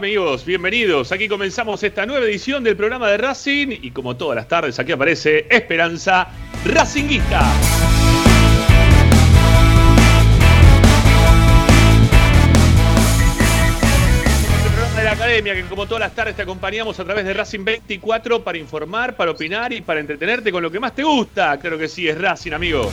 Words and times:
amigos? 0.00 0.46
Bienvenidos. 0.46 1.12
Aquí 1.12 1.28
comenzamos 1.28 1.82
esta 1.82 2.06
nueva 2.06 2.24
edición 2.24 2.64
del 2.64 2.74
programa 2.74 3.10
de 3.10 3.18
Racing 3.18 3.68
y 3.82 3.90
como 3.90 4.16
todas 4.16 4.34
las 4.34 4.48
tardes 4.48 4.78
aquí 4.78 4.92
aparece 4.92 5.46
Esperanza 5.50 6.26
Racinguista. 6.64 7.52
El 14.64 14.70
programa 14.72 14.96
de 14.96 15.04
la 15.04 15.12
academia 15.12 15.54
que 15.54 15.64
como 15.64 15.84
todas 15.84 16.00
las 16.00 16.14
tardes 16.14 16.34
te 16.34 16.40
acompañamos 16.40 16.98
a 16.98 17.04
través 17.04 17.26
de 17.26 17.34
Racing 17.34 17.64
24 17.64 18.42
para 18.42 18.56
informar, 18.56 19.16
para 19.16 19.32
opinar 19.32 19.70
y 19.74 19.82
para 19.82 20.00
entretenerte 20.00 20.50
con 20.50 20.62
lo 20.62 20.70
que 20.70 20.80
más 20.80 20.94
te 20.94 21.02
gusta. 21.02 21.58
Claro 21.58 21.76
que 21.76 21.88
sí, 21.88 22.08
es 22.08 22.18
Racing, 22.18 22.52
amigos. 22.52 22.90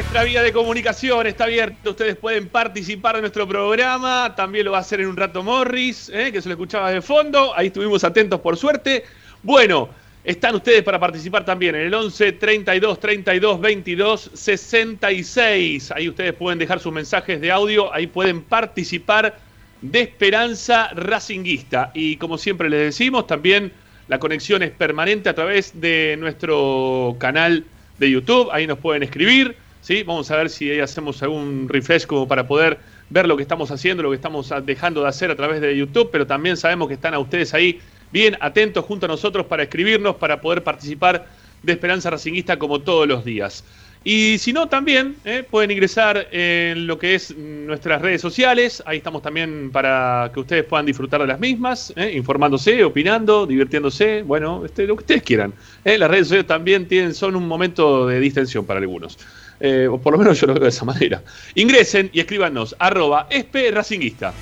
Nuestra 0.00 0.24
vía 0.24 0.42
de 0.42 0.50
comunicación 0.50 1.26
está 1.26 1.44
abierta. 1.44 1.90
Ustedes 1.90 2.16
pueden 2.16 2.48
participar 2.48 3.16
de 3.16 3.20
nuestro 3.20 3.46
programa. 3.46 4.32
También 4.34 4.64
lo 4.64 4.72
va 4.72 4.78
a 4.78 4.80
hacer 4.80 5.02
en 5.02 5.08
un 5.08 5.16
rato 5.16 5.42
Morris, 5.42 6.10
¿eh? 6.14 6.32
que 6.32 6.40
se 6.40 6.48
lo 6.48 6.54
escuchaba 6.54 6.90
de 6.90 7.02
fondo. 7.02 7.52
Ahí 7.54 7.66
estuvimos 7.66 8.02
atentos 8.02 8.40
por 8.40 8.56
suerte. 8.56 9.04
Bueno, 9.42 9.90
están 10.24 10.54
ustedes 10.54 10.82
para 10.84 10.98
participar 10.98 11.44
también 11.44 11.74
en 11.74 11.82
el 11.82 11.92
11 11.92 12.32
32 12.32 12.98
32 12.98 13.60
22 13.60 14.30
66. 14.32 15.90
Ahí 15.90 16.08
ustedes 16.08 16.32
pueden 16.32 16.58
dejar 16.58 16.80
sus 16.80 16.94
mensajes 16.94 17.38
de 17.38 17.52
audio. 17.52 17.92
Ahí 17.92 18.06
pueden 18.06 18.40
participar 18.40 19.36
de 19.82 20.00
Esperanza 20.00 20.88
Racinguista. 20.94 21.90
Y 21.92 22.16
como 22.16 22.38
siempre 22.38 22.70
les 22.70 22.80
decimos, 22.80 23.26
también 23.26 23.70
la 24.08 24.18
conexión 24.18 24.62
es 24.62 24.70
permanente 24.70 25.28
a 25.28 25.34
través 25.34 25.78
de 25.78 26.16
nuestro 26.18 27.16
canal 27.18 27.66
de 27.98 28.10
YouTube. 28.10 28.48
Ahí 28.50 28.66
nos 28.66 28.78
pueden 28.78 29.02
escribir. 29.02 29.56
¿Sí? 29.80 30.02
Vamos 30.02 30.30
a 30.30 30.36
ver 30.36 30.50
si 30.50 30.78
hacemos 30.80 31.22
algún 31.22 31.68
refresh 31.68 32.06
como 32.06 32.26
para 32.26 32.46
poder 32.46 32.78
ver 33.08 33.26
lo 33.26 33.36
que 33.36 33.42
estamos 33.42 33.70
haciendo, 33.70 34.02
lo 34.02 34.10
que 34.10 34.16
estamos 34.16 34.52
dejando 34.64 35.02
de 35.02 35.08
hacer 35.08 35.30
a 35.30 35.36
través 35.36 35.60
de 35.60 35.76
YouTube, 35.76 36.10
pero 36.12 36.26
también 36.26 36.56
sabemos 36.56 36.88
que 36.88 36.94
están 36.94 37.14
a 37.14 37.18
ustedes 37.18 37.54
ahí 37.54 37.80
bien 38.12 38.36
atentos 38.40 38.84
junto 38.84 39.06
a 39.06 39.08
nosotros 39.08 39.46
para 39.46 39.64
escribirnos, 39.64 40.16
para 40.16 40.40
poder 40.40 40.62
participar 40.62 41.26
de 41.62 41.72
Esperanza 41.72 42.10
Racinguista 42.10 42.58
como 42.58 42.80
todos 42.80 43.06
los 43.06 43.24
días. 43.24 43.64
Y 44.02 44.38
si 44.38 44.54
no, 44.54 44.66
también 44.66 45.16
¿eh? 45.26 45.44
pueden 45.48 45.70
ingresar 45.70 46.28
en 46.30 46.86
lo 46.86 46.98
que 46.98 47.14
es 47.14 47.36
nuestras 47.36 48.00
redes 48.00 48.22
sociales. 48.22 48.82
Ahí 48.86 48.96
estamos 48.96 49.20
también 49.20 49.70
para 49.70 50.30
que 50.32 50.40
ustedes 50.40 50.64
puedan 50.64 50.86
disfrutar 50.86 51.20
de 51.20 51.26
las 51.26 51.38
mismas, 51.38 51.92
¿eh? 51.96 52.12
informándose, 52.16 52.82
opinando, 52.82 53.46
divirtiéndose, 53.46 54.22
bueno, 54.22 54.64
este, 54.64 54.86
lo 54.86 54.96
que 54.96 55.02
ustedes 55.02 55.22
quieran. 55.22 55.52
¿eh? 55.84 55.98
Las 55.98 56.10
redes 56.10 56.28
sociales 56.28 56.46
también 56.46 56.88
tienen, 56.88 57.12
son 57.12 57.36
un 57.36 57.46
momento 57.46 58.06
de 58.06 58.20
distensión 58.20 58.64
para 58.64 58.80
algunos. 58.80 59.18
Eh, 59.60 59.88
por 60.02 60.12
lo 60.12 60.18
menos 60.18 60.40
yo 60.40 60.46
lo 60.46 60.54
veo 60.54 60.62
de 60.62 60.70
esa 60.70 60.84
manera. 60.86 61.22
Ingresen 61.54 62.10
y 62.12 62.20
escríbanos, 62.20 62.74
arroba 62.78 63.26
esp 63.28 63.54
racinguista. 63.70 64.32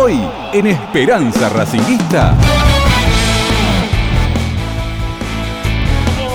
Hoy 0.02 0.18
en 0.54 0.66
Esperanza 0.66 1.50
Racinguista. 1.50 2.34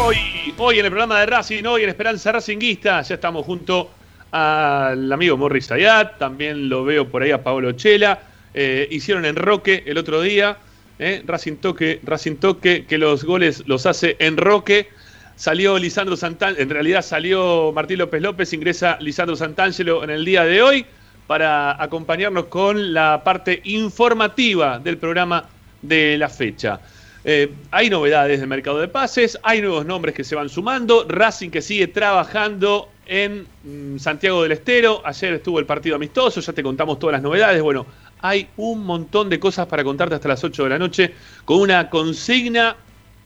Hoy, 0.03 0.17
hoy 0.55 0.77
en 0.77 0.85
el 0.85 0.91
programa 0.91 1.19
de 1.21 1.25
Racing, 1.25 1.63
hoy 1.63 1.81
en 1.81 1.89
Esperanza 1.89 2.31
Racinguista, 2.31 3.01
ya 3.01 3.15
estamos 3.15 3.43
junto 3.43 3.89
al 4.29 5.11
amigo 5.11 5.35
Morris 5.35 5.71
Ayat, 5.71 6.19
también 6.19 6.69
lo 6.69 6.83
veo 6.83 7.09
por 7.09 7.23
ahí 7.23 7.31
a 7.31 7.41
Pablo 7.41 7.71
Chela. 7.71 8.19
Eh, 8.53 8.87
hicieron 8.91 9.25
en 9.25 9.35
Roque 9.35 9.81
el 9.87 9.97
otro 9.97 10.21
día, 10.21 10.57
eh, 10.99 11.23
Racing 11.25 11.55
Toque, 11.55 12.01
Racing 12.03 12.35
Toque, 12.35 12.85
que 12.85 12.99
los 12.99 13.23
goles 13.23 13.63
los 13.65 13.87
hace 13.87 14.15
en 14.19 14.37
Roque. 14.37 14.89
Salió 15.37 15.79
Lisandro 15.79 16.15
Santangelo, 16.15 16.61
en 16.61 16.69
realidad 16.69 17.01
salió 17.01 17.71
Martín 17.73 17.97
López 17.97 18.21
López, 18.21 18.53
ingresa 18.53 18.99
Lisandro 19.01 19.35
Santangelo 19.35 20.03
en 20.03 20.11
el 20.11 20.23
día 20.23 20.45
de 20.45 20.61
hoy 20.61 20.85
para 21.27 21.81
acompañarnos 21.81 22.45
con 22.45 22.93
la 22.93 23.23
parte 23.23 23.61
informativa 23.63 24.79
del 24.79 24.97
programa 24.97 25.45
de 25.81 26.17
la 26.17 26.29
fecha. 26.29 26.79
Eh, 27.27 27.51
hay 27.71 27.89
novedades 27.89 28.39
del 28.39 28.47
mercado 28.47 28.79
de 28.79 28.87
pases, 28.87 29.39
hay 29.41 29.59
nuevos 29.59 29.85
nombres 29.85 30.13
que 30.13 30.23
se 30.23 30.35
van 30.35 30.47
sumando, 30.47 31.05
Racing 31.07 31.49
que 31.49 31.61
sigue 31.61 31.87
trabajando 31.87 32.89
en 33.07 33.47
mm, 33.63 33.97
Santiago 33.97 34.43
del 34.43 34.51
Estero, 34.51 35.01
ayer 35.03 35.33
estuvo 35.33 35.57
el 35.57 35.65
partido 35.65 35.95
amistoso, 35.95 36.39
ya 36.39 36.53
te 36.53 36.61
contamos 36.61 36.99
todas 36.99 37.13
las 37.13 37.23
novedades, 37.23 37.63
bueno, 37.63 37.87
hay 38.21 38.47
un 38.57 38.85
montón 38.85 39.29
de 39.29 39.39
cosas 39.39 39.65
para 39.65 39.83
contarte 39.83 40.13
hasta 40.15 40.27
las 40.27 40.43
8 40.43 40.63
de 40.65 40.69
la 40.69 40.77
noche 40.77 41.13
con 41.45 41.59
una 41.59 41.89
consigna 41.89 42.75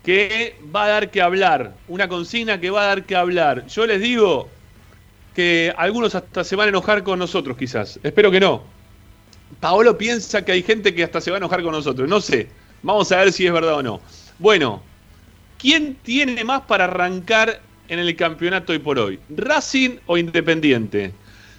que 0.03 0.55
va 0.73 0.85
a 0.85 0.87
dar 0.87 1.11
que 1.11 1.21
hablar, 1.21 1.73
una 1.89 2.07
consigna 2.07 2.59
que 2.59 2.69
va 2.69 2.83
a 2.83 2.85
dar 2.85 3.03
que 3.03 3.17
hablar. 3.17 3.67
Yo 3.67 3.85
les 3.85 3.99
digo, 3.99 4.49
que 5.33 5.73
algunos 5.77 6.15
hasta 6.15 6.43
se 6.43 6.55
van 6.55 6.67
a 6.67 6.69
enojar 6.69 7.03
con 7.03 7.19
nosotros, 7.19 7.57
quizás. 7.57 7.99
Espero 8.03 8.31
que 8.31 8.39
no. 8.39 8.63
Paolo 9.59 9.97
piensa 9.97 10.43
que 10.43 10.51
hay 10.51 10.63
gente 10.63 10.93
que 10.93 11.03
hasta 11.03 11.21
se 11.21 11.31
va 11.31 11.37
a 11.37 11.39
enojar 11.39 11.61
con 11.63 11.71
nosotros. 11.71 12.07
No 12.07 12.21
sé. 12.21 12.47
Vamos 12.81 13.11
a 13.11 13.17
ver 13.17 13.31
si 13.31 13.45
es 13.45 13.53
verdad 13.53 13.75
o 13.75 13.83
no. 13.83 14.01
Bueno, 14.37 14.81
¿quién 15.57 15.95
tiene 15.95 16.43
más 16.43 16.61
para 16.61 16.85
arrancar 16.85 17.61
en 17.89 17.99
el 17.99 18.15
campeonato 18.15 18.71
hoy 18.71 18.79
por 18.79 18.97
hoy? 18.97 19.19
¿Racing 19.29 19.97
o 20.05 20.17
Independiente? 20.17 21.13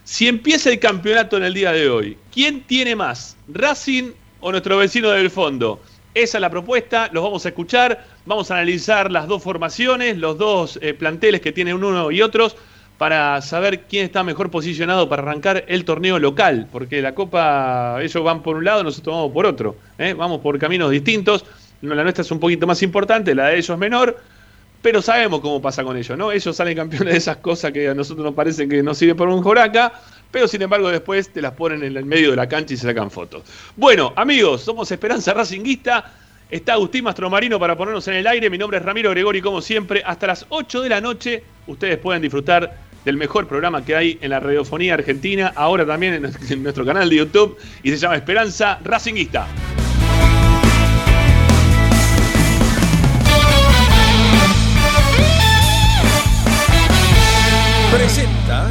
Si 0.05 0.27
empieza 0.27 0.71
el 0.71 0.79
campeonato 0.79 1.37
en 1.37 1.45
el 1.45 1.55
día 1.55 1.73
de 1.73 1.89
hoy, 1.89 2.17
¿quién 2.33 2.63
tiene 2.63 2.97
más? 2.97 3.37
¿Racing 3.49 4.13
o 4.41 4.51
nuestro 4.51 4.79
vecino 4.79 5.11
del 5.11 5.31
fondo? 5.31 5.81
Esa 6.15 6.39
es 6.39 6.43
la 6.43 6.51
propuesta, 6.51 7.09
los 7.13 7.23
vamos 7.23 7.45
a 7.45 7.51
escuchar, 7.51 8.05
vamos 8.27 8.51
a 8.51 8.55
analizar 8.55 9.13
las 9.13 9.29
dos 9.29 9.43
formaciones, 9.43 10.17
los 10.19 10.39
dos 10.39 10.79
eh, 10.83 10.95
planteles 10.95 11.41
que 11.41 11.53
tienen 11.53 11.75
uno 11.75 12.11
y 12.11 12.23
otros 12.23 12.57
para 13.01 13.41
saber 13.41 13.85
quién 13.89 14.05
está 14.05 14.23
mejor 14.23 14.51
posicionado 14.51 15.09
para 15.09 15.23
arrancar 15.23 15.65
el 15.69 15.87
torneo 15.87 16.19
local, 16.19 16.69
porque 16.71 17.01
la 17.01 17.15
Copa, 17.15 17.97
ellos 18.03 18.23
van 18.23 18.43
por 18.43 18.57
un 18.57 18.65
lado, 18.67 18.85
nosotros 18.85 19.17
vamos 19.17 19.33
por 19.33 19.47
otro, 19.47 19.75
¿eh? 19.97 20.13
vamos 20.13 20.43
por 20.43 20.59
caminos 20.59 20.91
distintos, 20.91 21.47
la 21.81 22.03
nuestra 22.03 22.21
es 22.21 22.31
un 22.31 22.39
poquito 22.39 22.67
más 22.67 22.83
importante, 22.83 23.35
la 23.35 23.47
de 23.47 23.57
ellos 23.57 23.79
menor, 23.79 24.19
pero 24.83 25.01
sabemos 25.01 25.41
cómo 25.41 25.63
pasa 25.63 25.83
con 25.83 25.97
ellos, 25.97 26.19
¿no? 26.19 26.31
Ellos 26.31 26.55
salen 26.55 26.77
campeones 26.77 27.15
de 27.15 27.17
esas 27.17 27.39
cosas 27.39 27.73
que 27.73 27.89
a 27.89 27.95
nosotros 27.95 28.23
nos 28.23 28.35
parece 28.35 28.69
que 28.69 28.83
no 28.83 28.93
sirve 28.93 29.15
por 29.15 29.29
un 29.31 29.41
joraca, 29.43 29.95
pero 30.31 30.47
sin 30.47 30.61
embargo 30.61 30.91
después 30.91 31.33
te 31.33 31.41
las 31.41 31.53
ponen 31.53 31.83
en 31.83 31.97
el 31.97 32.05
medio 32.05 32.29
de 32.29 32.37
la 32.37 32.51
cancha 32.51 32.75
y 32.75 32.77
se 32.77 32.87
sacan 32.87 33.11
fotos. 33.11 33.45
Bueno, 33.77 34.13
amigos, 34.15 34.61
somos 34.61 34.93
Esperanza 34.93 35.33
Racinguista. 35.33 36.17
Está 36.51 36.73
Agustín 36.73 37.05
Mastromarino 37.05 37.61
para 37.61 37.77
ponernos 37.77 38.09
en 38.09 38.15
el 38.15 38.27
aire. 38.27 38.51
Mi 38.51 38.59
nombre 38.59 38.79
es 38.79 38.85
Ramiro 38.85 39.11
Gregori, 39.11 39.41
como 39.41 39.63
siempre. 39.63 40.03
Hasta 40.05 40.27
las 40.27 40.47
8 40.49 40.83
de 40.83 40.89
la 40.89 41.01
noche 41.01 41.45
ustedes 41.69 41.97
pueden 41.97 42.21
disfrutar 42.23 42.90
del 43.05 43.17
mejor 43.17 43.47
programa 43.47 43.85
que 43.85 43.97
hay 43.97 44.19
en 44.21 44.31
la 44.31 44.41
radiofonía 44.41 44.95
argentina, 44.95 45.53
ahora 45.55 45.87
también 45.87 46.15
en, 46.15 46.63
nuestro 46.63 46.85
canal 46.85 47.09
de 47.09 47.17
YouTube, 47.17 47.57
y 47.83 47.91
se 47.91 47.97
llama 47.97 48.17
Esperanza 48.17 48.79
Racinguista. 48.85 49.47
Presenta 57.93 58.71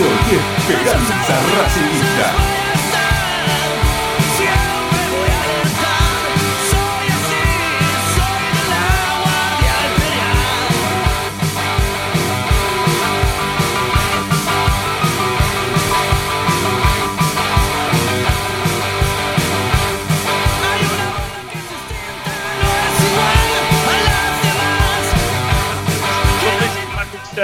Ramiro 0.00 0.16
y. 0.30 1.10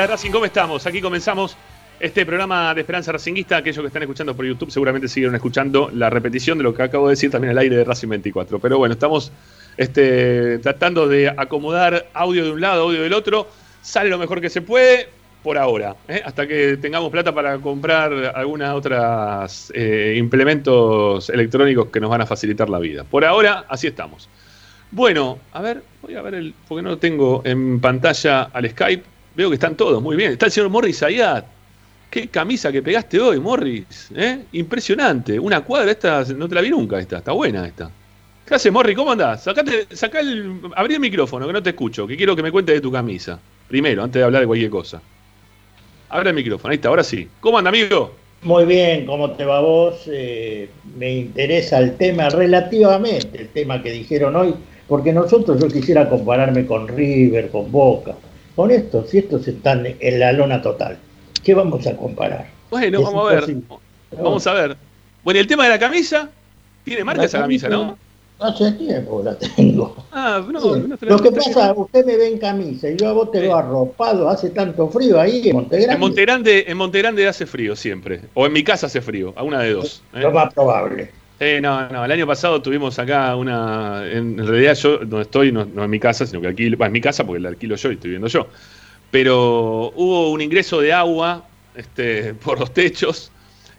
Racing, 0.06 0.30
¿cómo 0.30 0.44
estamos? 0.44 0.86
Aquí 0.86 1.00
comenzamos 1.00 1.56
este 1.98 2.26
programa 2.26 2.74
de 2.74 2.82
Esperanza 2.82 3.12
Racinguista, 3.12 3.58
aquellos 3.58 3.80
que 3.80 3.86
están 3.86 4.02
escuchando 4.02 4.36
por 4.36 4.44
YouTube 4.44 4.70
seguramente 4.70 5.08
siguieron 5.08 5.34
escuchando 5.34 5.90
la 5.92 6.10
repetición 6.10 6.58
de 6.58 6.64
lo 6.64 6.74
que 6.74 6.82
acabo 6.82 7.08
de 7.08 7.12
decir 7.12 7.30
también 7.30 7.52
al 7.52 7.58
aire 7.58 7.76
de 7.76 7.84
Racing 7.84 8.08
24. 8.08 8.58
Pero 8.58 8.78
bueno, 8.78 8.94
estamos 8.94 9.32
este, 9.76 10.58
tratando 10.58 11.08
de 11.08 11.28
acomodar 11.28 12.06
audio 12.12 12.44
de 12.44 12.50
un 12.52 12.60
lado, 12.60 12.82
audio 12.84 13.02
del 13.02 13.12
otro. 13.12 13.48
Sale 13.82 14.10
lo 14.10 14.18
mejor 14.18 14.40
que 14.40 14.50
se 14.50 14.60
puede 14.60 15.08
por 15.42 15.58
ahora, 15.58 15.94
¿eh? 16.08 16.20
hasta 16.24 16.46
que 16.46 16.76
tengamos 16.76 17.10
plata 17.10 17.32
para 17.32 17.56
comprar 17.58 18.32
algunas 18.34 18.74
otras 18.74 19.72
eh, 19.74 20.16
implementos 20.18 21.30
electrónicos 21.30 21.88
que 21.88 22.00
nos 22.00 22.10
van 22.10 22.20
a 22.22 22.26
facilitar 22.26 22.68
la 22.68 22.80
vida. 22.80 23.04
Por 23.04 23.24
ahora, 23.24 23.64
así 23.68 23.86
estamos. 23.86 24.28
Bueno, 24.90 25.38
a 25.52 25.62
ver, 25.62 25.82
voy 26.02 26.16
a 26.16 26.22
ver 26.22 26.34
el, 26.34 26.54
porque 26.66 26.82
no 26.82 26.98
tengo 26.98 27.42
en 27.44 27.80
pantalla 27.80 28.42
al 28.52 28.68
Skype. 28.68 29.04
Veo 29.36 29.48
que 29.48 29.54
están 29.54 29.76
todos 29.76 30.02
muy 30.02 30.16
bien. 30.16 30.32
Está 30.32 30.46
el 30.46 30.52
señor 30.52 30.70
Morris 30.70 31.02
Ayat, 31.02 31.44
Qué 32.16 32.28
camisa 32.28 32.72
que 32.72 32.80
pegaste 32.80 33.20
hoy, 33.20 33.38
Morris. 33.38 34.08
¿eh? 34.16 34.38
Impresionante. 34.52 35.38
Una 35.38 35.60
cuadra, 35.60 35.90
esta 35.90 36.24
no 36.34 36.48
te 36.48 36.54
la 36.54 36.62
vi 36.62 36.70
nunca, 36.70 36.98
esta. 36.98 37.18
Está 37.18 37.32
buena 37.32 37.66
esta. 37.66 37.90
¿Qué 38.46 38.54
haces, 38.54 38.72
Morris? 38.72 38.96
¿Cómo 38.96 39.12
andás? 39.12 39.42
Sacate, 39.42 39.94
sacá 39.94 40.20
el, 40.20 40.62
abrí 40.76 40.94
el 40.94 41.00
micrófono, 41.00 41.46
que 41.46 41.52
no 41.52 41.62
te 41.62 41.70
escucho, 41.70 42.06
que 42.06 42.16
quiero 42.16 42.34
que 42.34 42.42
me 42.42 42.50
cuentes 42.50 42.74
de 42.74 42.80
tu 42.80 42.90
camisa. 42.90 43.38
Primero, 43.68 44.02
antes 44.02 44.18
de 44.18 44.24
hablar 44.24 44.40
de 44.40 44.46
cualquier 44.46 44.70
cosa. 44.70 45.02
Abre 46.08 46.30
el 46.30 46.36
micrófono, 46.36 46.70
ahí 46.70 46.76
está, 46.76 46.88
ahora 46.88 47.04
sí. 47.04 47.28
¿Cómo 47.38 47.58
anda, 47.58 47.68
amigo? 47.68 48.14
Muy 48.40 48.64
bien, 48.64 49.04
¿cómo 49.04 49.32
te 49.32 49.44
va 49.44 49.60
vos? 49.60 50.04
Eh, 50.06 50.70
me 50.96 51.16
interesa 51.16 51.80
el 51.80 51.98
tema 51.98 52.30
relativamente, 52.30 53.42
el 53.42 53.48
tema 53.48 53.82
que 53.82 53.90
dijeron 53.90 54.36
hoy, 54.36 54.54
porque 54.88 55.12
nosotros 55.12 55.60
yo 55.60 55.68
quisiera 55.68 56.08
compararme 56.08 56.64
con 56.64 56.88
River, 56.88 57.50
con 57.50 57.70
Boca, 57.70 58.14
con 58.54 58.70
estos, 58.70 59.10
si 59.10 59.18
estos 59.18 59.46
están 59.46 59.86
en 60.00 60.18
la 60.18 60.32
lona 60.32 60.62
total. 60.62 60.96
¿Qué 61.46 61.54
vamos 61.54 61.86
a 61.86 61.96
comparar? 61.96 62.44
Bueno, 62.70 63.02
vamos 63.02 63.30
a 63.30 63.34
ver. 63.36 63.56
Vamos 64.20 64.46
a 64.48 64.52
ver. 64.52 64.76
Bueno, 65.22 65.38
el 65.38 65.46
tema 65.46 65.62
de 65.62 65.70
la 65.70 65.78
camisa, 65.78 66.28
tiene 66.82 67.04
marca 67.04 67.22
esa 67.22 67.38
camisa, 67.38 67.68
¿no? 67.68 67.96
Hace 68.40 68.72
tiempo 68.72 69.22
la 69.22 69.38
tengo. 69.38 69.94
Ah, 70.10 70.44
no, 70.44 70.74
no 70.74 70.96
Lo 71.00 71.18
que 71.20 71.30
pasa, 71.30 71.72
usted 71.72 72.04
me 72.04 72.16
ve 72.16 72.30
en 72.32 72.38
camisa 72.38 72.90
y 72.90 72.96
yo 72.96 73.10
a 73.10 73.12
vos 73.12 73.30
te 73.30 73.38
veo 73.38 73.54
arropado, 73.54 74.28
hace 74.28 74.50
tanto 74.50 74.88
frío 74.88 75.20
ahí 75.20 75.48
en 75.48 75.54
Montegrande. 75.54 75.94
En 75.94 76.00
Montegrande, 76.00 76.64
en 76.66 76.76
Montegrande 76.76 77.28
hace 77.28 77.46
frío 77.46 77.76
siempre. 77.76 78.22
O 78.34 78.44
en 78.44 78.52
mi 78.52 78.64
casa 78.64 78.86
hace 78.86 79.00
frío, 79.00 79.32
a 79.36 79.44
una 79.44 79.60
de 79.60 79.72
dos. 79.72 80.02
¿eh? 80.14 80.22
Lo 80.22 80.32
más 80.32 80.52
probable. 80.52 81.12
Eh, 81.38 81.60
no, 81.62 81.88
no, 81.90 82.04
el 82.04 82.10
año 82.10 82.26
pasado 82.26 82.60
tuvimos 82.60 82.98
acá 82.98 83.36
una. 83.36 84.04
En, 84.10 84.36
realidad, 84.36 84.74
yo 84.74 84.98
donde 84.98 85.22
estoy, 85.22 85.52
no, 85.52 85.64
no 85.64 85.84
en 85.84 85.90
mi 85.90 86.00
casa, 86.00 86.26
sino 86.26 86.40
que 86.40 86.48
alquilo. 86.48 86.84
en 86.84 86.90
mi 86.90 87.00
casa 87.00 87.24
porque 87.24 87.40
la 87.40 87.50
alquilo 87.50 87.76
yo 87.76 87.92
y 87.92 87.94
estoy 87.94 88.10
viendo 88.10 88.26
yo 88.26 88.48
pero 89.16 89.94
hubo 89.96 90.30
un 90.30 90.42
ingreso 90.42 90.78
de 90.78 90.92
agua 90.92 91.42
este, 91.74 92.34
por 92.44 92.60
los 92.60 92.70
techos 92.74 93.32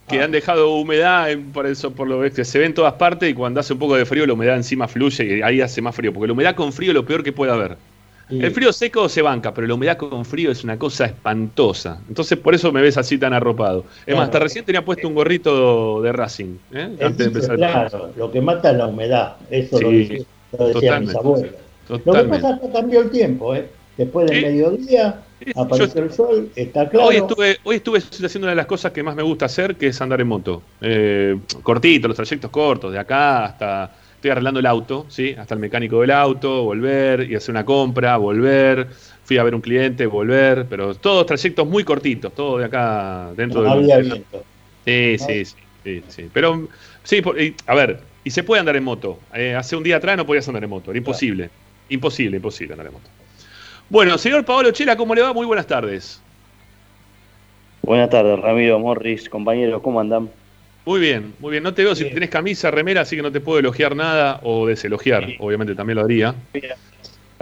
que 0.09 0.19
ah. 0.19 0.23
han 0.23 0.31
dejado 0.31 0.73
humedad 0.73 1.27
por 1.53 1.67
eso 1.67 1.91
por 1.91 2.07
lo 2.07 2.19
que 2.31 2.43
se 2.43 2.57
ve 2.57 2.65
en 2.65 2.73
todas 2.73 2.93
partes 2.93 3.29
y 3.29 3.35
cuando 3.35 3.59
hace 3.59 3.73
un 3.73 3.77
poco 3.77 3.95
de 3.95 4.03
frío 4.07 4.25
la 4.25 4.33
humedad 4.33 4.55
encima 4.55 4.87
fluye 4.87 5.37
y 5.37 5.41
ahí 5.43 5.61
hace 5.61 5.79
más 5.79 5.95
frío 5.95 6.11
porque 6.11 6.25
la 6.25 6.33
humedad 6.33 6.55
con 6.55 6.73
frío 6.73 6.89
es 6.89 6.95
lo 6.95 7.05
peor 7.05 7.23
que 7.23 7.33
puede 7.33 7.51
haber. 7.51 7.77
El 8.31 8.49
frío 8.51 8.73
seco 8.73 9.07
se 9.07 9.21
banca 9.21 9.53
pero 9.53 9.67
la 9.67 9.75
humedad 9.75 9.95
con 9.97 10.25
frío 10.25 10.49
es 10.49 10.63
una 10.63 10.79
cosa 10.79 11.05
espantosa. 11.05 12.01
Entonces 12.09 12.39
por 12.39 12.55
eso 12.55 12.71
me 12.71 12.81
ves 12.81 12.97
así 12.97 13.19
tan 13.19 13.31
arropado. 13.33 13.85
Es 14.07 14.15
más 14.15 14.25
hasta 14.25 14.39
recién 14.39 14.65
tenía 14.65 14.83
puesto 14.83 15.07
un 15.07 15.13
gorrito 15.13 16.01
de 16.01 16.13
Racing 16.13 16.57
¿eh? 16.73 16.97
antes 16.99 17.17
de 17.17 17.25
empezar. 17.25 17.57
claro 17.57 18.09
lo 18.17 18.31
que 18.31 18.41
mata 18.41 18.71
es 18.71 18.77
la 18.77 18.87
humedad 18.87 19.35
eso 19.51 19.79
lo, 19.79 19.91
decía 19.91 20.99
mis 20.99 21.13
abuelos 21.13 21.51
lo 21.89 21.99
que 21.99 22.23
pasa 22.23 22.55
es 22.55 22.59
que 22.59 22.71
cambió 22.71 23.01
el 23.01 23.11
tiempo 23.11 23.53
¿eh? 23.53 23.76
Después 23.97 24.29
del 24.29 24.43
mediodía 24.43 25.21
apareció 25.55 26.03
el 26.03 26.11
sol, 26.11 26.51
está 26.55 26.87
claro. 26.87 27.07
Hoy 27.07 27.15
estuve, 27.15 27.57
hoy 27.63 27.75
estuve 27.77 27.97
haciendo 27.97 28.45
una 28.45 28.51
de 28.51 28.55
las 28.55 28.67
cosas 28.67 28.91
que 28.91 29.01
más 29.01 29.15
me 29.15 29.23
gusta 29.23 29.45
hacer, 29.45 29.75
que 29.75 29.87
es 29.87 30.01
andar 30.01 30.21
en 30.21 30.27
moto. 30.27 30.61
Eh, 30.81 31.37
cortito, 31.63 32.07
los 32.07 32.15
trayectos 32.15 32.51
cortos, 32.51 32.91
de 32.93 32.99
acá 32.99 33.45
hasta. 33.45 33.91
Estoy 34.15 34.31
arreglando 34.31 34.59
el 34.59 34.65
auto, 34.65 35.05
¿sí? 35.09 35.35
Hasta 35.37 35.53
el 35.53 35.59
mecánico 35.59 36.01
del 36.01 36.09
auto, 36.09 36.63
volver 36.63 37.29
y 37.29 37.35
hacer 37.35 37.51
una 37.51 37.63
compra, 37.63 38.17
volver. 38.17 38.87
Fui 39.23 39.37
a 39.37 39.43
ver 39.43 39.53
un 39.53 39.61
cliente, 39.61 40.07
volver, 40.07 40.65
pero 40.67 40.95
todos 40.95 41.27
trayectos 41.27 41.67
muy 41.67 41.83
cortitos, 41.83 42.33
todo 42.33 42.57
de 42.57 42.65
acá 42.65 43.31
dentro 43.35 43.61
no 43.61 43.75
del. 43.75 43.91
Había 43.91 43.97
viento. 43.99 44.43
Sí, 44.85 45.17
sí, 45.19 45.45
sí, 45.83 46.03
sí, 46.07 46.29
Pero, 46.33 46.67
sí, 47.03 47.21
a 47.67 47.75
ver, 47.75 47.99
y 48.23 48.31
se 48.31 48.41
puede 48.41 48.59
andar 48.59 48.75
en 48.75 48.85
moto. 48.85 49.19
Eh, 49.35 49.53
hace 49.53 49.75
un 49.75 49.83
día 49.83 49.97
atrás 49.97 50.17
no 50.17 50.25
podías 50.25 50.47
andar 50.47 50.63
en 50.63 50.69
moto, 50.69 50.89
era 50.89 50.97
imposible. 50.97 51.49
Imposible, 51.89 52.37
imposible 52.37 52.73
andar 52.73 52.87
en 52.87 52.93
moto. 52.93 53.09
Bueno, 53.89 54.17
señor 54.17 54.43
Pablo 54.43 54.71
Chela, 54.71 54.97
¿cómo 54.97 55.15
le 55.15 55.21
va? 55.21 55.33
Muy 55.33 55.45
buenas 55.45 55.65
tardes. 55.65 56.21
Buenas 57.81 58.09
tardes, 58.09 58.37
Ramiro, 58.39 58.79
Morris, 58.79 59.29
compañeros, 59.29 59.81
¿cómo 59.81 60.01
andan? 60.01 60.29
Muy 60.85 60.99
bien, 60.99 61.33
muy 61.39 61.51
bien. 61.51 61.63
No 61.63 61.73
te 61.73 61.83
veo 61.83 61.95
si 61.95 62.03
tenés 62.09 62.29
camisa, 62.29 62.69
remera, 62.69 63.01
así 63.01 63.15
que 63.15 63.21
no 63.21 63.31
te 63.31 63.39
puedo 63.39 63.59
elogiar 63.59 63.95
nada 63.95 64.41
o 64.43 64.67
deselogiar. 64.67 65.25
Obviamente 65.39 65.73
también 65.73 65.97
lo 65.97 66.03
haría. 66.03 66.35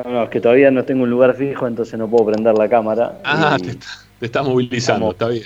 No, 0.03 0.23
es 0.23 0.29
que 0.29 0.39
todavía 0.39 0.69
no 0.69 0.83
tengo 0.83 1.03
un 1.03 1.09
lugar 1.09 1.35
fijo, 1.35 1.65
entonces 1.65 1.97
no 1.97 2.07
puedo 2.07 2.31
prender 2.31 2.55
la 2.55 2.69
cámara. 2.69 3.19
Ah, 3.23 3.57
te, 3.59 4.25
estás 4.25 4.45
movilizando, 4.45 5.11
está 5.11 5.29
bien. 5.29 5.45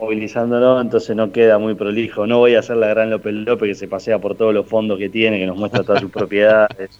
Movilizándolo, 0.00 0.80
entonces 0.80 1.14
no 1.14 1.30
queda 1.30 1.58
muy 1.58 1.74
prolijo. 1.74 2.26
No 2.26 2.38
voy 2.38 2.56
a 2.56 2.60
hacer 2.60 2.78
la 2.78 2.88
gran 2.88 3.10
López 3.10 3.34
López 3.34 3.68
que 3.68 3.74
se 3.74 3.86
pasea 3.86 4.18
por 4.18 4.36
todos 4.36 4.52
los 4.54 4.66
fondos 4.66 4.98
que 4.98 5.08
tiene, 5.08 5.38
que 5.38 5.46
nos 5.46 5.56
muestra 5.56 5.84
todas 5.84 6.00
sus 6.00 6.10
propiedades 6.12 6.98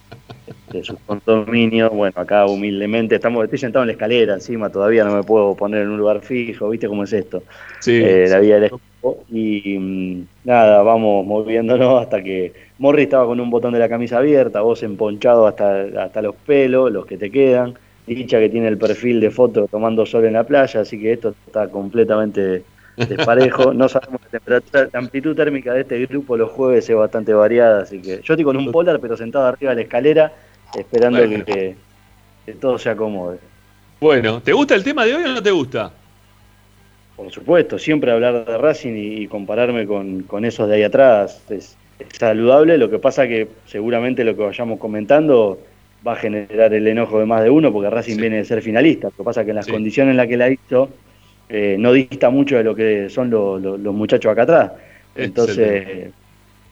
de 0.73 0.85
sus 0.85 0.99
condominios. 1.01 1.91
Bueno, 1.93 2.13
acá 2.21 2.47
humildemente 2.47 3.17
estamos, 3.17 3.45
estoy 3.45 3.59
sentado 3.59 3.83
en 3.83 3.89
la 3.89 3.93
escalera 3.93 4.35
encima, 4.35 4.71
todavía 4.71 5.05
no 5.05 5.15
me 5.15 5.23
puedo 5.23 5.55
poner 5.55 5.83
en 5.83 5.91
un 5.91 5.99
lugar 5.99 6.21
fijo, 6.21 6.69
¿viste 6.71 6.89
cómo 6.89 7.05
es 7.05 7.13
esto? 7.13 7.43
Sí, 7.81 8.01
eh, 8.03 8.27
La 8.29 8.39
vida 8.39 8.57
del 8.57 8.65
equipo. 8.65 9.25
Y 9.31 9.79
mm, 9.79 10.27
nada, 10.45 10.83
vamos 10.83 11.27
moviéndonos 11.27 12.03
hasta 12.03 12.23
que 12.23 12.53
Morri 12.79 13.05
estaba 13.05 13.27
con 13.27 13.41
un 13.41 13.51
botón 13.51 13.73
de 13.73 13.79
la 13.79 13.89
camisa 13.89 14.19
abierta, 14.19 14.61
vos 14.61 14.83
emponchado 14.83 15.47
hasta, 15.47 16.05
hasta 16.05 16.23
los 16.23 16.35
pelos, 16.35 16.93
los 16.93 17.07
que 17.07 17.17
te 17.17 17.31
quedan. 17.31 17.75
Dicha 18.07 18.41
que 18.41 18.49
tiene 18.49 18.67
el 18.67 18.77
perfil 18.77 19.21
de 19.21 19.31
foto 19.31 19.69
tomando 19.69 20.05
sol 20.05 20.25
en 20.25 20.33
la 20.33 20.43
playa, 20.43 20.81
así 20.81 21.01
que 21.01 21.13
esto 21.13 21.33
está 21.47 21.69
completamente 21.69 22.65
desparejo. 22.97 23.73
No 23.75 23.89
sabemos 23.89 24.21
la 24.25 24.31
temperatura, 24.31 24.89
la 24.93 24.99
amplitud 24.99 25.37
térmica 25.37 25.73
de 25.73 25.83
este 25.83 26.05
grupo 26.07 26.37
los 26.37 26.51
jueves 26.51 26.91
es 26.91 26.97
bastante 26.97 27.33
variada, 27.33 27.83
así 27.83 28.03
que 28.03 28.21
yo 28.23 28.35
estoy 28.35 28.43
con 28.43 28.57
un 28.57 28.73
polar, 28.73 28.99
pero 29.01 29.17
sentado 29.17 29.47
arriba 29.47 29.71
de 29.71 29.77
la 29.77 29.83
escalera 29.83 30.33
esperando 30.79 31.19
que, 31.45 31.75
todo 32.61 32.79
se 32.79 32.91
acomode. 32.91 33.39
Bueno, 34.01 34.41
¿te 34.43 34.53
gusta 34.53 34.75
el 34.75 34.83
tema 34.83 35.05
de 35.05 35.15
hoy 35.15 35.25
o 35.25 35.29
no 35.29 35.43
te 35.43 35.51
gusta? 35.51 35.93
Por 37.17 37.31
supuesto, 37.31 37.79
siempre 37.79 38.11
hablar 38.11 38.45
de 38.45 38.59
Racing 38.59 38.95
y, 38.97 39.27
compararme 39.27 39.87
con, 39.87 40.45
esos 40.45 40.69
de 40.69 40.77
ahí 40.77 40.83
atrás 40.83 41.43
es, 41.51 41.77
saludable. 42.19 42.79
Lo 42.79 42.89
que 42.91 42.99
pasa 42.99 43.29
que 43.29 43.49
seguramente 43.67 44.25
lo 44.25 44.35
que 44.35 44.43
vayamos 44.43 44.79
comentando 44.79 45.59
va 46.07 46.15
a 46.15 46.17
generar 46.17 46.73
el 46.73 46.89
enojo 46.89 47.19
de 47.21 47.27
más 47.27 47.43
de 47.43 47.51
uno 47.51 47.71
porque 47.73 47.91
Racing 47.91 48.17
viene 48.17 48.37
de 48.37 48.45
ser 48.47 48.63
finalista. 48.63 49.09
Lo 49.09 49.17
que 49.17 49.23
pasa 49.23 49.45
que 49.45 49.51
en 49.51 49.57
las 49.57 49.67
condiciones 49.67 50.13
en 50.13 50.17
las 50.17 50.27
que 50.27 50.37
la 50.39 50.49
hizo 50.49 50.89
eh, 51.51 51.77
no 51.79 51.93
dista 51.93 52.31
mucho 52.31 52.57
de 52.57 52.65
lo 52.65 52.75
que 52.75 53.11
son 53.11 53.31
los 53.31 53.95
muchachos 53.95 54.33
acá 54.33 54.43
atrás. 54.43 54.73
Entonces, 55.15 56.11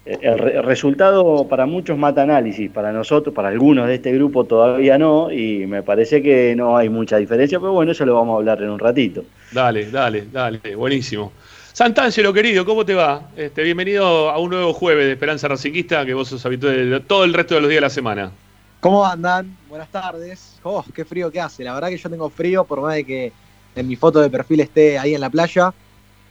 el, 0.08 0.64
resultado 0.64 1.46
para 1.48 1.66
muchos 1.66 1.98
mata 1.98 2.22
análisis, 2.22 2.70
para 2.70 2.92
nosotros, 2.92 3.34
para 3.34 3.48
algunos 3.48 3.86
de 3.88 3.96
este 3.96 4.12
grupo 4.12 4.44
todavía 4.44 4.96
no, 4.96 5.30
y 5.30 5.66
me 5.66 5.82
parece 5.82 6.22
que 6.22 6.54
no 6.56 6.76
hay 6.76 6.88
mucha 6.88 7.18
diferencia, 7.18 7.60
pero 7.60 7.72
bueno, 7.72 7.92
eso 7.92 8.06
lo 8.06 8.14
vamos 8.14 8.34
a 8.34 8.38
hablar 8.38 8.62
en 8.62 8.70
un 8.70 8.78
ratito. 8.78 9.24
Dale, 9.52 9.90
dale, 9.90 10.26
dale, 10.32 10.74
buenísimo. 10.74 11.32
Santangelo, 11.72 12.32
querido, 12.32 12.64
¿cómo 12.64 12.84
te 12.84 12.94
va? 12.94 13.30
Este, 13.36 13.62
bienvenido 13.62 14.30
a 14.30 14.38
un 14.38 14.50
nuevo 14.50 14.72
jueves 14.72 15.06
de 15.06 15.12
Esperanza 15.12 15.46
Racinguista, 15.46 16.04
que 16.04 16.14
vos 16.14 16.28
sos 16.28 16.44
habitual 16.44 16.90
de 16.90 17.00
todo 17.00 17.24
el 17.24 17.34
resto 17.34 17.54
de 17.54 17.60
los 17.60 17.70
días 17.70 17.78
de 17.78 17.86
la 17.86 17.90
semana. 17.90 18.32
¿Cómo 18.80 19.04
andan? 19.04 19.56
Buenas 19.68 19.88
tardes. 19.90 20.58
Oh, 20.62 20.84
qué 20.94 21.04
frío 21.04 21.30
que 21.30 21.40
hace. 21.40 21.64
La 21.64 21.74
verdad 21.74 21.88
que 21.88 21.98
yo 21.98 22.08
tengo 22.08 22.30
frío, 22.30 22.64
por 22.64 22.80
más 22.80 22.94
de 22.94 23.04
que 23.04 23.32
en 23.76 23.86
mi 23.86 23.96
foto 23.96 24.20
de 24.20 24.30
perfil 24.30 24.60
esté 24.60 24.98
ahí 24.98 25.14
en 25.14 25.20
la 25.20 25.30
playa. 25.30 25.72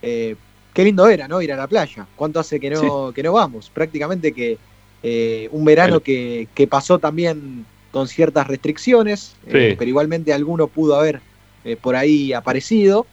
Eh, 0.02 0.36
qué 0.78 0.84
lindo 0.84 1.08
era, 1.08 1.28
¿no? 1.28 1.42
Ir 1.42 1.52
a 1.52 1.56
la 1.56 1.66
playa. 1.66 2.06
¿Cuánto 2.16 2.40
hace 2.40 2.60
que 2.60 2.70
no, 2.70 3.12
que 3.12 3.24
no 3.24 3.34
vamos? 3.34 3.72
Prácticamente 3.74 4.32
que 4.32 4.60
eh, 5.02 5.50
un 5.52 5.66
verano 5.66 6.02
que, 6.02 6.48
pasó 6.70 7.00
también 7.00 7.66
con 7.90 8.08
ciertas 8.08 8.46
restricciones, 8.46 9.36
eh, 9.48 9.74
pero 9.76 9.90
igualmente 9.90 10.34
alguno 10.34 10.68
pudo 10.68 10.96
haber 10.96 11.20
por 11.82 11.96
ahí 11.96 12.32
aparecido. 12.32 13.08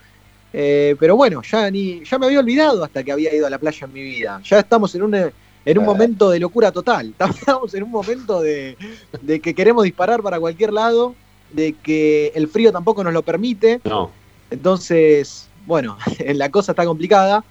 Eh, 0.52 0.94
pero 1.00 1.16
bueno, 1.16 1.40
ya, 1.40 1.71
ni, 1.71 2.04
ya 2.04 2.18
me 2.18 2.26
había 2.26 2.40
olvidado 2.40 2.85
hasta 2.85 3.02
que 3.02 3.11
había 3.11 3.35
ido 3.35 3.47
a 3.47 3.50
la 3.50 3.59
playa 3.59 3.87
en 3.87 3.92
mi 3.94 4.02
vida. 4.02 4.42
Ya 4.44 4.59
estamos 4.59 4.94
en 4.94 5.02
un, 5.02 5.14
en 5.14 5.78
un 5.78 5.85
momento 5.87 6.28
de 6.28 6.40
locura 6.40 6.71
total. 6.71 7.14
Estamos 7.18 7.73
en 7.73 7.83
un 7.83 7.90
momento 7.90 8.42
de, 8.42 8.76
que 9.42 9.54
queremos 9.54 9.85
disparar 9.85 10.23
para 10.23 10.38
cualquier 10.38 10.71
lado, 10.71 11.14
de 11.50 11.73
que 11.73 12.30
el 12.35 12.47
frío 12.47 12.73
tampoco 12.73 13.02
nos 13.02 13.14
lo 13.14 13.23
permite. 13.23 13.80
No. 13.85 14.11
Entonces, 14.50 15.49
bueno, 15.64 15.97
la 16.35 16.50
cosa 16.50 16.73
está 16.73 16.85
complicada. 16.85 17.42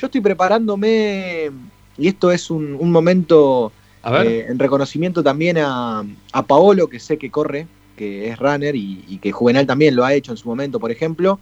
Yo 0.00 0.06
estoy 0.06 0.20
preparándome, 0.20 1.50
y 1.98 2.08
esto 2.08 2.30
es 2.30 2.50
un, 2.50 2.90
momento 2.90 3.72
eh, 4.04 4.46
en 4.48 4.58
reconocimiento 4.58 5.22
también 5.22 5.58
a, 5.58 6.04
Paolo, 6.46 6.88
que 6.88 7.00
sé 7.00 7.18
que 7.18 7.30
corre, 7.30 7.66
que 7.96 8.28
es 8.28 8.38
runner 8.38 8.74
y 8.76 9.18
que 9.22 9.32
Juvenal 9.32 9.66
también 9.66 9.96
lo 9.96 10.04
ha 10.04 10.12
hecho 10.12 10.32
en 10.32 10.36
su 10.36 10.48
momento, 10.48 10.78
por 10.78 10.90
ejemplo 10.90 11.38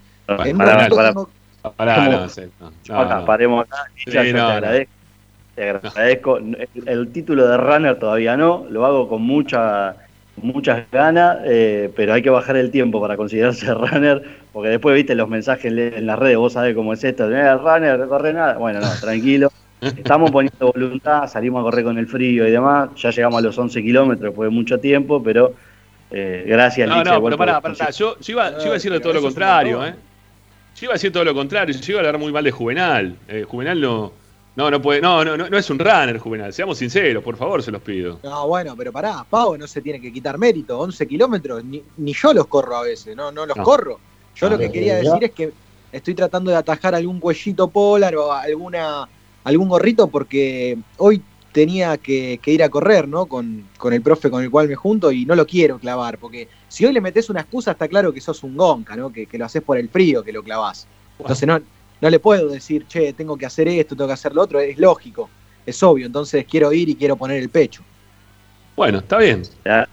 paremos 3.25 3.65
acá. 3.65 3.85
te 4.05 4.19
agradezco. 4.19 4.93
Te 5.55 5.69
agradezco. 5.69 6.39
El, 6.85 7.11
título 7.11 7.47
de 7.47 7.57
runner 7.57 7.97
todavía 7.97 8.35
no, 8.35 8.65
lo 8.69 8.85
hago 8.85 9.07
con 9.07 9.21
mucha 9.21 9.95
muchas 10.37 10.89
ganas, 10.91 11.39
eh, 11.45 11.91
pero 11.95 12.13
hay 12.13 12.21
que 12.21 12.29
bajar 12.29 12.57
el 12.57 12.71
tiempo 12.71 13.01
para 13.01 13.17
considerarse 13.17 13.73
runner, 13.73 14.23
porque 14.51 14.69
después 14.69 14.95
viste 14.95 15.15
los 15.15 15.29
mensajes 15.29 15.65
en 15.71 16.05
las 16.05 16.19
redes, 16.19 16.37
vos 16.37 16.53
sabés 16.53 16.75
cómo 16.75 16.93
es 16.93 17.03
esto, 17.03 17.25
el 17.25 17.59
runner, 17.59 17.99
no 17.99 18.07
corre 18.07 18.33
nada. 18.33 18.57
Bueno, 18.57 18.79
no, 18.79 18.87
tranquilo. 18.99 19.51
Estamos 19.81 20.31
poniendo 20.31 20.71
voluntad, 20.71 21.27
salimos 21.27 21.59
a 21.61 21.63
correr 21.63 21.83
con 21.83 21.97
el 21.97 22.07
frío 22.07 22.47
y 22.47 22.51
demás, 22.51 22.89
ya 22.95 23.11
llegamos 23.11 23.39
a 23.39 23.41
los 23.41 23.57
11 23.57 23.81
kilómetros 23.81 24.31
después 24.31 24.49
de 24.49 24.55
mucho 24.55 24.79
tiempo, 24.79 25.21
pero 25.21 25.53
eh, 26.11 26.45
gracias. 26.47 26.87
No, 26.87 27.03
no, 27.03 27.23
pero 27.23 27.37
pará, 27.37 27.61
pará, 27.61 27.89
yo, 27.91 28.17
yo, 28.19 28.33
iba, 28.33 28.51
yo 28.57 28.63
iba 28.63 28.69
a 28.71 28.73
decir 28.73 28.99
todo 29.01 29.13
lo 29.13 29.21
contrario, 29.21 29.85
¿eh? 29.85 29.95
Yo 30.75 30.85
iba 30.85 30.93
a 30.93 30.95
decir 30.95 31.11
todo 31.11 31.23
lo 31.23 31.33
contrario, 31.33 31.73
yo 31.73 31.91
iba 31.93 32.01
a 32.01 32.05
hablar 32.05 32.19
muy 32.19 32.31
mal 32.31 32.43
de 32.43 32.51
Juvenal. 32.51 33.15
Eh, 33.27 33.45
Juvenal 33.47 33.79
no, 33.79 34.13
no, 34.55 34.71
no 34.71 34.81
puede, 34.81 35.01
no, 35.01 35.25
no, 35.25 35.35
no, 35.37 35.57
es 35.57 35.69
un 35.69 35.79
runner, 35.79 36.17
Juvenal. 36.17 36.53
Seamos 36.53 36.77
sinceros, 36.77 37.23
por 37.23 37.35
favor, 37.35 37.61
se 37.61 37.71
los 37.71 37.81
pido. 37.81 38.19
No, 38.23 38.47
bueno, 38.47 38.75
pero 38.77 38.91
pará, 38.91 39.25
Pau 39.29 39.57
no 39.57 39.67
se 39.67 39.81
tiene 39.81 39.99
que 39.99 40.13
quitar 40.13 40.37
mérito. 40.37 40.79
11 40.79 41.07
kilómetros, 41.07 41.63
ni, 41.63 41.83
yo 42.13 42.33
los 42.33 42.47
corro 42.47 42.77
a 42.77 42.83
veces, 42.83 43.15
no, 43.15 43.31
no 43.31 43.45
los 43.45 43.57
corro. 43.57 43.99
Yo 44.35 44.49
lo 44.49 44.57
que 44.57 44.71
quería 44.71 44.95
decir 44.95 45.23
es 45.23 45.31
que 45.31 45.51
estoy 45.91 46.13
tratando 46.13 46.51
de 46.51 46.57
atajar 46.57 46.95
algún 46.95 47.19
cuellito 47.19 47.69
polar 47.69 48.15
o 48.15 48.31
alguna, 48.31 49.07
algún 49.43 49.69
gorrito 49.69 50.07
porque 50.07 50.77
hoy 50.97 51.21
tenía 51.51 51.97
que, 51.97 52.39
ir 52.45 52.63
a 52.63 52.69
correr, 52.69 53.07
¿no? 53.07 53.27
Con, 53.27 53.65
el 53.89 54.01
profe 54.01 54.29
con 54.29 54.43
el 54.43 54.51
cual 54.51 54.67
me 54.67 54.75
junto 54.75 55.09
y 55.11 55.25
no 55.25 55.35
lo 55.35 55.47
quiero 55.47 55.79
clavar, 55.79 56.17
porque 56.17 56.49
si 56.67 56.85
hoy 56.85 56.91
le 56.91 56.99
metes 56.99 57.29
una 57.29 57.41
excusa, 57.41 57.71
está 57.71 57.87
claro 57.87 58.11
que 58.11 58.19
sos 58.19 58.43
un 58.43 58.57
gonca, 58.57 58.97
¿no? 58.97 59.09
Que, 59.09 59.27
lo 59.31 59.45
haces 59.45 59.61
por 59.61 59.77
el 59.77 59.87
frío, 59.87 60.21
que 60.21 60.33
lo 60.33 60.43
clavás. 60.43 60.85
Entonces 61.17 61.47
no, 61.47 61.61
no 62.01 62.09
le 62.09 62.19
puedo 62.19 62.49
decir, 62.49 62.85
che, 62.87 63.13
tengo 63.13 63.37
que 63.37 63.45
hacer 63.45 63.67
esto, 63.67 63.95
tengo 63.95 64.07
que 64.07 64.13
hacer 64.13 64.33
lo 64.33 64.41
otro, 64.41 64.59
es 64.59 64.77
lógico, 64.77 65.29
es 65.65 65.81
obvio, 65.83 66.05
entonces 66.05 66.45
quiero 66.45 66.71
ir 66.71 66.89
y 66.89 66.95
quiero 66.95 67.15
poner 67.15 67.41
el 67.41 67.49
pecho. 67.49 67.83
Bueno, 68.75 68.99
está 68.99 69.17
bien. 69.17 69.43
Ya, 69.63 69.87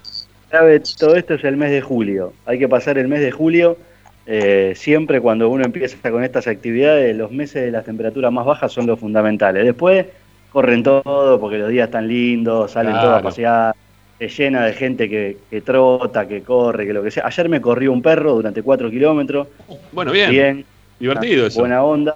todo 0.99 1.15
esto 1.15 1.35
es 1.35 1.45
el 1.45 1.57
mes 1.57 1.71
de 1.71 1.81
julio, 1.81 2.33
hay 2.47 2.59
que 2.59 2.69
pasar 2.69 2.99
el 2.99 3.09
mes 3.09 3.21
de 3.21 3.31
julio. 3.31 3.77
Eh, 4.25 4.75
siempre 4.77 5.21
cuando 5.21 5.49
uno 5.49 5.65
empieza 5.65 6.11
con 6.11 6.23
estas 6.23 6.47
actividades, 6.47 7.17
los 7.17 7.33
meses 7.33 7.65
de 7.65 7.73
las 7.73 7.85
temperaturas 7.85 8.31
más 8.33 8.47
bajas 8.47 8.73
son 8.73 8.87
los 8.87 9.01
fundamentales. 9.01 9.65
Después 9.65 10.07
corren 10.53 10.83
todo 10.83 11.41
porque 11.41 11.59
los 11.59 11.71
días 11.71 11.87
están 11.87 12.07
lindos, 12.07 12.73
salen 12.73 12.95
todos 12.95 13.19
a 13.19 13.23
pasear, 13.23 13.75
se 14.19 14.29
llena 14.29 14.65
de 14.67 14.75
gente 14.75 15.09
que, 15.09 15.61
trota, 15.63 16.29
que 16.29 16.43
corre, 16.43 16.87
que 16.87 16.93
lo 16.93 17.03
que 17.03 17.11
sea. 17.11 17.27
Ayer 17.27 17.49
me 17.49 17.61
corrió 17.61 17.93
un 17.93 18.03
perro 18.03 18.35
durante 18.35 18.63
cuatro 18.63 18.91
kilómetros. 18.91 19.49
Bueno, 19.91 20.13
bien. 20.13 20.31
Bien. 20.31 20.65
Divertido 21.03 21.47
eso. 21.49 21.59
Buena 21.59 21.83
onda. 21.83 22.15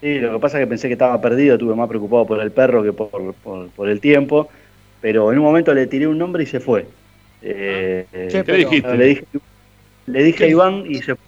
Sí, 0.00 0.20
lo 0.20 0.34
que 0.34 0.38
pasa 0.38 0.58
es 0.58 0.64
que 0.64 0.68
pensé 0.68 0.86
que 0.86 0.92
estaba 0.92 1.20
perdido, 1.20 1.54
estuve 1.54 1.74
más 1.74 1.88
preocupado 1.88 2.24
por 2.26 2.40
el 2.40 2.52
perro 2.52 2.84
que 2.84 2.92
por, 2.92 3.88
el 3.88 4.00
tiempo. 4.00 4.48
Pero 5.00 5.32
en 5.32 5.38
un 5.38 5.44
momento 5.44 5.74
le 5.74 5.88
tiré 5.88 6.06
un 6.06 6.16
nombre 6.16 6.44
y 6.44 6.46
se 6.46 6.60
fue. 6.60 6.86
Eh, 7.42 8.06
¿Qué 8.12 8.52
dijiste? 8.52 8.96
Le 8.96 9.04
dije, 9.06 9.24
le 10.06 10.22
dije 10.22 10.44
a 10.44 10.46
Iván 10.46 10.84
y 10.88 10.96
se 10.96 11.16
fue. 11.16 11.24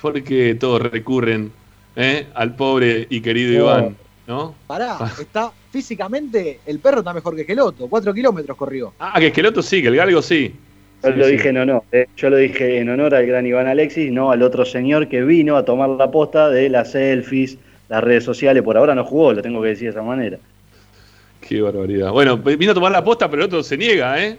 Porque 0.00 0.56
todos 0.56 0.82
recurren 0.82 1.52
eh, 1.94 2.26
al 2.34 2.56
pobre 2.56 3.06
y 3.08 3.20
querido 3.20 3.52
Iván. 3.52 3.96
¿no? 4.26 4.56
Pará, 4.66 4.98
está 5.20 5.52
físicamente, 5.70 6.60
el 6.66 6.80
perro 6.80 6.98
está 6.98 7.12
mejor 7.14 7.36
que 7.36 7.42
Esqueloto, 7.42 7.86
cuatro 7.88 8.12
kilómetros 8.12 8.56
corrió. 8.56 8.92
Ah, 8.98 9.20
que 9.20 9.28
Esqueloto 9.28 9.62
sí, 9.62 9.80
que 9.80 9.88
el 9.88 9.96
galgo 9.96 10.20
sí. 10.20 10.52
Yo 11.02 11.10
lo 11.10 11.26
dije 11.26 11.48
en 11.48 11.58
honor, 11.58 11.82
eh. 11.90 12.06
yo 12.16 12.30
lo 12.30 12.36
dije 12.36 12.78
en 12.78 12.88
honor 12.88 13.14
al 13.14 13.26
gran 13.26 13.46
Iván 13.46 13.66
Alexis, 13.66 14.12
no 14.12 14.30
al 14.30 14.42
otro 14.42 14.64
señor 14.64 15.08
que 15.08 15.22
vino 15.22 15.56
a 15.56 15.64
tomar 15.64 15.88
la 15.88 16.10
posta 16.10 16.48
de 16.48 16.68
las 16.68 16.92
selfies, 16.92 17.58
las 17.88 18.04
redes 18.04 18.24
sociales, 18.24 18.62
por 18.62 18.76
ahora 18.76 18.94
no 18.94 19.04
jugó, 19.04 19.32
lo 19.32 19.42
tengo 19.42 19.60
que 19.62 19.68
decir 19.68 19.84
de 19.86 19.90
esa 19.90 20.02
manera. 20.02 20.38
Qué 21.40 21.60
barbaridad. 21.60 22.12
Bueno, 22.12 22.36
vino 22.36 22.70
a 22.70 22.74
tomar 22.74 22.92
la 22.92 23.02
posta, 23.02 23.28
pero 23.28 23.42
el 23.42 23.46
otro 23.46 23.62
se 23.62 23.76
niega, 23.76 24.22
¿eh? 24.22 24.38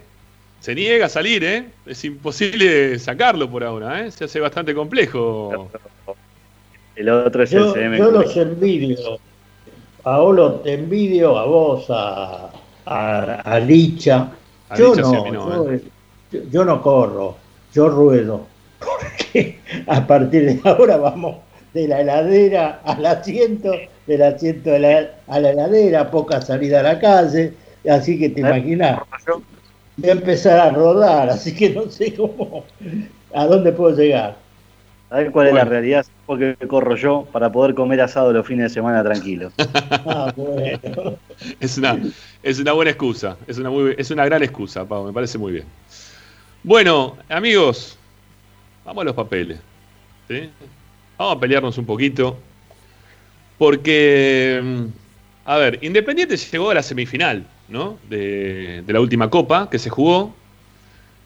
Se 0.60 0.74
niega 0.74 1.06
a 1.06 1.08
salir, 1.10 1.44
¿eh? 1.44 1.66
Es 1.84 2.02
imposible 2.04 2.98
sacarlo 2.98 3.50
por 3.50 3.62
ahora, 3.62 4.06
¿eh? 4.06 4.10
Se 4.10 4.24
hace 4.24 4.40
bastante 4.40 4.74
complejo. 4.74 5.70
El 6.96 7.08
otro 7.10 7.42
es 7.42 7.52
el 7.52 7.72
CM. 7.72 7.98
Yo 7.98 8.10
los 8.10 8.34
envidio 8.36 9.18
Paolo, 10.04 10.56
te 10.56 10.74
envidio 10.74 11.38
a 11.38 11.46
vos, 11.46 11.86
a, 11.88 12.50
a, 12.84 13.58
Licha. 13.60 14.28
yo, 14.76 14.94
no, 14.94 15.70
¿eh? 15.70 15.82
Yo, 16.50 16.64
no 16.64 16.82
corro, 16.82 17.36
yo 17.72 17.88
ruedo. 17.88 18.46
Porque 18.78 19.58
a 19.86 20.06
partir 20.06 20.44
de 20.46 20.68
ahora 20.68 20.96
vamos 20.96 21.36
de 21.72 21.88
la 21.88 22.00
heladera 22.00 22.80
al 22.84 23.04
asiento, 23.04 23.72
del 24.06 24.22
asiento 24.22 24.74
a 24.74 24.78
la, 24.78 25.50
heladera, 25.50 26.10
poca 26.10 26.40
salida 26.40 26.80
a 26.80 26.82
la 26.82 26.98
calle, 26.98 27.52
así 27.88 28.18
que 28.18 28.30
te 28.30 28.40
imaginas. 28.40 29.00
Voy 29.96 30.10
a 30.10 30.12
empezar 30.12 30.58
a 30.58 30.70
rodar, 30.70 31.30
así 31.30 31.54
que 31.54 31.70
no 31.70 31.88
sé 31.88 32.14
cómo, 32.14 32.64
a 33.32 33.46
dónde 33.46 33.72
puedo 33.72 33.96
llegar. 33.96 34.36
A 35.10 35.18
ver 35.18 35.30
cuál 35.30 35.48
es 35.48 35.54
la 35.54 35.64
realidad 35.64 36.04
porque 36.26 36.56
corro 36.66 36.96
yo 36.96 37.26
para 37.30 37.52
poder 37.52 37.74
comer 37.74 38.00
asado 38.00 38.32
los 38.32 38.46
fines 38.46 38.64
de 38.64 38.74
semana 38.74 39.02
tranquilo. 39.02 39.52
Ah, 40.06 40.32
es, 41.60 41.78
una, 41.78 41.98
es 42.42 42.58
una 42.58 42.72
buena 42.72 42.90
excusa, 42.90 43.36
es 43.46 43.58
una, 43.58 43.70
muy, 43.70 43.94
es 43.96 44.10
una 44.10 44.24
gran 44.24 44.42
excusa, 44.42 44.84
Pau, 44.84 45.06
me 45.06 45.12
parece 45.12 45.38
muy 45.38 45.52
bien. 45.52 45.64
Bueno, 46.64 47.18
amigos, 47.28 47.98
vamos 48.86 49.02
a 49.02 49.04
los 49.04 49.14
papeles. 49.14 49.58
Vamos 51.18 51.36
a 51.36 51.38
pelearnos 51.38 51.76
un 51.76 51.84
poquito. 51.84 52.38
Porque, 53.58 54.60
mm, 54.64 54.84
a 55.44 55.56
ver, 55.58 55.78
Independiente 55.82 56.38
llegó 56.38 56.70
a 56.70 56.74
la 56.74 56.82
semifinal, 56.82 57.46
¿no? 57.68 57.98
De, 58.08 58.82
la 58.86 58.98
última 58.98 59.28
copa 59.28 59.68
que 59.68 59.78
se 59.78 59.90
jugó. 59.90 60.34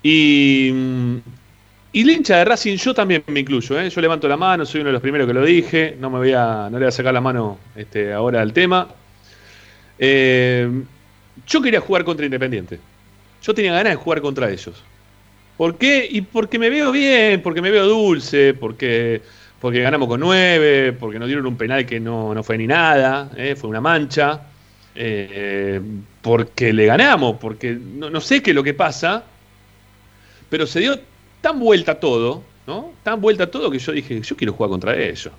Y 0.02 0.72
mm, 0.74 1.18
y 1.92 2.04
de 2.04 2.44
Racing, 2.44 2.76
yo 2.76 2.92
también 2.92 3.22
me 3.28 3.40
incluyo, 3.40 3.80
¿eh? 3.80 3.88
yo 3.88 4.00
levanto 4.00 4.28
la 4.28 4.36
mano, 4.36 4.66
soy 4.66 4.80
uno 4.80 4.88
de 4.88 4.92
los 4.92 5.02
primeros 5.02 5.26
que 5.26 5.32
lo 5.32 5.44
dije, 5.44 5.96
no 5.98 6.10
me 6.10 6.18
voy 6.18 6.32
a, 6.32 6.68
no 6.70 6.78
le 6.78 6.84
voy 6.84 6.88
a 6.88 6.90
sacar 6.90 7.14
la 7.14 7.20
mano 7.20 7.58
este, 7.76 8.12
ahora 8.12 8.42
al 8.42 8.52
tema. 8.52 8.88
Eh, 9.98 10.68
yo 11.46 11.62
quería 11.62 11.80
jugar 11.80 12.04
contra 12.04 12.26
Independiente. 12.26 12.78
Yo 13.42 13.54
tenía 13.54 13.72
ganas 13.72 13.92
de 13.92 13.96
jugar 13.96 14.20
contra 14.20 14.50
ellos. 14.50 14.82
¿Por 15.58 15.76
qué? 15.76 16.08
Y 16.08 16.22
porque 16.22 16.58
me 16.58 16.70
veo 16.70 16.92
bien, 16.92 17.42
porque 17.42 17.60
me 17.60 17.72
veo 17.72 17.84
dulce, 17.86 18.54
porque, 18.54 19.20
porque 19.60 19.80
ganamos 19.80 20.08
con 20.08 20.20
nueve, 20.20 20.92
porque 20.92 21.18
nos 21.18 21.26
dieron 21.26 21.46
un 21.46 21.56
penal 21.56 21.84
que 21.84 21.98
no, 21.98 22.40
fue 22.44 22.56
ni 22.56 22.68
nada, 22.68 23.28
¿eh? 23.36 23.56
fue 23.56 23.68
una 23.68 23.80
mancha, 23.80 24.40
porque 26.22 26.72
le 26.72 26.86
ganamos, 26.86 27.38
porque 27.40 27.76
no, 27.76 28.08
no 28.08 28.20
sé 28.20 28.40
qué 28.40 28.52
es 28.52 28.54
lo 28.54 28.62
que 28.62 28.72
pasa, 28.72 29.24
pero 30.48 30.64
se 30.64 30.78
dio 30.78 31.00
tan 31.40 31.58
vuelta 31.58 31.98
todo, 31.98 32.44
¿no? 32.68 32.92
Tan 33.02 33.20
vuelta 33.20 33.50
todo 33.50 33.68
que 33.68 33.80
yo 33.80 33.90
dije, 33.90 34.20
yo 34.20 34.36
quiero 34.36 34.52
jugar 34.52 34.70
contra 34.70 34.96
ellos. 34.96 35.32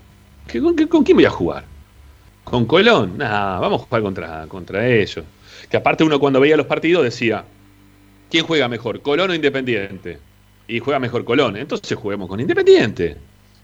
con, 0.51 1.03
quién 1.05 1.15
voy 1.15 1.25
a 1.25 1.29
jugar? 1.29 1.63
¿Con 2.43 2.65
Colón? 2.65 3.17
Nah, 3.17 3.59
vamos 3.59 3.81
a 3.81 3.85
jugar 3.85 4.01
contra, 4.01 4.47
contra 4.47 4.85
ellos. 4.85 5.23
Que 5.69 5.77
aparte 5.77 6.03
uno 6.03 6.19
cuando 6.19 6.41
veía 6.41 6.57
los 6.57 6.65
partidos 6.65 7.05
decía, 7.05 7.45
¿quién 8.29 8.45
juega 8.45 8.67
mejor, 8.67 9.01
Colón 9.01 9.31
o 9.31 9.33
Independiente? 9.35 10.19
Y 10.67 10.79
juega 10.79 10.99
mejor 10.99 11.25
Colón, 11.25 11.57
entonces 11.57 11.97
juguemos 11.97 12.27
con 12.29 12.39
Independiente. 12.39 13.17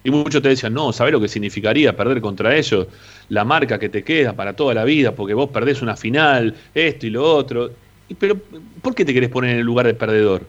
Y 0.03 0.11
muchos 0.11 0.41
te 0.41 0.49
decían, 0.49 0.73
no, 0.73 0.93
¿sabés 0.93 1.13
lo 1.13 1.19
que 1.19 1.27
significaría 1.27 1.95
perder 1.95 2.21
contra 2.21 2.55
ellos? 2.55 2.87
La 3.29 3.43
marca 3.43 3.79
que 3.79 3.89
te 3.89 4.03
queda 4.03 4.33
para 4.33 4.53
toda 4.53 4.73
la 4.75 4.83
vida, 4.83 5.15
porque 5.15 5.33
vos 5.33 5.49
perdés 5.49 5.81
una 5.81 5.95
final, 5.95 6.55
esto 6.75 7.07
y 7.07 7.09
lo 7.09 7.23
otro. 7.23 7.71
Pero, 8.19 8.37
¿por 8.83 8.93
qué 8.93 9.03
te 9.03 9.13
querés 9.13 9.29
poner 9.29 9.51
en 9.51 9.57
el 9.57 9.65
lugar 9.65 9.87
de 9.87 9.95
perdedor? 9.95 10.43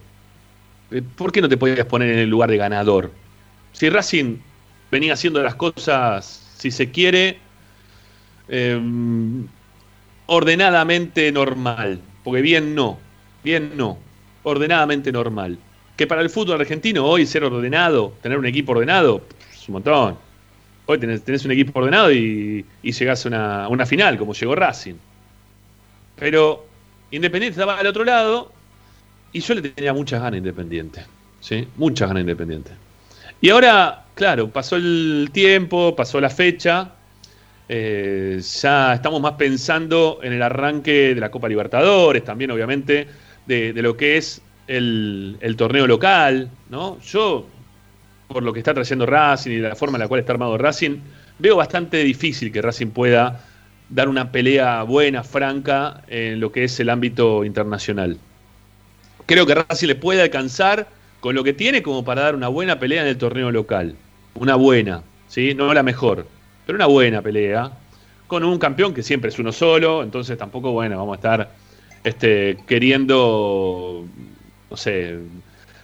Eh, 0.90 1.02
¿Por 1.16 1.32
qué 1.32 1.40
no 1.40 1.48
te 1.48 1.56
podías 1.56 1.86
poner 1.86 2.10
en 2.10 2.18
el 2.18 2.28
lugar 2.28 2.50
de 2.50 2.58
ganador? 2.58 3.10
Si 3.72 3.88
Racing 3.88 4.36
venía 4.90 5.14
haciendo 5.14 5.42
las 5.42 5.54
cosas, 5.54 6.54
si 6.58 6.70
se 6.70 6.90
quiere, 6.90 7.38
em, 8.48 9.46
ordenadamente 10.26 11.32
normal, 11.32 12.00
porque 12.24 12.42
bien 12.42 12.74
no, 12.74 12.98
bien 13.46 13.76
no, 13.76 13.96
ordenadamente 14.42 15.12
normal. 15.12 15.56
Que 15.96 16.06
para 16.06 16.20
el 16.20 16.28
fútbol 16.28 16.60
argentino 16.60 17.06
hoy 17.06 17.24
ser 17.26 17.44
ordenado, 17.44 18.12
tener 18.20 18.36
un 18.36 18.44
equipo 18.44 18.72
ordenado, 18.72 19.22
un 19.68 19.72
montón. 19.72 20.18
Hoy 20.86 20.98
tenés, 20.98 21.44
un 21.44 21.52
equipo 21.52 21.78
ordenado 21.78 22.12
y, 22.12 22.64
y 22.82 22.92
llegás 22.92 23.24
a 23.26 23.68
una, 23.68 23.86
final, 23.86 24.18
como 24.18 24.34
llegó 24.34 24.54
Racing. 24.54 24.94
Pero 26.16 26.66
Independiente 27.12 27.60
estaba 27.60 27.78
al 27.78 27.86
otro 27.86 28.04
lado 28.04 28.52
y 29.32 29.40
yo 29.40 29.54
le 29.54 29.62
tenía 29.62 29.92
muchas 29.92 30.20
ganas 30.20 30.38
Independiente. 30.38 31.02
¿sí? 31.40 31.68
Muchas 31.76 32.08
ganas 32.08 32.22
Independiente. 32.22 32.72
Y 33.40 33.50
ahora, 33.50 34.06
claro, 34.14 34.50
pasó 34.50 34.76
el 34.76 35.30
tiempo, 35.32 35.94
pasó 35.94 36.20
la 36.20 36.30
fecha. 36.30 36.90
Eh, 37.68 38.40
ya 38.62 38.94
estamos 38.94 39.20
más 39.20 39.32
pensando 39.32 40.20
en 40.22 40.32
el 40.32 40.42
arranque 40.42 41.14
de 41.14 41.20
la 41.20 41.30
Copa 41.30 41.48
Libertadores, 41.48 42.24
también 42.24 42.50
obviamente 42.52 43.08
de, 43.46 43.72
lo 43.74 43.96
que 43.96 44.16
es 44.16 44.42
el, 44.66 45.36
el, 45.40 45.56
torneo 45.56 45.86
local. 45.86 46.50
¿no? 46.70 47.00
Yo 47.00 47.46
por 48.28 48.42
lo 48.42 48.52
que 48.52 48.60
está 48.60 48.74
trayendo 48.74 49.06
Racing 49.06 49.50
y 49.50 49.58
la 49.58 49.76
forma 49.76 49.96
en 49.96 50.00
la 50.02 50.08
cual 50.08 50.20
está 50.20 50.32
armado 50.32 50.58
Racing, 50.58 50.98
veo 51.38 51.56
bastante 51.56 51.98
difícil 51.98 52.52
que 52.52 52.62
Racing 52.62 52.88
pueda 52.88 53.44
dar 53.88 54.08
una 54.08 54.32
pelea 54.32 54.82
buena, 54.82 55.22
franca, 55.22 56.02
en 56.08 56.40
lo 56.40 56.50
que 56.50 56.64
es 56.64 56.78
el 56.80 56.90
ámbito 56.90 57.44
internacional. 57.44 58.18
Creo 59.26 59.46
que 59.46 59.54
Racing 59.54 59.86
le 59.88 59.94
puede 59.94 60.22
alcanzar 60.22 60.88
con 61.20 61.34
lo 61.34 61.44
que 61.44 61.52
tiene 61.52 61.82
como 61.82 62.04
para 62.04 62.22
dar 62.22 62.34
una 62.34 62.48
buena 62.48 62.78
pelea 62.78 63.02
en 63.02 63.08
el 63.08 63.18
torneo 63.18 63.50
local. 63.50 63.96
Una 64.34 64.54
buena, 64.54 65.02
¿sí? 65.28 65.54
No 65.54 65.72
la 65.72 65.82
mejor, 65.82 66.26
pero 66.66 66.76
una 66.76 66.86
buena 66.86 67.22
pelea. 67.22 67.72
Con 68.26 68.42
un 68.42 68.58
campeón 68.58 68.92
que 68.92 69.04
siempre 69.04 69.30
es 69.30 69.38
uno 69.38 69.52
solo, 69.52 70.02
entonces 70.02 70.36
tampoco, 70.36 70.72
bueno, 70.72 70.98
vamos 70.98 71.14
a 71.14 71.16
estar 71.16 71.50
este, 72.06 72.56
queriendo, 72.68 74.04
no 74.70 74.76
sé, 74.76 75.18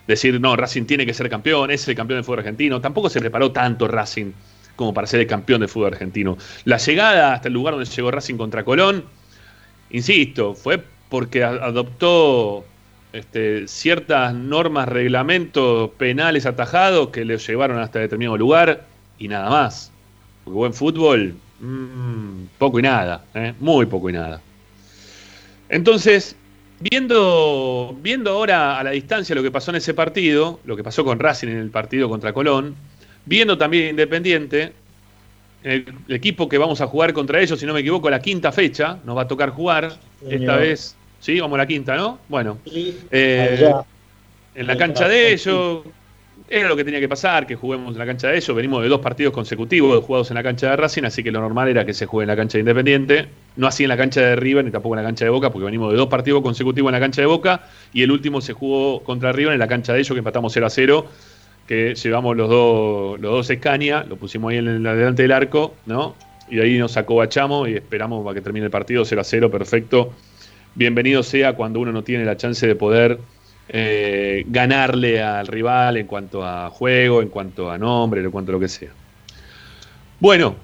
decir, 0.06 0.40
no, 0.40 0.54
Racing 0.54 0.84
tiene 0.84 1.04
que 1.04 1.12
ser 1.12 1.28
campeón, 1.28 1.72
es 1.72 1.88
el 1.88 1.96
campeón 1.96 2.18
del 2.18 2.24
fútbol 2.24 2.38
argentino. 2.38 2.80
Tampoco 2.80 3.10
se 3.10 3.18
preparó 3.18 3.50
tanto 3.50 3.88
Racing 3.88 4.30
como 4.76 4.94
para 4.94 5.08
ser 5.08 5.18
el 5.18 5.26
campeón 5.26 5.60
del 5.60 5.68
fútbol 5.68 5.94
argentino. 5.94 6.38
La 6.64 6.76
llegada 6.76 7.34
hasta 7.34 7.48
el 7.48 7.54
lugar 7.54 7.74
donde 7.74 7.90
llegó 7.90 8.12
Racing 8.12 8.36
contra 8.36 8.64
Colón, 8.64 9.04
insisto, 9.90 10.54
fue 10.54 10.84
porque 11.08 11.42
adoptó 11.42 12.64
este, 13.12 13.66
ciertas 13.66 14.32
normas, 14.32 14.88
reglamentos 14.88 15.90
penales 15.98 16.46
atajados 16.46 17.08
que 17.08 17.24
le 17.24 17.36
llevaron 17.36 17.80
hasta 17.80 17.98
determinado 17.98 18.38
lugar 18.38 18.86
y 19.18 19.26
nada 19.26 19.50
más. 19.50 19.90
Porque 20.44 20.56
buen 20.56 20.72
fútbol, 20.72 21.34
mm, 21.58 22.44
poco 22.58 22.78
y 22.78 22.82
nada, 22.82 23.24
¿eh? 23.34 23.54
muy 23.58 23.86
poco 23.86 24.08
y 24.08 24.12
nada. 24.12 24.40
Entonces, 25.72 26.36
Viendo, 26.82 27.96
viendo 28.02 28.32
ahora 28.32 28.76
a 28.80 28.82
la 28.82 28.90
distancia 28.90 29.36
lo 29.36 29.42
que 29.42 29.52
pasó 29.52 29.70
en 29.70 29.76
ese 29.76 29.94
partido, 29.94 30.58
lo 30.64 30.74
que 30.74 30.82
pasó 30.82 31.04
con 31.04 31.20
Racing 31.20 31.46
en 31.46 31.58
el 31.58 31.70
partido 31.70 32.08
contra 32.08 32.32
Colón, 32.32 32.74
viendo 33.24 33.56
también 33.56 33.90
Independiente, 33.90 34.72
el, 35.62 35.86
equipo 36.08 36.48
que 36.48 36.58
vamos 36.58 36.80
a 36.80 36.88
jugar 36.88 37.12
contra 37.12 37.40
ellos, 37.40 37.60
si 37.60 37.66
no 37.66 37.72
me 37.72 37.80
equivoco, 37.80 38.10
la 38.10 38.20
quinta 38.20 38.50
fecha, 38.50 38.98
nos 39.04 39.16
va 39.16 39.22
a 39.22 39.28
tocar 39.28 39.50
jugar, 39.50 39.92
esta 40.28 40.56
vez, 40.56 40.96
sí, 41.20 41.38
vamos 41.38 41.54
a 41.54 41.58
la 41.58 41.66
quinta, 41.68 41.94
¿no? 41.94 42.18
Bueno, 42.28 42.58
eh, 42.66 43.72
en 44.56 44.66
la 44.66 44.76
cancha 44.76 45.06
de 45.06 45.34
ellos, 45.34 45.82
era 46.48 46.68
lo 46.68 46.76
que 46.76 46.84
tenía 46.84 47.00
que 47.00 47.08
pasar, 47.08 47.46
que 47.46 47.56
juguemos 47.56 47.92
en 47.92 47.98
la 47.98 48.06
cancha 48.06 48.28
de 48.28 48.36
ellos. 48.36 48.54
Venimos 48.54 48.82
de 48.82 48.88
dos 48.88 49.00
partidos 49.00 49.32
consecutivos 49.32 50.04
jugados 50.04 50.30
en 50.30 50.34
la 50.34 50.42
cancha 50.42 50.70
de 50.70 50.76
Racing, 50.76 51.04
así 51.04 51.22
que 51.22 51.30
lo 51.30 51.40
normal 51.40 51.68
era 51.68 51.86
que 51.86 51.94
se 51.94 52.06
juegue 52.06 52.24
en 52.24 52.28
la 52.28 52.36
cancha 52.36 52.58
de 52.58 52.60
Independiente. 52.60 53.28
No 53.56 53.66
así 53.66 53.84
en 53.84 53.88
la 53.88 53.96
cancha 53.96 54.20
de 54.20 54.36
River 54.36 54.64
ni 54.64 54.70
tampoco 54.70 54.94
en 54.94 55.02
la 55.02 55.08
cancha 55.08 55.24
de 55.24 55.30
Boca, 55.30 55.50
porque 55.50 55.64
venimos 55.64 55.90
de 55.92 55.98
dos 55.98 56.08
partidos 56.08 56.42
consecutivos 56.42 56.90
en 56.90 56.92
la 56.92 57.00
cancha 57.00 57.20
de 57.20 57.26
Boca 57.26 57.68
y 57.92 58.02
el 58.02 58.10
último 58.10 58.40
se 58.40 58.52
jugó 58.52 59.02
contra 59.02 59.32
River 59.32 59.52
en 59.52 59.58
la 59.58 59.68
cancha 59.68 59.92
de 59.92 60.00
ellos, 60.00 60.12
que 60.14 60.18
empatamos 60.18 60.52
0 60.52 60.66
a 60.66 60.70
0, 60.70 61.06
que 61.66 61.94
llevamos 61.94 62.36
los 62.36 62.48
dos, 62.48 63.20
los 63.20 63.32
dos 63.32 63.50
Escaña, 63.50 64.04
lo 64.04 64.16
pusimos 64.16 64.50
ahí 64.50 64.58
en 64.58 64.82
la 64.82 64.94
delante 64.94 65.22
del 65.22 65.32
arco, 65.32 65.74
¿no? 65.86 66.14
Y 66.50 66.60
ahí 66.60 66.76
nos 66.76 66.92
sacó 66.92 67.16
Bachamo 67.16 67.66
y 67.66 67.74
esperamos 67.74 68.24
para 68.24 68.34
que 68.34 68.40
termine 68.40 68.66
el 68.66 68.70
partido 68.70 69.04
0 69.04 69.20
a 69.20 69.24
0, 69.24 69.50
perfecto. 69.50 70.12
Bienvenido 70.74 71.22
sea 71.22 71.54
cuando 71.54 71.80
uno 71.80 71.92
no 71.92 72.02
tiene 72.02 72.24
la 72.24 72.36
chance 72.36 72.66
de 72.66 72.74
poder 72.74 73.18
eh, 73.68 74.44
ganarle 74.46 75.22
al 75.22 75.46
rival 75.46 75.96
en 75.96 76.06
cuanto 76.06 76.44
a 76.44 76.68
juego, 76.70 77.22
en 77.22 77.28
cuanto 77.28 77.70
a 77.70 77.78
nombre, 77.78 78.20
en 78.20 78.30
cuanto 78.30 78.52
a 78.52 78.54
lo 78.54 78.60
que 78.60 78.68
sea. 78.68 78.90
Bueno, 80.20 80.56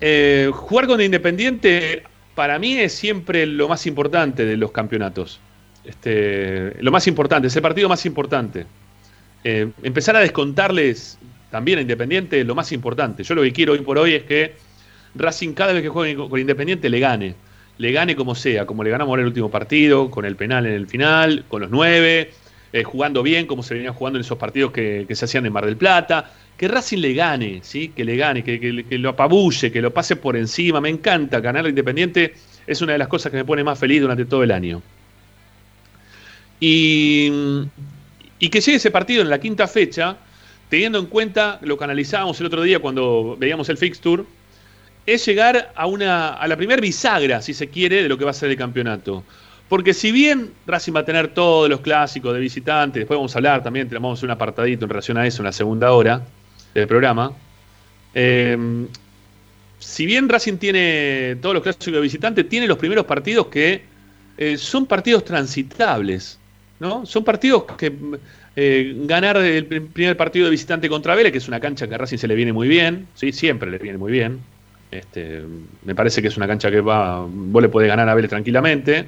eh, 0.00 0.50
jugar 0.52 0.86
con 0.86 1.00
Independiente 1.00 2.02
para 2.34 2.58
mí 2.58 2.76
es 2.76 2.92
siempre 2.92 3.46
lo 3.46 3.68
más 3.68 3.86
importante 3.86 4.44
de 4.44 4.56
los 4.56 4.72
campeonatos. 4.72 5.40
Este, 5.84 6.74
lo 6.82 6.90
más 6.90 7.06
importante, 7.06 7.48
es 7.48 7.56
el 7.56 7.62
partido 7.62 7.88
más 7.88 8.04
importante. 8.06 8.66
Eh, 9.44 9.70
empezar 9.82 10.16
a 10.16 10.20
descontarles 10.20 11.18
también 11.50 11.78
a 11.78 11.82
Independiente 11.82 12.42
lo 12.44 12.54
más 12.54 12.72
importante. 12.72 13.22
Yo 13.22 13.34
lo 13.34 13.42
que 13.42 13.52
quiero 13.52 13.74
hoy 13.74 13.80
por 13.80 13.98
hoy 13.98 14.14
es 14.14 14.24
que 14.24 14.54
Racing 15.14 15.52
cada 15.52 15.72
vez 15.72 15.82
que 15.82 15.88
juegue 15.88 16.16
con 16.16 16.38
Independiente 16.40 16.88
le 16.88 16.98
gane 16.98 17.34
le 17.78 17.92
gane 17.92 18.14
como 18.14 18.34
sea, 18.34 18.66
como 18.66 18.84
le 18.84 18.90
ganamos 18.90 19.14
en 19.14 19.20
el 19.20 19.26
último 19.26 19.50
partido, 19.50 20.10
con 20.10 20.24
el 20.24 20.36
penal 20.36 20.66
en 20.66 20.72
el 20.72 20.86
final, 20.86 21.44
con 21.48 21.62
los 21.62 21.70
nueve, 21.70 22.30
eh, 22.72 22.84
jugando 22.84 23.22
bien, 23.22 23.46
como 23.46 23.62
se 23.62 23.74
venía 23.74 23.92
jugando 23.92 24.18
en 24.18 24.24
esos 24.24 24.38
partidos 24.38 24.72
que, 24.72 25.06
se 25.10 25.24
hacían 25.24 25.46
en 25.46 25.52
Mar 25.52 25.66
del 25.66 25.76
Plata. 25.76 26.32
Que 26.56 26.68
Racing 26.68 26.98
le 26.98 27.14
gane, 27.14 27.60
¿sí? 27.62 27.88
que 27.88 28.04
le 28.04 28.16
gane, 28.16 28.44
que, 28.44 28.84
lo 28.98 29.08
apabulle, 29.08 29.72
que 29.72 29.82
lo 29.82 29.92
pase 29.92 30.14
por 30.16 30.36
encima. 30.36 30.80
Me 30.80 30.88
encanta 30.88 31.40
ganar 31.40 31.66
Independiente, 31.66 32.34
es 32.66 32.80
una 32.80 32.92
de 32.92 32.98
las 32.98 33.08
cosas 33.08 33.32
que 33.32 33.38
me 33.38 33.44
pone 33.44 33.64
más 33.64 33.78
feliz 33.78 34.00
durante 34.00 34.24
todo 34.24 34.44
el 34.44 34.52
año. 34.52 34.80
Y, 36.60 37.30
y 38.38 38.48
que 38.48 38.60
llegue 38.60 38.76
ese 38.76 38.92
partido 38.92 39.22
en 39.22 39.30
la 39.30 39.40
quinta 39.40 39.66
fecha, 39.66 40.16
teniendo 40.68 41.00
en 41.00 41.06
cuenta 41.06 41.58
lo 41.62 41.76
que 41.76 41.84
analizábamos 41.84 42.38
el 42.40 42.46
otro 42.46 42.62
día 42.62 42.78
cuando 42.78 43.36
veíamos 43.36 43.68
el 43.68 43.76
fixture 43.76 44.22
es 45.06 45.24
llegar 45.26 45.72
a, 45.74 45.86
una, 45.86 46.34
a 46.34 46.48
la 46.48 46.56
primera 46.56 46.80
bisagra, 46.80 47.42
si 47.42 47.54
se 47.54 47.68
quiere, 47.68 48.02
de 48.02 48.08
lo 48.08 48.16
que 48.16 48.24
va 48.24 48.30
a 48.30 48.34
ser 48.34 48.50
el 48.50 48.56
campeonato. 48.56 49.24
Porque 49.68 49.94
si 49.94 50.12
bien 50.12 50.52
Racing 50.66 50.94
va 50.94 51.00
a 51.00 51.04
tener 51.04 51.28
todos 51.28 51.68
los 51.68 51.80
clásicos 51.80 52.34
de 52.34 52.40
visitantes, 52.40 53.00
después 53.00 53.16
vamos 53.16 53.34
a 53.34 53.38
hablar 53.38 53.62
también, 53.62 53.88
tenemos 53.88 54.22
un 54.22 54.30
apartadito 54.30 54.84
en 54.84 54.90
relación 54.90 55.16
a 55.16 55.26
eso 55.26 55.42
en 55.42 55.46
la 55.46 55.52
segunda 55.52 55.92
hora 55.92 56.22
del 56.74 56.86
programa. 56.86 57.32
Eh, 58.14 58.86
si 59.78 60.06
bien 60.06 60.28
Racing 60.28 60.56
tiene 60.56 61.36
todos 61.40 61.54
los 61.54 61.62
clásicos 61.62 61.94
de 61.94 62.00
visitantes, 62.00 62.48
tiene 62.48 62.66
los 62.66 62.78
primeros 62.78 63.04
partidos 63.04 63.46
que 63.48 63.82
eh, 64.36 64.56
son 64.56 64.86
partidos 64.86 65.24
transitables, 65.24 66.38
¿no? 66.80 67.04
Son 67.06 67.24
partidos 67.24 67.64
que 67.76 67.92
eh, 68.56 68.94
ganar 69.04 69.36
el 69.36 69.66
primer 69.66 70.16
partido 70.16 70.46
de 70.46 70.50
visitante 70.50 70.88
contra 70.88 71.14
Vélez, 71.14 71.32
que 71.32 71.38
es 71.38 71.48
una 71.48 71.60
cancha 71.60 71.88
que 71.88 71.94
a 71.94 71.98
Racing 71.98 72.18
se 72.18 72.28
le 72.28 72.34
viene 72.34 72.52
muy 72.52 72.68
bien, 72.68 73.06
¿sí? 73.14 73.32
siempre 73.32 73.70
le 73.70 73.78
viene 73.78 73.98
muy 73.98 74.12
bien. 74.12 74.40
Este, 74.94 75.42
me 75.84 75.94
parece 75.94 76.22
que 76.22 76.28
es 76.28 76.36
una 76.36 76.46
cancha 76.46 76.70
que 76.70 76.80
va, 76.80 77.26
vos 77.28 77.60
le 77.60 77.68
podés 77.68 77.88
ganar 77.88 78.08
a 78.08 78.14
Vélez 78.14 78.30
tranquilamente. 78.30 79.06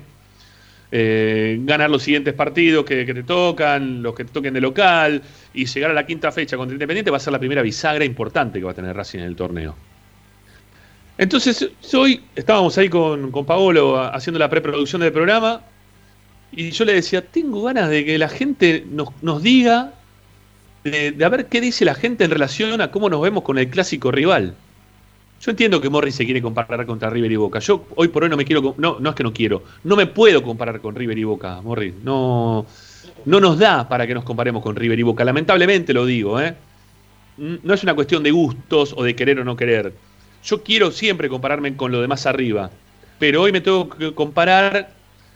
Eh, 0.91 1.59
ganar 1.63 1.91
los 1.91 2.03
siguientes 2.03 2.35
partidos 2.35 2.85
que, 2.85 3.05
te 3.05 3.23
tocan, 3.23 4.03
los 4.03 4.15
que 4.15 4.25
te 4.25 4.33
toquen 4.33 4.55
de 4.55 4.61
local, 4.61 5.23
y 5.55 5.67
llegar 5.67 5.91
a 5.91 5.95
la 5.95 6.07
quinta 6.07 6.33
fecha 6.33 6.57
contra 6.57 6.75
Independiente 6.75 7.11
va 7.11 7.17
a 7.19 7.21
ser 7.21 7.33
la 7.33 7.39
primera 7.39 7.63
bisagra 7.63 8.05
importante 8.05 8.59
que 8.59 8.65
va 8.65 8.73
a 8.73 8.75
tener 8.75 8.97
Racing 8.97 9.21
en 9.21 9.25
el 9.27 9.37
torneo. 9.37 9.77
Entonces, 11.19 11.71
hoy 11.95 12.23
estábamos 12.35 12.77
ahí 12.79 12.89
con, 12.89 13.31
con 13.31 13.47
Paolo 13.47 13.99
haciendo 13.99 14.39
la 14.39 14.51
preproducción 14.51 15.03
del 15.03 15.13
programa, 15.13 15.63
y 16.53 16.71
yo 16.71 16.85
le 16.85 16.95
decía, 16.95 17.25
tengo 17.25 17.63
ganas 17.63 17.91
de 17.91 18.05
que 18.05 18.19
la 18.19 18.29
gente 18.29 18.85
nos, 18.91 19.43
diga, 19.43 19.93
de, 20.85 21.13
de 21.13 21.25
a 21.25 21.29
ver 21.29 21.47
qué 21.47 21.61
dice 21.61 21.85
la 21.85 21.95
gente 21.95 22.25
en 22.25 22.31
relación 22.31 22.81
a 22.81 22.91
cómo 22.91 23.09
nos 23.09 23.21
vemos 23.23 23.43
con 23.43 23.59
el 23.59 23.69
clásico 23.69 24.11
rival. 24.11 24.55
Yo 25.41 25.51
entiendo 25.51 25.81
que 25.81 25.91
Morris 25.91 26.15
se 26.15 26.25
quiere 26.25 26.41
comparar 26.41 26.87
contra 26.87 27.11
River 27.11 27.31
y 27.31 27.37
Boca. 27.37 27.59
Yo 27.59 27.87
hoy 27.95 28.09
por 28.09 28.25
hoy 28.25 28.31
no 28.31 28.37
me 28.37 28.45
quiero. 28.45 28.75
No, 28.79 28.99
no 28.99 29.11
es 29.11 29.17
que 29.17 29.23
no 29.23 29.33
quiero. 29.33 29.63
No 29.85 29.97
me 29.97 30.07
puedo 30.07 30.43
comparar 30.43 30.81
con 30.81 30.95
River 30.95 31.19
y 31.19 31.25
Boca, 31.25 31.61
Morris. 31.61 31.95
No, 32.03 32.67
no 33.25 33.41
nos 33.41 33.59
da 33.59 33.89
para 33.89 34.07
que 34.07 34.15
nos 34.15 34.25
comparemos 34.25 34.63
con 34.63 34.77
River 34.77 34.99
y 34.99 35.03
Boca. 35.03 35.25
Lamentablemente 35.25 35.93
lo 35.93 36.07
digo, 36.07 36.41
¿eh? 36.41 36.55
No 37.37 37.75
es 37.75 37.83
una 37.83 37.95
cuestión 37.95 38.23
de 38.23 38.31
gustos 38.31 38.95
o 38.97 39.05
de 39.05 39.15
querer 39.15 39.39
o 39.41 39.45
no 39.45 39.57
querer. 39.57 39.93
Yo 40.43 40.63
quiero 40.63 40.91
siempre 40.91 41.29
compararme 41.29 41.77
con 41.77 41.93
lo 41.93 42.01
de 42.01 42.09
más 42.09 42.25
arriba. 42.25 42.71
Pero 43.19 43.43
hoy 43.43 43.53
me 43.53 43.61
tengo 43.61 43.89
que 43.91 44.15
comparar 44.15 44.91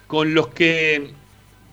con 0.07 0.35
los 0.35 0.49
que 0.49 1.13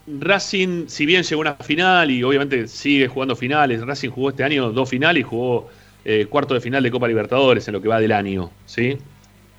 Racing, 0.07 0.87
si 0.87 1.05
bien 1.05 1.23
llegó 1.23 1.41
a 1.41 1.53
una 1.53 1.55
final 1.55 2.11
y 2.11 2.23
obviamente 2.23 2.67
sigue 2.67 3.07
jugando 3.07 3.35
finales, 3.35 3.85
Racing 3.85 4.09
jugó 4.09 4.29
este 4.29 4.43
año 4.43 4.71
dos 4.71 4.89
finales 4.89 5.21
y 5.21 5.23
jugó 5.23 5.69
eh, 6.09 6.25
cuarto 6.27 6.53
de 6.53 6.61
final 6.61 6.81
de 6.81 6.89
Copa 6.89 7.05
Libertadores 7.05 7.67
en 7.67 7.73
lo 7.73 7.81
que 7.81 7.89
va 7.89 7.99
del 7.99 8.13
año, 8.13 8.49
¿sí? 8.65 8.97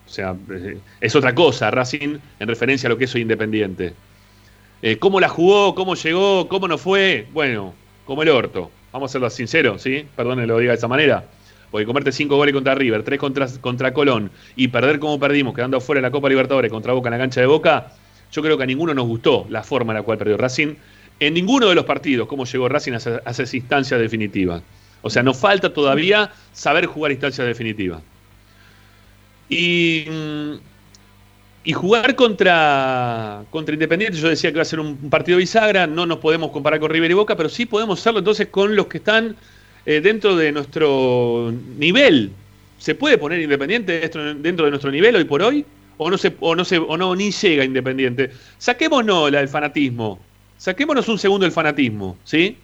O 0.06 0.08
sea, 0.08 0.34
eh, 0.50 0.78
es 0.98 1.14
otra 1.14 1.34
cosa 1.34 1.70
Racing 1.70 2.16
en 2.40 2.48
referencia 2.48 2.86
a 2.86 2.90
lo 2.90 2.96
que 2.96 3.04
es 3.04 3.14
hoy 3.14 3.20
Independiente. 3.20 3.92
Eh, 4.80 4.96
¿Cómo 4.96 5.20
la 5.20 5.28
jugó? 5.28 5.74
¿Cómo 5.74 5.94
llegó? 5.94 6.48
¿Cómo 6.48 6.66
no 6.66 6.78
fue? 6.78 7.26
Bueno, 7.34 7.74
como 8.06 8.22
el 8.22 8.30
orto. 8.30 8.70
Vamos 8.92 9.10
a 9.10 9.12
serlo 9.12 9.28
sinceros, 9.28 9.82
¿sí? 9.82 10.06
Perdón 10.16 10.46
lo 10.46 10.58
diga 10.58 10.72
de 10.72 10.78
esa 10.78 10.88
manera. 10.88 11.22
Porque 11.70 11.84
comerte 11.84 12.12
cinco 12.12 12.36
goles 12.36 12.54
contra 12.54 12.74
River, 12.74 13.02
tres 13.02 13.18
contra, 13.18 13.46
contra 13.60 13.92
Colón 13.92 14.30
y 14.56 14.68
perder 14.68 14.98
como 15.00 15.20
perdimos, 15.20 15.54
quedando 15.54 15.76
afuera 15.76 15.98
en 15.98 16.04
la 16.04 16.10
Copa 16.10 16.30
Libertadores 16.30 16.72
contra 16.72 16.94
Boca 16.94 17.08
en 17.08 17.12
la 17.12 17.18
cancha 17.18 17.42
de 17.42 17.46
Boca, 17.46 17.92
yo 18.32 18.40
creo 18.40 18.56
que 18.56 18.62
a 18.62 18.66
ninguno 18.66 18.94
nos 18.94 19.06
gustó 19.06 19.44
la 19.50 19.62
forma 19.62 19.92
en 19.92 19.98
la 19.98 20.02
cual 20.02 20.16
perdió 20.16 20.38
Racing. 20.38 20.76
En 21.20 21.34
ninguno 21.34 21.68
de 21.68 21.74
los 21.74 21.84
partidos, 21.84 22.26
cómo 22.26 22.46
llegó 22.46 22.70
Racing 22.70 22.92
a, 22.92 22.96
esas 22.96 23.52
instancias 23.52 24.00
definitivas. 24.00 24.62
O 25.02 25.10
sea, 25.10 25.22
nos 25.22 25.36
falta 25.36 25.72
todavía 25.72 26.30
saber 26.52 26.86
jugar 26.86 27.12
instancias 27.12 27.46
definitivas. 27.46 28.02
Y, 29.48 30.04
y 31.64 31.72
jugar 31.72 32.14
contra, 32.14 33.44
contra 33.50 33.74
Independiente, 33.74 34.18
yo 34.18 34.28
decía 34.28 34.50
que 34.50 34.56
va 34.56 34.62
a 34.62 34.66
ser 34.66 34.80
un 34.80 34.96
partido 35.10 35.38
bisagra, 35.38 35.86
no 35.86 36.06
nos 36.06 36.18
podemos 36.18 36.50
comparar 36.50 36.80
con 36.80 36.90
River 36.90 37.10
y 37.10 37.14
Boca, 37.14 37.36
pero 37.36 37.48
sí 37.48 37.66
podemos 37.66 38.00
hacerlo 38.00 38.18
entonces 38.18 38.48
con 38.48 38.76
los 38.76 38.86
que 38.86 38.98
están 38.98 39.36
eh, 39.86 40.00
dentro 40.00 40.36
de 40.36 40.52
nuestro 40.52 41.52
nivel. 41.78 42.32
¿Se 42.78 42.94
puede 42.94 43.18
poner 43.18 43.40
Independiente 43.40 44.00
dentro 44.36 44.64
de 44.64 44.70
nuestro 44.70 44.90
nivel 44.90 45.16
hoy 45.16 45.24
por 45.24 45.42
hoy? 45.42 45.64
¿O 45.96 46.10
no, 46.10 46.16
se, 46.16 46.34
o 46.40 46.54
no, 46.54 46.64
se, 46.64 46.78
o 46.78 46.96
no 46.96 47.14
ni 47.16 47.30
llega 47.30 47.64
Independiente? 47.64 48.30
Saquémonos 48.58 49.32
la 49.32 49.38
del 49.38 49.48
fanatismo. 49.48 50.20
Saquémonos 50.58 51.08
un 51.08 51.18
segundo 51.18 51.46
el 51.46 51.52
fanatismo, 51.52 52.16
¿sí? 52.24 52.56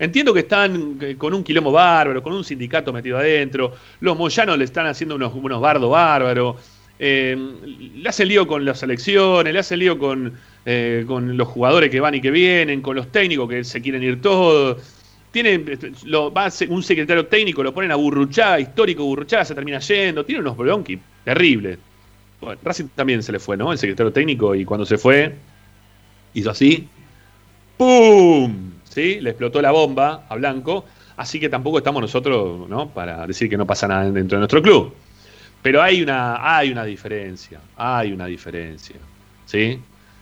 Entiendo 0.00 0.32
que 0.32 0.40
están 0.40 0.98
con 1.18 1.34
un 1.34 1.44
quilombo 1.44 1.70
bárbaro, 1.70 2.22
con 2.22 2.32
un 2.32 2.42
sindicato 2.42 2.90
metido 2.90 3.18
adentro, 3.18 3.74
los 4.00 4.16
moyanos 4.16 4.56
le 4.56 4.64
están 4.64 4.86
haciendo 4.86 5.14
unos, 5.14 5.34
unos 5.34 5.60
bardos 5.60 5.90
bárbaros, 5.90 6.56
eh, 6.98 7.36
le 7.96 8.08
hacen 8.08 8.28
lío 8.28 8.46
con 8.46 8.64
las 8.64 8.82
elecciones, 8.82 9.52
le 9.52 9.58
hacen 9.58 9.78
lío 9.78 9.98
con, 9.98 10.32
eh, 10.64 11.04
con 11.06 11.36
los 11.36 11.46
jugadores 11.48 11.90
que 11.90 12.00
van 12.00 12.14
y 12.14 12.22
que 12.22 12.30
vienen, 12.30 12.80
con 12.80 12.96
los 12.96 13.12
técnicos 13.12 13.46
que 13.50 13.62
se 13.62 13.82
quieren 13.82 14.02
ir 14.02 14.22
todos. 14.22 14.78
Tiene, 15.32 15.62
lo, 16.06 16.32
va 16.32 16.48
un 16.70 16.82
secretario 16.82 17.26
técnico, 17.26 17.62
lo 17.62 17.74
ponen 17.74 17.92
a 17.92 17.96
Burruchá, 17.96 18.58
histórico 18.58 19.04
Burruchá, 19.04 19.44
se 19.44 19.54
termina 19.54 19.80
yendo, 19.80 20.24
tiene 20.24 20.40
unos 20.40 20.56
bronquis 20.56 20.98
terribles. 21.24 21.78
Bueno, 22.40 22.58
Racing 22.64 22.88
también 22.94 23.22
se 23.22 23.32
le 23.32 23.38
fue, 23.38 23.58
¿no? 23.58 23.70
El 23.70 23.76
secretario 23.76 24.10
técnico, 24.14 24.54
y 24.54 24.64
cuando 24.64 24.86
se 24.86 24.96
fue, 24.96 25.34
hizo 26.32 26.50
así, 26.50 26.88
¡pum! 27.76 28.79
¿Sí? 28.90 29.20
Le 29.20 29.30
explotó 29.30 29.62
la 29.62 29.70
bomba 29.70 30.26
a 30.28 30.34
Blanco, 30.34 30.84
así 31.16 31.38
que 31.40 31.48
tampoco 31.48 31.78
estamos 31.78 32.02
nosotros, 32.02 32.68
¿no? 32.68 32.90
Para 32.90 33.26
decir 33.26 33.48
que 33.48 33.56
no 33.56 33.66
pasa 33.66 33.86
nada 33.88 34.10
dentro 34.10 34.36
de 34.36 34.40
nuestro 34.40 34.60
club. 34.60 34.92
Pero 35.62 35.80
hay 35.80 36.02
una, 36.02 36.56
hay 36.56 36.72
una 36.72 36.84
diferencia, 36.84 37.60
hay 37.76 38.12
una 38.12 38.26
diferencia, 38.26 38.96
¿sí? 39.46 39.78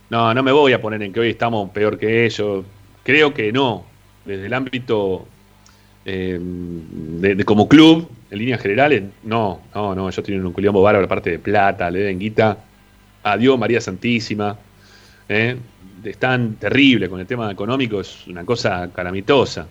No, 0.09 0.33
no 0.33 0.43
me 0.43 0.51
voy 0.51 0.73
a 0.73 0.81
poner 0.81 1.01
en 1.01 1.11
que 1.11 1.19
hoy 1.19 1.29
estamos 1.29 1.69
peor 1.71 1.97
que 1.97 2.25
ellos, 2.25 2.63
creo 3.03 3.33
que 3.33 3.51
no, 3.51 3.85
desde 4.25 4.45
el 4.45 4.53
ámbito 4.53 5.25
eh, 6.05 6.37
de, 6.39 7.43
como 7.45 7.67
club, 7.67 8.07
en 8.29 8.37
líneas 8.37 8.61
generales, 8.61 9.03
no, 9.23 9.61
no, 9.73 9.95
no, 9.95 10.09
ellos 10.09 10.23
tienen 10.23 10.45
un 10.45 10.53
culiombo 10.53 10.81
bárbaro, 10.81 11.05
aparte 11.05 11.31
de 11.31 11.39
plata, 11.39 11.89
le 11.89 11.99
den 11.99 12.19
guita, 12.19 12.57
adiós 13.23 13.57
María 13.57 13.81
Santísima, 13.81 14.57
¿eh? 15.27 15.55
Están 16.03 16.55
terrible 16.55 17.09
con 17.09 17.19
el 17.19 17.27
tema 17.27 17.51
económico, 17.51 18.01
es 18.01 18.27
una 18.27 18.45
cosa 18.45 18.89
calamitosa. 18.93 19.67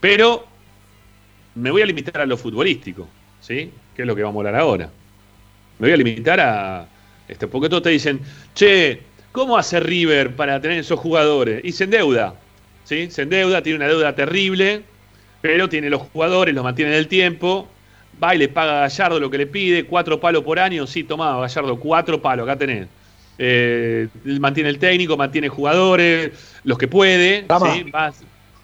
Pero 0.00 0.46
me 1.54 1.70
voy 1.70 1.82
a 1.82 1.86
limitar 1.86 2.20
a 2.20 2.26
lo 2.26 2.36
futbolístico, 2.36 3.08
¿sí? 3.40 3.70
Que 3.94 4.02
es 4.02 4.08
lo 4.08 4.16
que 4.16 4.22
vamos 4.22 4.44
a 4.44 4.48
hablar 4.48 4.60
ahora. 4.60 4.90
Me 5.78 5.88
voy 5.88 5.92
a 5.92 5.96
limitar 5.96 6.40
a. 6.40 6.86
Este, 7.28 7.46
porque 7.46 7.68
todos 7.68 7.82
te 7.84 7.90
dicen, 7.90 8.20
che, 8.54 9.02
¿cómo 9.32 9.56
hace 9.56 9.80
River 9.80 10.34
para 10.34 10.60
tener 10.60 10.78
esos 10.78 10.98
jugadores? 10.98 11.64
Y 11.64 11.72
se 11.72 11.84
endeuda, 11.84 12.34
¿sí? 12.84 13.10
Se 13.10 13.22
endeuda, 13.22 13.62
tiene 13.62 13.76
una 13.76 13.88
deuda 13.88 14.14
terrible, 14.14 14.82
pero 15.40 15.68
tiene 15.68 15.88
los 15.88 16.02
jugadores, 16.02 16.54
los 16.54 16.64
mantiene 16.64 16.92
en 16.92 16.98
el 16.98 17.08
tiempo. 17.08 17.68
Va 18.22 18.34
y 18.34 18.38
le 18.38 18.48
paga 18.48 18.78
a 18.78 18.80
Gallardo 18.82 19.18
lo 19.18 19.30
que 19.30 19.38
le 19.38 19.46
pide, 19.46 19.84
cuatro 19.84 20.20
palos 20.20 20.44
por 20.44 20.58
año. 20.58 20.86
Sí, 20.86 21.04
toma, 21.04 21.40
Gallardo, 21.40 21.78
cuatro 21.78 22.20
palos, 22.20 22.48
acá 22.48 22.58
tenés 22.58 22.86
eh, 23.44 24.06
mantiene 24.38 24.68
el 24.68 24.78
técnico, 24.78 25.16
mantiene 25.16 25.48
jugadores, 25.48 26.30
los 26.62 26.78
que 26.78 26.86
puede, 26.86 27.44
va, 27.48 28.12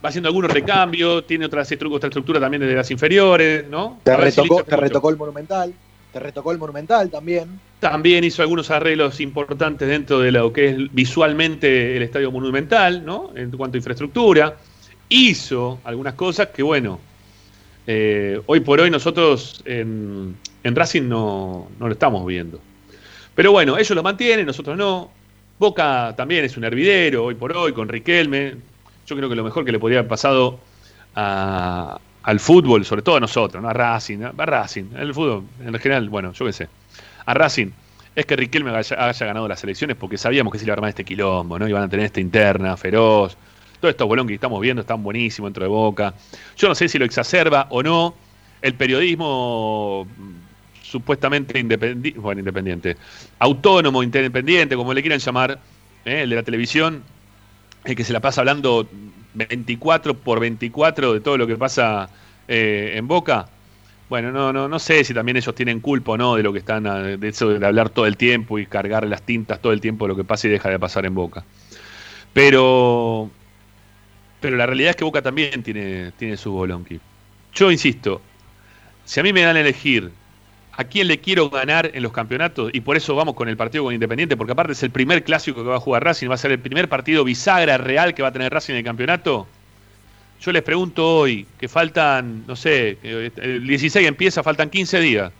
haciendo 0.04 0.28
algunos 0.28 0.52
recambios, 0.52 1.26
tiene 1.26 1.46
otras 1.46 1.72
otra 1.72 2.06
estructura 2.06 2.38
también 2.38 2.60
desde 2.60 2.76
las 2.76 2.88
inferiores, 2.92 3.68
¿no? 3.68 3.98
Te, 4.04 4.16
retocó, 4.16 5.10
el 5.10 5.16
Monumental, 5.16 5.74
te 6.12 6.20
retocó 6.20 6.52
el 6.52 6.58
Monumental 6.58 7.10
también. 7.10 7.58
También 7.80 8.22
hizo 8.22 8.40
algunos 8.40 8.70
arreglos 8.70 9.18
importantes 9.20 9.88
dentro 9.88 10.20
de 10.20 10.30
lo 10.30 10.52
que 10.52 10.68
es 10.68 10.94
visualmente 10.94 11.96
el 11.96 12.02
Estadio 12.04 12.30
Monumental, 12.30 13.04
¿no? 13.04 13.32
En 13.34 13.50
cuanto 13.50 13.76
a 13.76 13.78
infraestructura. 13.78 14.58
Hizo 15.08 15.80
algunas 15.82 16.14
cosas 16.14 16.50
que, 16.54 16.62
bueno, 16.62 17.00
eh, 17.84 18.40
hoy 18.46 18.60
por 18.60 18.78
hoy 18.78 18.90
nosotros 18.90 19.60
en, 19.64 20.36
Racing 20.62 21.08
no, 21.08 21.68
no 21.80 21.86
lo 21.88 21.92
estamos 21.94 22.24
viendo. 22.24 22.60
Pero 23.38 23.52
bueno, 23.52 23.78
ellos 23.78 23.94
lo 23.94 24.02
mantienen, 24.02 24.46
nosotros 24.46 24.76
no. 24.76 25.12
Boca 25.60 26.12
también 26.16 26.44
es 26.44 26.56
un 26.56 26.64
hervidero 26.64 27.26
hoy 27.26 27.36
por 27.36 27.56
hoy 27.56 27.72
con 27.72 27.88
Riquelme. 27.88 28.56
Yo 29.06 29.14
creo 29.14 29.28
que 29.28 29.36
lo 29.36 29.44
mejor 29.44 29.64
que 29.64 29.70
le 29.70 29.78
podría 29.78 30.00
haber 30.00 30.08
pasado 30.08 30.58
al 31.14 32.40
fútbol, 32.40 32.84
sobre 32.84 33.02
todo 33.02 33.14
a 33.14 33.20
nosotros, 33.20 33.62
¿no? 33.62 33.68
a 33.68 33.72
Racing, 33.72 34.24
a 34.24 34.44
Racing, 34.44 34.86
el 34.96 35.14
fútbol 35.14 35.44
en 35.64 35.72
general, 35.78 36.08
bueno, 36.08 36.32
yo 36.32 36.46
qué 36.46 36.52
sé, 36.52 36.68
a 37.26 37.32
Racing, 37.32 37.68
es 38.16 38.26
que 38.26 38.34
Riquelme 38.34 38.72
haya, 38.72 39.12
ganado 39.12 39.46
las 39.46 39.62
elecciones 39.62 39.96
porque 39.96 40.18
sabíamos 40.18 40.52
que 40.52 40.58
se 40.58 40.64
iba 40.64 40.72
a 40.72 40.74
armar 40.74 40.88
este 40.88 41.04
quilombo, 41.04 41.60
¿no? 41.60 41.68
Iban 41.68 41.84
a 41.84 41.88
tener 41.88 42.06
esta 42.06 42.18
interna 42.18 42.76
feroz. 42.76 43.36
Todos 43.80 43.92
estos 43.92 44.08
bolón 44.08 44.26
que 44.26 44.34
estamos 44.34 44.60
viendo 44.60 44.80
están 44.80 45.00
buenísimos 45.04 45.50
dentro 45.50 45.62
de 45.62 45.68
Boca. 45.68 46.12
Yo 46.56 46.66
no 46.66 46.74
sé 46.74 46.88
si 46.88 46.98
lo 46.98 47.04
exacerba 47.04 47.68
o 47.70 47.84
no. 47.84 48.16
El 48.62 48.74
periodismo 48.74 50.08
supuestamente 50.82 51.58
independiente, 51.58 52.18
bueno, 52.18 52.40
independiente, 52.40 52.96
autónomo, 53.38 54.02
independiente, 54.02 54.76
como 54.76 54.94
le 54.94 55.02
quieran 55.02 55.18
llamar, 55.18 55.58
¿eh? 56.04 56.22
el 56.22 56.30
de 56.30 56.36
la 56.36 56.42
televisión, 56.42 57.02
el 57.84 57.96
que 57.96 58.04
se 58.04 58.12
la 58.12 58.20
pasa 58.20 58.40
hablando 58.40 58.88
24 59.34 60.14
por 60.14 60.40
24 60.40 61.14
de 61.14 61.20
todo 61.20 61.36
lo 61.36 61.46
que 61.46 61.56
pasa 61.56 62.08
eh, 62.46 62.92
en 62.94 63.06
Boca. 63.06 63.48
Bueno, 64.08 64.32
no, 64.32 64.52
no, 64.52 64.68
no 64.68 64.78
sé 64.78 65.04
si 65.04 65.12
también 65.12 65.36
ellos 65.36 65.54
tienen 65.54 65.80
culpa 65.80 66.12
o 66.12 66.16
no 66.16 66.36
de 66.36 66.42
lo 66.42 66.52
que 66.52 66.60
están, 66.60 66.84
de 66.84 67.28
eso 67.28 67.50
de 67.50 67.66
hablar 67.66 67.90
todo 67.90 68.06
el 68.06 68.16
tiempo 68.16 68.58
y 68.58 68.66
cargar 68.66 69.06
las 69.06 69.22
tintas 69.22 69.60
todo 69.60 69.72
el 69.72 69.82
tiempo 69.82 70.06
de 70.06 70.08
lo 70.08 70.16
que 70.16 70.24
pasa 70.24 70.46
y 70.46 70.50
deja 70.50 70.70
de 70.70 70.78
pasar 70.78 71.04
en 71.04 71.14
Boca. 71.14 71.44
Pero, 72.32 73.30
pero 74.40 74.56
la 74.56 74.64
realidad 74.64 74.90
es 74.90 74.96
que 74.96 75.04
Boca 75.04 75.20
también 75.20 75.62
tiene, 75.62 76.12
tiene 76.12 76.38
su 76.38 76.52
bolonqui. 76.52 76.98
Yo 77.52 77.70
insisto, 77.70 78.22
si 79.04 79.20
a 79.20 79.22
mí 79.22 79.32
me 79.32 79.42
dan 79.42 79.56
a 79.56 79.60
elegir 79.60 80.10
a 80.78 80.84
quién 80.84 81.08
le 81.08 81.18
quiero 81.18 81.50
ganar 81.50 81.90
en 81.92 82.04
los 82.04 82.12
campeonatos 82.12 82.70
y 82.72 82.80
por 82.82 82.96
eso 82.96 83.16
vamos 83.16 83.34
con 83.34 83.48
el 83.48 83.56
partido 83.56 83.82
con 83.82 83.92
Independiente, 83.92 84.36
porque 84.36 84.52
aparte 84.52 84.74
es 84.74 84.82
el 84.84 84.92
primer 84.92 85.24
clásico 85.24 85.64
que 85.64 85.68
va 85.68 85.76
a 85.76 85.80
jugar 85.80 86.04
Racing, 86.04 86.30
va 86.30 86.34
a 86.34 86.38
ser 86.38 86.52
el 86.52 86.60
primer 86.60 86.88
partido 86.88 87.24
bisagra 87.24 87.78
real 87.78 88.14
que 88.14 88.22
va 88.22 88.28
a 88.28 88.32
tener 88.32 88.52
Racing 88.52 88.74
en 88.74 88.78
el 88.78 88.84
campeonato. 88.84 89.48
Yo 90.40 90.52
les 90.52 90.62
pregunto 90.62 91.04
hoy, 91.04 91.48
que 91.58 91.66
faltan, 91.66 92.44
no 92.46 92.54
sé, 92.54 92.96
el 93.02 93.66
16 93.66 94.06
empieza, 94.06 94.44
faltan 94.44 94.70
15 94.70 95.00
días. 95.00 95.32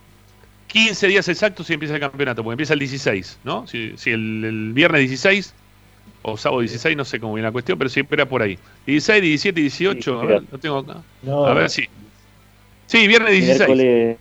15 0.66 1.07
días 1.07 1.29
exactos 1.29 1.70
y 1.70 1.74
empieza 1.74 1.94
el 1.94 2.01
campeonato, 2.01 2.42
porque 2.42 2.55
empieza 2.55 2.72
el 2.72 2.81
16, 2.81 3.38
¿no? 3.44 3.64
Si, 3.68 3.94
el, 4.07 4.72
viernes 4.74 5.03
16 5.03 5.55
o 6.22 6.37
sábado 6.37 6.62
16, 6.62 6.96
no 6.96 7.05
sé 7.05 7.20
cómo 7.20 7.35
viene 7.35 7.46
la 7.46 7.53
cuestión, 7.53 7.79
pero 7.79 7.88
siempre 7.88 8.16
era 8.16 8.29
por 8.29 8.42
ahí. 8.42 8.59
16, 8.87 9.22
17, 9.22 9.61
18, 9.61 10.20
a 10.20 10.24
ver, 10.24 10.42
lo 10.51 10.59
tengo 10.59 10.79
acá. 10.79 11.01
a 11.29 11.55
ver 11.55 11.70
si. 11.70 11.88
Sí, 12.88 13.07
viernes 13.07 13.31
16. 13.31 14.16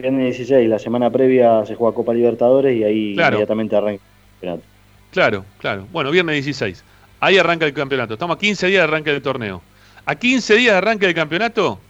Viernes 0.00 0.36
16, 0.36 0.68
la 0.68 0.78
semana 0.78 1.10
previa 1.10 1.66
se 1.66 1.74
juega 1.74 1.92
Copa 1.92 2.14
Libertadores 2.14 2.76
y 2.76 2.84
ahí 2.84 3.12
inmediatamente 3.14 3.74
arranca 3.74 4.02
el 4.02 4.30
campeonato. 4.30 4.62
Claro, 5.10 5.44
claro. 5.58 5.86
Bueno, 5.90 6.12
viernes 6.12 6.34
16. 6.44 6.84
Ahí 7.18 7.36
arranca 7.36 7.66
el 7.66 7.72
campeonato. 7.72 8.14
Estamos 8.14 8.36
a 8.36 8.38
15 8.38 8.68
días 8.68 8.80
de 8.80 8.84
arranque 8.84 9.10
del 9.10 9.22
torneo. 9.22 9.60
A 10.04 10.14
15 10.14 10.54
días 10.54 10.72
de 10.74 10.78
arranque 10.78 11.06
del 11.06 11.16
campeonato, 11.16 11.80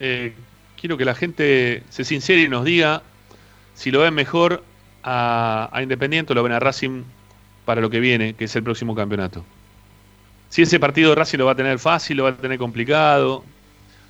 eh, 0.00 0.34
quiero 0.78 0.98
que 0.98 1.06
la 1.06 1.14
gente 1.14 1.82
se 1.88 2.04
sincere 2.04 2.42
y 2.42 2.48
nos 2.48 2.64
diga 2.64 3.02
si 3.72 3.90
lo 3.90 4.00
ven 4.00 4.12
mejor 4.12 4.62
a, 5.02 5.70
a 5.72 5.82
Independiente 5.82 6.32
o 6.32 6.34
lo 6.34 6.42
ven 6.42 6.52
a 6.52 6.60
Racing 6.60 7.04
para 7.64 7.80
lo 7.80 7.88
que 7.88 8.00
viene, 8.00 8.34
que 8.34 8.44
es 8.44 8.54
el 8.54 8.62
próximo 8.62 8.94
campeonato. 8.94 9.44
Si 10.50 10.60
ese 10.60 10.78
partido 10.78 11.14
Racing 11.14 11.38
lo 11.38 11.46
va 11.46 11.52
a 11.52 11.56
tener 11.56 11.78
fácil, 11.78 12.18
lo 12.18 12.24
va 12.24 12.30
a 12.30 12.36
tener 12.36 12.58
complicado, 12.58 13.44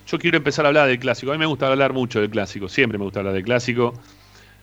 yo 0.07 0.19
quiero 0.19 0.37
empezar 0.37 0.65
a 0.65 0.69
hablar 0.69 0.89
del 0.89 0.99
clásico. 0.99 1.33
A 1.33 1.35
mí 1.35 1.39
me 1.39 1.47
gusta 1.47 1.67
hablar 1.69 1.93
mucho 1.93 2.21
del 2.21 2.31
clásico, 2.31 2.69
siempre 2.69 2.99
me 2.99 3.05
gusta 3.05 3.21
hablar 3.21 3.35
del 3.35 3.45
clásico. 3.45 3.95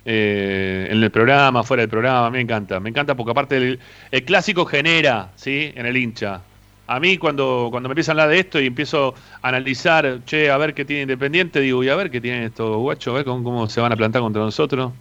eh, 0.05 0.87
en 0.89 1.03
el 1.03 1.11
programa, 1.11 1.63
fuera 1.63 1.81
del 1.81 1.89
programa, 1.89 2.31
me 2.31 2.41
encanta, 2.41 2.79
me 2.79 2.89
encanta 2.89 3.15
porque 3.15 3.31
aparte 3.31 3.57
el, 3.57 3.79
el, 4.11 4.23
clásico 4.25 4.65
genera, 4.65 5.31
¿sí? 5.35 5.71
En 5.75 5.85
el 5.85 5.95
hincha. 5.97 6.41
A 6.87 6.99
mí 6.99 7.17
cuando, 7.17 7.67
cuando 7.71 7.87
me 7.89 7.93
empiezan 7.93 8.19
a 8.19 8.23
hablar 8.23 8.35
de 8.35 8.41
esto 8.41 8.59
y 8.59 8.67
empiezo 8.67 9.13
a 9.41 9.47
analizar, 9.49 10.21
che, 10.25 10.49
a 10.49 10.57
ver 10.57 10.73
qué 10.73 10.85
tiene 10.85 11.03
Independiente, 11.03 11.59
digo, 11.61 11.83
y 11.83 11.89
a 11.89 11.95
ver 11.95 12.11
qué 12.11 12.19
tienen 12.19 12.43
estos 12.43 12.75
guachos, 12.77 13.13
a 13.13 13.17
ver 13.17 13.25
cómo, 13.25 13.43
cómo 13.43 13.69
se 13.69 13.79
van 13.81 13.91
a 13.91 13.95
plantar 13.95 14.21
contra 14.21 14.41
nosotros. 14.41 14.91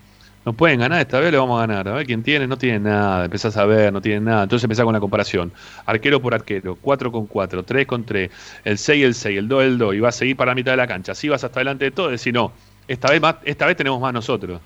Nos 0.45 0.55
pueden 0.55 0.81
ganar, 0.81 1.03
esta 1.03 1.21
vez 1.21 1.31
le 1.33 1.39
vamos 1.39 1.59
a 1.59 1.67
ganar. 1.67 1.87
A 1.89 1.93
ver 1.93 2.07
quién 2.07 2.23
tiene, 2.23 2.47
no 2.47 2.57
tiene 2.57 2.81
nada. 2.81 3.27
Empezás 3.27 3.57
a 3.59 3.67
ver, 3.67 3.93
no 3.93 4.01
tiene 4.01 4.21
nada. 4.21 4.45
Entonces 4.45 4.65
empezás 4.65 4.85
con 4.85 4.95
la 4.95 5.01
comparación. 5.01 5.53
Arquero 5.85 6.21
por 6.23 6.33
arquero, 6.35 6.77
4 6.81 7.13
con 7.13 7.27
4, 7.27 7.63
3 7.63 7.87
con 7.87 8.05
3, 8.05 8.31
el 8.65 8.79
6, 8.79 9.05
el 9.05 9.15
6, 9.15 9.39
el 9.39 9.49
2, 9.49 9.63
el 9.65 9.79
2. 9.79 9.95
Y 9.95 10.01
vas 10.01 10.17
a 10.17 10.19
seguir 10.19 10.37
para 10.37 10.53
la 10.53 10.55
mitad 10.55 10.73
de 10.73 10.79
la 10.79 10.87
cancha. 10.87 11.13
Así 11.13 11.29
vas 11.29 11.45
hasta 11.45 11.59
adelante 11.59 11.85
de 11.85 11.91
todo. 11.91 12.09
Decir, 12.09 12.33
no, 12.33 12.53
esta 12.89 13.11
vez, 13.11 13.21
más, 13.21 13.37
esta 13.45 13.67
vez 13.67 13.77
tenemos 13.77 14.01
más 14.01 14.15
nosotros. 14.15 14.61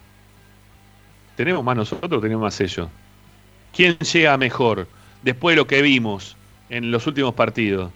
¿Tenemos 1.34 1.64
más 1.64 1.76
nosotros 1.76 2.12
o 2.12 2.20
tenemos 2.20 2.42
más 2.42 2.60
ellos? 2.60 2.88
¿Quién 3.74 3.98
llega 3.98 4.36
mejor 4.36 4.86
después 5.22 5.54
de 5.54 5.56
lo 5.56 5.66
que 5.66 5.82
vimos 5.82 6.36
en 6.70 6.92
los 6.92 7.06
últimos 7.08 7.34
partidos? 7.34 7.90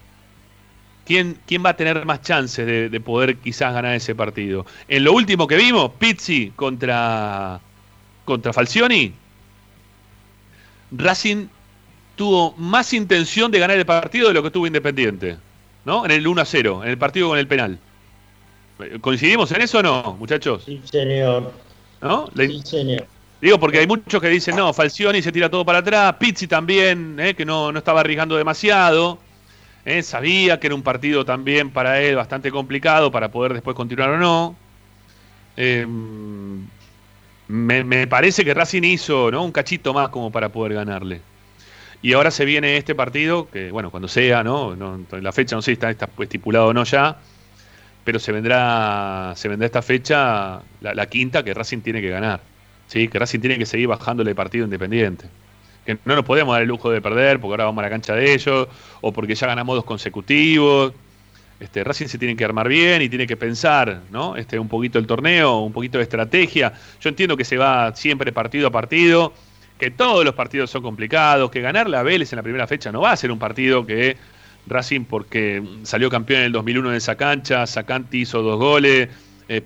¿Quién, 1.07 1.39
quién 1.47 1.65
va 1.65 1.71
a 1.71 1.77
tener 1.77 2.05
más 2.05 2.23
chances 2.23 2.67
de, 2.67 3.01
poder 3.01 3.37
quizás 3.37 3.73
ganar 3.73 3.95
ese 3.95 4.15
partido? 4.17 4.67
En 4.89 5.05
lo 5.05 5.13
último 5.13 5.47
que 5.47 5.57
vimos, 5.57 5.93
Pizzi 5.99 6.53
contra, 6.55 7.61
contra 8.29 8.53
Falcioni, 8.53 9.15
Racing 10.91 11.47
tuvo 12.15 12.53
más 12.59 12.93
intención 12.93 13.51
de 13.51 13.59
ganar 13.59 13.79
el 13.79 13.87
partido 13.87 14.29
de 14.29 14.35
lo 14.35 14.43
que 14.43 14.51
tuvo 14.51 14.67
Independiente, 14.67 15.39
¿no? 15.87 16.05
En 16.05 16.11
el 16.11 16.27
1 16.27 16.43
a 16.43 16.45
0, 16.45 16.85
en 16.85 16.91
el 16.91 16.99
partido 16.99 17.29
con 17.29 17.39
el 17.39 17.49
penal. 17.49 17.79
¿Coincidimos 19.01 19.51
en 19.53 19.63
eso 19.63 19.79
o 19.79 19.83
no, 19.83 20.17
muchachos? 20.19 20.63
Sí, 20.67 20.79
señor. 20.85 21.53
¿No? 22.03 22.29
Sí, 22.37 22.61
señor. 22.65 23.07
Digo, 23.41 23.59
porque 23.59 23.79
hay 23.79 23.87
muchos 23.87 24.21
que 24.21 24.29
dicen, 24.29 24.57
no, 24.57 24.75
Falcioni 24.75 25.23
se 25.23 25.33
tira 25.33 25.49
todo 25.49 25.65
para 25.65 25.79
atrás, 25.79 26.17
Pizzi 26.19 26.47
también, 26.47 27.19
eh, 27.19 27.35
que 27.35 27.47
no, 27.47 27.73
no, 27.73 27.79
estaba 27.79 28.01
arriesgando 28.01 28.37
demasiado, 28.37 29.19
eh, 29.87 30.03
sabía 30.03 30.61
que 30.61 30.67
era 30.67 30.75
un 30.75 30.83
partido 30.83 31.25
también 31.25 31.71
para 31.71 32.03
él 32.03 32.15
bastante 32.15 32.51
complicado 32.51 33.11
para 33.11 33.31
poder 33.31 33.55
después 33.55 33.75
continuar 33.75 34.11
o 34.11 34.19
no. 34.19 34.57
Eh, 35.57 35.87
me, 37.49 38.07
parece 38.07 38.45
que 38.45 38.55
Racing 38.55 38.85
hizo 38.85 39.31
¿no? 39.31 39.45
un 39.45 39.53
cachito 39.53 39.93
más 39.95 40.11
como 40.11 40.31
para 40.31 40.51
poder 40.51 40.75
ganarle. 40.75 41.21
Y 42.01 42.13
ahora 42.13 42.31
se 42.31 42.45
viene 42.45 42.77
este 42.77 42.95
partido, 42.95 43.49
que 43.51 43.73
bueno, 43.73 43.91
cuando 43.91 44.07
sea, 44.07 44.45
¿no? 44.45 44.77
la 45.11 45.33
fecha 45.33 45.57
no 45.57 45.63
sé 45.63 45.67
si 45.67 45.73
está, 45.73 45.91
está 45.91 46.09
estipulado 46.21 46.69
o 46.69 46.73
no 46.73 46.85
ya, 46.85 47.19
pero 48.05 48.19
se 48.21 48.31
vendrá, 48.31 49.33
se 49.35 49.49
vendrá 49.49 49.67
esta 49.67 49.83
fecha, 49.83 50.61
la, 50.81 50.95
la 50.95 51.07
quinta, 51.07 51.43
que 51.43 51.53
Racing 51.55 51.81
tiene 51.81 52.01
que 52.01 52.09
ganar. 52.09 52.41
¿sí? 52.89 53.09
que 53.09 53.19
Racing 53.19 53.41
tiene 53.41 53.57
que 53.57 53.67
seguir 53.67 53.87
bajándole 53.87 54.35
partido 54.35 54.65
independiente. 54.65 55.27
Que 55.87 55.97
no 56.05 56.17
nos 56.17 56.25
podemos 56.25 56.55
dar 56.55 56.63
el 56.63 56.69
lujo 56.69 56.91
de 56.91 57.01
perder 57.01 57.41
porque 57.41 57.53
ahora 57.53 57.65
vamos 57.67 57.81
a 57.81 57.85
la 57.85 57.91
cancha 57.91 58.15
de 58.15 58.35
ellos 58.35 58.69
o 59.01 59.13
porque 59.13 59.35
ya 59.35 59.47
ganamos 59.47 59.77
dos 59.77 59.85
consecutivos. 59.85 60.93
Este, 61.61 61.83
Racing 61.83 62.07
se 62.07 62.19
tiene 62.19 62.37
que 62.37 62.45
armar 62.45 62.69
bien 62.69 63.03
y 63.03 63.09
tiene 63.09 63.27
que 63.27 63.37
pensar 63.37 64.03
¿no? 64.11 64.37
este, 64.37 64.59
un 64.59 64.69
poquito 64.69 64.99
el 64.99 65.07
torneo, 65.07 65.59
un 65.59 65.73
poquito 65.73 65.99
de 65.99 66.05
estrategia. 66.05 66.73
Yo 67.01 67.09
entiendo 67.09 67.37
que 67.37 67.45
se 67.45 67.57
va 67.57 67.95
siempre 67.97 68.33
partido 68.33 68.69
a 68.69 68.71
partido, 68.71 69.33
que 69.79 69.91
todos 69.91 70.25
los 70.25 70.35
partidos 70.35 70.71
son 70.71 70.83
complicados, 70.83 71.51
que 71.51 71.61
ganarle 71.61 71.97
a 71.97 72.03
Vélez 72.03 72.33
en 72.33 72.37
la 72.37 72.43
primera 72.43 72.67
fecha 72.67 72.93
no 72.93 73.01
va 73.01 73.13
a 73.13 73.17
ser 73.17 73.33
un 73.33 73.39
partido 73.39 73.85
que 73.85 74.17
Racing, 74.69 75.05
porque 75.05 75.63
salió 75.83 76.11
campeón 76.11 76.41
en 76.41 76.47
el 76.47 76.53
2001 76.53 76.91
en 76.91 76.97
esa 76.97 77.17
cancha, 77.17 77.67
Sacanti 77.67 78.21
hizo 78.21 78.43
dos 78.43 78.59
goles, 78.59 79.09
eh, 79.49 79.63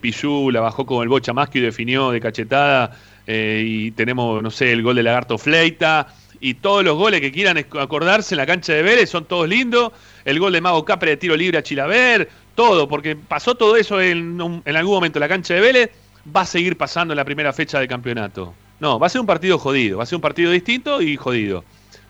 la 0.52 0.61
bajó 0.61 0.87
con 0.87 1.02
el 1.02 1.09
bocha 1.09 1.33
más 1.33 1.48
que 1.48 1.59
y 1.59 1.62
definió 1.62 2.12
de 2.12 2.20
cachetada 2.20 2.96
eh, 3.26 3.62
y 3.66 3.90
tenemos, 3.92 4.42
no 4.42 4.50
sé, 4.50 4.72
el 4.72 4.83
gol 4.83 4.96
de 4.96 5.02
Lagarto 5.02 5.38
Fleita, 5.38 6.07
y 6.42 6.55
todos 6.55 6.83
los 6.83 6.98
goles 6.98 7.20
que 7.20 7.31
quieran 7.31 7.57
acordarse 7.57 8.35
en 8.35 8.38
la 8.38 8.46
cancha 8.46 8.72
de 8.72 8.83
Vélez 8.83 9.09
son 9.09 9.24
todos 9.24 9.48
lindos, 9.48 9.92
el 10.24 10.40
gol 10.40 10.52
de 10.52 10.61
Mago 10.61 10.85
Capre 10.85 11.11
de 11.11 11.16
tiro 11.16 11.37
libre 11.37 11.57
a 11.57 11.62
Chilaver, 11.62 12.28
todo, 12.57 12.88
porque 12.88 13.14
pasó 13.14 13.55
todo 13.55 13.76
eso 13.76 14.00
en, 14.00 14.62
en 14.64 14.76
algún 14.76 14.94
momento 14.94 15.18
en 15.18 15.20
la 15.20 15.28
cancha 15.28 15.55
de 15.55 15.61
Vélez, 15.61 15.90
va 16.37 16.40
a 16.40 16.46
seguir 16.46 16.76
pasando 16.76 17.14
la 17.14 17.24
primera 17.24 17.52
fecha 17.52 17.78
del 17.78 17.87
campeonato. 17.87 18.52
No, 18.81 18.98
va 18.98 19.07
a 19.07 19.11
ser 19.11 19.20
un 19.20 19.26
partido 19.28 19.57
jodido, 19.57 19.98
va 19.98 20.02
a 20.02 20.07
ser 20.07 20.16
un 20.16 20.22
partido 20.22 20.50
distinto 20.50 21.00
y 21.00 21.16
jodido, 21.16 21.64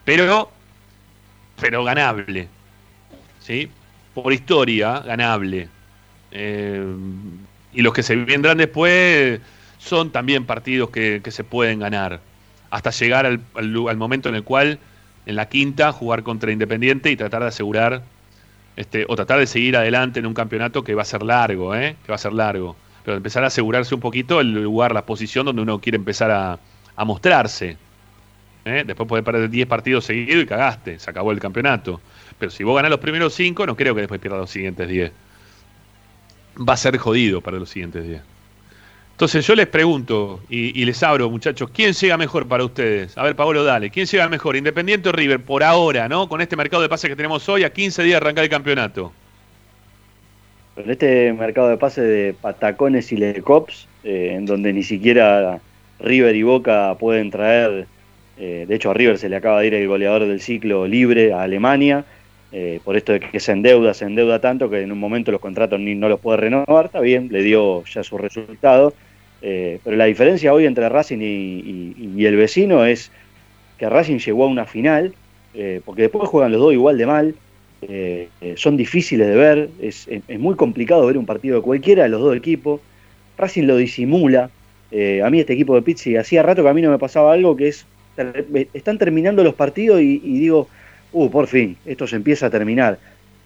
pero, 0.06 0.50
pero 1.60 1.84
ganable, 1.84 2.48
¿sí? 3.40 3.68
Por 4.14 4.32
historia, 4.32 5.00
ganable. 5.00 5.68
Eh, 6.30 6.82
y 7.74 7.82
los 7.82 7.92
que 7.92 8.02
se 8.02 8.16
vendrán 8.16 8.56
después 8.56 9.40
son 9.76 10.10
también 10.10 10.46
partidos 10.46 10.88
que 10.88 11.20
se 11.28 11.44
pueden 11.44 11.80
ganar. 11.80 12.31
Hasta 12.72 12.88
llegar 12.90 13.26
al, 13.26 13.96
momento 13.98 14.30
en 14.30 14.35
el 14.35 14.44
cual, 14.44 14.78
en 15.26 15.37
la 15.37 15.50
quinta, 15.50 15.92
jugar 15.92 16.22
contra 16.22 16.50
Independiente 16.52 17.11
y 17.11 17.16
tratar 17.16 17.42
de 17.42 17.48
asegurar, 17.48 18.02
este, 18.76 19.04
o 19.11 19.14
tratar 19.14 19.38
de 19.40 19.46
seguir 19.46 19.76
adelante 19.76 20.20
en 20.20 20.26
un 20.26 20.32
campeonato 20.32 20.82
que 20.82 20.94
va 20.94 21.02
a 21.02 21.04
ser 21.04 21.22
largo, 21.22 21.74
¿eh? 21.74 21.96
que 22.02 22.11
va 22.11 22.14
a 22.14 22.18
ser 22.18 22.32
largo. 22.32 22.74
Pero 23.04 23.18
empezar 23.18 23.44
a 23.44 23.48
asegurarse 23.48 23.94
un 23.94 24.00
poquito 24.00 24.40
el 24.40 24.54
lugar, 24.54 24.94
la 24.94 25.04
posición 25.04 25.44
donde 25.44 25.61
uno 25.61 25.80
quiere 25.80 25.96
empezar 25.96 26.30
a, 26.30 26.58
a 26.96 27.04
mostrarse. 27.04 27.76
¿eh? 28.64 28.85
Después 28.87 29.06
puede 29.06 29.22
perder 29.22 29.50
10 29.50 29.68
partidos 29.68 30.06
seguidos 30.06 30.42
y 30.42 30.46
cagaste, 30.46 30.98
se 30.98 31.11
acabó 31.11 31.30
el 31.30 31.40
campeonato. 31.40 32.00
Pero 32.38 32.50
si 32.50 32.64
vos 32.64 32.74
ganás 32.74 32.90
los 32.90 33.00
primeros 33.00 33.35
5, 33.35 33.66
no 33.66 33.76
creo 33.76 33.94
que 33.94 34.00
después 34.00 34.18
pierdas 34.18 34.40
los 34.40 34.50
siguientes 34.50 34.88
10. 34.88 35.12
Va 36.66 36.72
a 36.72 36.78
ser 36.78 36.96
jodido 36.96 37.42
para 37.42 37.58
los 37.58 37.68
siguientes 37.68 38.08
10. 38.08 38.31
Entonces 39.22 39.46
yo 39.46 39.54
les 39.54 39.68
pregunto 39.68 40.40
y, 40.50 40.85
les 40.85 41.00
abro, 41.00 41.30
muchachos, 41.30 41.70
¿quién 41.72 41.92
llega 41.92 42.16
mejor 42.16 42.48
para 42.48 42.64
ustedes? 42.64 43.16
A 43.16 43.22
ver, 43.22 43.37
Pablo, 43.37 43.62
dale, 43.62 43.88
¿quién 43.88 44.04
llega 44.04 44.28
mejor? 44.28 44.56
Independiente 44.56 45.11
o 45.11 45.12
River, 45.12 45.38
por 45.38 45.62
ahora, 45.62 46.08
¿no? 46.08 46.28
Con 46.28 46.40
este 46.40 46.56
mercado 46.56 46.82
de 46.82 46.88
pases 46.88 47.08
que 47.08 47.14
tenemos 47.14 47.48
hoy, 47.48 47.62
a 47.62 47.72
15 47.72 48.02
días 48.02 48.14
de 48.14 48.16
arrancar 48.16 48.42
el 48.42 48.50
campeonato. 48.50 49.12
Con 50.74 50.90
este 50.90 51.32
mercado 51.35 51.68
de 51.68 51.76
pases 51.76 52.02
de 52.02 52.35
patacones 52.40 53.12
y 53.12 53.16
lecops, 53.16 53.87
eh, 54.02 54.32
en 54.35 54.44
donde 54.44 54.72
ni 54.72 54.82
siquiera 54.82 55.61
River 56.00 56.35
y 56.35 56.42
Boca 56.42 56.96
pueden 56.98 57.30
traer, 57.30 57.87
eh, 58.38 58.64
de 58.66 58.74
hecho 58.74 58.90
a 58.90 58.94
River 58.94 59.18
se 59.18 59.28
le 59.28 59.37
acaba 59.37 59.61
de 59.61 59.68
ir 59.68 59.74
el 59.74 59.87
goleador 59.87 60.26
del 60.26 60.40
ciclo 60.40 60.88
libre 60.88 61.32
a 61.32 61.42
Alemania, 61.42 62.04
eh, 62.50 62.80
por 62.82 62.96
esto 62.96 63.12
de 63.12 63.20
que 63.20 63.38
se 63.38 63.52
endeuda, 63.52 63.94
se 63.94 64.04
endeuda 64.04 64.40
tanto 64.40 64.68
que 64.68 64.80
en 64.80 64.90
un 64.90 64.98
momento 64.98 65.30
los 65.30 65.40
contratos 65.40 65.78
ni 65.78 65.94
no 65.94 66.08
los 66.08 66.18
puede 66.18 66.38
renovar, 66.38 66.87
está 66.87 66.98
bien, 66.98 67.28
le 67.30 67.44
dio 67.44 67.85
ya 67.85 68.02
su 68.02 68.18
resultado, 68.18 68.92
eh, 69.42 69.81
pero 69.83 69.96
la 69.96 70.05
diferencia 70.05 70.55
hoy 70.55 70.66
entre 70.66 70.88
Racing 70.88 71.18
y, 71.20 72.24
el 72.24 72.37
vecino 72.37 72.85
es 72.85 73.11
que 73.76 73.88
Racing 73.88 74.18
llegó 74.18 74.44
a 74.44 74.48
una 74.48 74.64
final, 74.64 75.12
eh, 75.55 75.81
porque 75.85 76.02
después 76.02 76.28
juegan 76.28 76.52
los 76.52 76.61
dos 76.61 76.72
igual 76.72 76.96
de 76.96 77.07
mal, 77.07 77.35
eh, 77.83 78.28
son 78.55 78.76
difíciles 78.76 79.26
de 79.26 79.35
ver, 79.35 79.68
es, 79.81 80.09
muy 80.38 80.55
complicado 80.55 81.05
ver 81.07 81.18
un 81.18 81.26
partido 81.26 81.57
de 81.57 81.62
cualquiera 81.62 82.05
de 82.05 82.09
los 82.09 82.20
dos 82.20 82.37
equipos, 82.37 82.81
Racing 83.37 83.64
lo 83.64 83.76
disimula, 83.76 84.50
a 85.24 85.31
mí 85.31 85.40
este 85.40 85.55
equipo 85.55 85.74
de 85.74 85.83
Pizzi 85.83 86.16
hacía 86.16 86.42
rato 86.42 86.62
que 86.62 86.68
a 86.68 86.74
mí 86.74 86.83
no 86.83 86.90
me 86.90 86.98
pasaba 86.98 87.33
algo 87.33 87.57
que 87.57 87.68
es, 87.68 87.87
están 88.74 88.98
terminando 88.98 89.42
los 89.42 89.55
partidos 89.55 90.02
y, 90.02 90.18
digo, 90.18 90.68
uh, 91.12 91.31
por 91.31 91.46
fin, 91.46 91.76
esto 91.87 92.07
se 92.07 92.16
empieza 92.16 92.46
a 92.46 92.50
terminar. 92.50 92.98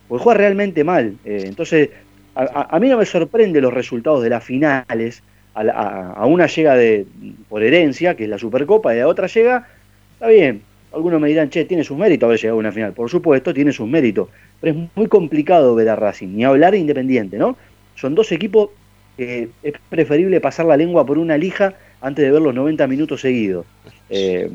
Porque 0.08 0.24
juega 0.24 0.38
realmente 0.38 0.82
mal. 0.82 1.16
Entonces, 1.24 1.90
a, 2.34 2.74
a, 2.76 2.80
mí 2.80 2.88
no 2.88 2.98
me 2.98 3.06
sorprende 3.06 3.60
los 3.60 3.72
resultados 3.72 4.24
de 4.24 4.30
las 4.30 4.42
finales. 4.42 5.22
A, 5.58 6.26
una 6.26 6.46
llega 6.46 6.74
de 6.74 7.06
por 7.48 7.62
herencia, 7.62 8.14
que 8.14 8.24
es 8.24 8.30
la 8.30 8.38
Supercopa, 8.38 8.94
y 8.94 9.00
a 9.00 9.08
otra 9.08 9.26
llega, 9.26 9.66
está 10.12 10.28
bien. 10.28 10.62
Algunos 10.92 11.20
me 11.20 11.28
dirán, 11.28 11.50
che, 11.50 11.64
tiene 11.64 11.82
sus 11.82 11.96
méritos 11.96 12.26
haber 12.26 12.38
llegado 12.38 12.56
a 12.56 12.60
una 12.60 12.72
final. 12.72 12.92
Por 12.92 13.08
supuesto, 13.10 13.54
tiene 13.54 13.72
sus 13.72 13.88
méritos. 13.88 14.28
Pero 14.60 14.78
es 14.78 14.88
muy 14.94 15.06
complicado 15.08 15.74
ver 15.74 15.88
a 15.88 15.96
Racing, 15.96 16.28
ni 16.28 16.44
hablar 16.44 16.72
de 16.72 16.78
Independiente, 16.78 17.38
¿no? 17.38 17.56
Son 17.94 18.14
dos 18.14 18.30
equipos 18.32 18.70
que 19.16 19.48
es 19.62 19.74
preferible 19.88 20.40
pasar 20.40 20.66
la 20.66 20.76
lengua 20.76 21.06
por 21.06 21.18
una 21.18 21.38
lija 21.38 21.74
antes 22.00 22.24
de 22.24 22.30
ver 22.30 22.42
los 22.42 22.54
90 22.54 22.86
minutos 22.86 23.22
seguidos. 23.22 23.64
Eh, 24.10 24.50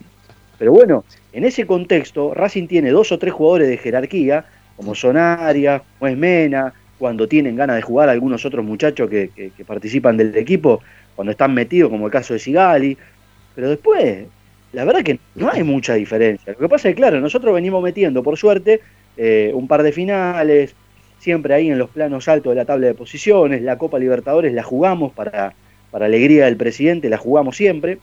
pero 0.57 0.71
bueno, 0.71 1.03
en 1.33 1.43
ese 1.43 1.65
contexto, 1.65 2.33
Racing 2.35 2.67
tiene 2.67 2.91
dos 2.91 3.11
o 3.11 3.17
tres 3.17 3.33
jugadores 3.33 3.67
de 3.67 3.77
jerarquía, 3.77 4.45
como 4.77 4.93
son 4.93 5.17
Arias, 5.17 5.81
como 5.97 6.15
Mena, 6.15 6.73
cuando 7.01 7.27
tienen 7.27 7.55
ganas 7.55 7.77
de 7.77 7.81
jugar 7.81 8.09
algunos 8.09 8.45
otros 8.45 8.63
muchachos 8.63 9.09
que, 9.09 9.31
que, 9.35 9.49
que, 9.49 9.65
participan 9.65 10.17
del 10.17 10.37
equipo, 10.37 10.83
cuando 11.15 11.31
están 11.31 11.51
metidos, 11.51 11.89
como 11.89 12.05
el 12.05 12.11
caso 12.11 12.35
de 12.35 12.39
Sigali. 12.39 12.95
Pero 13.55 13.71
después, 13.71 14.25
la 14.71 14.85
verdad 14.85 15.01
que 15.01 15.17
no 15.33 15.49
hay 15.51 15.63
mucha 15.63 15.95
diferencia. 15.95 16.53
Lo 16.53 16.59
que 16.59 16.69
pasa 16.69 16.89
es 16.89 16.93
que, 16.93 17.01
claro, 17.01 17.19
nosotros 17.19 17.55
venimos 17.55 17.81
metiendo, 17.81 18.21
por 18.21 18.37
suerte, 18.37 18.81
eh, 19.17 19.51
un 19.55 19.67
par 19.67 19.81
de 19.81 19.91
finales, 19.91 20.75
siempre 21.17 21.55
ahí 21.55 21.71
en 21.71 21.79
los 21.79 21.89
planos 21.89 22.27
altos 22.27 22.51
de 22.51 22.57
la 22.57 22.65
tabla 22.65 22.85
de 22.85 22.93
posiciones, 22.93 23.63
la 23.63 23.79
Copa 23.79 23.97
Libertadores 23.97 24.53
la 24.53 24.61
jugamos 24.61 25.11
para, 25.11 25.55
para 25.89 26.05
alegría 26.05 26.45
del 26.45 26.55
presidente, 26.55 27.09
la 27.09 27.17
jugamos 27.17 27.57
siempre 27.57 27.97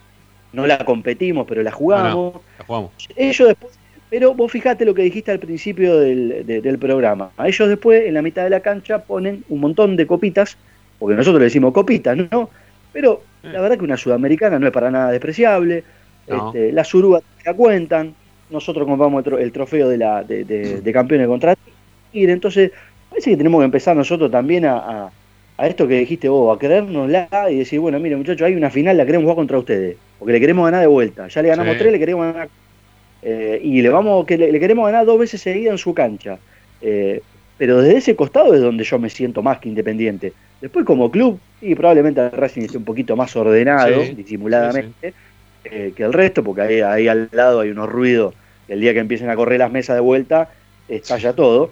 no 0.51 0.67
la 0.67 0.83
competimos, 0.83 1.45
pero 1.47 1.63
la 1.63 1.71
jugamos. 1.71 2.13
No, 2.13 2.31
no, 2.31 2.41
la 2.57 2.65
jugamos. 2.65 2.91
Ellos 3.15 3.47
después, 3.47 3.78
pero 4.09 4.33
vos 4.33 4.51
fijate 4.51 4.85
lo 4.85 4.93
que 4.93 5.03
dijiste 5.03 5.31
al 5.31 5.39
principio 5.39 5.99
del, 5.99 6.45
de, 6.45 6.61
del, 6.61 6.79
programa. 6.79 7.31
A 7.37 7.47
ellos 7.47 7.69
después, 7.69 8.05
en 8.05 8.15
la 8.15 8.21
mitad 8.21 8.43
de 8.43 8.49
la 8.49 8.59
cancha, 8.59 9.03
ponen 9.03 9.43
un 9.49 9.59
montón 9.59 9.95
de 9.95 10.07
copitas, 10.07 10.57
porque 10.97 11.15
nosotros 11.15 11.39
le 11.39 11.45
decimos 11.45 11.73
copitas, 11.73 12.17
¿no? 12.17 12.49
Pero 12.91 13.21
la 13.43 13.61
verdad 13.61 13.77
que 13.77 13.83
una 13.83 13.97
sudamericana 13.97 14.57
no 14.57 14.67
es 14.67 14.73
para 14.73 14.89
nada 14.89 15.11
despreciable. 15.11 15.83
Este, 16.25 16.71
las 16.71 16.93
Urúas 16.93 17.23
la 17.45 17.53
cuentan. 17.53 18.13
Nosotros 18.49 18.87
compramos 18.87 19.23
el, 19.25 19.51
trofeo 19.51 19.89
de, 19.89 19.97
la, 19.97 20.23
de, 20.23 20.43
de, 20.43 20.93
campeones 20.93 21.27
contra 21.27 21.55
Tigre. 22.11 22.33
Entonces, 22.33 22.71
parece 23.09 23.29
que 23.31 23.37
tenemos 23.37 23.61
que 23.61 23.65
empezar 23.65 23.95
nosotros 23.95 24.31
también 24.31 24.65
a, 24.65 25.11
a, 25.55 25.67
esto 25.67 25.87
que 25.87 25.99
dijiste 25.99 26.29
vos, 26.29 26.55
a 26.55 26.59
creérnosla 26.59 27.51
y 27.51 27.57
decir, 27.57 27.79
bueno, 27.79 27.99
mire 27.99 28.15
muchachos, 28.15 28.41
hay 28.41 28.55
una 28.55 28.71
final, 28.71 28.97
la 28.97 29.05
queremos 29.05 29.23
jugar 29.23 29.35
contra 29.35 29.59
ustedes. 29.59 29.97
Porque 30.17 30.33
le 30.33 30.39
queremos 30.39 30.65
ganar 30.65 30.81
de 30.81 30.87
vuelta. 30.87 31.27
Ya 31.27 31.41
le 31.43 31.49
ganamos 31.49 31.77
tres, 31.77 31.91
le 31.91 31.99
queremos 31.99 32.33
ganar. 32.33 32.49
Eh, 33.21 33.59
y 33.63 33.81
le 33.81 33.89
vamos 33.89 34.25
que 34.25 34.37
le, 34.37 34.59
queremos 34.59 34.85
ganar 34.85 35.05
dos 35.05 35.19
veces 35.19 35.41
seguidas 35.41 35.73
en 35.73 35.77
su 35.77 35.93
cancha. 35.93 36.37
Eh, 36.81 37.21
pero 37.57 37.81
desde 37.81 37.97
ese 37.97 38.15
costado 38.15 38.53
es 38.55 38.61
donde 38.61 38.83
yo 38.83 38.97
me 38.99 39.09
siento 39.09 39.41
más 39.41 39.59
que 39.59 39.69
independiente. 39.69 40.33
Después 40.61 40.85
como 40.85 41.11
club, 41.11 41.39
y 41.61 41.75
probablemente 41.75 42.21
el 42.21 42.31
Racing 42.31 42.61
esté 42.61 42.77
un 42.77 42.85
poquito 42.85 43.15
más 43.15 43.35
ordenado, 43.35 44.01
disimuladamente, 44.15 45.13
eh, 45.65 45.93
que 45.95 46.03
el 46.03 46.13
resto, 46.13 46.43
porque 46.43 46.61
ahí, 46.61 46.81
ahí 46.81 47.07
al 47.07 47.29
lado 47.31 47.59
hay 47.59 47.69
unos 47.69 47.89
ruidos, 47.89 48.33
el 48.67 48.79
día 48.79 48.93
que 48.93 48.99
empiecen 48.99 49.29
a 49.29 49.35
correr 49.35 49.59
las 49.59 49.71
mesas 49.71 49.95
de 49.95 50.01
vuelta, 50.01 50.49
estalla 50.87 51.33
todo. 51.33 51.71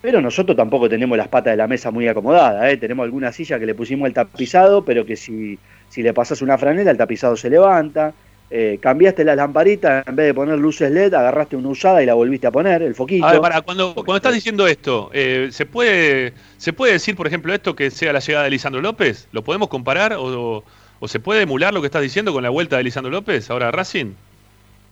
Pero 0.00 0.22
nosotros 0.22 0.56
tampoco 0.56 0.88
tenemos 0.88 1.18
las 1.18 1.28
patas 1.28 1.52
de 1.52 1.56
la 1.56 1.66
mesa 1.66 1.90
muy 1.90 2.06
acomodadas, 2.08 2.72
¿eh? 2.72 2.76
tenemos 2.76 3.04
alguna 3.04 3.32
silla 3.32 3.58
que 3.58 3.66
le 3.66 3.74
pusimos 3.74 4.06
el 4.06 4.14
tapizado, 4.14 4.84
pero 4.84 5.04
que 5.04 5.16
si, 5.16 5.58
si 5.88 6.02
le 6.02 6.14
pasas 6.14 6.40
una 6.40 6.56
franela, 6.56 6.90
el 6.90 6.96
tapizado 6.96 7.36
se 7.36 7.50
levanta. 7.50 8.14
Eh, 8.50 8.78
cambiaste 8.80 9.24
la 9.24 9.36
lamparita, 9.36 10.02
en 10.06 10.16
vez 10.16 10.26
de 10.26 10.34
poner 10.34 10.58
luces 10.58 10.90
LED, 10.90 11.12
agarraste 11.12 11.54
una 11.54 11.68
usada 11.68 12.02
y 12.02 12.06
la 12.06 12.14
volviste 12.14 12.46
a 12.46 12.50
poner, 12.50 12.80
el 12.80 12.94
foquito. 12.94 13.26
A 13.26 13.32
ver, 13.32 13.42
para, 13.42 13.60
cuando, 13.60 13.94
cuando 13.94 14.16
estás 14.16 14.32
diciendo 14.32 14.66
esto, 14.66 15.10
eh, 15.12 15.48
¿se, 15.52 15.66
puede, 15.66 16.32
¿se 16.56 16.72
puede 16.72 16.94
decir, 16.94 17.14
por 17.14 17.26
ejemplo, 17.26 17.52
esto 17.52 17.76
que 17.76 17.90
sea 17.90 18.10
la 18.10 18.20
llegada 18.20 18.44
de 18.44 18.50
Lisandro 18.50 18.80
López? 18.80 19.28
¿Lo 19.32 19.44
podemos 19.44 19.68
comparar 19.68 20.16
o, 20.18 20.64
se 21.06 21.20
puede 21.20 21.42
emular 21.42 21.74
lo 21.74 21.82
que 21.82 21.88
estás 21.88 22.00
diciendo 22.00 22.32
con 22.32 22.42
la 22.42 22.48
vuelta 22.48 22.78
de 22.78 22.84
Lisandro 22.84 23.12
López 23.12 23.50
ahora 23.50 23.68
a 23.68 23.70
Racing? 23.70 24.12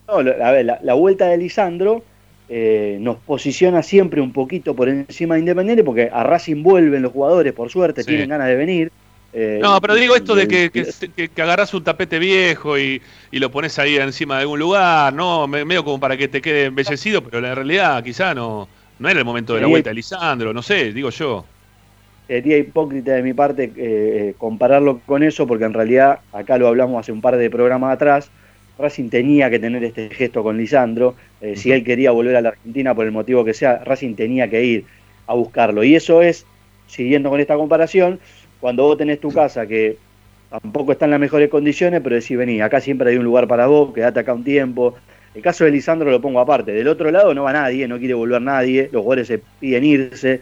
No, 0.07 0.17
a 0.17 0.51
ver, 0.53 0.67
la, 0.67 0.95
vuelta 0.95 1.27
de 1.27 1.39
Lisandro 1.39 2.05
eh, 2.51 2.99
nos 3.01 3.17
posiciona 3.17 3.83
siempre 3.83 4.21
un 4.21 4.35
poquito 4.35 4.77
por 4.77 4.91
encima 4.91 5.35
de 5.35 5.41
Independiente 5.41 5.83
porque 5.83 6.11
a 6.13 6.25
Racing 6.25 6.63
vuelven 6.63 7.01
los 7.01 7.13
jugadores, 7.13 7.55
por 7.55 7.71
suerte, 7.71 8.05
tienen 8.05 8.29
ganas 8.29 8.49
de 8.49 8.57
venir. 8.57 8.93
Eh, 9.39 9.59
no, 9.61 9.79
pero 9.83 9.95
digo 9.95 10.17
esto 10.17 10.35
de 10.35 10.49
que, 10.49 10.71
que, 10.71 11.43
agarras 11.43 11.75
un 11.75 11.85
tapete 11.85 12.19
viejo 12.19 12.79
y, 12.79 13.03
lo 13.33 13.51
pones 13.51 13.79
ahí 13.79 13.97
encima 13.97 14.37
de 14.37 14.43
algún 14.43 14.59
lugar, 14.59 15.13
¿no? 15.13 15.47
Medio 15.47 15.85
como 15.85 16.01
para 16.01 16.17
que 16.17 16.27
te 16.27 16.41
quede 16.41 16.65
embellecido, 16.65 17.23
pero 17.23 17.47
en 17.47 17.55
realidad 17.55 18.03
quizá 18.03 18.33
no, 18.33 18.67
no 18.99 19.09
era 19.11 19.19
el 19.19 19.27
momento 19.27 19.55
de 19.55 19.61
la 19.61 19.67
vuelta 19.67 19.91
de 19.91 19.95
Lisandro, 19.95 20.55
no 20.55 20.63
sé, 20.63 20.91
digo 20.95 21.11
yo. 21.11 21.45
Sería 22.27 22.57
hipócrita 22.57 23.13
de 23.13 23.23
mi 23.23 23.35
parte 23.35 23.65
eh, 23.65 23.73
eh, 23.77 24.35
compararlo 24.39 25.01
con 25.05 25.23
eso, 25.23 25.47
porque 25.47 25.67
en 25.67 25.75
realidad, 25.75 26.21
acá 26.33 26.57
lo 26.57 26.69
hablamos 26.69 26.99
hace 26.99 27.13
un 27.13 27.21
par 27.21 27.37
de 27.37 27.51
programas 27.51 27.93
atrás, 27.93 28.31
Racing 28.79 29.11
tenía 29.11 29.51
que 29.51 29.59
tener 29.59 29.85
este 29.85 30.09
gesto 30.09 30.43
con 30.43 30.57
Lisandro, 30.57 31.15
si 31.57 31.73
él 31.73 31.85
quería 31.85 32.11
volver 32.11 32.37
a 32.37 32.41
la 32.41 32.49
Argentina 32.51 32.95
por 32.95 33.05
el 33.05 33.13
motivo 33.13 33.45
que 33.45 33.53
sea, 33.53 33.85
Racing 33.85 34.15
tenía 34.15 34.49
que 34.49 34.65
ir 34.65 34.85
a 35.27 35.35
buscarlo. 35.35 35.85
Y 35.85 35.95
eso 35.95 36.23
es, 36.23 36.47
siguiendo 36.87 37.29
con 37.29 37.41
esta 37.41 37.57
comparación, 37.57 38.19
cuando 38.61 38.85
vos 38.85 38.97
tenés 38.97 39.21
tu 39.21 39.31
casa 39.31 39.67
que 39.67 39.99
tampoco 40.51 40.93
está 40.93 41.05
en 41.05 41.13
las 41.13 41.21
mejores 41.21 41.49
condiciones, 41.49 42.01
pero 42.03 42.17
decís, 42.17 42.37
vení, 42.37 42.61
acá 42.61 42.81
siempre 42.81 43.11
hay 43.11 43.17
un 43.17 43.25
lugar 43.25 43.47
para 43.47 43.67
vos, 43.67 43.93
quedate 43.93 44.21
acá 44.21 44.33
un 44.33 44.45
tiempo. 44.45 44.95
El 45.35 45.43
caso 45.43 45.65
de 45.65 45.71
Lisandro 45.71 46.11
lo 46.11 46.21
pongo 46.21 46.41
aparte. 46.41 46.73
Del 46.73 46.89
otro 46.89 47.11
lado 47.11 47.35
no 47.35 47.43
va 47.43 47.53
nadie, 47.53 47.87
no 47.87 47.99
quiere 47.99 48.15
volver 48.15 48.41
nadie, 48.41 48.89
los 48.93 49.03
jugadores 49.03 49.29
se 49.29 49.41
piden 49.61 49.85
irse, 49.85 50.41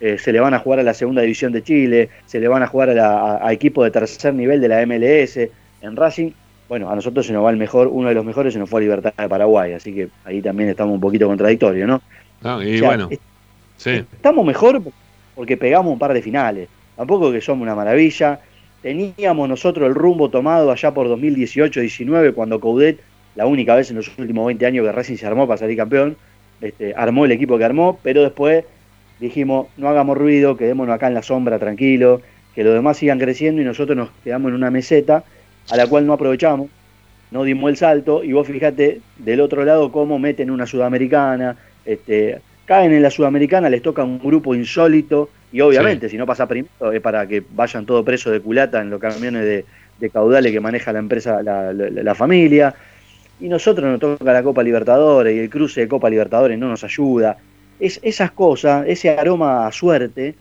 eh, 0.00 0.18
se 0.18 0.32
le 0.32 0.40
van 0.40 0.54
a 0.54 0.58
jugar 0.58 0.80
a 0.80 0.82
la 0.82 0.94
segunda 0.94 1.22
división 1.22 1.52
de 1.52 1.62
Chile, 1.62 2.10
se 2.26 2.38
le 2.38 2.48
van 2.48 2.62
a 2.62 2.66
jugar 2.66 2.90
a, 2.90 3.52
equipos 3.52 3.84
de 3.84 3.90
tercer 3.90 4.34
nivel 4.34 4.60
de 4.60 4.68
la 4.68 4.86
MLS. 4.86 5.36
En 5.82 5.96
Racing, 5.96 6.30
bueno, 6.68 6.90
a 6.90 6.94
nosotros 6.94 7.26
se 7.26 7.32
nos 7.32 7.44
va 7.44 7.50
el 7.50 7.56
mejor, 7.56 7.88
uno 7.88 8.08
de 8.08 8.14
los 8.14 8.24
mejores 8.24 8.52
se 8.52 8.58
nos 8.58 8.70
fue 8.70 8.80
a 8.80 8.82
Libertad 8.82 9.14
de 9.18 9.28
Paraguay, 9.28 9.72
así 9.72 9.92
que 9.92 10.08
ahí 10.24 10.40
también 10.40 10.68
estamos 10.68 10.94
un 10.94 11.00
poquito 11.00 11.26
contradictorios, 11.26 11.88
¿no? 11.88 12.02
Ah, 12.44 12.60
y 12.62 12.80
bueno, 12.80 13.08
sí. 13.76 14.04
estamos 14.12 14.44
mejor 14.46 14.80
porque 15.34 15.56
pegamos 15.56 15.92
un 15.92 15.98
par 15.98 16.12
de 16.12 16.22
finales 16.22 16.68
tampoco 16.96 17.30
que 17.32 17.40
somos 17.40 17.62
una 17.62 17.74
maravilla. 17.74 18.40
Teníamos 18.82 19.48
nosotros 19.48 19.88
el 19.88 19.94
rumbo 19.94 20.30
tomado 20.30 20.70
allá 20.70 20.92
por 20.92 21.08
2018-19, 21.08 22.34
cuando 22.34 22.60
Coudet, 22.60 23.00
la 23.34 23.46
única 23.46 23.74
vez 23.74 23.90
en 23.90 23.96
los 23.96 24.10
últimos 24.18 24.46
20 24.46 24.66
años 24.66 24.86
que 24.86 24.92
Racing 24.92 25.16
se 25.16 25.26
armó 25.26 25.46
para 25.46 25.58
salir 25.58 25.76
campeón, 25.76 26.16
este, 26.60 26.94
armó 26.94 27.24
el 27.24 27.32
equipo 27.32 27.58
que 27.58 27.64
armó, 27.64 27.98
pero 28.02 28.22
después 28.22 28.64
dijimos, 29.20 29.66
no 29.76 29.88
hagamos 29.88 30.16
ruido, 30.16 30.56
quedémonos 30.56 30.94
acá 30.94 31.08
en 31.08 31.14
la 31.14 31.22
sombra 31.22 31.58
tranquilo, 31.58 32.22
que 32.54 32.64
los 32.64 32.74
demás 32.74 32.96
sigan 32.96 33.18
creciendo 33.18 33.60
y 33.60 33.64
nosotros 33.64 33.96
nos 33.96 34.10
quedamos 34.24 34.48
en 34.48 34.54
una 34.54 34.70
meseta 34.70 35.24
a 35.70 35.76
la 35.76 35.86
cual 35.86 36.06
no 36.06 36.12
aprovechamos, 36.12 36.68
no 37.30 37.42
dimos 37.44 37.70
el 37.70 37.76
salto, 37.76 38.22
y 38.22 38.32
vos 38.32 38.46
fijate 38.46 39.00
del 39.18 39.40
otro 39.40 39.64
lado 39.64 39.90
cómo 39.90 40.18
meten 40.18 40.50
una 40.50 40.66
sudamericana, 40.66 41.56
este, 41.84 42.40
caen 42.64 42.92
en 42.92 43.02
la 43.02 43.10
sudamericana, 43.10 43.68
les 43.68 43.82
toca 43.82 44.04
un 44.04 44.18
grupo 44.18 44.54
insólito, 44.54 45.28
y 45.56 45.60
obviamente, 45.62 46.10
si 46.10 46.18
no 46.18 46.26
pasa 46.26 46.46
primero, 46.46 46.92
es 46.92 47.00
para 47.00 47.26
que 47.26 47.42
vayan 47.54 47.86
todo 47.86 48.04
presos 48.04 48.30
de 48.30 48.40
culata 48.40 48.82
en 48.82 48.90
los 48.90 49.00
camiones 49.00 49.42
de, 49.42 50.10
caudales 50.10 50.52
que 50.52 50.60
maneja 50.60 50.92
la 50.92 50.98
empresa, 50.98 51.42
la, 51.42 52.14
familia. 52.14 52.74
Y 53.40 53.48
nosotros 53.48 53.90
nos 53.90 53.98
toca 53.98 54.34
la 54.34 54.42
Copa 54.42 54.62
Libertadores 54.62 55.34
y 55.34 55.38
el 55.38 55.48
cruce 55.48 55.80
de 55.80 55.88
Copa 55.88 56.10
Libertadores 56.10 56.58
no 56.58 56.68
nos 56.68 56.84
ayuda. 56.84 57.38
Es, 57.80 57.98
esas 58.02 58.32
cosas, 58.32 58.84
ese 58.86 59.08
aroma 59.08 59.66
a 59.66 59.72
suerte, 59.72 60.34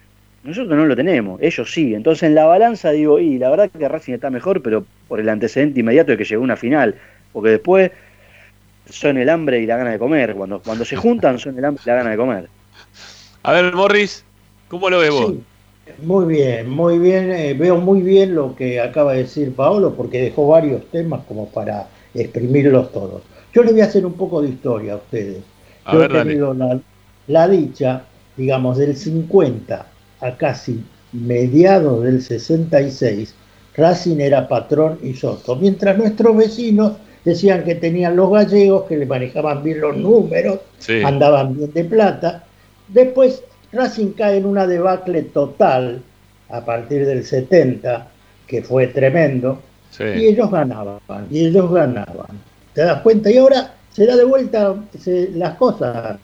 nosotros 0.44 0.78
no 0.78 0.86
lo 0.86 0.98
tenemos, 0.98 1.42
ellos 1.42 1.72
sí. 1.72 1.96
Entonces 1.96 2.24
en 2.24 2.36
la 2.36 2.44
balanza 2.44 2.92
digo, 2.92 3.18
y 3.18 3.38
la 3.38 3.50
verdad 3.50 3.70
que 3.70 3.88
Racing 3.88 4.16
está 4.16 4.30
mejor, 4.30 4.62
pero 4.62 4.86
por 5.08 5.22
el 5.22 5.30
antecedente 5.30 5.80
inmediato 5.80 6.12
de 6.12 6.18
que 6.18 6.26
llegó 6.26 6.44
una 6.44 6.58
final. 6.58 6.96
Porque 7.32 7.52
después 7.52 7.90
son 8.90 9.16
el 9.16 9.30
hambre 9.30 9.62
y 9.62 9.66
la 9.66 9.78
gana 9.78 9.92
de 9.92 10.00
comer. 10.00 10.36
Cuando, 10.36 10.60
cuando 10.60 10.84
se 10.84 10.98
juntan 10.98 11.40
son 11.40 11.58
el 11.58 11.64
hambre 11.64 11.84
y 11.86 11.88
la 11.88 11.96
gana 11.96 12.10
de 12.10 12.18
comer. 12.18 12.50
A 13.44 13.54
ver, 13.54 13.74
Morris, 13.74 14.25
¿Cómo 14.68 14.90
lo 14.90 15.00
ves 15.00 15.12
vos? 15.12 15.34
muy 16.02 16.26
bien, 16.26 16.70
muy 16.70 16.98
bien. 17.00 17.32
Eh, 17.32 17.54
veo 17.54 17.78
muy 17.78 18.02
bien 18.02 18.36
lo 18.36 18.56
que 18.56 18.80
acaba 18.80 19.14
de 19.14 19.24
decir 19.24 19.54
Paolo 19.54 19.94
porque 19.94 20.22
dejó 20.22 20.48
varios 20.48 20.84
temas 20.92 21.22
como 21.28 21.48
para 21.50 21.88
exprimirlos 22.14 22.92
todos. 22.92 23.22
Yo 23.54 23.64
les 23.64 23.72
voy 23.72 23.82
a 23.82 23.86
hacer 23.86 24.06
un 24.06 24.14
poco 24.14 24.42
de 24.42 24.50
historia 24.50 24.94
a 24.94 24.98
ustedes. 24.98 25.44
Yo 25.92 26.04
he 26.04 26.10
tenido 26.10 26.56
la, 27.28 27.48
dicha, 27.48 28.04
digamos, 28.36 28.78
del 28.78 28.98
50 28.98 29.86
a 30.22 30.38
casi 30.38 30.84
mediados 31.12 32.04
del 32.04 32.22
66, 32.22 33.36
Racing 33.78 34.20
era 34.20 34.48
patrón 34.48 35.00
y 35.04 35.14
soto, 35.14 35.56
mientras 35.56 35.98
nuestros 35.98 36.36
vecinos 36.36 36.94
decían 37.24 37.64
que 37.64 37.76
tenían 37.76 38.16
los 38.16 38.32
gallegos, 38.32 38.86
que 38.86 38.98
le 38.98 39.06
manejaban 39.06 39.64
bien 39.64 39.82
los 39.82 39.96
números, 39.96 40.60
andaban 41.04 41.56
bien 41.56 41.72
de 41.72 41.84
plata. 41.84 42.44
Después 42.88 43.44
Racing 43.76 44.14
cae 44.14 44.38
en 44.38 44.46
una 44.46 44.66
debacle 44.66 45.22
total 45.24 46.02
a 46.50 46.64
partir 46.64 47.06
del 47.06 47.26
70, 47.26 48.08
que 48.48 48.62
fue 48.62 48.88
tremendo, 48.88 49.60
y 50.00 50.26
ellos 50.26 50.52
ganaban, 50.52 51.00
y 51.30 51.46
ellos 51.46 51.72
ganaban. 51.72 52.40
¿Te 52.74 52.82
das 52.82 53.02
cuenta? 53.02 53.32
Y 53.32 53.38
ahora 53.38 53.74
se 53.92 54.06
da 54.06 54.16
de 54.16 54.26
vuelta 54.26 54.76
las 55.34 55.56
cosas. 55.56 56.18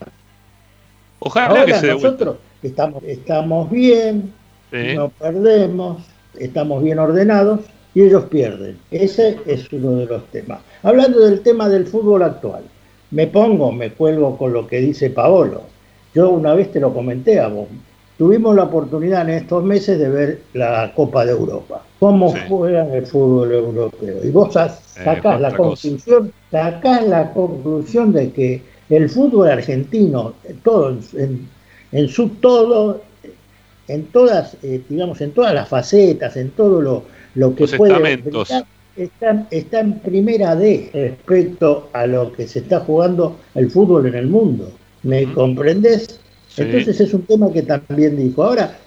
Ojalá 1.19 1.65
que 1.65 1.73
se 1.75 1.87
nosotros 1.87 2.37
estamos, 2.63 3.03
estamos 3.03 3.69
bien, 3.69 4.33
no 4.71 5.09
perdemos, 5.09 6.03
estamos 6.37 6.83
bien 6.83 6.99
ordenados 6.99 7.61
y 7.93 8.03
ellos 8.03 8.25
pierden. 8.25 8.77
Ese 8.91 9.39
es 9.45 9.71
uno 9.71 9.91
de 9.97 10.05
los 10.05 10.25
temas. 10.27 10.59
Hablando 10.83 11.19
del 11.19 11.41
tema 11.41 11.69
del 11.69 11.85
fútbol 11.87 12.23
actual, 12.23 12.63
me 13.11 13.27
pongo, 13.27 13.71
me 13.71 13.91
cuelgo 13.91 14.37
con 14.37 14.53
lo 14.53 14.67
que 14.67 14.77
dice 14.77 15.09
Paolo. 15.09 15.63
Yo 16.13 16.29
una 16.29 16.53
vez 16.53 16.71
te 16.71 16.79
lo 16.79 16.93
comenté 16.93 17.39
a 17.39 17.47
vos. 17.47 17.67
Tuvimos 18.17 18.55
la 18.55 18.63
oportunidad 18.63 19.27
en 19.27 19.35
estos 19.35 19.63
meses 19.63 19.97
de 19.97 20.09
ver 20.09 20.41
la 20.53 20.91
Copa 20.95 21.25
de 21.25 21.31
Europa. 21.31 21.83
Cómo 21.99 22.33
juega 22.47 22.93
el 22.95 23.05
fútbol 23.05 23.51
europeo. 23.51 24.23
Y 24.23 24.29
vos 24.29 24.53
sacás 24.53 25.41
la 25.41 25.55
conclusión, 25.55 26.31
sacás 26.51 27.07
la 27.07 27.31
conclusión 27.33 28.13
de 28.13 28.31
que 28.31 28.61
el 28.89 29.09
fútbol 29.09 29.49
argentino, 29.49 30.33
todo 30.63 30.97
en, 31.91 32.07
su 32.09 32.29
todo, 32.29 33.01
en 33.87 34.05
todas, 34.07 34.55
eh, 34.61 34.81
digamos, 34.87 35.21
en 35.21 35.31
todas 35.31 35.53
las 35.53 35.67
facetas, 35.67 36.37
en 36.37 36.51
todo 36.51 36.81
lo, 36.81 37.03
lo 37.35 37.55
que 37.55 37.67
puede 37.67 38.21
está, 38.95 39.47
está 39.49 39.79
en 39.79 39.99
primera 39.99 40.55
D 40.55 40.89
respecto 40.93 41.89
a 41.93 42.05
lo 42.05 42.31
que 42.33 42.47
se 42.47 42.59
está 42.59 42.81
jugando 42.81 43.37
el 43.55 43.71
fútbol 43.71 44.07
en 44.07 44.15
el 44.15 44.27
mundo. 44.27 44.71
¿Me 45.03 45.31
comprendes? 45.33 46.19
Entonces 46.57 46.99
es 46.99 47.13
un 47.13 47.23
tema 47.23 47.51
que 47.51 47.63
también 47.63 48.17
dijo. 48.17 48.43
Ahora, 48.43 48.77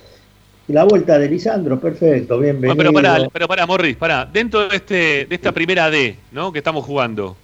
la 0.69 0.85
vuelta 0.85 1.19
de 1.19 1.29
Lisandro, 1.29 1.81
perfecto, 1.81 2.39
bienvenido. 2.39 2.77
pero 2.77 2.93
para, 2.93 3.29
pero 3.29 3.49
para, 3.49 3.67
Morris, 3.67 3.97
para, 3.97 4.25
dentro 4.25 4.69
de 4.69 4.77
este, 4.77 5.27
de 5.27 5.35
esta 5.35 5.53
primera 5.53 5.91
D, 5.91 6.17
¿no? 6.33 6.53
Que 6.53 6.59
estamos 6.59 6.85
jugando, 6.85 7.37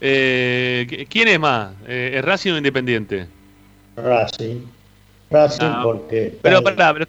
eh, 0.00 1.06
¿quién 1.08 1.28
es 1.28 1.38
más? 1.38 1.72
Eh, 1.86 2.14
¿Es 2.16 2.24
Racing 2.24 2.52
o 2.52 2.56
Independiente? 2.56 3.26
Racing. 3.96 4.60
Racing 5.30 5.64
ah, 5.64 5.80
porque. 5.84 6.36
Pero, 6.42 6.62
para, 6.62 6.94
pero, 6.94 7.06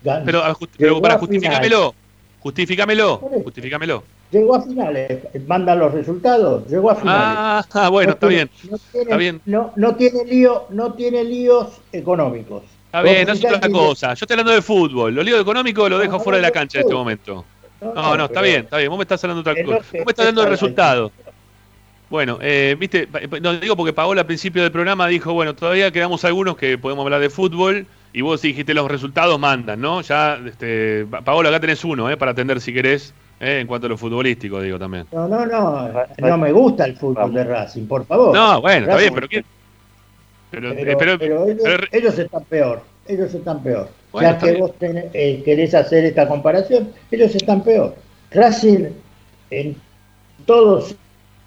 pero, 0.77 1.01
para 1.01 1.17
justificámelo. 1.17 1.95
Justifícamelo, 2.39 3.17
justifícamelo. 3.43 4.03
Llegó 4.39 4.55
a 4.55 4.61
finales, 4.61 5.19
mandan 5.47 5.79
los 5.79 5.93
resultados, 5.93 6.67
llegó 6.69 6.91
a 6.91 6.95
finales. 6.95 7.65
Ah, 7.73 7.89
bueno, 7.89 8.11
está 8.13 8.27
bien. 8.27 8.49
No 8.69 8.77
tiene, 8.91 9.03
Está 9.03 9.17
bien. 9.17 9.41
No, 9.45 9.71
no 9.75 9.95
tiene 9.95 10.25
lío, 10.25 10.65
no 10.69 10.93
tiene 10.93 11.23
líos 11.23 11.79
económicos. 11.91 12.63
Está 12.87 13.01
bien, 13.01 13.27
no 13.27 13.33
es 13.33 13.43
otra 13.45 13.69
cosa. 13.69 14.07
Yo 14.09 14.23
estoy 14.25 14.33
hablando 14.35 14.51
de 14.53 14.61
fútbol. 14.61 15.13
Lo 15.15 15.23
lío 15.23 15.39
económico 15.39 15.87
lo 15.89 15.97
dejo 15.97 16.13
No, 16.13 16.19
fuera 16.19 16.37
de 16.37 16.41
la 16.43 16.47
no, 16.49 16.53
cancha 16.53 16.77
en 16.77 16.81
este 16.81 16.93
no. 16.93 16.99
momento. 16.99 17.45
No, 17.81 18.17
no, 18.17 18.25
está 18.25 18.41
bien, 18.41 18.61
está 18.61 18.77
bien. 18.77 18.89
Vos 18.89 18.97
me 18.97 19.03
estás 19.03 19.23
hablando 19.23 19.43
de 19.43 19.51
otra 19.51 19.63
cosa. 19.63 19.77
no 19.77 19.99
Vos 19.99 20.05
me 20.05 20.11
estás 20.11 20.19
hablando 20.19 20.41
de 20.41 20.47
se- 20.47 20.51
resultados. 20.51 21.11
Bueno, 22.09 22.37
eh, 22.41 22.75
viste, 22.79 23.07
pa- 23.07 23.19
no 23.41 23.57
digo 23.57 23.75
porque 23.75 23.91
Paola 23.91 24.21
al 24.21 24.27
principio 24.27 24.61
del 24.61 24.71
programa 24.71 25.07
dijo, 25.07 25.33
bueno, 25.33 25.55
todavía 25.55 25.91
quedamos 25.91 26.23
algunos 26.23 26.55
que 26.55 26.77
podemos 26.77 27.03
hablar 27.03 27.19
de 27.19 27.29
fútbol 27.31 27.87
y 28.13 28.21
vos 28.21 28.41
dijiste 28.41 28.73
los 28.73 28.89
resultados 28.89 29.39
mandan, 29.39 29.81
¿no? 29.81 30.01
Ya, 30.01 30.39
este, 30.45 31.05
Pa- 31.09 31.21
Paola, 31.21 31.49
acá 31.49 31.59
tenés 31.59 31.83
uno, 31.83 32.09
¿eh? 32.09 32.15
Para 32.15 32.31
atender 32.31 32.61
si 32.61 32.71
querés, 32.73 33.13
¿eh? 33.39 33.59
en 33.61 33.67
cuanto 33.67 33.87
a 33.87 33.89
lo 33.89 33.97
futbolístico, 33.97 34.61
digo 34.61 34.77
también. 34.79 35.05
No, 35.11 35.27
no, 35.27 35.45
no, 35.45 35.89
no 36.17 36.37
me 36.37 36.51
gusta 36.51 36.85
el 36.85 36.95
fútbol 36.95 37.33
de 37.33 37.43
Racing, 37.43 37.85
por 37.87 38.05
favor. 38.05 38.33
No, 38.35 38.61
bueno, 38.61 38.85
está 38.87 38.97
bien, 38.97 39.13
pero 39.13 39.27
¿quién? 39.27 39.45
Pero, 40.51 40.71
eh, 40.71 40.75
Pero, 40.83 40.97
pero- 40.97 41.19
pero 41.19 41.43
ellos, 41.45 41.61
pero- 41.63 41.87
ellos 41.91 42.19
están 42.19 42.43
peor, 42.45 42.81
ellos 43.07 43.33
están 43.33 43.61
peor. 43.63 43.89
Bueno, 44.11 44.29
ya 44.29 44.33
está 44.35 44.45
que 44.45 44.51
bien. 44.53 44.61
vos 44.63 44.71
tenés- 44.79 45.09
eh, 45.13 45.41
querés 45.43 45.73
hacer 45.75 46.05
esta 46.05 46.27
comparación, 46.27 46.89
ellos 47.11 47.35
están 47.35 47.61
peor. 47.63 47.95
Racing 48.31 48.85
en 49.51 49.75
todos, 50.45 50.95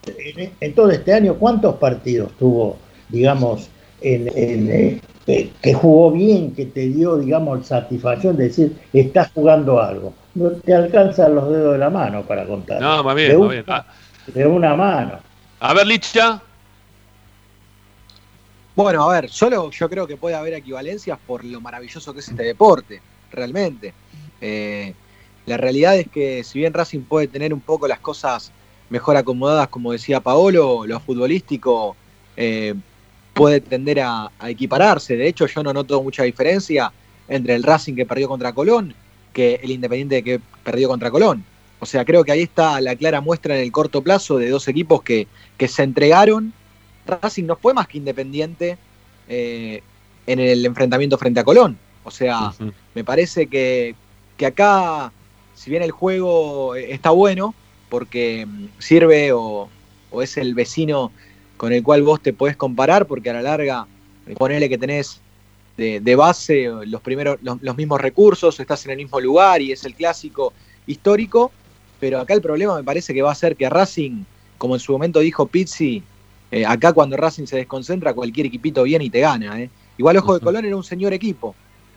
en, 0.06 0.50
en 0.60 0.74
todo 0.74 0.90
este 0.90 1.12
año, 1.14 1.34
¿cuántos 1.34 1.76
partidos 1.76 2.32
tuvo, 2.38 2.76
digamos, 3.08 3.68
en, 4.00 4.28
en, 4.36 4.70
eh, 4.70 5.00
que- 5.26 5.50
que 5.62 5.74
jugó 5.74 6.10
bien, 6.12 6.54
que 6.54 6.66
te 6.66 6.88
dio, 6.88 7.16
digamos, 7.18 7.66
satisfacción 7.66 8.36
de 8.36 8.44
decir, 8.44 8.76
estás 8.92 9.30
jugando 9.32 9.80
algo? 9.80 10.12
No 10.38 10.50
te 10.50 10.72
alcanzan 10.72 11.34
los 11.34 11.50
dedos 11.50 11.72
de 11.72 11.78
la 11.78 11.90
mano 11.90 12.22
para 12.22 12.46
contar. 12.46 12.80
no, 12.80 13.02
más 13.02 13.16
de, 13.16 13.22
bien, 13.26 13.38
más 13.38 13.44
una, 13.46 13.52
bien. 13.52 13.64
Ah, 13.66 13.86
de 14.28 14.46
una 14.46 14.76
mano. 14.76 15.18
a 15.58 15.74
ver, 15.74 15.86
Licha. 15.86 16.40
Bueno, 18.76 19.10
a 19.10 19.12
ver, 19.20 19.28
solo 19.28 19.68
yo 19.72 19.90
creo 19.90 20.06
que 20.06 20.16
puede 20.16 20.36
haber 20.36 20.54
equivalencias 20.54 21.18
por 21.26 21.44
lo 21.44 21.60
maravilloso 21.60 22.14
que 22.14 22.20
es 22.20 22.28
este 22.28 22.44
deporte, 22.44 23.02
realmente. 23.32 23.92
Eh, 24.40 24.94
la 25.46 25.56
realidad 25.56 25.96
es 25.96 26.06
que 26.08 26.44
si 26.44 26.60
bien 26.60 26.72
Racing 26.72 27.00
puede 27.00 27.26
tener 27.26 27.52
un 27.52 27.60
poco 27.60 27.88
las 27.88 27.98
cosas 27.98 28.52
mejor 28.90 29.16
acomodadas, 29.16 29.66
como 29.66 29.90
decía 29.90 30.20
Paolo, 30.20 30.86
lo 30.86 31.00
futbolístico 31.00 31.96
eh, 32.36 32.74
puede 33.34 33.60
tender 33.60 34.00
a, 34.02 34.30
a 34.38 34.50
equipararse. 34.50 35.16
De 35.16 35.26
hecho, 35.26 35.46
yo 35.46 35.64
no 35.64 35.72
noto 35.72 36.00
mucha 36.00 36.22
diferencia 36.22 36.92
entre 37.26 37.56
el 37.56 37.64
Racing 37.64 37.96
que 37.96 38.06
perdió 38.06 38.28
contra 38.28 38.52
Colón 38.52 38.94
que 39.38 39.60
el 39.62 39.70
Independiente 39.70 40.24
que 40.24 40.40
perdió 40.64 40.88
contra 40.88 41.12
Colón. 41.12 41.44
O 41.78 41.86
sea, 41.86 42.04
creo 42.04 42.24
que 42.24 42.32
ahí 42.32 42.42
está 42.42 42.80
la 42.80 42.96
clara 42.96 43.20
muestra 43.20 43.56
en 43.56 43.62
el 43.62 43.70
corto 43.70 44.02
plazo 44.02 44.36
de 44.36 44.50
dos 44.50 44.66
equipos 44.66 45.00
que, 45.04 45.28
que 45.56 45.68
se 45.68 45.84
entregaron 45.84 46.52
Racing 47.06 47.44
no 47.44 47.54
fue 47.54 47.72
más 47.72 47.86
que 47.86 47.98
independiente 47.98 48.78
eh, 49.28 49.80
en 50.26 50.40
el 50.40 50.66
enfrentamiento 50.66 51.16
frente 51.18 51.38
a 51.38 51.44
Colón. 51.44 51.78
O 52.02 52.10
sea, 52.10 52.52
me 52.96 53.04
parece 53.04 53.46
que, 53.46 53.94
que 54.36 54.46
acá, 54.46 55.12
si 55.54 55.70
bien 55.70 55.84
el 55.84 55.92
juego 55.92 56.74
está 56.74 57.10
bueno, 57.10 57.54
porque 57.88 58.44
mm, 58.44 58.66
sirve 58.78 59.30
o, 59.32 59.68
o 60.10 60.20
es 60.20 60.36
el 60.36 60.54
vecino 60.54 61.12
con 61.56 61.72
el 61.72 61.84
cual 61.84 62.02
vos 62.02 62.20
te 62.20 62.32
podés 62.32 62.56
comparar, 62.56 63.06
porque 63.06 63.30
a 63.30 63.34
la 63.34 63.42
larga, 63.42 63.86
ponele 64.36 64.68
que 64.68 64.78
tenés 64.78 65.20
de, 65.78 66.00
de 66.00 66.16
base 66.16 66.68
los, 66.86 67.00
primeros, 67.00 67.38
los, 67.40 67.62
los 67.62 67.76
mismos 67.76 68.00
recursos, 68.00 68.58
estás 68.60 68.84
en 68.84 68.90
el 68.90 68.96
mismo 68.98 69.18
lugar 69.20 69.62
y 69.62 69.72
es 69.72 69.84
el 69.84 69.94
clásico 69.94 70.52
histórico, 70.86 71.50
pero 72.00 72.20
acá 72.20 72.34
el 72.34 72.42
problema 72.42 72.76
me 72.76 72.84
parece 72.84 73.14
que 73.14 73.22
va 73.22 73.32
a 73.32 73.34
ser 73.34 73.56
que 73.56 73.70
Racing, 73.70 74.24
como 74.58 74.74
en 74.74 74.80
su 74.80 74.92
momento 74.92 75.20
dijo 75.20 75.46
Pizzi, 75.46 76.02
eh, 76.50 76.66
acá 76.66 76.92
cuando 76.92 77.16
Racing 77.16 77.46
se 77.46 77.56
desconcentra, 77.56 78.12
cualquier 78.12 78.46
equipito 78.46 78.82
viene 78.82 79.04
y 79.04 79.10
te 79.10 79.20
gana. 79.20 79.60
¿eh? 79.60 79.70
Igual 79.96 80.16
Ojo 80.18 80.34
de. 80.34 80.40
Colón 80.40 80.64
era 80.64 80.76
un 80.76 80.84
señor 80.84 81.12
equipo, 81.12 81.54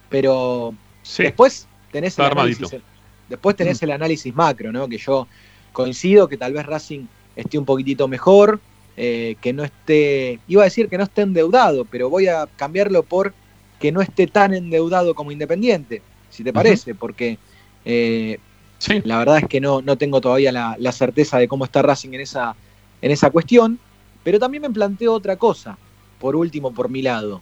pero 0.09 0.73
Sí. 1.01 1.23
después 1.23 1.67
tenés 1.91 2.17
el 2.19 2.25
armadito. 2.25 2.67
análisis, 2.67 2.81
después 3.29 3.55
tenés 3.55 3.81
el 3.81 3.91
análisis 3.91 4.33
macro, 4.35 4.71
¿no? 4.71 4.87
Que 4.87 4.97
yo 4.99 5.27
coincido 5.73 6.27
que 6.27 6.37
tal 6.37 6.53
vez 6.53 6.65
Racing 6.65 7.05
esté 7.35 7.57
un 7.57 7.65
poquitito 7.65 8.07
mejor, 8.07 8.59
eh, 8.97 9.37
que 9.41 9.53
no 9.53 9.63
esté, 9.63 10.39
iba 10.47 10.61
a 10.61 10.65
decir 10.65 10.89
que 10.89 10.97
no 10.97 11.05
esté 11.05 11.21
endeudado, 11.21 11.85
pero 11.85 12.09
voy 12.09 12.27
a 12.27 12.47
cambiarlo 12.57 13.03
por 13.03 13.33
que 13.81 13.91
no 13.91 13.99
esté 14.01 14.27
tan 14.27 14.53
endeudado 14.53 15.15
como 15.15 15.31
Independiente, 15.31 16.01
si 16.29 16.43
te 16.43 16.53
parece, 16.53 16.95
porque 16.95 17.39
eh, 17.83 18.37
Sí. 18.77 19.01
la 19.03 19.17
verdad 19.17 19.39
es 19.39 19.47
que 19.47 19.59
no, 19.59 19.81
no 19.81 19.97
tengo 19.97 20.21
todavía 20.21 20.51
la, 20.51 20.75
la 20.79 20.91
certeza 20.91 21.37
de 21.37 21.47
cómo 21.47 21.65
está 21.65 21.81
Racing 21.81 22.13
en 22.13 22.21
esa, 22.21 22.55
en 23.01 23.11
esa 23.11 23.29
cuestión. 23.29 23.79
Pero 24.23 24.39
también 24.39 24.61
me 24.61 24.69
planteo 24.69 25.13
otra 25.13 25.35
cosa, 25.35 25.77
por 26.19 26.35
último, 26.35 26.71
por 26.73 26.89
mi 26.89 27.01
lado. 27.01 27.41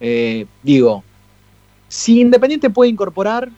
Eh, 0.00 0.46
digo, 0.62 1.04
si 1.88 2.20
Independiente 2.20 2.70
puede 2.70 2.90
incorporar 2.90 3.50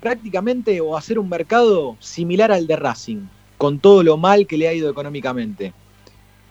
prácticamente 0.00 0.80
o 0.80 0.96
hacer 0.96 1.18
un 1.18 1.28
mercado 1.28 1.96
similar 2.00 2.52
al 2.52 2.66
de 2.66 2.76
Racing, 2.76 3.26
con 3.56 3.78
todo 3.78 4.02
lo 4.02 4.16
mal 4.16 4.46
que 4.46 4.58
le 4.58 4.68
ha 4.68 4.72
ido 4.74 4.90
económicamente, 4.90 5.72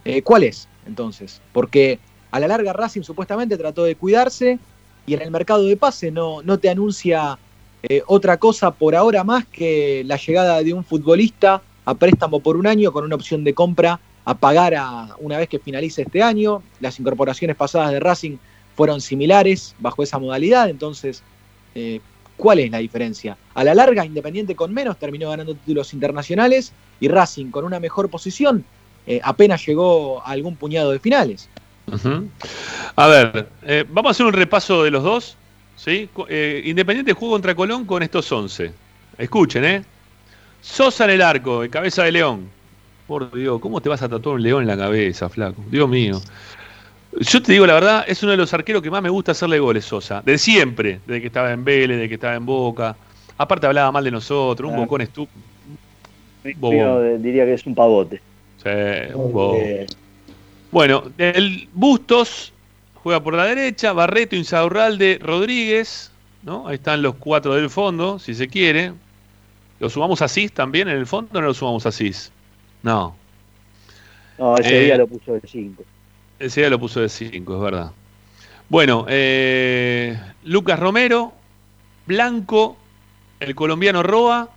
eh, 0.03 0.21
¿cuál 0.21 0.43
es 0.43 0.67
entonces? 0.85 1.41
Porque 1.53 1.99
a 2.31 2.39
la 2.39 2.47
larga 2.47 2.73
Racing 2.73 3.03
supuestamente 3.03 3.57
trató 3.57 3.83
de 3.83 3.95
cuidarse 3.95 4.59
y 5.06 5.14
en 5.14 5.22
el 5.22 5.32
mercado 5.32 5.64
de 5.64 5.78
pase 5.78 6.12
no, 6.12 6.41
no 6.41 6.58
te 6.60 6.70
anuncia 6.70 7.38
eh, 7.84 8.01
otra 8.08 8.38
cosa 8.38 8.72
por 8.72 8.95
ahora 8.95 9.24
más 9.24 9.45
que 9.45 10.03
la 10.06 10.18
llegada 10.18 10.64
de 10.64 10.74
un 10.74 10.84
futbolista 10.84 11.62
a 11.86 11.93
préstamo 11.93 12.39
por 12.39 12.58
un 12.58 12.66
año 12.66 12.91
con 12.91 13.06
una 13.06 13.16
opción 13.16 13.43
de 13.43 13.53
compra 13.53 13.99
a 14.26 14.34
pagar 14.36 14.74
a, 14.76 15.16
una 15.20 15.38
vez 15.38 15.47
que 15.47 15.60
finalice 15.60 16.01
este 16.01 16.24
año. 16.24 16.64
Las 16.80 16.99
incorporaciones 16.99 17.56
pasadas 17.56 17.91
de 17.91 17.99
Racing 17.99 18.38
fueron 18.76 19.01
similares 19.01 19.76
bajo 19.80 20.01
esa 20.01 20.18
modalidad, 20.18 20.70
entonces, 20.70 21.22
eh, 21.76 22.01
¿cuál 22.36 22.60
es 22.60 22.72
la 22.72 22.80
diferencia? 22.80 23.38
A 23.53 23.64
la 23.64 23.76
larga, 23.76 24.03
Independiente 24.03 24.56
con 24.56 24.74
menos 24.74 24.97
terminó 24.97 25.30
ganando 25.30 25.53
títulos 25.53 25.93
internacionales 25.93 26.74
y 26.99 27.08
Racing 27.08 27.51
con 27.51 27.66
una 27.66 27.80
mejor 27.80 28.10
posición 28.10 28.66
eh, 29.08 29.22
apenas 29.24 29.66
llegó 29.66 30.22
a 30.22 30.32
algún 30.32 30.56
puñado 30.56 30.91
de 30.91 30.99
finales. 30.99 31.49
A 32.95 33.07
ver, 33.07 33.47
eh, 33.63 33.86
vamos 33.89 34.09
a 34.09 34.11
hacer 34.11 34.25
un 34.25 34.33
repaso 34.33 34.83
de 34.83 34.91
los 34.91 35.03
dos. 35.03 35.38
¿sí? 35.75 36.09
Eh, 36.29 36.61
Independiente 36.65 37.13
jugó 37.13 37.33
contra 37.33 37.53
Colón 37.55 37.86
con 37.86 38.01
estos 38.03 38.31
11. 38.31 38.71
Escuchen, 39.17 39.65
¿eh? 39.65 39.83
Sosa 40.61 41.05
en 41.05 41.11
el 41.11 41.21
arco, 41.21 41.61
de 41.61 41.69
cabeza 41.69 42.03
de 42.03 42.11
león. 42.11 42.49
Por 43.07 43.31
Dios, 43.31 43.59
¿cómo 43.61 43.81
te 43.81 43.89
vas 43.89 44.01
a 44.01 44.09
tatuar 44.09 44.36
un 44.38 44.41
león 44.43 44.61
en 44.63 44.67
la 44.67 44.77
cabeza, 44.77 45.29
flaco? 45.29 45.61
Dios 45.69 45.88
mío. 45.88 46.19
Yo 47.19 47.41
te 47.41 47.51
digo 47.53 47.65
la 47.67 47.75
verdad, 47.75 48.03
es 48.07 48.21
uno 48.23 48.31
de 48.31 48.38
los 48.38 48.53
arqueros 48.53 48.81
que 48.81 48.89
más 48.89 49.01
me 49.01 49.09
gusta 49.09 49.31
hacerle 49.33 49.59
goles, 49.59 49.86
Sosa. 49.86 50.21
De 50.25 50.38
siempre, 50.38 50.99
desde 51.05 51.21
que 51.21 51.27
estaba 51.27 51.51
en 51.53 51.63
Vélez, 51.63 51.97
desde 51.97 52.09
que 52.09 52.15
estaba 52.15 52.36
en 52.36 52.45
Boca. 52.45 52.95
Aparte 53.38 53.67
hablaba 53.67 53.91
mal 53.91 54.03
de 54.03 54.11
nosotros, 54.11 54.69
un 54.69 54.75
Ah. 54.77 54.79
bocón 54.81 55.01
estúpido. 55.01 55.33
Diría 57.19 57.45
que 57.45 57.53
es 57.53 57.65
un 57.65 57.75
pavote. 57.75 58.21
Sí, 58.63 58.69
un 59.13 59.31
bobo. 59.31 59.57
Bueno, 60.76 61.03
el 61.17 61.69
Bustos 61.71 62.51
juega 62.95 63.23
por 63.23 63.34
la 63.34 63.45
derecha, 63.45 63.93
Barreto, 63.93 64.36
Insaurralde, 64.36 65.19
Rodríguez, 65.21 66.11
¿no? 66.43 66.67
Ahí 66.67 66.76
están 66.76 67.01
los 67.01 67.15
cuatro 67.15 67.53
del 67.55 67.69
fondo, 67.69 68.19
si 68.19 68.36
se 68.36 68.49
quiere. 68.49 68.91
¿Lo 69.80 69.89
sumamos 69.89 70.21
a 70.21 70.28
Cis 70.28 70.51
también 70.51 70.89
en 70.89 70.97
el 70.97 71.07
fondo 71.07 71.39
o 71.39 71.41
no 71.41 71.47
lo 71.47 71.53
sumamos 71.53 71.86
a 71.86 71.93
Cis? 71.93 72.34
No, 72.84 73.15
No, 74.38 74.57
ese 74.57 74.82
Eh, 74.82 74.84
día 74.84 74.97
lo 74.97 75.07
puso 75.07 75.32
de 75.34 75.41
5. 75.47 75.86
ese 76.39 76.59
día 76.59 76.69
lo 76.69 76.78
puso 76.78 76.99
de 76.99 77.07
5, 77.07 77.55
es 77.55 77.61
verdad. 77.61 77.91
Bueno, 78.67 79.05
eh, 79.07 80.19
Lucas 80.43 80.78
Romero, 80.78 81.34
Blanco, 82.05 82.78
el 83.39 83.55
colombiano 83.55 84.03
Roa, 84.03 84.49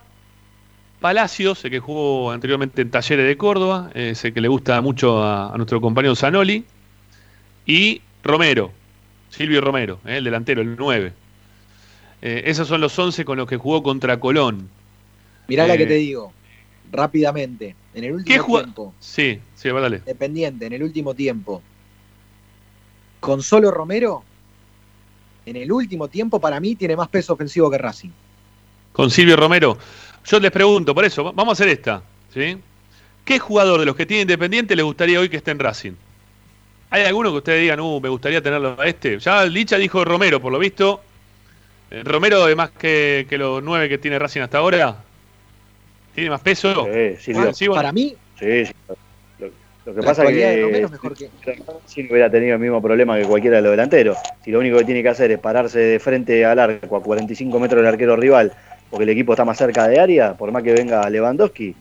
Palacios, 0.99 1.63
el 1.63 1.71
que 1.71 1.79
jugó 1.79 2.31
anteriormente 2.31 2.81
en 2.81 2.91
Talleres 2.91 3.25
de 3.25 3.37
Córdoba, 3.37 3.89
ese 3.93 4.33
que 4.33 4.41
le 4.41 4.49
gusta 4.49 4.81
mucho 4.81 5.23
a, 5.23 5.53
a 5.53 5.57
nuestro 5.57 5.79
compañero 5.79 6.15
Zanoli, 6.15 6.65
y 7.65 8.01
Romero, 8.23 8.71
Silvio 9.29 9.61
Romero, 9.61 9.99
eh, 10.05 10.17
el 10.17 10.23
delantero, 10.25 10.61
el 10.61 10.75
9. 10.75 11.13
Eh, 12.21 12.43
esos 12.45 12.67
son 12.67 12.81
los 12.81 12.97
11 12.99 13.23
con 13.23 13.37
los 13.37 13.47
que 13.47 13.55
jugó 13.55 13.81
contra 13.81 14.19
Colón. 14.19 14.67
Mirá 15.47 15.65
la 15.65 15.75
Eh, 15.75 15.77
que 15.77 15.85
te 15.85 15.93
digo, 15.93 16.33
rápidamente, 16.91 17.75
en 17.93 18.03
el 18.03 18.09
¿Qué 18.25 18.39
último 18.39 18.43
jugó? 18.43 18.59
tiempo, 18.59 18.93
Sí, 18.99 19.39
sí, 19.55 19.69
dale. 19.69 19.97
Independiente, 19.97 20.65
en 20.65 20.73
el 20.73 20.83
último 20.83 21.13
tiempo, 21.13 21.61
con 23.21 23.41
solo 23.41 23.71
Romero, 23.71 24.23
en 25.45 25.55
el 25.55 25.71
último 25.71 26.09
tiempo 26.09 26.41
para 26.41 26.59
mí 26.59 26.75
tiene 26.75 26.97
más 26.97 27.07
peso 27.07 27.33
ofensivo 27.33 27.71
que 27.71 27.77
Racing. 27.77 28.09
Con 28.91 29.09
Silvio 29.09 29.37
Romero. 29.37 29.77
Yo 30.25 30.39
les 30.39 30.51
pregunto, 30.51 30.93
por 30.93 31.05
eso, 31.05 31.23
va- 31.23 31.31
vamos 31.31 31.51
a 31.51 31.63
hacer 31.63 31.69
esta. 31.69 32.01
¿sí? 32.33 32.57
¿Qué 33.25 33.39
jugador 33.39 33.79
de 33.79 33.85
los 33.85 33.95
que 33.95 34.05
tiene 34.05 34.21
Independiente 34.21 34.75
le 34.75 34.83
gustaría 34.83 35.19
hoy 35.19 35.29
que 35.29 35.37
esté 35.37 35.51
en 35.51 35.59
Racing? 35.59 35.93
¿Hay 36.91 37.03
alguno 37.03 37.31
que 37.31 37.37
ustedes 37.37 37.61
digan, 37.61 37.79
uh, 37.79 37.99
me 37.99 38.09
gustaría 38.09 38.41
tenerlo 38.41 38.75
a 38.79 38.85
este? 38.87 39.19
Ya 39.19 39.45
Licha 39.45 39.77
dijo 39.77 40.03
Romero, 40.03 40.41
por 40.41 40.51
lo 40.51 40.57
visto. 40.59 41.01
Eh, 41.91 42.01
Romero 42.03 42.47
es 42.47 42.55
más 42.55 42.71
que, 42.71 43.25
que 43.29 43.37
los 43.37 43.61
nueve 43.63 43.87
que 43.89 43.97
tiene 43.99 44.17
Racing 44.17 44.41
hasta 44.41 44.57
ahora. 44.59 44.95
¿Tiene 46.15 46.29
más 46.31 46.41
peso? 46.41 46.87
Sí. 47.19 47.31
Ah, 47.35 47.51
Sí, 47.53 47.67
bueno. 47.67 47.75
Para 47.79 47.91
mí, 47.91 48.15
Sí, 48.39 48.65
sí. 48.65 48.71
Lo, 49.39 49.47
lo 49.85 49.93
que 49.95 50.01
La 50.01 50.07
pasa 50.07 50.23
es 50.23 50.29
que 50.31 50.61
Romero 50.63 50.85
es 50.85 50.91
mejor 50.91 51.15
que- 51.15 51.29
si 51.85 52.03
no 52.03 52.09
hubiera 52.11 52.29
tenido 52.31 52.53
el 52.55 52.59
mismo 52.59 52.81
problema 52.81 53.17
que 53.17 53.25
cualquiera 53.25 53.57
de 53.57 53.61
los 53.63 53.71
delanteros. 53.71 54.17
Si 54.43 54.51
lo 54.51 54.59
único 54.59 54.77
que 54.79 54.85
tiene 54.85 55.03
que 55.03 55.09
hacer 55.09 55.31
es 55.31 55.39
pararse 55.39 55.79
de 55.79 55.99
frente 55.99 56.43
al 56.45 56.57
arco 56.59 56.95
a 56.97 57.01
45 57.03 57.59
metros 57.59 57.81
del 57.81 57.87
arquero 57.93 58.15
rival, 58.15 58.53
porque 58.89 59.03
el 59.03 59.09
equipo 59.09 59.33
está 59.33 59.45
más 59.45 59.57
cerca 59.57 59.87
de 59.87 59.99
área, 59.99 60.33
por 60.33 60.51
más 60.51 60.63
que 60.63 60.73
venga 60.73 61.09
Lewandowski, 61.09 61.75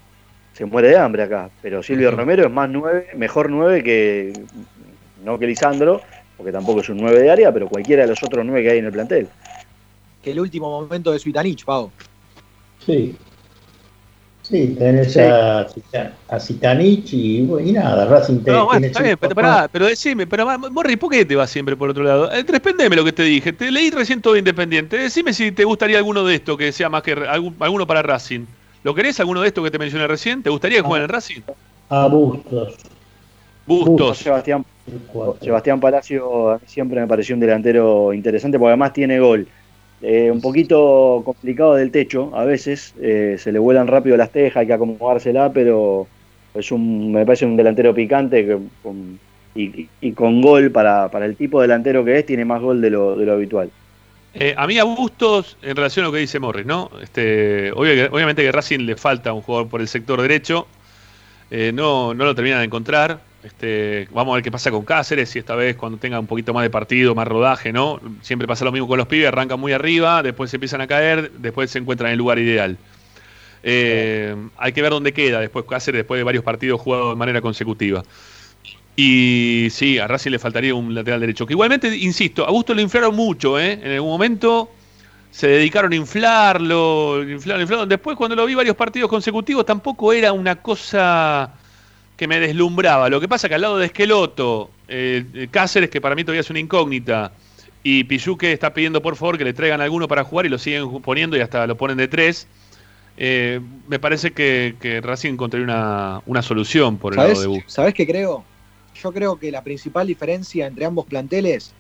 se 0.52 0.64
muere 0.64 0.88
de 0.88 0.98
hambre 0.98 1.22
acá. 1.22 1.50
Pero 1.62 1.82
Silvio. 1.82 2.10
Romero 2.10 2.44
es 2.46 2.50
más 2.52 2.68
nueve, 2.68 3.08
mejor 3.16 3.50
nueve 3.50 3.82
que 3.82 4.32
no 5.24 5.38
que 5.38 5.46
Lisandro, 5.46 6.00
porque 6.36 6.52
tampoco 6.52 6.80
es 6.80 6.88
un 6.88 6.98
9 6.98 7.20
de 7.20 7.30
área, 7.30 7.52
pero 7.52 7.68
cualquiera 7.68 8.02
de 8.02 8.08
los 8.08 8.22
otros 8.22 8.44
nueve 8.46 8.62
que 8.62 8.70
hay 8.70 8.78
en 8.78 8.86
el 8.86 8.92
plantel. 8.92 9.28
que 10.22 10.30
el 10.30 10.40
último 10.40 10.70
momento 10.70 11.12
de 11.12 11.18
Suitanich, 11.18 11.64
Pau. 11.64 11.90
Sí. 12.84 13.16
Sí, 14.48 14.74
tenés 14.78 15.12
Sí. 15.12 15.20
A, 15.20 16.40
Zitanich 16.40 17.12
y, 17.12 17.40
y 17.40 17.72
nada, 17.72 18.06
Racing 18.06 18.38
te- 18.40 18.50
No, 18.50 18.64
bueno, 18.66 18.86
está 18.86 19.02
bien, 19.02 19.18
pero, 19.20 19.34
pará, 19.34 19.68
pero 19.70 19.86
decime, 19.86 20.26
pero 20.26 20.46
Morri, 20.70 20.96
¿por 20.96 21.10
qué 21.10 21.26
te 21.26 21.36
vas 21.36 21.50
siempre 21.50 21.76
por 21.76 21.90
otro 21.90 22.02
lado? 22.02 22.32
Eh, 22.32 22.44
respondeme 22.48 22.96
lo 22.96 23.04
que 23.04 23.12
te 23.12 23.24
dije. 23.24 23.52
Te 23.52 23.70
leí 23.70 23.90
recién 23.90 24.22
todo 24.22 24.36
independiente. 24.38 24.96
Decime 24.96 25.34
si 25.34 25.52
te 25.52 25.64
gustaría 25.64 25.98
alguno 25.98 26.24
de 26.24 26.36
estos 26.36 26.56
que 26.56 26.72
sea 26.72 26.88
más 26.88 27.02
que 27.02 27.12
algún- 27.12 27.56
alguno 27.60 27.86
para 27.86 28.00
Racing. 28.02 28.46
¿Lo 28.84 28.94
querés 28.94 29.20
alguno 29.20 29.42
de 29.42 29.48
estos 29.48 29.62
que 29.64 29.70
te 29.70 29.78
mencioné 29.78 30.06
recién? 30.06 30.42
¿Te 30.42 30.48
gustaría 30.48 30.78
que 30.78 30.82
jueguen 30.82 31.04
en 31.04 31.08
Racing? 31.10 31.40
A 31.90 32.06
Bustos. 32.06 32.76
Bustos. 33.66 34.18
Sebastián 34.18 34.64
el 34.86 35.00
cuatro. 35.12 35.36
Sebastián 35.42 35.78
Palacio 35.78 36.50
a 36.52 36.54
mí 36.54 36.62
siempre 36.66 37.00
me 37.00 37.06
pareció 37.06 37.34
un 37.34 37.40
delantero 37.40 38.14
interesante 38.14 38.58
porque 38.58 38.70
además 38.70 38.94
tiene 38.94 39.20
gol. 39.20 39.46
Eh, 40.00 40.30
un 40.30 40.40
poquito 40.40 41.22
complicado 41.24 41.74
del 41.74 41.90
techo, 41.90 42.30
a 42.34 42.44
veces 42.44 42.94
eh, 43.00 43.36
se 43.38 43.50
le 43.50 43.58
vuelan 43.58 43.88
rápido 43.88 44.16
las 44.16 44.30
tejas, 44.30 44.60
hay 44.60 44.66
que 44.68 44.72
acomodársela, 44.72 45.52
pero 45.52 46.06
es 46.54 46.70
un, 46.70 47.12
me 47.12 47.26
parece 47.26 47.46
un 47.46 47.56
delantero 47.56 47.92
picante 47.92 48.58
y, 49.56 50.12
con 50.12 50.40
gol 50.40 50.70
para, 50.70 51.10
para 51.10 51.26
el 51.26 51.34
tipo 51.34 51.60
de 51.60 51.66
delantero 51.66 52.04
que 52.04 52.18
es, 52.18 52.26
tiene 52.26 52.44
más 52.44 52.62
gol 52.62 52.80
de 52.80 52.90
lo, 52.90 53.16
de 53.16 53.26
lo 53.26 53.32
habitual. 53.32 53.70
Eh, 54.34 54.54
a 54.56 54.68
mí 54.68 54.78
a 54.78 54.84
Bustos, 54.84 55.56
en 55.62 55.74
relación 55.74 56.04
a 56.04 56.08
lo 56.08 56.12
que 56.12 56.20
dice 56.20 56.38
Morris, 56.38 56.66
¿no? 56.66 56.90
Este, 57.02 57.72
obviamente 57.72 58.42
que 58.42 58.52
Racing 58.52 58.80
le 58.80 58.94
falta 58.94 59.32
un 59.32 59.42
jugador 59.42 59.68
por 59.68 59.80
el 59.80 59.88
sector 59.88 60.22
derecho. 60.22 60.68
No, 61.50 62.12
no 62.12 62.24
lo 62.24 62.34
terminan 62.34 62.58
de 62.58 62.66
encontrar. 62.66 63.20
Este, 63.48 64.06
vamos 64.12 64.32
a 64.32 64.34
ver 64.34 64.44
qué 64.44 64.50
pasa 64.50 64.70
con 64.70 64.84
Cáceres, 64.84 65.30
si 65.30 65.38
esta 65.38 65.54
vez 65.54 65.74
cuando 65.74 65.96
tenga 65.96 66.20
un 66.20 66.26
poquito 66.26 66.52
más 66.52 66.62
de 66.64 66.70
partido, 66.70 67.14
más 67.14 67.26
rodaje, 67.26 67.72
¿no? 67.72 67.98
Siempre 68.20 68.46
pasa 68.46 68.62
lo 68.66 68.72
mismo 68.72 68.86
con 68.86 68.98
los 68.98 69.08
pibes, 69.08 69.28
arrancan 69.28 69.58
muy 69.58 69.72
arriba, 69.72 70.22
después 70.22 70.50
se 70.50 70.56
empiezan 70.56 70.82
a 70.82 70.86
caer, 70.86 71.32
después 71.38 71.70
se 71.70 71.78
encuentran 71.78 72.08
en 72.08 72.12
el 72.12 72.18
lugar 72.18 72.38
ideal. 72.38 72.76
Eh, 73.62 74.36
hay 74.58 74.72
que 74.72 74.82
ver 74.82 74.90
dónde 74.90 75.14
queda 75.14 75.40
después 75.40 75.64
Cáceres, 75.64 76.00
después 76.00 76.18
de 76.18 76.24
varios 76.24 76.44
partidos 76.44 76.78
jugados 76.78 77.14
de 77.14 77.16
manera 77.16 77.40
consecutiva. 77.40 78.04
Y 78.94 79.68
sí, 79.70 79.98
a 79.98 80.06
Racing 80.06 80.32
le 80.32 80.38
faltaría 80.38 80.74
un 80.74 80.94
lateral 80.94 81.20
derecho. 81.20 81.46
Que 81.46 81.54
igualmente, 81.54 81.96
insisto, 81.96 82.46
a 82.46 82.50
Gusto 82.50 82.74
lo 82.74 82.82
inflaron 82.82 83.16
mucho, 83.16 83.58
¿eh? 83.58 83.80
En 83.82 83.92
algún 83.92 84.10
momento 84.10 84.70
se 85.30 85.48
dedicaron 85.48 85.92
a 85.92 85.96
inflarlo, 85.96 87.22
inflaron, 87.22 87.62
inflaron. 87.62 87.88
Después, 87.88 88.14
cuando 88.16 88.36
lo 88.36 88.44
vi 88.44 88.54
varios 88.54 88.76
partidos 88.76 89.08
consecutivos, 89.08 89.64
tampoco 89.64 90.12
era 90.12 90.32
una 90.32 90.56
cosa 90.56 91.54
que 92.18 92.26
me 92.26 92.38
deslumbraba. 92.40 93.08
Lo 93.08 93.20
que 93.20 93.28
pasa 93.28 93.48
que 93.48 93.54
al 93.54 93.62
lado 93.62 93.78
de 93.78 93.86
Esqueloto, 93.86 94.70
eh, 94.88 95.48
Cáceres, 95.50 95.88
que 95.88 96.00
para 96.00 96.14
mí 96.14 96.24
todavía 96.24 96.40
es 96.40 96.50
una 96.50 96.58
incógnita, 96.58 97.32
y 97.82 98.04
Pichuque 98.04 98.52
está 98.52 98.74
pidiendo 98.74 99.00
por 99.00 99.14
favor 99.16 99.38
que 99.38 99.44
le 99.44 99.54
traigan 99.54 99.80
alguno 99.80 100.08
para 100.08 100.24
jugar 100.24 100.44
y 100.44 100.48
lo 100.48 100.58
siguen 100.58 101.00
poniendo 101.00 101.36
y 101.36 101.40
hasta 101.40 101.66
lo 101.66 101.76
ponen 101.76 101.96
de 101.96 102.08
tres. 102.08 102.46
eh, 103.16 103.60
me 103.88 103.98
parece 103.98 104.32
que, 104.32 104.76
que 104.80 105.00
Racing 105.00 105.32
encontraría 105.34 105.64
una, 105.64 106.22
una 106.26 106.42
solución 106.42 106.98
por 106.98 107.12
el 107.12 107.18
lado 107.18 107.28
¿Sabes, 107.30 107.42
de 107.42 107.46
Bustos. 107.46 107.72
¿Sabes 107.72 107.94
qué 107.94 108.06
creo? 108.06 108.44
Yo 109.00 109.12
creo 109.12 109.36
que 109.36 109.50
la 109.50 109.62
principal 109.62 110.06
diferencia 110.06 110.66
entre 110.66 110.84
ambos 110.84 111.06
planteles, 111.06 111.72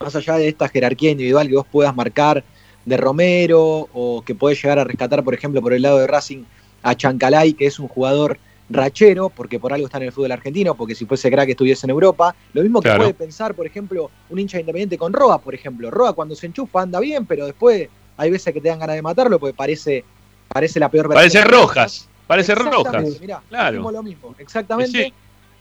más 0.00 0.14
allá 0.16 0.34
de 0.34 0.48
esta 0.48 0.68
jerarquía 0.68 1.12
individual 1.12 1.48
que 1.48 1.54
vos 1.54 1.66
puedas 1.70 1.94
marcar 1.94 2.44
de 2.84 2.96
Romero 2.96 3.88
o 3.92 4.22
que 4.26 4.34
podés 4.34 4.60
llegar 4.62 4.78
a 4.78 4.84
rescatar, 4.84 5.22
por 5.24 5.34
ejemplo, 5.34 5.62
por 5.62 5.72
el 5.72 5.82
lado 5.82 5.98
de 5.98 6.06
Racing 6.06 6.44
a 6.82 6.94
Chancalay, 6.94 7.54
que 7.54 7.66
es 7.66 7.78
un 7.78 7.88
jugador 7.88 8.38
rachero, 8.70 9.28
porque 9.28 9.58
por 9.60 9.72
algo 9.72 9.86
está 9.86 9.98
en 9.98 10.04
el 10.04 10.12
fútbol 10.12 10.32
argentino, 10.32 10.74
porque 10.74 10.94
si 10.94 11.04
fuese 11.04 11.30
crack 11.30 11.50
estuviese 11.50 11.86
en 11.86 11.90
Europa. 11.90 12.34
Lo 12.52 12.62
mismo 12.62 12.80
que 12.80 12.88
Claro. 12.88 13.00
puede 13.02 13.14
pensar, 13.14 13.54
por 13.54 13.66
ejemplo, 13.66 14.10
un 14.30 14.38
hincha 14.38 14.58
independiente 14.58 14.96
con 14.96 15.12
Roa, 15.12 15.38
por 15.38 15.54
ejemplo. 15.54 15.90
Roa 15.90 16.12
cuando 16.14 16.34
se 16.34 16.46
enchufa 16.46 16.80
anda 16.82 16.98
bien, 17.00 17.26
pero 17.26 17.46
después 17.46 17.88
hay 18.16 18.30
veces 18.30 18.52
que 18.54 18.60
te 18.60 18.68
dan 18.68 18.78
ganas 18.78 18.96
de 18.96 19.02
matarlo 19.02 19.38
porque 19.38 19.54
parece, 19.54 20.04
parece 20.48 20.80
la 20.80 20.88
peor 20.88 21.08
Parece 21.08 21.38
versión 21.38 21.44
de 21.44 21.50
rojas, 21.62 22.08
parece 22.26 22.54
rojas. 22.54 23.20
mirá, 23.20 23.42
Claro. 23.48 23.90
lo 23.90 24.02
mismo, 24.02 24.34
exactamente. 24.38 25.04
Sí. 25.04 25.12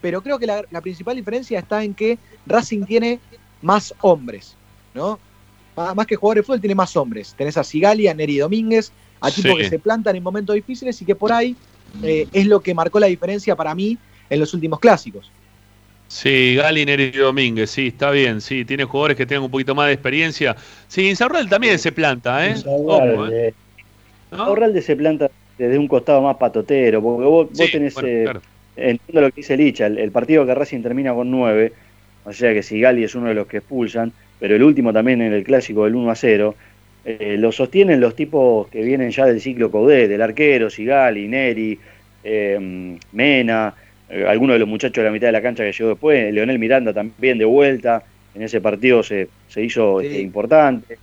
Pero 0.02 0.22
creo 0.22 0.38
que 0.40 0.46
la, 0.48 0.64
la 0.70 0.82
principal 0.82 1.16
diferencia 1.16 1.60
está 1.60 1.84
en 1.84 1.94
que 1.94 2.18
Racing 2.46 2.84
tiene 2.86 3.20
más 3.62 3.94
hombres, 4.02 4.56
¿no? 4.94 5.18
Más, 5.76 5.96
más 5.96 6.06
que 6.06 6.16
jugadores 6.16 6.44
de 6.44 6.46
fútbol, 6.46 6.60
tiene 6.62 6.76
más 6.76 6.96
hombres. 6.98 7.34
Tenés 7.38 7.58
a 7.58 7.64
Sigali, 7.64 8.08
a 8.08 8.14
Neri 8.14 8.38
Domínguez, 8.38 8.92
a 9.22 9.32
tipos 9.32 9.52
Sí. 9.52 9.58
que 9.58 9.70
se 9.70 9.80
plantan 9.80 10.16
en 10.16 10.22
momentos 10.24 10.54
difíciles 10.56 11.02
y 11.02 11.06
que 11.06 11.16
por 11.16 11.32
ahí 11.32 11.56
eh, 12.02 12.28
es 12.32 12.48
lo 12.48 12.62
que 12.62 12.74
marcó 12.74 13.00
la 13.00 13.08
diferencia 13.08 13.56
para 13.56 13.76
mí 13.76 13.98
en 14.30 14.40
los 14.40 14.54
últimos 14.54 14.80
clásicos. 14.80 15.32
Sí, 16.08 16.56
Gali, 16.56 16.86
Neri 16.86 17.12
Domínguez, 17.12 17.72
sí, 17.72 17.88
está 17.88 18.12
bien, 18.12 18.40
sí, 18.40 18.66
tiene 18.66 18.84
jugadores 18.84 19.18
que 19.18 19.26
tengan 19.26 19.46
un 19.46 19.52
poquito 19.52 19.74
más 19.74 19.88
de 19.88 19.94
experiencia. 19.94 20.56
Sí, 20.88 21.10
Insaurral 21.10 21.50
también 21.50 21.80
se 21.80 21.92
planta, 21.92 22.46
¿eh? 22.46 22.52
Insaurralde. 22.52 23.54
Ojo, 24.32 24.66
¿eh? 24.66 24.82
Se 24.82 24.96
planta 24.96 25.32
desde 25.58 25.78
un 25.78 25.88
costado 25.88 26.22
más 26.22 26.38
patotero, 26.38 27.02
porque 27.02 27.26
vos, 27.26 27.50
tenés, 27.72 27.94
bueno, 27.96 28.10
eh, 28.10 28.24
claro. 28.24 28.42
entiendo 28.76 29.22
lo 29.22 29.30
que 29.30 29.38
dice 29.38 29.58
Licha, 29.58 29.88
el, 29.88 29.98
el 29.98 30.12
partido 30.12 30.46
que 30.46 30.54
Racing 30.54 30.82
termina 30.82 31.14
con 31.14 31.32
9, 31.32 31.74
o 32.26 32.34
sea 32.34 32.54
que 32.54 32.64
Sigali 32.64 33.04
es 33.04 33.16
uno 33.16 33.30
de 33.30 33.34
los 33.34 33.48
que 33.48 33.58
expulsan, 33.58 34.12
pero 34.40 34.56
el 34.56 34.64
último 34.64 34.94
también 34.94 35.22
en 35.22 35.34
el 35.34 35.44
clásico 35.44 35.86
del 35.86 35.96
1 35.96 36.12
a 36.12 36.16
0, 36.16 36.56
eh, 37.06 37.36
lo 37.38 37.52
sostienen 37.52 38.00
los 38.00 38.16
tipos 38.16 38.68
que 38.70 38.82
vienen 38.82 39.12
ya 39.12 39.26
del 39.26 39.42
ciclo 39.42 39.70
Coudet, 39.72 40.10
del 40.10 40.22
arquero, 40.22 40.70
Sigali, 40.70 41.28
Neri, 41.28 41.78
eh, 42.24 42.98
Mena, 43.12 43.74
eh, 44.10 44.26
algunos 44.28 44.56
de 44.56 44.60
los 44.60 44.68
muchachos 44.70 44.96
de 44.98 45.04
la 45.04 45.12
mitad 45.12 45.28
de 45.28 45.34
la 45.34 45.42
cancha 45.42 45.64
que 45.64 45.72
llegó 45.74 45.90
después, 45.90 46.34
Leonel 46.34 46.60
Miranda 46.60 46.94
también 46.94 47.38
de 47.38 47.46
vuelta, 47.46 48.04
en 48.36 48.42
ese 48.42 48.62
partido 48.62 49.04
se, 49.04 49.28
se 49.48 49.62
hizo 49.64 50.00
Sí. 50.02 50.08
este, 50.08 50.22
importante. 50.22 50.98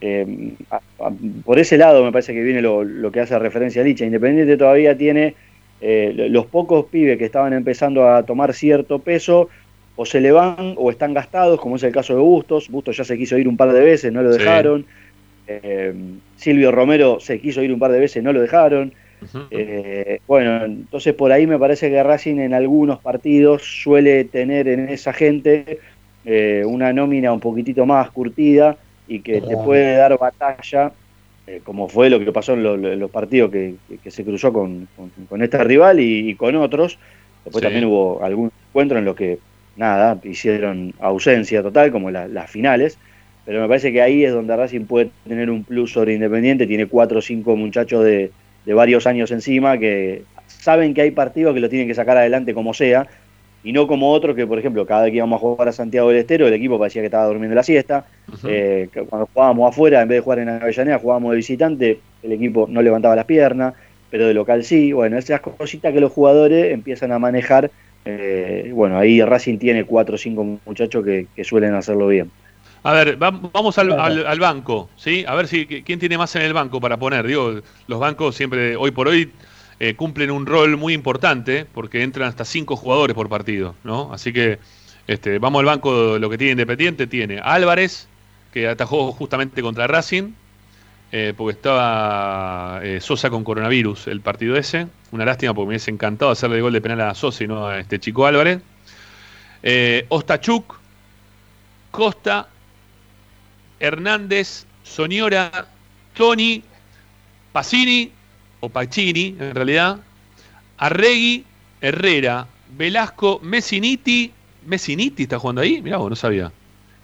Eh, 0.00 0.26
a- 0.70 0.76
a- 0.76 1.10
por 1.44 1.58
ese 1.58 1.76
lado 1.76 2.04
me 2.04 2.12
parece 2.12 2.32
que 2.32 2.42
viene 2.42 2.62
lo, 2.62 2.84
lo 2.84 3.10
que 3.10 3.20
hace 3.20 3.36
referencia 3.38 3.82
a 3.82 3.84
Licha. 3.84 4.04
Independiente 4.04 4.56
todavía 4.56 4.96
tiene 4.96 5.34
eh, 5.80 6.12
lo- 6.16 6.28
los 6.28 6.46
pocos 6.46 6.86
pibes 6.86 7.18
que 7.18 7.24
estaban 7.26 7.52
empezando 7.52 8.08
a 8.08 8.22
tomar 8.22 8.54
cierto 8.54 9.00
peso, 9.00 9.50
o 9.96 10.06
se 10.06 10.20
le 10.20 10.32
van 10.32 10.74
o 10.76 10.90
están 10.90 11.12
gastados, 11.12 11.60
como 11.60 11.76
es 11.76 11.82
el 11.82 11.92
caso 11.92 12.14
de 12.14 12.20
Bustos. 12.20 12.68
Bustos 12.70 12.96
ya 12.96 13.04
se 13.04 13.18
quiso 13.18 13.36
ir 13.36 13.46
un 13.48 13.56
par 13.56 13.72
de 13.72 13.80
veces, 13.80 14.10
no 14.12 14.22
lo 14.22 14.32
Sí. 14.32 14.38
dejaron. 14.38 14.86
Eh, 15.46 15.92
Silvio 16.36 16.72
Romero 16.72 17.18
se 17.20 17.40
quiso 17.40 17.62
ir 17.62 17.72
un 17.72 17.78
par 17.78 17.92
de 17.92 18.00
veces, 18.00 18.22
no 18.22 18.32
lo 18.32 18.40
dejaron. 18.40 18.92
Eh, 19.50 20.20
bueno, 20.26 20.64
entonces 20.64 21.14
por 21.14 21.32
ahí 21.32 21.46
me 21.46 21.58
parece 21.58 21.88
que 21.90 22.02
Racing 22.02 22.38
en 22.40 22.52
algunos 22.54 23.00
partidos 23.00 23.62
suele 23.62 24.24
tener 24.24 24.68
en 24.68 24.88
esa 24.88 25.12
gente 25.14 25.78
eh, 26.26 26.62
una 26.66 26.92
nómina 26.92 27.32
un 27.32 27.40
poquitito 27.40 27.86
más 27.86 28.10
curtida 28.10 28.76
y 29.08 29.20
que 29.20 29.40
te 29.40 29.56
puede 29.56 29.96
dar 29.96 30.18
batalla, 30.18 30.92
eh, 31.46 31.60
como 31.64 31.88
fue 31.88 32.08
lo 32.10 32.18
que 32.18 32.32
pasó 32.32 32.54
en, 32.54 32.62
lo- 32.62 32.76
lo- 32.76 32.92
en 32.92 32.98
los 33.00 33.10
partidos 33.10 33.50
que, 33.50 33.74
que- 33.88 33.98
que 33.98 34.10
se 34.10 34.24
cruzó 34.24 34.52
con, 34.52 34.88
con- 34.96 35.10
con 35.28 35.42
este 35.42 35.62
rival 35.62 36.00
y, 36.00 36.30
y 36.30 36.34
con 36.34 36.54
otros. 36.56 36.98
Después 37.44 37.60
Sí. 37.60 37.66
también 37.66 37.84
hubo 37.86 38.22
algún 38.22 38.50
encuentro 38.70 38.98
en 38.98 39.04
los 39.04 39.14
que, 39.16 39.38
nada, 39.76 40.18
hicieron 40.24 40.92
ausencia 41.00 41.62
total, 41.62 41.90
como 41.92 42.10
la- 42.10 42.28
las 42.28 42.50
finales. 42.50 42.98
Pero 43.46 43.60
me 43.60 43.68
parece 43.68 43.92
que 43.92 44.00
ahí 44.00 44.24
es 44.24 44.32
donde 44.32 44.56
Racing 44.56 44.86
puede 44.86 45.10
tener 45.28 45.50
un 45.50 45.64
plus 45.64 45.92
sobre 45.92 46.14
Independiente. 46.14 46.66
Tiene 46.66 46.86
cuatro 46.86 47.18
o 47.18 47.22
cinco 47.22 47.56
muchachos 47.56 48.04
de, 48.04 48.30
de 48.64 48.74
varios 48.74 49.06
años 49.06 49.30
encima 49.30 49.78
que 49.78 50.22
saben 50.46 50.94
que 50.94 51.02
hay 51.02 51.10
partidos 51.10 51.54
que 51.54 51.60
lo 51.60 51.68
tienen 51.68 51.86
que 51.86 51.94
sacar 51.94 52.16
adelante 52.16 52.54
como 52.54 52.72
sea. 52.72 53.06
Y 53.62 53.72
no 53.72 53.86
como 53.86 54.10
otros 54.10 54.36
que, 54.36 54.46
por 54.46 54.58
ejemplo, 54.58 54.84
cada 54.84 55.04
vez 55.04 55.10
que 55.10 55.16
íbamos 55.16 55.38
a 55.38 55.40
jugar 55.40 55.68
a 55.68 55.72
Santiago 55.72 56.10
del 56.10 56.18
Estero, 56.18 56.46
el 56.46 56.52
equipo 56.52 56.78
parecía 56.78 57.00
que 57.00 57.06
estaba 57.06 57.24
durmiendo 57.26 57.54
la 57.54 57.62
siesta. 57.62 58.04
Eh, 58.46 58.88
cuando 59.08 59.26
jugábamos 59.32 59.70
afuera, 59.70 60.02
en 60.02 60.08
vez 60.08 60.18
de 60.18 60.20
jugar 60.20 60.38
en 60.40 60.48
Avellaneda, 60.50 60.98
jugábamos 60.98 61.30
de 61.30 61.36
visitante, 61.36 61.98
el 62.22 62.32
equipo 62.32 62.66
no 62.68 62.82
levantaba 62.82 63.16
las 63.16 63.24
piernas, 63.24 63.72
pero 64.10 64.26
de 64.26 64.34
local 64.34 64.64
sí. 64.64 64.92
Bueno, 64.92 65.16
esas 65.16 65.40
cositas 65.40 65.94
que 65.94 66.00
los 66.00 66.12
jugadores 66.12 66.74
empiezan 66.74 67.12
a 67.12 67.18
manejar. 67.18 67.70
eh, 68.04 68.70
bueno, 68.74 68.98
ahí 68.98 69.22
Racing 69.22 69.56
tiene 69.56 69.84
cuatro 69.84 70.16
o 70.16 70.18
cinco 70.18 70.44
muchachos 70.66 71.02
que, 71.02 71.26
que 71.34 71.42
suelen 71.42 71.72
hacerlo 71.74 72.08
bien. 72.08 72.30
A 72.86 72.92
ver, 72.92 73.22
va- 73.22 73.30
vamos 73.30 73.78
al, 73.78 73.98
al- 73.98 74.26
al 74.26 74.38
banco, 74.40 74.92
¿sí? 74.96 75.24
A 75.26 75.34
ver 75.34 75.48
si 75.48 75.66
quién 75.66 75.98
tiene 75.98 76.18
más 76.18 76.36
en 76.36 76.42
el 76.42 76.52
banco 76.52 76.80
para 76.80 76.98
poner. 76.98 77.26
Digo, 77.26 77.60
los 77.86 77.98
bancos 78.00 78.36
siempre, 78.36 78.76
hoy 78.76 78.90
por 78.90 79.08
hoy, 79.08 79.32
eh, 79.78 79.96
cumplen 79.96 80.30
un 80.30 80.46
rol 80.46 80.76
muy 80.76 80.92
importante 80.92 81.64
porque 81.64 82.02
entran 82.02 82.28
hasta 82.28 82.44
cinco 82.44 82.76
jugadores 82.76 83.14
por 83.14 83.28
partido, 83.30 83.80
¿no? 83.84 84.12
Así 84.12 84.32
que 84.34 84.60
este, 85.06 85.38
vamos 85.38 85.60
al 85.60 85.66
banco, 85.66 86.18
lo 86.18 86.28
que 86.30 86.36
tiene 86.38 86.52
Independiente 86.52 87.06
tiene 87.06 87.40
Álvarez, 87.42 88.12
que 88.50 88.68
atajó 88.68 89.12
justamente 89.12 89.62
contra 89.62 89.86
Racing, 89.86 90.34
eh, 91.10 91.34
porque 91.36 91.52
estaba 91.56 92.80
eh, 92.84 93.00
Sosa 93.00 93.30
con 93.30 93.44
coronavirus 93.44 94.08
el 94.08 94.22
partido 94.22 94.56
ese. 94.56 94.88
Una 95.12 95.24
lástima 95.26 95.54
porque 95.54 95.66
me 95.66 95.70
hubiese 95.72 95.90
encantado 95.92 96.32
hacerle 96.32 96.60
gol 96.62 96.72
de 96.74 96.82
penal 96.82 97.00
a 97.02 97.14
Sosa 97.14 97.44
y 97.44 97.48
no 97.48 97.68
a 97.68 97.78
este 97.80 98.00
chico 98.00 98.26
Álvarez. 98.26 98.62
Ostachuk, 100.08 100.82
Costa, 101.90 102.53
Hernández, 103.80 104.66
Soñora, 104.82 105.66
Tony, 106.14 106.62
Pacini, 107.52 108.10
o 108.60 108.68
Pacini 108.68 109.36
en 109.38 109.54
realidad, 109.54 109.98
Arregui, 110.78 111.44
Herrera, 111.80 112.46
Velasco, 112.76 113.40
Messiniti. 113.42 114.32
¿Messiniti 114.66 115.24
está 115.24 115.38
jugando 115.38 115.60
ahí? 115.60 115.82
Mirá 115.82 115.98
vos, 115.98 116.10
no 116.10 116.16
sabía. 116.16 116.50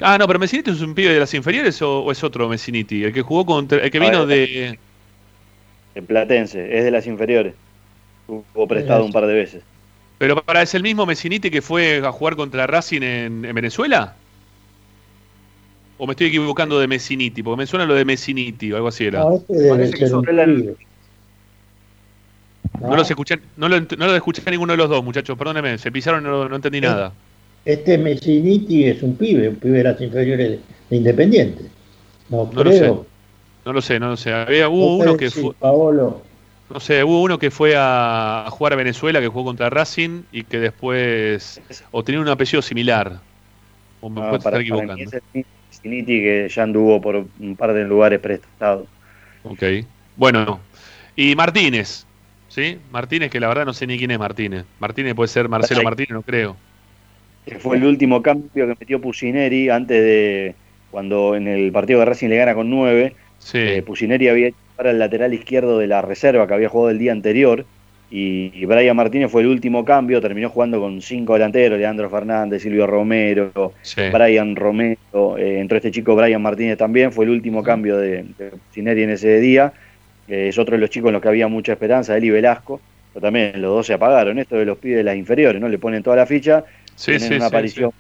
Ah, 0.01 0.17
no, 0.19 0.27
pero 0.27 0.39
Messiniti 0.39 0.71
es 0.71 0.81
un 0.81 0.95
pibe 0.95 1.13
de 1.13 1.21
las 1.21 1.35
inferiores 1.35 1.81
o, 1.83 2.01
o 2.01 2.13
es 2.13 2.25
otro 2.25 2.49
Messiniti, 2.49 3.05
el 3.05 3.13
que 3.13 3.23
jugó 3.23 3.45
contra, 3.45 3.79
el 3.79 3.91
que 3.91 4.01
vino 4.01 4.23
Ah, 4.23 4.27
de. 4.27 4.79
En 5.95 6.07
Platense, 6.07 6.79
es 6.79 6.85
de 6.85 6.91
las 6.91 7.07
inferiores. 7.07 7.55
Hubo 8.27 8.67
prestado 8.67 9.05
un 9.05 9.13
par 9.13 9.27
de 9.27 9.35
veces. 9.35 9.63
Pero 10.19 10.43
para 10.43 10.63
es 10.63 10.75
el 10.75 10.83
mismo 10.83 11.05
Messiniti 11.05 11.51
que 11.51 11.63
fue 11.63 12.07
a 12.07 12.13
jugar 12.13 12.37
contra 12.37 12.67
Racing 12.67 13.03
en, 13.03 13.45
en 13.45 13.55
Venezuela. 13.55 14.15
¿O 16.03 16.07
me 16.07 16.13
estoy 16.13 16.29
equivocando 16.29 16.81
de 16.81 16.89
Messiniti? 16.89 17.43
Porque 17.43 17.59
me 17.59 17.67
suena 17.67 17.85
lo 17.85 17.95
de 17.95 18.07
Messiniti 18.07 18.73
o 18.73 18.77
algo 18.77 18.89
así 18.89 19.05
era. 19.05 19.21
No, 19.21 19.35
este 19.79 19.99
que 19.99 20.07
son. 20.07 20.25
No 22.81 22.97
los 22.97 23.11
escuché, 23.11 23.39
no 23.59 23.69
lo, 23.69 23.79
no 23.81 24.07
lo 24.07 24.17
escuché 24.17 24.41
a 24.47 24.51
ninguno 24.51 24.73
de 24.73 24.79
los 24.79 24.89
dos, 24.89 25.05
muchachos. 25.05 25.37
Perdónenme, 25.37 25.77
se 25.77 25.93
pisaron 25.93 26.23
y 26.23 26.25
no, 26.27 26.49
no 26.49 26.57
entendí 26.57 26.81
nada. 26.81 27.13
Este 27.67 27.99
Messiniti 27.99 28.85
es 28.85 29.03
un 29.03 29.15
pibe, 29.17 29.51
un 29.51 29.57
pibe 29.57 29.79
de 29.79 29.85
las 29.85 30.01
inferiores 30.01 30.51
de, 30.53 30.61
de 30.89 30.97
Independiente. 30.97 31.65
No, 32.31 32.51
No 32.51 32.65
lo 32.65 32.71
creo. 32.71 33.07
No 33.67 33.73
lo 33.75 33.83
sé, 33.83 34.01
no 34.01 34.09
lo 34.09 34.17
sé. 34.17 34.33
Había, 34.33 34.71
hubo 34.71 34.97
No 34.97 35.03
uno 35.03 35.13
sé 35.13 35.19
que 35.19 35.31
fue, 35.31 35.53
Paolo, 35.53 36.23
no 36.73 36.81
sé, 36.81 37.05
hubo 37.05 37.21
uno 37.23 37.39
que 37.39 37.51
fue 37.51 37.75
a, 37.77 38.47
jugar 38.51 38.73
a 38.73 38.77
Venezuela, 38.77 39.21
que 39.21 39.29
jugó 39.29 39.45
contra 39.45 39.69
Racing 39.69 40.23
y 40.33 40.45
que 40.45 40.59
después 40.61 41.61
o 41.91 42.03
tenía 42.03 42.21
un 42.23 42.29
apellido 42.29 42.63
similar. 42.63 43.21
O 44.01 44.09
me 44.09 44.23
No, 44.23 44.23
puedo 44.23 44.37
estar 44.39 44.53
para, 44.53 44.53
para 44.53 44.63
equivocando. 44.63 44.95
mí 44.95 45.03
es 45.03 45.13
el 45.13 45.23
mismo 45.35 45.60
Ciniti 45.83 46.21
que 46.21 46.49
ya 46.49 46.63
anduvo 46.63 47.01
por 47.01 47.27
un 47.39 47.57
par 47.57 47.73
de 47.73 47.85
lugares 47.85 48.21
prestados. 48.21 48.87
Ok. 49.45 49.63
Bueno, 50.17 50.61
y 51.17 51.35
Martínez, 51.35 52.05
¿sí? 52.49 52.79
Martínez, 52.91 53.31
que 53.31 53.41
la 53.41 53.49
verdad 53.49 53.65
no 53.65 53.73
sé 53.73 53.87
ni 53.87 53.99
quién 53.99 54.11
es 54.11 54.19
Martínez. 54.19 54.65
Martínez 54.79 55.15
puede 55.15 55.29
ser 55.29 55.49
Marcelo. 55.49 55.83
Martínez, 55.83 56.11
no 56.11 56.23
creo. 56.23 56.57
Que 57.47 57.59
fue 57.59 57.77
el 57.77 57.85
último 57.85 58.23
cambio 58.23 58.67
que 58.67 58.77
metió 58.79 59.01
Pusineri 59.01 59.71
antes 59.71 60.03
de 60.03 60.55
cuando 60.91 61.37
en 61.37 61.49
el 61.49 61.73
partido 61.73 62.01
de 62.01 62.07
Racing 62.07 62.29
le 62.29 62.37
gana 62.37 62.55
con 62.55 62.69
9. 62.69 63.15
Sí. 63.39 63.59
Eh, 63.59 63.83
Pusineri 63.83 64.29
había 64.29 64.49
hecho 64.49 64.59
para 64.77 64.91
el 64.91 64.99
lateral 64.99 65.33
izquierdo 65.33 65.79
de 65.79 65.87
la 65.87 66.03
reserva 66.03 66.47
que 66.47 66.55
había 66.55 66.69
jugado 66.69 66.91
el 66.91 66.99
día 66.99 67.13
anterior. 67.13 67.65
Y, 68.13 68.65
Brian 68.67 68.97
Martínez 68.97 69.31
fue 69.31 69.43
el 69.43 69.49
último 69.49 69.85
cambio, 69.85 70.21
terminó 70.21 70.51
jugando 70.51 70.81
con 70.81 71.01
cinco 71.01 71.35
delanteros, 71.35 71.79
Leandro 71.79 72.11
Fernández, 72.11 72.61
Silvio 72.61 72.87
Romero, 72.87 73.73
sí. 73.83 74.03
Brian 74.13 74.57
Romero, 74.57 75.39
eh, 75.39 75.61
entró 75.61 75.77
este 75.77 75.93
chico 75.93 76.17
Brian 76.17 76.43
Martínez 76.43 76.77
también, 76.77 77.13
fue 77.13 77.25
el 77.25 77.31
último 77.31 77.63
cambio 77.63 77.97
de, 77.97 78.25
de 78.37 78.51
Pusineri 78.51 79.05
en 79.05 79.11
ese 79.11 79.39
día. 79.39 79.73
Eh, 80.27 80.49
es 80.49 80.59
otro 80.59 80.77
de 80.77 80.81
los 80.81 80.91
chicos 80.91 81.09
en 81.09 81.15
los 81.15 81.23
que 81.23 81.29
había 81.29 81.49
mucha 81.49 81.73
esperanza, 81.73 82.17
él 82.17 82.25
y 82.25 82.31
Velasco. 82.31 82.81
Pero 83.13 83.27
también 83.27 83.61
los 83.61 83.71
dos 83.71 83.87
se 83.87 83.95
apagaron. 83.95 84.39
Esto 84.39 84.57
de 84.57 84.65
los 84.65 84.79
pibes 84.79 84.99
de 84.99 85.05
las 85.05 85.17
inferiores, 85.17 85.61
¿no? 85.61 85.69
Le 85.69 85.79
ponen 85.79 86.03
toda 86.03 86.17
la 86.17 86.27
ficha, 86.27 86.65
Sí, 86.95 87.13
tienen 87.13 87.29
sí, 87.29 87.35
una 87.35 87.47
aparición 87.47 87.91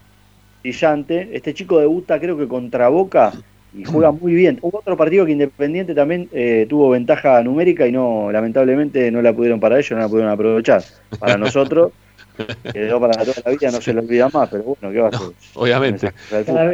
brillante. 0.62 1.30
Este 1.32 1.54
chico 1.54 1.80
debuta 1.80 2.20
creo 2.20 2.38
que 2.38 2.46
contra 2.46 2.88
Boca 2.88 3.32
y 3.72 3.84
juega 3.84 4.10
muy 4.12 4.34
bien. 4.34 4.58
Hubo 4.62 4.78
otro 4.78 4.96
partido 4.96 5.26
que 5.26 5.32
Independiente 5.32 5.94
también 5.94 6.28
eh, 6.32 6.66
tuvo 6.68 6.90
ventaja 6.90 7.42
numérica 7.42 7.86
y 7.86 7.92
no, 7.92 8.30
lamentablemente 8.32 9.10
no 9.10 9.22
la 9.22 9.32
pudieron 9.34 9.60
para 9.60 9.76
ellos, 9.78 9.92
no 9.92 9.98
la 9.98 10.08
pudieron 10.08 10.32
aprovechar. 10.32 10.82
Para 11.18 11.36
nosotros 11.38 11.92
quedó 12.72 13.00
para 13.00 13.24
toda 13.24 13.34
la 13.44 13.50
vida, 13.52 13.70
no 13.70 13.80
se 13.80 13.92
lo 13.92 14.00
olvida 14.00 14.28
más, 14.32 14.48
pero 14.50 14.64
bueno, 14.64 14.92
¿qué 14.92 15.00
va 15.00 15.06
a 15.06 15.08
hacer? 15.10 15.28
obviamente. 15.54 16.12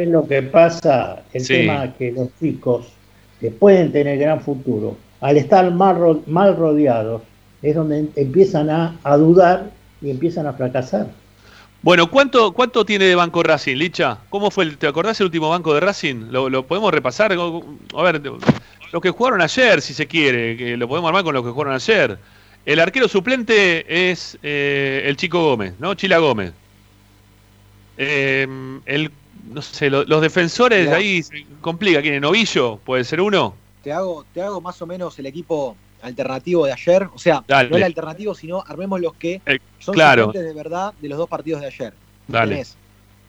Lo 0.07 0.27
que 0.27 0.43
pasa, 0.43 1.23
el 1.33 1.41
Sí. 1.41 1.53
tema 1.53 1.85
es 1.85 1.93
que 1.95 2.11
los 2.11 2.29
chicos 2.39 2.93
que 3.39 3.51
pueden 3.51 3.91
tener 3.91 4.17
gran 4.17 4.41
futuro, 4.41 4.97
al 5.21 5.37
estar 5.37 5.69
mal, 5.71 5.95
ro- 5.97 6.23
mal 6.27 6.55
rodeados, 6.55 7.21
es 7.61 7.75
donde 7.75 7.99
em- 7.99 8.07
empiezan 8.15 8.69
a, 8.69 8.99
a 9.03 9.17
dudar 9.17 9.71
y 10.01 10.09
empiezan 10.09 10.47
a 10.47 10.53
fracasar. 10.53 11.07
Bueno, 11.83 12.09
¿cuánto, 12.09 12.51
¿cuánto 12.53 12.85
tiene 12.85 13.05
de 13.05 13.15
banco 13.15 13.43
Racing, 13.43 13.77
Licha? 13.77 14.17
¿Cómo 14.29 14.51
fue? 14.51 14.65
El, 14.65 14.77
¿Te 14.77 14.87
acordás 14.87 15.19
el 15.21 15.25
último 15.25 15.49
banco 15.49 15.73
de 15.73 15.79
Racing? 15.79 16.31
¿Lo, 16.31 16.49
lo 16.49 16.65
podemos 16.65 16.91
repasar? 16.91 17.31
A 17.33 18.01
ver, 18.03 18.21
los 18.91 19.01
que 19.01 19.09
jugaron 19.11 19.41
ayer, 19.41 19.81
si 19.81 19.93
se 19.93 20.07
quiere, 20.07 20.57
que 20.57 20.75
lo 20.75 20.87
podemos 20.87 21.07
armar 21.09 21.23
con 21.23 21.33
los 21.33 21.43
que 21.43 21.51
jugaron 21.51 21.73
ayer. 21.73 22.17
El 22.65 22.79
arquero 22.81 23.07
suplente 23.07 24.09
es 24.11 24.37
eh, 24.43 25.03
el 25.05 25.15
chico 25.15 25.41
Gómez, 25.41 25.73
¿no? 25.79 25.93
Chila 25.93 26.17
Gómez. 26.17 26.51
Eh, 27.97 28.47
el, 28.85 29.11
no 29.53 29.61
sé, 29.61 29.89
lo- 29.89 30.03
los 30.03 30.21
defensores 30.21 30.85
Mirá. 30.85 30.97
ahí 30.97 31.23
se 31.23 31.45
complica. 31.61 32.01
¿Quién 32.01 32.15
es? 32.15 32.21
¿Novillo? 32.21 32.77
¿Puede 32.85 33.03
ser 33.05 33.21
uno? 33.21 33.55
Te 33.83 33.93
hago, 33.93 34.25
te 34.33 34.41
hago 34.41 34.59
más 34.59 34.81
o 34.81 34.87
menos 34.87 35.17
el 35.19 35.27
equipo 35.27 35.77
alternativo 36.07 36.65
de 36.65 36.73
ayer. 36.73 37.03
O 37.13 37.17
sea, 37.19 37.43
Dale. 37.47 37.69
no 37.69 37.77
el 37.77 37.83
alternativo, 37.83 38.33
sino 38.35 38.63
armemos 38.65 38.99
los 38.99 39.13
que 39.15 39.41
Eh, 39.45 39.59
son 39.79 39.93
claro. 39.93 40.25
suplentes 40.25 40.47
de 40.49 40.53
verdad 40.55 40.93
de 40.99 41.09
los 41.09 41.17
dos 41.17 41.29
partidos 41.29 41.61
de 41.61 41.67
ayer. 41.67 41.93
Dale. 42.27 42.51
Tenés 42.53 42.75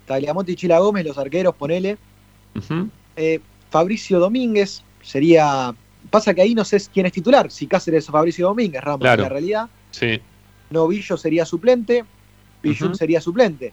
Tagliamonte 0.07 0.53
y 0.53 0.57
Chila 0.57 0.79
Gómez, 0.79 1.05
los 1.07 1.18
arqueros, 1.18 1.55
ponele. 1.55 1.99
Eh, 3.16 3.41
Fabricio 3.70 4.18
Domínguez 4.18 4.83
sería. 5.03 5.74
Pasa 6.11 6.33
que 6.33 6.41
ahí 6.41 6.55
no 6.55 6.64
sé 6.64 6.79
quién 6.93 7.05
es 7.07 7.12
titular, 7.12 7.51
si 7.51 7.66
Cáceres 7.66 8.09
o 8.09 8.12
Fabricio 8.12 8.47
Domínguez, 8.47 8.83
Ramos. 8.83 9.01
Claro. 9.01 9.22
En 9.22 9.24
la 9.24 9.29
realidad, 9.29 9.68
Sí. 9.91 10.20
Novillo 10.70 11.16
sería 11.16 11.45
suplente, 11.45 12.05
Pichun 12.62 12.89
Ujú. 12.89 12.97
sería 12.97 13.20
suplente, 13.20 13.72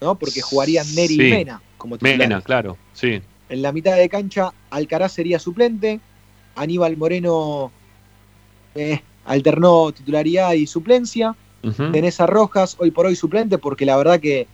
¿no? 0.00 0.14
Porque 0.14 0.40
jugarían 0.40 0.86
Neri 0.94 1.08
Sí. 1.16 1.26
y 1.26 1.30
Mena 1.30 1.60
como 1.76 1.96
titulares. 1.98 2.18
Mena, 2.18 2.40
claro. 2.40 2.76
Sí. 2.94 3.20
En 3.50 3.62
la 3.62 3.72
mitad 3.72 3.96
de 3.96 4.08
cancha, 4.08 4.52
Alcaraz 4.70 5.12
sería 5.12 5.38
suplente, 5.38 6.00
Aníbal 6.56 6.96
Moreno 6.96 7.70
eh, 8.74 9.00
alternó 9.24 9.92
titularidad 9.92 10.52
y 10.52 10.66
suplencia, 10.66 11.34
Ujú. 11.62 11.92
tenés 11.92 12.20
a 12.20 12.26
Rojas 12.26 12.76
hoy 12.78 12.90
por 12.90 13.06
hoy 13.06 13.16
suplente 13.16 13.56
porque 13.58 13.86
la 13.86 13.96
verdad 13.96 14.20
que, 14.20 14.46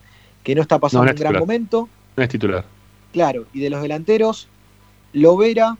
que 0.44 0.54
no 0.54 0.62
está 0.62 0.78
pasando 0.78 1.04
No, 1.06 1.10
no 1.10 1.14
es 1.14 1.20
un 1.20 1.28
gran 1.28 1.40
momento. 1.40 1.88
No 2.16 2.22
es 2.22 2.28
titular. 2.28 2.64
Claro, 3.12 3.46
y 3.52 3.60
de 3.60 3.70
los 3.70 3.82
delanteros, 3.82 4.46
Lovera 5.12 5.76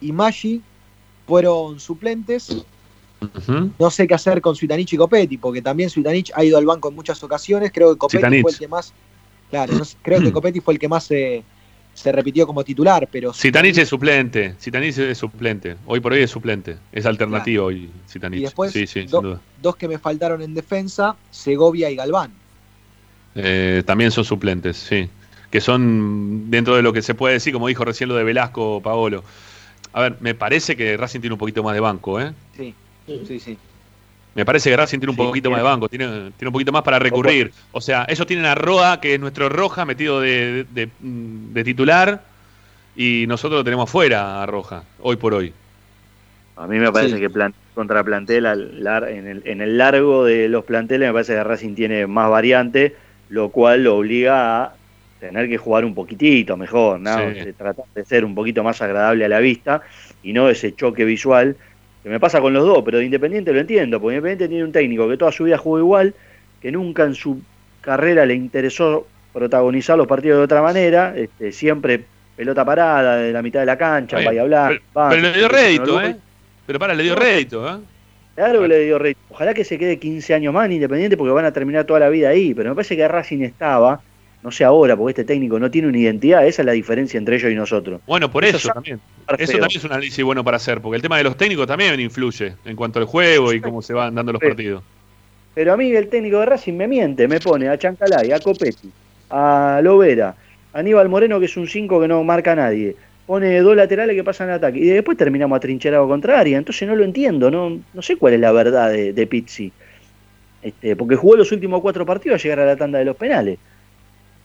y 0.00 0.12
Maggi 0.12 0.60
fueron 1.26 1.80
suplentes. 1.80 2.64
No 3.78 3.90
sé 3.90 4.06
qué 4.06 4.14
hacer 4.14 4.40
con 4.42 4.54
Suitanich 4.54 4.92
y 4.92 4.96
Copetti, 4.98 5.38
porque 5.38 5.62
también 5.62 5.88
Suitanich 5.88 6.30
ha 6.34 6.44
ido 6.44 6.58
al 6.58 6.66
banco 6.66 6.90
en 6.90 6.94
muchas 6.94 7.22
ocasiones. 7.24 7.72
Creo 7.72 7.92
que 7.92 7.98
Copetti 7.98 8.18
Zitanich. 8.18 8.42
fue 8.42 8.50
el 8.52 8.58
que 8.58 8.68
más. 8.68 8.92
Claro, 9.50 9.74
no 9.74 9.84
sé, 9.84 9.96
creo 10.02 10.20
que 10.20 10.32
Copetti 10.32 10.60
fue 10.60 10.74
el 10.74 10.78
que 10.80 10.88
más 10.88 11.04
se, 11.04 11.42
se 11.96 12.12
repitió 12.12 12.46
como 12.46 12.62
titular, 12.62 13.08
pero. 13.10 13.32
Zitanich 13.32 13.78
es 13.78 13.88
suplente. 13.88 14.54
Zitanich 14.60 14.96
es 14.98 15.16
suplente. 15.18 15.76
Hoy 15.86 15.98
por 16.00 16.12
hoy 16.12 16.20
es 16.22 16.30
suplente. 16.30 16.76
Es 16.92 17.06
alternativo 17.06 17.64
hoy 17.66 17.90
Zitanich. 18.08 18.40
Y 18.40 18.42
después, 18.44 18.70
sí, 18.72 18.86
sí, 18.86 19.00
sin 19.00 19.10
do- 19.10 19.20
duda. 19.22 19.40
dos 19.62 19.76
que 19.76 19.88
me 19.88 19.98
faltaron 19.98 20.42
en 20.42 20.54
defensa, 20.54 21.16
Segovia 21.30 21.90
y 21.90 21.96
Galván. 21.96 22.30
Eh, 23.34 23.82
también 23.86 24.10
son 24.10 24.24
suplentes, 24.24 24.76
sí. 24.76 25.08
Que 25.50 25.60
son 25.60 26.50
dentro 26.50 26.76
de 26.76 26.82
lo 26.82 26.92
que 26.92 27.02
se 27.02 27.14
puede 27.14 27.34
decir, 27.34 27.52
como 27.52 27.68
dijo 27.68 27.84
recién 27.84 28.08
lo 28.08 28.14
de 28.16 28.24
Velasco 28.24 28.80
Paolo. 28.82 29.24
A 29.92 30.02
ver, 30.02 30.16
me 30.20 30.34
parece 30.34 30.76
que 30.76 30.96
Racing 30.96 31.20
tiene 31.20 31.34
un 31.34 31.38
poquito 31.38 31.62
más 31.62 31.72
de 31.74 31.80
banco, 31.80 32.20
¿eh? 32.20 32.32
Sí, 32.56 32.74
sí, 33.26 33.40
sí. 33.40 33.56
Me 34.36 34.44
parece 34.44 34.68
que 34.70 34.76
Racing 34.76 34.98
tiene 34.98 35.10
un 35.12 35.16
Sí, 35.16 35.22
poquito 35.22 35.50
más 35.50 35.60
de 35.60 35.64
banco, 35.64 35.88
tiene, 35.88 36.06
tiene 36.36 36.48
un 36.48 36.52
poquito 36.52 36.70
más 36.70 36.82
para 36.82 36.98
recurrir. 36.98 37.52
O 37.72 37.80
sea, 37.80 38.04
ellos 38.06 38.26
tienen 38.26 38.44
a 38.44 38.54
Roa, 38.54 39.00
que 39.00 39.14
es 39.14 39.20
nuestro 39.20 39.48
Roja, 39.48 39.84
metido 39.86 40.20
de, 40.20 40.66
de- 40.70 40.90
de 41.00 41.64
titular, 41.64 42.20
y 42.94 43.24
nosotros 43.26 43.60
lo 43.60 43.64
tenemos 43.64 43.88
fuera 43.90 44.42
a 44.42 44.46
Roja, 44.46 44.84
hoy 45.00 45.16
por 45.16 45.32
hoy. 45.32 45.52
A 46.56 46.66
mí 46.66 46.78
me 46.78 46.92
parece 46.92 47.14
Sí. 47.14 47.20
que 47.20 47.30
plan- 47.30 47.54
contra 47.74 48.04
plantel, 48.04 48.46
al 48.46 48.82
lar- 48.84 49.08
en, 49.10 49.26
el, 49.26 49.42
en 49.46 49.60
el 49.62 49.76
largo 49.78 50.24
de 50.24 50.48
los 50.48 50.64
planteles, 50.64 51.08
me 51.08 51.12
parece 51.14 51.32
que 51.34 51.44
Racing 51.44 51.74
tiene 51.74 52.06
más 52.06 52.30
variante, 52.30 52.94
lo 53.30 53.48
cual 53.48 53.84
lo 53.84 53.96
obliga 53.96 54.64
a 54.64 54.74
tener 55.18 55.48
que 55.48 55.56
jugar 55.56 55.84
un 55.86 55.94
poquitito 55.94 56.56
mejor, 56.58 57.00
¿no? 57.00 57.16
Sí. 57.32 57.52
Tratar 57.56 57.84
de 57.94 58.04
ser 58.04 58.24
un 58.24 58.34
poquito 58.34 58.62
más 58.62 58.80
agradable 58.82 59.24
a 59.24 59.28
la 59.30 59.38
vista 59.40 59.80
y 60.22 60.32
no 60.34 60.48
ese 60.50 60.74
choque 60.74 61.04
visual 61.06 61.56
que 62.06 62.10
me 62.10 62.20
pasa 62.20 62.40
con 62.40 62.52
los 62.52 62.64
dos, 62.64 62.84
pero 62.84 62.98
de 62.98 63.04
Independiente 63.04 63.52
lo 63.52 63.58
entiendo, 63.58 64.00
porque 64.00 64.14
Independiente 64.14 64.46
tiene 64.46 64.62
un 64.62 64.70
técnico 64.70 65.08
que 65.08 65.16
toda 65.16 65.32
su 65.32 65.42
vida 65.42 65.58
jugó 65.58 65.80
igual, 65.80 66.14
que 66.62 66.70
nunca 66.70 67.02
en 67.02 67.16
su 67.16 67.40
carrera 67.80 68.24
le 68.24 68.34
interesó 68.34 69.08
protagonizar 69.32 69.98
los 69.98 70.06
partidos 70.06 70.38
de 70.38 70.44
otra 70.44 70.62
manera, 70.62 71.14
este, 71.16 71.50
siempre 71.50 72.04
pelota 72.36 72.64
parada 72.64 73.16
de 73.16 73.32
la 73.32 73.42
mitad 73.42 73.58
de 73.58 73.66
la 73.66 73.76
cancha, 73.76 74.18
vaya 74.24 74.40
a 74.40 74.44
hablar, 74.44 74.80
Pero, 74.94 75.20
le 75.20 75.32
dio 75.32 75.48
rédito, 75.48 76.00
¿eh? 76.00 76.14
Pero 76.64 76.78
para, 76.78 76.94
le 76.94 77.02
dio 77.02 77.16
rédito, 77.16 77.68
¿eh? 77.68 77.80
Claro 78.36 78.62
que 78.62 78.68
le 78.68 78.84
dio 78.84 79.00
rédito. 79.00 79.20
Ojalá 79.30 79.52
que 79.52 79.64
se 79.64 79.76
quede 79.76 79.98
15 79.98 80.32
años 80.32 80.54
más 80.54 80.66
en 80.66 80.74
Independiente 80.74 81.16
porque 81.16 81.32
van 81.32 81.46
a 81.46 81.52
terminar 81.52 81.86
toda 81.86 81.98
la 81.98 82.08
vida 82.08 82.28
ahí. 82.28 82.54
Pero 82.54 82.68
me 82.68 82.76
parece 82.76 82.94
que 82.94 83.08
Racing 83.08 83.40
estaba 83.40 84.00
no 84.46 84.52
sé 84.52 84.62
ahora, 84.62 84.96
porque 84.96 85.10
este 85.10 85.24
técnico 85.24 85.58
no 85.58 85.72
tiene 85.72 85.88
una 85.88 85.98
identidad, 85.98 86.46
esa 86.46 86.62
es 86.62 86.66
la 86.66 86.70
diferencia 86.70 87.18
entre 87.18 87.34
ellos 87.34 87.50
y 87.50 87.56
nosotros. 87.56 88.00
Bueno, 88.06 88.30
por 88.30 88.44
eso, 88.44 88.68
también. 88.72 89.00
Eso 89.38 89.58
también 89.58 89.78
es 89.80 89.84
un 89.84 89.90
análisis 89.90 90.24
bueno 90.24 90.44
para 90.44 90.58
hacer, 90.58 90.80
porque 90.80 90.94
el 90.94 91.02
tema 91.02 91.18
de 91.18 91.24
los 91.24 91.36
técnicos 91.36 91.66
también 91.66 91.98
influye 91.98 92.54
en 92.64 92.76
cuanto 92.76 93.00
al 93.00 93.06
juego 93.06 93.52
y 93.52 93.60
cómo 93.60 93.82
se 93.82 93.92
van 93.92 94.14
dando 94.14 94.30
los 94.30 94.40
partidos. 94.40 94.84
Pero 95.52 95.72
a 95.72 95.76
mí 95.76 95.90
el 95.90 96.06
técnico 96.06 96.38
de 96.38 96.46
Racing 96.46 96.74
me 96.74 96.86
miente, 96.86 97.26
me 97.26 97.40
pone 97.40 97.68
a 97.68 97.76
Chancalay, 97.76 98.30
a 98.30 98.38
Copetti, 98.38 98.88
a 99.30 99.80
Lovera, 99.82 100.36
a 100.72 100.78
Aníbal 100.78 101.08
Moreno, 101.08 101.40
que 101.40 101.46
es 101.46 101.56
un 101.56 101.66
5 101.66 102.00
que 102.02 102.06
no 102.06 102.22
marca 102.22 102.52
a 102.52 102.54
nadie. 102.54 102.94
Pone 103.26 103.58
dos 103.62 103.74
laterales 103.74 104.14
que 104.14 104.22
pasan 104.22 104.50
al 104.50 104.58
ataque. 104.58 104.78
Y 104.78 104.86
después 104.86 105.18
terminamos 105.18 105.56
atrincherado 105.56 106.06
contraria. 106.06 106.56
Entonces 106.56 106.86
no 106.86 106.94
lo 106.94 107.02
entiendo, 107.02 107.50
no, 107.50 107.80
no 107.92 108.02
sé 108.02 108.14
cuál 108.14 108.34
es 108.34 108.40
la 108.40 108.52
verdad 108.52 108.92
de, 108.92 109.12
de 109.12 109.26
Pizzi. 109.26 109.72
Este, 110.62 110.94
porque 110.94 111.16
jugó 111.16 111.34
los 111.34 111.50
últimos 111.50 111.80
cuatro 111.80 112.06
partidos 112.06 112.38
a 112.38 112.42
llegar 112.44 112.60
a 112.60 112.66
la 112.66 112.76
tanda 112.76 113.00
de 113.00 113.06
los 113.06 113.16
penales. 113.16 113.58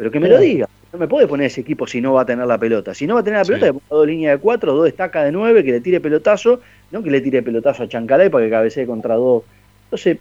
Pero 0.02 0.10
que 0.10 0.20
me 0.20 0.30
lo 0.30 0.40
diga. 0.40 0.68
No 0.92 0.98
me 0.98 1.08
puede 1.08 1.28
poner 1.28 1.46
ese 1.46 1.62
equipo 1.62 1.86
si 1.86 2.02
no 2.02 2.14
va 2.14 2.22
a 2.24 2.26
tener 2.26 2.48
la 2.48 2.58
pelota. 2.58 2.96
Si 2.96 3.06
no 3.06 3.14
va 3.14 3.20
a 3.20 3.24
tener 3.24 3.38
la 3.38 3.46
pelota, 3.46 3.68
le 3.68 3.74
pongo 3.74 3.98
dos 3.98 4.08
líneas 4.08 4.36
de 4.36 4.42
cuatro, 4.42 4.74
dos 4.74 4.86
destaca 4.86 5.24
de 5.24 5.32
nueve, 5.32 5.64
que 5.64 5.74
le 5.74 5.80
tire 5.80 6.02
pelotazo, 6.02 6.60
no 6.90 7.04
que 7.04 7.12
le 7.12 7.22
tire 7.22 7.44
pelotazo 7.44 7.84
a 7.84 7.88
Chancalay 7.88 8.30
para 8.30 8.44
que 8.46 8.50
cabecee 8.50 8.88
contra 8.88 9.14
dos. 9.14 9.44
Entonces, 9.84 10.18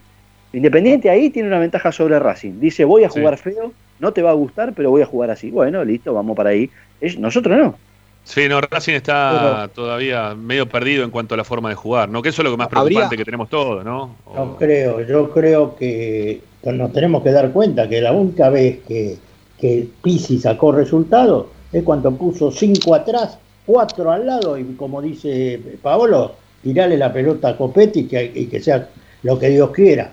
Independiente 0.53 1.09
ahí 1.09 1.31
tiene 1.31 1.47
una 1.47 1.57
ventaja 1.57 1.91
sobre 1.91 2.19
Racing. 2.19 2.59
Dice, 2.59 2.85
voy 2.85 3.05
a 3.05 3.09
jugar 3.09 3.39
feo, 3.39 3.73
no 3.97 4.13
te 4.13 4.21
va 4.21 4.29
a 4.29 4.33
gustar, 4.33 4.73
pero 4.75 4.91
voy 4.91 5.01
a 5.01 5.07
jugar 5.07 5.31
así. 5.31 5.49
Bueno, 5.49 5.83
listo, 5.83 6.13
vamos 6.13 6.37
para 6.37 6.51
ahí. 6.51 6.69
nosotros 7.17 7.57
no. 7.57 7.75
Sí, 8.23 8.47
no, 8.47 8.61
Racing 8.61 8.93
está 8.93 9.67
todavía 9.73 10.35
medio 10.35 10.69
perdido 10.69 11.03
en 11.03 11.09
cuanto 11.09 11.33
a 11.33 11.37
la 11.37 11.43
forma 11.43 11.69
de 11.69 11.75
jugar, 11.75 12.07
¿no? 12.07 12.21
Que 12.21 12.29
eso 12.29 12.43
es 12.43 12.45
lo 12.45 12.51
que 12.51 12.57
más 12.57 12.67
preocupante 12.67 13.17
que 13.17 13.25
tenemos 13.25 13.49
todos, 13.49 13.83
¿no? 13.83 14.15
No 14.35 14.57
creo, 14.57 15.01
yo 15.01 15.31
creo 15.31 15.75
que 15.75 16.39
nos 16.63 16.93
tenemos 16.93 17.23
que 17.23 17.31
dar 17.31 17.49
cuenta 17.49 17.89
que 17.89 17.99
la 17.99 18.11
única 18.11 18.49
vez 18.51 18.81
que, 18.87 19.17
que 19.61 19.87
Pisi 20.03 20.39
sacó 20.39 20.73
resultados 20.73 21.45
es 21.71 21.83
cuando 21.83 22.11
puso 22.11 22.51
cinco 22.51 22.95
atrás, 22.95 23.37
cuatro 23.65 24.11
al 24.11 24.25
lado 24.25 24.57
y 24.57 24.63
como 24.75 25.01
dice 25.01 25.61
Paolo, 25.81 26.33
tirarle 26.61 26.97
la 26.97 27.13
pelota 27.13 27.49
a 27.49 27.57
Copetti 27.57 28.09
y 28.11 28.47
que 28.47 28.59
sea 28.59 28.89
lo 29.23 29.39
que 29.39 29.49
Dios 29.49 29.69
quiera 29.69 30.11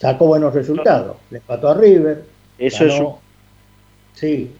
sacó 0.00 0.26
buenos 0.26 0.54
resultados. 0.54 1.16
Le 1.30 1.38
empató 1.38 1.68
a 1.68 1.74
River. 1.74 2.24
Eso 2.58 2.84
es 2.86 3.00
un... 3.00 3.12
Sí. 4.14 4.50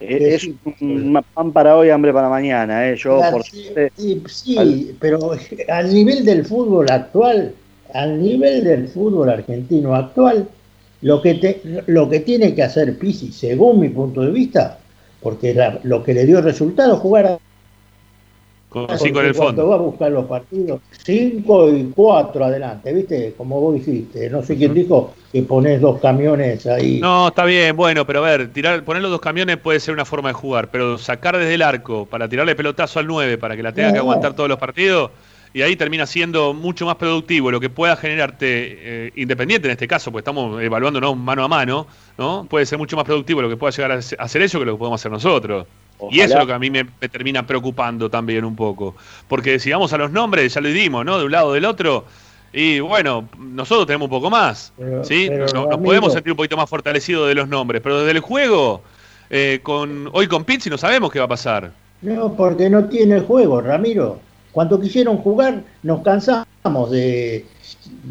E-, 0.00 0.34
es, 0.34 0.48
un 0.80 1.24
pan 1.34 1.52
para 1.52 1.76
hoy, 1.76 1.90
hambre 1.90 2.12
para 2.12 2.28
mañana. 2.28 2.88
¿eh? 2.88 2.96
Yo, 2.96 3.20
por 3.30 3.44
sí, 3.44 4.96
pero 5.00 5.32
al 5.68 5.94
nivel 5.94 6.24
del 6.24 6.44
fútbol 6.44 6.90
actual, 6.90 7.54
al 7.94 8.20
nivel 8.20 8.64
del 8.64 8.88
fútbol 8.88 9.30
argentino 9.30 9.94
actual, 9.94 10.48
lo 11.02 11.20
que, 11.20 11.34
te, 11.34 11.60
lo 11.86 12.08
que 12.08 12.20
tiene 12.20 12.54
que 12.54 12.62
hacer 12.62 12.98
Pisi, 12.98 13.32
según 13.32 13.80
mi 13.80 13.88
punto 13.88 14.22
de 14.22 14.30
vista, 14.30 14.78
porque 15.20 15.54
lo 15.82 16.02
que 16.02 16.14
le 16.14 16.26
dio 16.26 16.40
resultado, 16.40 16.96
jugar 16.96 17.26
a 17.26 17.38
con 18.72 18.98
cinco 18.98 19.20
en 19.20 19.26
el 19.26 19.34
fondo. 19.34 19.68
va 19.68 19.74
a 19.74 19.78
buscar 19.78 20.10
los 20.10 20.24
partidos, 20.24 20.80
cinco 21.04 21.68
y 21.68 21.92
cuatro 21.94 22.46
adelante, 22.46 22.90
¿viste? 22.90 23.34
Como 23.36 23.60
vos 23.60 23.74
dijiste. 23.74 24.30
No 24.30 24.42
sé 24.42 24.56
quién 24.56 24.72
dijo 24.72 25.12
que 25.30 25.42
pones 25.42 25.78
dos 25.82 26.00
camiones 26.00 26.64
ahí. 26.66 26.98
No, 26.98 27.28
está 27.28 27.44
bien, 27.44 27.76
bueno, 27.76 28.06
pero 28.06 28.24
a 28.24 28.30
ver, 28.30 28.50
tirar, 28.50 28.82
poner 28.82 29.02
los 29.02 29.10
dos 29.10 29.20
camiones 29.20 29.58
puede 29.58 29.78
ser 29.78 29.92
una 29.92 30.06
forma 30.06 30.30
de 30.30 30.34
jugar, 30.34 30.70
pero 30.70 30.96
sacar 30.96 31.36
desde 31.36 31.52
el 31.52 31.60
arco 31.60 32.06
para 32.06 32.26
tirarle 32.28 32.54
pelotazo 32.54 32.98
al 32.98 33.06
9 33.06 33.36
para 33.36 33.56
que 33.56 33.62
la 33.62 33.72
tenga 33.72 33.92
que 33.92 33.98
aguantar 33.98 34.32
todos 34.34 34.48
los 34.48 34.58
partidos, 34.58 35.10
y 35.54 35.62
ahí 35.62 35.76
termina 35.76 36.06
siendo 36.06 36.54
mucho 36.54 36.86
más 36.86 36.96
productivo 36.96 37.50
lo 37.50 37.60
que 37.60 37.68
pueda 37.68 37.96
generarte 37.96 39.06
eh, 39.06 39.12
independiente 39.16 39.68
en 39.68 39.72
este 39.72 39.86
caso, 39.86 40.10
porque 40.10 40.22
estamos 40.22 40.62
evaluándonos 40.62 41.16
mano 41.16 41.44
a 41.44 41.48
mano, 41.48 41.86
¿no? 42.16 42.46
Puede 42.48 42.64
ser 42.66 42.78
mucho 42.78 42.96
más 42.96 43.04
productivo 43.04 43.42
lo 43.42 43.48
que 43.48 43.56
pueda 43.56 43.70
llegar 43.70 43.92
a 43.92 43.98
hacer 43.98 44.42
eso 44.42 44.58
que 44.58 44.64
lo 44.64 44.72
que 44.72 44.78
podemos 44.78 45.00
hacer 45.00 45.12
nosotros. 45.12 45.66
Y 46.10 46.20
eso 46.20 46.34
es 46.34 46.40
lo 46.40 46.46
que 46.46 46.52
a 46.52 46.58
mí 46.58 46.70
me, 46.70 46.84
termina 46.84 47.46
preocupando 47.46 48.10
también 48.10 48.44
un 48.44 48.56
poco. 48.56 48.96
Porque 49.28 49.58
si 49.58 49.70
vamos 49.70 49.92
a 49.92 49.98
los 49.98 50.10
nombres, 50.10 50.54
ya 50.54 50.60
lo 50.60 50.68
dimos, 50.68 51.04
¿no? 51.04 51.18
De 51.18 51.26
un 51.26 51.30
lado 51.30 51.48
o 51.48 51.52
del 51.52 51.64
otro. 51.64 52.04
Y 52.52 52.80
bueno, 52.80 53.28
nosotros 53.38 53.86
tenemos 53.86 54.06
un 54.06 54.10
poco 54.10 54.28
más. 54.28 54.72
¿sí? 55.04 55.30
nos, 55.30 55.52
podemos 55.78 56.12
sentir 56.12 56.32
un 56.32 56.36
poquito 56.36 56.56
más 56.56 56.68
fortalecidos 56.68 57.28
de 57.28 57.34
los 57.34 57.48
nombres. 57.48 57.82
Pero 57.82 58.00
desde 58.00 58.12
el 58.12 58.20
juego, 58.20 58.82
eh, 59.30 59.60
con 59.62 60.10
hoy 60.12 60.26
con 60.26 60.44
Pizzi 60.44 60.68
no 60.70 60.78
sabemos 60.78 61.12
qué 61.12 61.18
va 61.18 61.26
a 61.26 61.28
pasar. 61.28 61.70
No, 62.00 62.34
porque 62.34 62.68
no 62.68 62.86
tiene 62.86 63.20
juego, 63.20 63.60
Ramiro. 63.60 64.18
Cuando 64.52 64.80
quisieron 64.80 65.18
jugar, 65.18 65.62
nos 65.82 66.02
cansamos 66.02 66.90
de, 66.90 67.44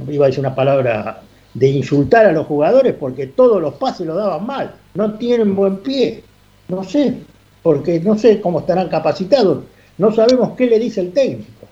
iba 0.10 0.26
a 0.26 0.28
decir 0.28 0.40
una 0.40 0.56
palabra, 0.56 1.22
de 1.54 1.68
insultar 1.68 2.26
a 2.26 2.32
los 2.32 2.48
jugadores 2.48 2.96
porque 3.00 3.28
todos 3.28 3.62
los 3.62 3.76
pases 3.76 4.08
lo 4.08 4.16
daban 4.16 4.46
mal. 4.46 4.74
No 4.94 5.14
tienen 5.16 5.56
buen 5.56 5.78
pie. 5.78 6.24
No 6.68 6.84
sé, 6.84 7.16
porque 7.62 8.00
no 8.00 8.18
sé 8.18 8.42
cómo 8.42 8.60
estarán 8.60 8.90
capacitados, 8.90 9.64
no 9.98 10.12
sabemos 10.12 10.56
qué 10.58 10.68
le 10.68 10.80
dice 10.80 11.02
el 11.02 11.12
técnico. 11.12 11.68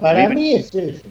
Para 0.00 0.28
mí, 0.28 0.54
es 0.54 0.74
eso. 0.74 1.06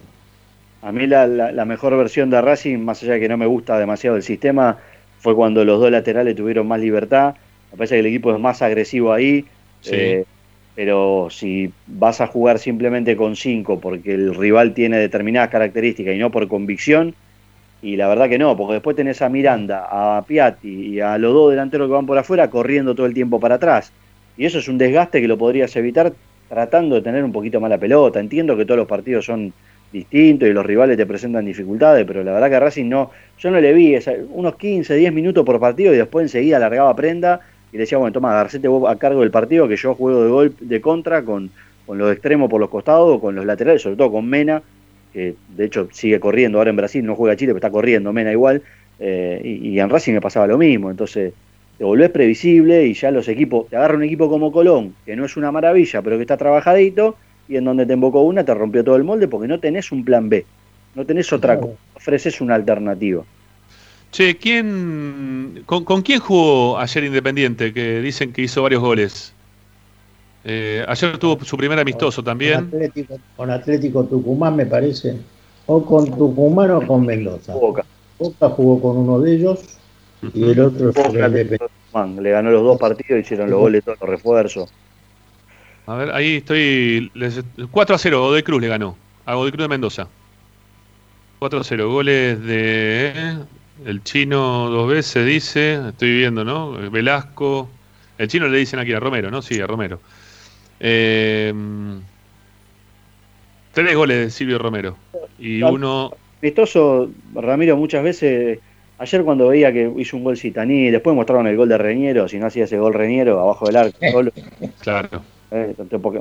A 0.81 0.91
mí 0.91 1.07
la, 1.07 1.65
mejor 1.65 1.97
versión 1.97 2.29
de 2.29 2.41
Racing, 2.41 2.79
más 2.79 3.01
allá 3.01 3.13
de 3.13 3.19
que 3.19 3.29
no 3.29 3.37
me 3.37 3.45
gusta 3.45 3.79
demasiado 3.79 4.15
el 4.15 4.23
sistema, 4.23 4.77
fue 5.19 5.35
cuando 5.35 5.65
los 5.65 5.79
dos 5.79 5.89
laterales 5.89 6.35
tuvieron 6.35 6.67
más 6.67 6.79
libertad. 6.79 7.35
Me 7.71 7.77
parece 7.77 7.95
que 7.95 7.99
el 8.01 8.05
equipo 8.07 8.33
es 8.33 8.39
más 8.39 8.61
agresivo 8.61 9.11
ahí. 9.11 9.45
Eh, 9.85 10.25
pero 10.75 11.29
si 11.31 11.71
vas 11.87 12.21
a 12.21 12.27
jugar 12.27 12.59
simplemente 12.59 13.15
con 13.15 13.35
cinco 13.35 13.79
porque 13.79 14.13
el 14.13 14.35
rival 14.35 14.73
tiene 14.73 14.97
determinadas 14.97 15.49
características 15.49 16.15
y 16.15 16.17
no 16.17 16.31
por 16.31 16.47
convicción, 16.47 17.15
y 17.81 17.97
la 17.97 18.07
verdad 18.07 18.29
que 18.29 18.39
no, 18.39 18.57
porque 18.57 18.73
después 18.73 18.95
tenés 18.95 19.21
a 19.21 19.29
Miranda, 19.29 19.87
a 19.89 20.23
Piatti 20.23 20.69
y 20.69 20.99
a 20.99 21.17
los 21.17 21.33
dos 21.33 21.51
delanteros 21.51 21.87
que 21.87 21.93
van 21.93 22.05
por 22.05 22.17
afuera 22.17 22.49
corriendo 22.49 22.95
todo 22.95 23.05
el 23.05 23.13
tiempo 23.13 23.39
para 23.39 23.55
atrás. 23.55 23.91
Y 24.37 24.45
eso 24.45 24.59
es 24.59 24.67
un 24.67 24.77
desgaste 24.77 25.21
que 25.21 25.27
lo 25.27 25.37
podrías 25.37 25.75
evitar 25.75 26.11
tratando 26.49 26.95
de 26.95 27.01
tener 27.01 27.23
un 27.23 27.31
poquito 27.31 27.59
más 27.59 27.69
la 27.69 27.77
pelota. 27.77 28.19
Entiendo 28.19 28.57
que 28.57 28.65
todos 28.65 28.77
los 28.79 28.87
partidos 28.87 29.25
son 29.25 29.53
distintos 29.91 30.49
y 30.49 30.53
los 30.53 30.65
rivales 30.65 30.97
te 30.97 31.05
presentan 31.05 31.45
dificultades, 31.45 32.05
pero 32.05 32.23
la 32.23 32.33
verdad 32.33 32.49
que 32.49 32.59
Racing 32.59 32.89
no, 32.89 33.11
yo 33.37 33.51
no 33.51 33.61
le 33.61 33.71
vi 33.71 33.97
unos 34.31 34.55
15, 34.55 34.95
10 34.95 35.13
minutos 35.13 35.45
por 35.45 35.59
partido 35.59 35.93
y 35.93 35.97
después 35.97 36.23
enseguida 36.23 36.59
largaba 36.59 36.95
prenda 36.95 37.39
y 37.75 37.77
le 37.77 37.81
decía, 37.81 37.97
bueno, 37.97 38.13
toma, 38.13 38.33
Garcete 38.33 38.69
vos 38.69 38.89
a 38.89 38.95
cargo 38.95 39.19
del 39.19 39.31
partido 39.31 39.67
que 39.67 39.75
yo 39.75 39.95
juego 39.95 40.23
de 40.23 40.29
gol 40.29 40.55
de 40.61 40.79
contra 40.79 41.25
con, 41.25 41.51
con 41.85 41.97
los 41.97 42.09
extremos 42.09 42.49
por 42.49 42.61
los 42.61 42.69
costados, 42.69 43.19
con 43.19 43.35
los 43.35 43.45
laterales, 43.45 43.81
sobre 43.81 43.97
todo 43.97 44.13
con 44.13 44.25
Mena, 44.29 44.63
que 45.11 45.35
de 45.49 45.65
hecho 45.65 45.89
sigue 45.91 46.17
corriendo 46.21 46.57
ahora 46.57 46.69
en 46.69 46.77
Brasil, 46.77 47.05
no 47.05 47.17
juega 47.17 47.35
Chile, 47.35 47.49
pero 47.49 47.57
está 47.57 47.69
corriendo, 47.69 48.13
Mena 48.13 48.31
igual, 48.31 48.61
eh, 48.97 49.41
y, 49.43 49.77
en 49.77 49.89
Racing 49.89 50.13
me 50.13 50.21
pasaba 50.21 50.47
lo 50.47 50.57
mismo, 50.57 50.89
entonces 50.89 51.33
te 51.77 51.83
volvés 51.83 52.11
previsible 52.11 52.85
y 52.85 52.93
ya 52.93 53.11
los 53.11 53.27
equipos, 53.27 53.67
te 53.67 53.75
agarra 53.75 53.95
un 53.95 54.03
equipo 54.03 54.29
como 54.29 54.53
Colón, 54.53 54.95
que 55.05 55.17
no 55.17 55.25
es 55.25 55.35
una 55.35 55.51
maravilla, 55.51 56.01
pero 56.01 56.15
que 56.15 56.21
está 56.21 56.37
trabajadito, 56.37 57.17
y 57.49 57.57
en 57.57 57.65
donde 57.65 57.85
te 57.85 57.91
embocó 57.91 58.21
una 58.21 58.45
te 58.45 58.53
rompió 58.53 58.85
todo 58.85 58.95
el 58.95 59.03
molde 59.03 59.27
porque 59.27 59.49
no 59.49 59.59
tenés 59.59 59.91
un 59.91 60.05
plan 60.05 60.29
B, 60.29 60.45
no 60.95 61.05
tenés 61.05 61.33
otra 61.33 61.59
cosa, 61.59 61.75
ofreces 61.93 62.39
una 62.39 62.55
alternativa. 62.55 63.25
Che, 64.15 64.37
¿quién, 64.37 65.63
con, 65.65 65.83
con, 65.83 66.01
quién 66.01 66.21
jugó 66.21 66.79
ayer 66.79 67.03
Independiente? 67.03 67.73
Que 67.73 67.99
dicen 67.99 68.31
que 68.31 68.43
hizo 68.43 68.63
varios 68.63 68.81
goles. 68.81 69.33
Eh, 70.45 70.85
ayer 70.87 71.17
tuvo 71.17 71.43
su 71.43 71.57
primer 71.57 71.77
amistoso 71.77 72.23
también. 72.23 72.71
Con 73.35 73.51
Atlético, 73.51 74.05
Tucumán, 74.05 74.55
me 74.55 74.65
parece. 74.67 75.17
O 75.65 75.85
con 75.85 76.05
Tucumán 76.17 76.71
o 76.71 76.87
con 76.87 77.05
Mendoza. 77.05 77.55
Boca. 77.55 77.83
jugó 78.51 78.81
con 78.81 78.95
uno 78.99 79.19
de 79.19 79.35
ellos 79.35 79.59
y 80.33 80.49
el 80.49 80.61
otro 80.61 80.93
Le 82.21 82.29
ganó 82.29 82.51
los 82.51 82.63
dos 82.63 82.79
partidos, 82.79 83.19
hicieron 83.19 83.49
los 83.49 83.59
goles, 83.59 83.83
todos 83.83 83.99
los 83.99 84.09
refuerzos. 84.09 84.71
A 85.87 85.95
ver, 85.95 86.11
ahí 86.11 86.37
estoy. 86.37 87.11
4 87.69 87.95
a 87.95 87.99
0, 87.99 88.21
Godoy 88.21 88.43
Cruz 88.43 88.61
le 88.61 88.69
ganó. 88.69 88.95
A 89.25 89.35
Godoy 89.35 89.51
Cruz 89.51 89.65
de 89.65 89.67
Mendoza. 89.67 90.07
4 91.39 91.59
a 91.59 91.63
0, 91.65 91.91
goles 91.91 92.41
de. 92.45 93.43
El 93.83 94.03
chino 94.03 94.69
dos 94.69 94.89
veces 94.89 95.25
dice. 95.25 95.79
Estoy 95.89 96.17
viendo, 96.17 96.45
¿no? 96.45 96.71
Velasco. 96.89 97.69
El 98.17 98.27
chino 98.27 98.47
le 98.47 98.57
dicen 98.57 98.79
aquí 98.79 98.93
a 98.93 98.99
Romero, 98.99 99.29
¿no? 99.29 99.41
Sí, 99.41 99.59
a 99.59 99.67
Romero. 99.67 99.99
Eh, 100.79 101.53
tres 103.73 103.95
goles 103.95 104.17
de 104.17 104.29
Silvio 104.29 104.57
Romero. 104.57 104.95
Y 105.37 105.61
uno. 105.61 106.13
Vistoso, 106.41 107.09
Ramiro, 107.33 107.75
muchas 107.75 108.03
veces. 108.03 108.59
Ayer 108.97 109.23
cuando 109.23 109.49
veía 109.49 109.73
que 109.73 109.91
hizo 109.97 110.15
un 110.15 110.23
gol 110.23 110.37
Citaní, 110.37 110.89
después 110.89 111.13
mostraron 111.13 111.47
el 111.47 111.57
gol 111.57 111.67
de 111.67 111.77
Reñero, 111.77 112.29
si 112.29 112.37
no 112.37 112.45
hacía 112.45 112.63
ese 112.63 112.77
gol 112.77 112.93
Reñero 112.93 113.41
abajo 113.41 113.67
del 113.67 113.75
arco 113.75 113.97
solo. 114.09 114.31
Claro. 114.79 115.21
Eh, 115.51 115.75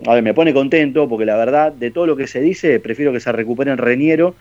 a 0.06 0.14
ver, 0.14 0.22
me 0.22 0.34
pone 0.34 0.52
contento 0.52 1.08
porque 1.08 1.24
la 1.24 1.36
verdad, 1.36 1.72
de 1.72 1.92
todo 1.92 2.06
lo 2.06 2.16
que 2.16 2.26
se 2.26 2.40
dice, 2.40 2.80
prefiero 2.80 3.12
que 3.12 3.20
se 3.20 3.30
recupere 3.30 3.70
en 3.70 3.78
Reñero 3.78 4.34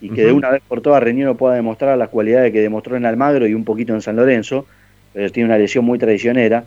y 0.00 0.10
que 0.10 0.24
de 0.24 0.32
una 0.32 0.50
vez 0.50 0.62
por 0.66 0.80
todas 0.80 1.02
Reñero 1.02 1.34
pueda 1.34 1.54
demostrar 1.54 1.98
las 1.98 2.08
cualidades 2.08 2.52
que 2.52 2.60
demostró 2.60 2.96
en 2.96 3.04
Almagro 3.04 3.46
y 3.46 3.54
un 3.54 3.64
poquito 3.64 3.94
en 3.94 4.00
San 4.00 4.16
Lorenzo, 4.16 4.66
pero 5.12 5.30
tiene 5.30 5.48
una 5.48 5.58
lesión 5.58 5.84
muy 5.84 5.98
traicionera. 5.98 6.64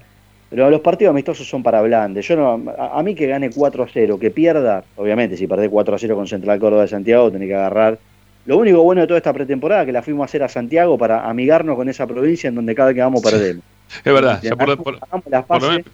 Pero 0.50 0.70
los 0.70 0.82
partidos 0.82 1.12
amistosos 1.12 1.48
son 1.48 1.64
para 1.64 1.82
Blande. 1.82 2.22
Yo 2.22 2.36
no, 2.36 2.74
a, 2.78 3.02
mí 3.04 3.16
que 3.16 3.26
gane 3.26 3.50
4 3.50 3.84
a 3.84 3.88
0, 3.88 4.20
que 4.20 4.32
pierda, 4.32 4.84
obviamente 4.98 5.38
si 5.38 5.48
perdés 5.48 5.70
4 5.70 5.96
a 5.96 5.98
0 5.98 6.16
con 6.16 6.28
Central 6.28 6.60
Córdoba 6.60 6.82
de 6.82 6.88
Santiago, 6.90 7.32
tenés 7.32 7.48
que 7.48 7.56
agarrar. 7.56 7.98
Lo 8.46 8.58
único 8.58 8.84
bueno 8.84 9.00
de 9.02 9.08
toda 9.08 9.18
esta 9.18 9.32
pretemporada 9.32 9.84
es 9.84 9.86
que 9.86 9.94
la 9.94 10.02
fuimos 10.02 10.24
a 10.24 10.26
hacer 10.26 10.44
a 10.44 10.50
Santiago 10.50 10.98
para 10.98 11.30
amigarnos 11.30 11.78
con 11.78 11.88
esa 11.88 12.06
provincia 12.06 12.50
en 12.50 12.56
donde 12.56 12.76
cada 12.76 12.90
vez 12.90 12.96
que 12.96 13.02
vamos 13.02 13.22
perdemos. 13.22 13.64
Es 14.04 14.14
verdad, 14.14 14.42
ya 14.42 14.56
por, 14.56 14.70
lo 14.70 15.70
menos, 15.70 15.86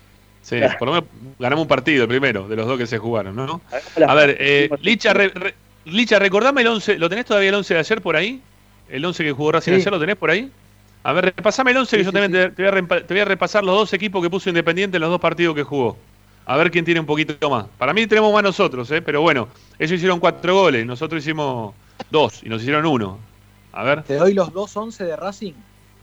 sí, 0.42 0.58
por 0.78 0.88
lo 0.88 0.94
menos 0.94 1.10
ganamos 1.40 1.64
un 1.64 1.68
partido 1.68 2.08
primero 2.08 2.48
de 2.48 2.56
los 2.56 2.68
dos 2.68 2.78
que 2.78 2.86
se 2.88 2.98
jugaron, 3.00 3.36
¿no? 3.36 3.62
A 4.08 4.14
ver, 4.14 4.38
eh, 4.40 4.70
Licha, 4.82 5.14
re- 5.14 5.30
re- 5.30 5.56
Licha, 5.92 6.20
recordame 6.20 6.62
el 6.62 6.68
11, 6.68 6.98
¿lo 7.00 7.10
tenés 7.10 7.26
todavía 7.26 7.50
el 7.50 7.56
11 7.56 7.74
de 7.74 7.80
ayer 7.80 8.02
por 8.02 8.16
ahí? 8.16 8.42
¿El 8.90 9.04
11 9.06 9.24
que 9.24 9.32
jugó 9.32 9.52
Racing 9.54 9.72
Sí. 9.74 9.82
ayer 9.82 9.92
lo 9.92 10.00
tenés 10.00 10.16
por 10.16 10.30
ahí? 10.30 10.52
A 11.04 11.14
ver, 11.14 11.26
repasame 11.26 11.72
el 11.72 11.78
11 11.78 11.98
que 11.98 12.04
yo 12.04 12.12
también 12.12 12.32
te, 12.32 12.50
te 12.50 12.62
voy 12.64 12.72
a 12.72 12.74
repa- 12.82 13.06
te 13.06 13.14
voy 13.14 13.22
a 13.22 13.26
repasar 13.26 13.64
los 13.64 13.76
dos 13.76 13.94
equipos 13.94 14.22
que 14.22 14.30
puso 14.30 14.50
Independiente 14.50 14.98
en 14.98 15.02
los 15.02 15.10
dos 15.10 15.22
partidos 15.22 15.56
que 15.56 15.64
jugó. 15.64 15.98
A 16.46 16.56
ver 16.58 16.72
quién 16.72 16.86
tiene 16.86 17.00
un 17.00 17.06
poquito 17.06 17.50
más. 17.50 17.66
Para 17.78 17.94
mí 17.94 18.08
tenemos 18.08 18.34
más 18.34 18.44
nosotros, 18.44 18.90
¿eh? 18.92 19.02
pero 19.02 19.22
bueno, 19.22 19.48
ellos 19.80 19.94
hicieron 19.94 20.20
cuatro 20.20 20.56
goles, 20.56 20.86
nosotros 20.86 21.22
hicimos 21.24 21.74
dos 22.10 22.42
y 22.44 22.50
nos 22.50 22.62
hicieron 22.62 22.86
uno. 22.86 23.20
A 23.74 23.84
ver. 23.84 24.04
Te 24.04 24.16
doy 24.16 24.34
los 24.34 24.52
dos 24.54 24.76
11 24.76 25.04
de 25.04 25.16
Racing. 25.16 25.54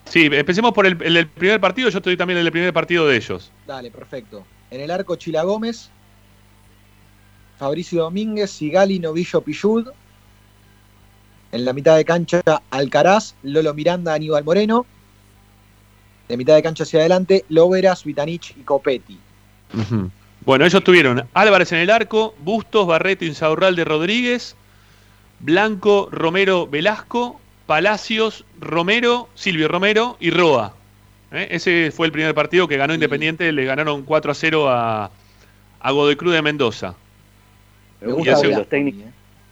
Sí, 0.06 0.28
empecemos 0.30 0.72
por 0.72 0.86
el, 0.86 0.96
primer 0.96 1.60
partido, 1.60 1.88
yo 1.88 1.98
estoy 1.98 2.16
también 2.16 2.38
en 2.38 2.46
el 2.46 2.52
primer 2.52 2.72
partido 2.74 3.06
de 3.06 3.16
ellos. 3.16 3.50
Dale, 3.66 3.90
perfecto. 3.90 4.44
En 4.70 4.80
el 4.82 4.90
arco 4.90 5.16
Chila 5.16 5.42
Gómez, 5.44 5.90
Fabricio 7.58 8.02
Domínguez, 8.02 8.50
Sigali, 8.50 8.98
Novillo, 8.98 9.40
Pillud. 9.40 9.88
En 11.52 11.64
la 11.64 11.72
mitad 11.72 11.96
de 11.96 12.04
cancha 12.04 12.42
Alcaraz, 12.70 13.34
Lolo 13.42 13.74
Miranda, 13.74 14.14
Aníbal 14.14 14.44
Moreno. 14.44 14.86
De 16.28 16.36
mitad 16.36 16.54
de 16.54 16.62
cancha 16.62 16.84
hacia 16.84 17.00
adelante, 17.00 17.44
Loveras, 17.48 18.04
Vitanich 18.04 18.56
y 18.56 18.62
Copetti. 18.62 19.18
Bueno, 20.44 20.64
ellos 20.64 20.82
tuvieron 20.82 21.28
Álvarez 21.34 21.72
en 21.72 21.78
el 21.78 21.90
arco, 21.90 22.34
Bustos, 22.40 22.86
Barreto, 22.86 23.24
Insaurralde, 23.24 23.84
Rodríguez, 23.84 24.56
Blanco, 25.40 26.08
Romero, 26.10 26.66
Velasco, 26.66 27.40
Palacios, 27.66 28.44
Romero, 28.60 29.28
Silvio 29.34 29.68
Romero 29.68 30.16
y 30.20 30.30
Roa. 30.30 30.74
¿Eh? 31.32 31.48
Ese 31.50 31.92
fue 31.94 32.06
el 32.06 32.12
primer 32.12 32.34
partido 32.34 32.68
que 32.68 32.76
ganó 32.76 32.94
Independiente, 32.94 33.52
le 33.52 33.64
ganaron 33.64 34.02
4 34.02 34.32
a 34.32 34.34
0 34.34 34.70
a, 34.70 35.10
a 35.80 35.90
Godoy 35.90 36.16
Cruz 36.16 36.32
de 36.34 36.42
Mendoza. 36.42 36.94
Me 38.04 38.12
gusta 38.12 38.40
que 38.40 38.48
los 38.48 38.68
técnicos 38.68 39.02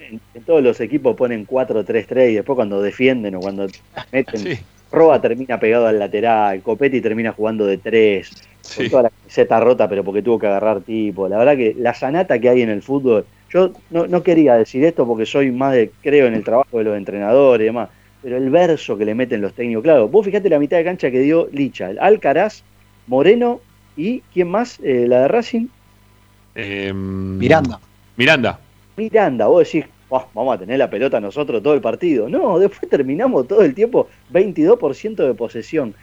en, 0.01 0.21
en 0.35 0.43
todos 0.43 0.63
los 0.63 0.81
equipos 0.81 1.17
ponen 1.17 1.47
4-3-3 1.47 2.31
y 2.31 2.35
después 2.35 2.57
cuando 2.57 2.83
defienden 2.83 3.35
o 3.37 3.41
cuando 3.41 3.67
meten, 4.11 4.41
Sí, 4.41 4.59
Roa 4.91 5.21
termina 5.21 5.59
pegado 5.59 5.87
al 5.87 5.99
lateral, 5.99 6.61
Copetti 6.63 7.01
termina 7.01 7.33
jugando 7.33 7.67
de 7.67 7.79
3, 7.79 8.31
sí. 8.61 8.77
con 8.77 8.91
toda 8.91 9.03
la 9.05 9.11
camiseta 9.11 9.61
rota, 9.61 9.89
pero 9.89 10.05
porque 10.05 10.23
tuvo 10.23 10.39
que 10.39 10.47
agarrar 10.47 10.83
tipo. 10.83 11.29
La 11.29 11.39
verdad 11.39 11.57
que 11.57 11.75
la 11.79 11.95
sanata 11.95 12.39
que 12.39 12.49
hay 12.49 12.63
en 12.63 12.69
el 12.69 12.83
fútbol, 12.83 13.25
yo 13.51 13.73
no, 13.91 14.07
no 14.07 14.23
quería 14.23 14.57
decir 14.57 14.85
esto 14.85 15.07
porque 15.07 15.25
soy 15.27 15.51
más 15.51 15.73
de, 15.75 15.91
creo 16.03 16.27
en 16.27 16.35
el 16.35 16.45
trabajo 16.45 16.79
de 16.79 16.85
los 16.85 16.97
entrenadores 16.97 17.65
y 17.65 17.67
demás, 17.67 17.89
pero 18.23 18.37
el 18.37 18.51
verso 18.51 18.99
que 18.99 19.05
le 19.05 19.15
meten 19.15 19.41
los 19.41 19.55
técnicos, 19.55 19.83
claro, 19.83 20.09
vos 20.09 20.25
fijate 20.25 20.49
la 20.51 20.59
mitad 20.59 20.77
de 20.77 20.85
cancha 20.85 21.11
que 21.11 21.21
dio 21.21 21.49
Licha, 21.53 21.91
el 21.91 21.99
Alcaraz, 21.99 22.63
Moreno 23.07 23.61
y 23.97 24.21
¿quién 24.33 24.49
más? 24.49 24.79
Eh, 24.83 25.07
la 25.09 25.23
de 25.23 25.29
Racing, 25.29 25.67
Em, 26.55 27.39
Miranda. 27.39 27.81
Miranda. 28.17 28.59
Miranda, 28.97 29.47
vos 29.47 29.65
decís, 29.65 29.87
"Buah, 30.11 30.25
vamos 30.35 30.55
a 30.57 30.59
tener 30.59 30.79
la 30.79 30.89
pelota 30.91 31.21
nosotros 31.21 31.63
todo 31.63 31.75
el 31.75 31.81
partido. 31.81 32.29
No, 32.29 32.59
después 32.59 32.89
terminamos 32.91 33.49
todo 33.49 33.63
el 33.63 33.75
tiempo 33.75 34.09
22% 34.31 35.27
de 35.27 35.35
posesión. 35.35 35.95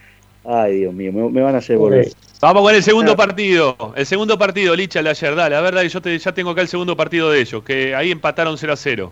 Ay, 0.43 0.80
Dios 0.80 0.93
mío, 0.93 1.12
me, 1.12 1.30
me 1.30 1.41
van 1.41 1.53
a 1.55 1.57
hacer 1.60 1.78
volver. 1.78 2.07
Vamos 2.41 2.64
con 2.64 2.74
el 2.74 2.82
segundo 2.82 3.12
Ah. 3.12 3.16
partido. 3.18 3.93
El 3.95 4.05
segundo 4.05 4.38
partido, 4.38 4.76
Licha, 4.76 4.99
el 4.99 5.05
de 5.05 5.12
ayer. 5.12 5.36
Dale, 5.36 5.55
a 5.55 5.62
ver, 5.62 5.76
dale, 5.76 5.89
yo 5.89 6.01
te- 6.01 6.18
ya 6.18 6.32
tengo 6.34 6.51
acá 6.51 6.62
el 6.62 6.68
segundo 6.70 6.95
partido 6.95 7.30
de 7.30 7.41
ellos, 7.41 7.62
que 7.64 7.93
ahí 7.93 8.10
empataron 8.12 8.57
0 8.57 8.74
a 8.74 8.78
0. 8.78 9.12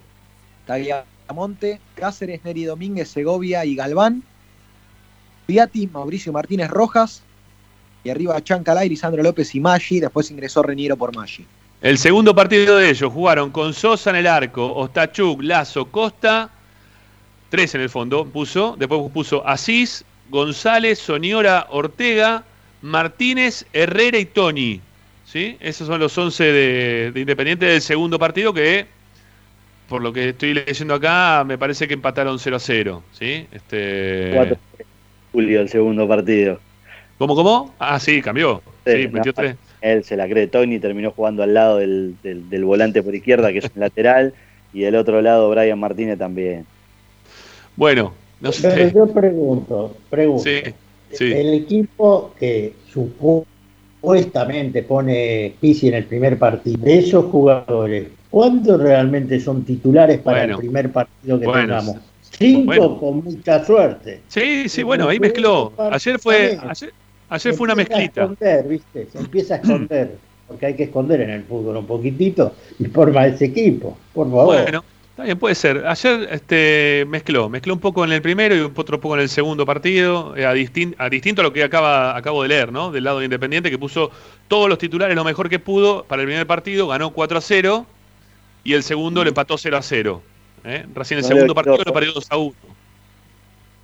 Tagliamonte, 0.65 1.79
Cáceres, 1.95 2.43
Neri 2.43 2.63
Domínguez, 2.65 3.09
Segovia 3.09 3.65
y 3.65 3.75
Galván. 3.75 4.23
Piatti, 5.45 5.87
Mauricio 5.87 6.31
Martínez 6.33 6.69
Rojas. 6.69 7.23
Y 8.03 8.09
arriba 8.09 8.41
Chancalay, 8.41 8.87
Lisandro 8.89 9.21
López 9.23 9.53
y 9.55 9.59
Maggi. 9.59 9.99
Después 9.99 10.31
ingresó 10.31 10.61
Reñero 10.63 10.95
por 10.95 11.15
Maggi. 11.15 11.45
El 11.81 11.97
segundo 11.97 12.33
partido 12.33 12.77
de 12.77 12.89
ellos 12.89 13.11
jugaron 13.13 13.51
con 13.51 13.73
Sosa 13.73 14.09
en 14.09 14.15
el 14.17 14.27
arco, 14.27 14.73
Ostachuk, 14.75 15.41
Lazo, 15.43 15.85
Costa, 15.85 16.49
tres 17.49 17.75
en 17.75 17.81
el 17.81 17.89
fondo 17.89 18.25
puso, 18.25 18.75
después 18.79 19.11
puso 19.11 19.47
Asís, 19.47 20.03
González, 20.29 20.97
Soñora, 20.99 21.67
Ortega, 21.69 22.43
Martínez, 22.81 23.65
Herrera 23.73 24.17
y 24.17 24.25
Tony. 24.25 24.81
¿Sí? 25.25 25.57
Esos 25.59 25.87
son 25.87 25.99
los 25.99 26.17
11 26.17 26.43
de, 26.43 27.11
de 27.11 27.19
Independiente 27.19 27.65
del 27.65 27.81
segundo 27.81 28.17
partido 28.17 28.53
que, 28.53 28.87
por 29.89 30.01
lo 30.01 30.11
que 30.13 30.29
estoy 30.29 30.53
leyendo 30.53 30.93
acá, 30.95 31.43
me 31.45 31.57
parece 31.57 31.87
que 31.87 31.93
empataron 31.93 32.39
0 32.39 32.55
a 32.55 32.59
0. 32.59 33.03
¿sí? 33.11 33.45
Este... 33.51 34.31
4 34.33 34.57
Julio, 35.33 35.61
el 35.61 35.69
segundo 35.69 36.07
partido. 36.07 36.59
¿Cómo, 37.17 37.35
cómo? 37.35 37.75
Ah, 37.77 37.99
sí, 37.99 38.21
cambió. 38.21 38.63
Sí, 38.85 38.93
Sí, 38.93 39.05
no. 39.07 39.11
metió 39.11 39.33
tres. 39.33 39.55
Él 39.81 40.03
se 40.03 40.17
la 40.17 40.27
cree. 40.27 40.47
Tony 40.47 40.79
terminó 40.79 41.11
jugando 41.11 41.43
al 41.43 41.53
lado 41.53 41.77
del, 41.77 42.15
del- 42.23 42.49
del 42.49 42.65
volante 42.65 43.03
por 43.03 43.13
izquierda, 43.15 43.51
que 43.51 43.59
es 43.59 43.65
un 43.75 43.81
lateral, 43.81 44.33
y 44.73 44.81
del 44.81 44.95
otro 44.95 45.21
lado 45.21 45.49
Brian 45.49 45.79
Martínez 45.79 46.17
también. 46.17 46.65
Bueno, 47.75 48.13
no 48.41 48.49
Pero 48.61 48.75
sé. 48.75 48.91
yo 48.93 49.07
pregunto, 49.07 49.95
pregunto. 50.09 50.43
Sí, 50.43 50.61
sí. 51.11 51.31
El 51.31 51.53
equipo 51.53 52.33
que 52.39 52.73
supuestamente 54.01 54.83
pone 54.83 55.53
Pizzi 55.59 55.87
en 55.89 55.93
el 55.95 56.05
primer 56.05 56.37
partido, 56.37 56.77
de 56.83 56.97
esos 56.99 57.25
jugadores, 57.25 58.07
¿cuántos 58.29 58.81
realmente 58.81 59.39
son 59.39 59.63
titulares 59.63 60.19
para 60.19 60.39
Bueno. 60.39 60.53
el 60.55 60.59
primer 60.59 60.91
partido 60.91 61.39
que 61.39 61.45
Bueno. 61.45 61.61
tengamos? 61.61 61.97
Cinco 62.21 62.65
Bueno. 62.65 62.99
con 62.99 63.23
mucha 63.23 63.63
suerte. 63.65 64.21
Sí, 64.27 64.67
sí, 64.69 64.83
bueno, 64.83 65.07
ahí 65.07 65.19
mezcló. 65.19 65.71
Ayer 65.91 66.19
fue, 66.19 66.57
ayer, 66.67 66.93
ayer 67.29 67.53
fue 67.53 67.65
una 67.65 67.75
Se 67.75 67.81
empieza 67.81 67.95
a 67.97 67.99
mezclita. 68.01 68.21
esconder, 68.23 68.67
¿viste? 68.67 69.07
Se 69.11 69.17
empieza 69.19 69.53
a 69.55 69.57
esconder, 69.57 70.15
porque 70.47 70.65
hay 70.67 70.73
que 70.75 70.83
esconder 70.83 71.21
en 71.21 71.29
el 71.31 71.43
fútbol 71.43 71.77
un 71.77 71.85
poquitito 71.87 72.53
y 72.79 72.85
forma 72.85 73.27
ese 73.27 73.45
equipo, 73.45 73.97
por 74.13 74.27
favor. 74.29 74.45
Bueno, 74.63 74.83
también 75.15 75.37
puede 75.39 75.55
ser. 75.55 75.83
Ayer 75.87 76.27
este, 76.31 77.05
mezcló, 77.09 77.49
mezcló 77.49 77.73
un 77.73 77.79
poco 77.79 78.05
en 78.05 78.11
el 78.11 78.21
primero 78.21 78.55
y 78.55 78.59
otro 78.61 78.99
poco 79.01 79.15
en 79.15 79.21
el 79.21 79.29
segundo 79.29 79.65
partido, 79.65 80.35
eh, 80.37 80.45
a, 80.45 80.53
distin- 80.53 80.93
a 80.99 81.09
distinto 81.09 81.41
a 81.41 81.43
lo 81.43 81.51
que 81.53 81.63
acaba, 81.63 82.15
acabo 82.15 82.43
de 82.43 82.49
leer, 82.49 82.71
¿no? 82.71 82.91
Del 82.91 83.03
lado 83.03 83.19
de 83.19 83.25
Independiente, 83.25 83.69
que 83.71 83.79
puso 83.79 84.11
todos 84.47 84.69
los 84.69 84.77
titulares 84.77 85.15
lo 85.15 85.23
mejor 85.23 85.49
que 85.49 85.57
pudo 85.59 86.03
para 86.03 86.21
el 86.21 86.27
primer 86.27 86.45
partido, 86.47 86.87
ganó 86.87 87.09
4 87.11 87.37
a 87.39 87.41
0 87.41 87.85
y 88.63 88.73
el 88.73 88.83
segundo 88.83 89.23
le 89.23 89.29
empató 89.29 89.57
0 89.57 89.75
a 89.77 89.81
0. 89.81 90.21
¿eh? 90.65 90.85
Recién 90.93 91.17
el 91.17 91.23
No 91.23 91.27
segundo 91.29 91.55
partido 91.55 91.77
lo 91.83 91.93
perdió 91.93 92.13
2 92.13 92.27
a 92.29 92.37
1. 92.37 92.53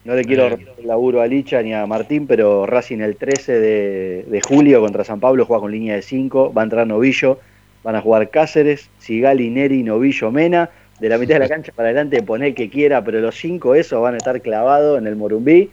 No 0.05 0.15
le 0.15 0.25
quiero 0.25 0.47
el 0.47 0.85
laburo 0.85 1.21
a 1.21 1.27
Licha 1.27 1.61
ni 1.61 1.73
a 1.73 1.85
Martín, 1.85 2.27
pero 2.27 2.65
Racing 2.65 2.99
el 2.99 3.15
13 3.15 3.59
de, 3.59 4.25
de 4.27 4.41
julio 4.41 4.81
contra 4.81 5.05
San 5.05 5.21
Pablo 5.21 5.45
juega 5.45 5.61
con 5.61 5.71
línea 5.71 5.95
de 5.95 6.01
5, 6.01 6.53
va 6.53 6.61
a 6.61 6.65
entrar 6.65 6.85
Novillo, 6.85 7.39
van 7.83 7.95
a 7.95 8.01
jugar 8.01 8.29
Cáceres, 8.29 8.89
Sigali, 8.99 9.49
Neri, 9.49 9.83
Novillo, 9.83 10.31
Mena. 10.31 10.69
De 10.99 11.09
la 11.09 11.17
mitad 11.17 11.35
de 11.35 11.39
la 11.39 11.49
cancha 11.49 11.71
para 11.73 11.89
adelante 11.89 12.21
pone 12.21 12.47
el 12.47 12.55
que 12.55 12.69
quiera, 12.69 13.03
pero 13.03 13.19
los 13.19 13.35
cinco 13.35 13.75
esos 13.75 14.01
van 14.01 14.13
a 14.13 14.17
estar 14.17 14.39
clavados 14.41 14.97
en 14.99 15.07
el 15.07 15.15
Morumbí 15.15 15.69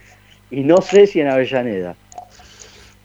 y 0.51 0.63
no 0.63 0.81
sé 0.81 1.07
si 1.07 1.21
en 1.21 1.29
Avellaneda. 1.29 1.95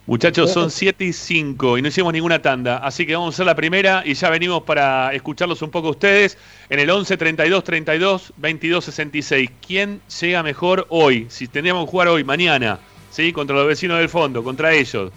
Muchachos, 0.08 0.52
son 0.52 0.70
7 0.70 1.04
y 1.04 1.14
5 1.14 1.80
y 1.80 1.82
no 1.82 1.88
hicimos 1.88 2.14
ninguna 2.14 2.40
tanda, 2.40 2.78
así 2.78 3.08
que 3.08 3.16
vamos 3.16 3.34
a 3.34 3.36
hacer 3.36 3.48
la 3.48 3.56
primera 3.56 4.04
y 4.06 4.14
ya 4.14 4.30
venimos 4.30 4.62
para 4.62 5.12
escucharlos 5.14 5.64
un 5.64 5.72
poco 5.72 5.88
a 5.88 5.92
ustedes 5.92 6.38
en 6.70 6.78
el 6.78 6.92
11 6.92 7.18
32 7.18 7.64
32 7.64 8.34
22 8.38 8.86
66. 8.86 9.50
¿Quién 9.66 10.02
llega 10.22 10.44
mejor 10.44 10.86
hoy? 10.90 11.26
Si 11.30 11.48
tendríamos 11.48 11.86
que 11.86 11.92
jugar 11.92 12.10
hoy, 12.10 12.24
mañana, 12.24 12.78
¿sí? 13.10 13.34
Contra 13.34 13.56
los 13.56 13.66
vecinos 13.66 13.98
del 13.98 14.08
fondo, 14.08 14.44
contra 14.44 14.74
ellos. 14.76 15.12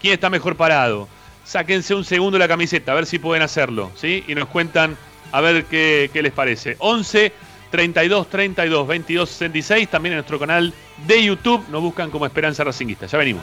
¿Quién 0.00 0.14
está 0.14 0.30
mejor 0.30 0.54
parado? 0.54 1.08
Sáquense 1.44 1.96
un 1.96 2.04
segundo 2.04 2.38
la 2.38 2.46
camiseta, 2.46 2.92
a 2.92 2.94
ver 2.94 3.06
si 3.06 3.18
pueden 3.18 3.42
hacerlo, 3.42 3.90
¿sí? 3.96 4.22
Y 4.28 4.36
nos 4.36 4.48
cuentan 4.48 4.96
a 5.32 5.40
ver 5.40 5.64
qué, 5.64 6.10
qué 6.12 6.22
les 6.22 6.32
parece. 6.32 6.76
11 6.78 7.32
32 7.72 8.30
32 8.30 8.86
22 8.86 9.28
66, 9.28 9.88
también 9.88 10.12
en 10.12 10.18
nuestro 10.18 10.38
canal 10.38 10.72
de 11.08 11.24
YouTube, 11.24 11.64
nos 11.70 11.82
buscan 11.82 12.10
como 12.12 12.24
Esperanza 12.24 12.62
Racinguista. 12.62 13.06
Ya 13.06 13.18
venimos. 13.18 13.42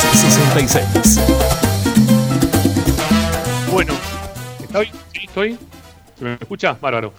66. 0.00 1.20
Bueno, 3.70 3.92
¿estoy? 4.60 4.86
¿Sí, 5.12 5.20
estoy? 5.24 5.58
¿Se 6.18 6.24
me 6.24 6.34
escucha? 6.34 6.76
Bárbaro. 6.80 7.12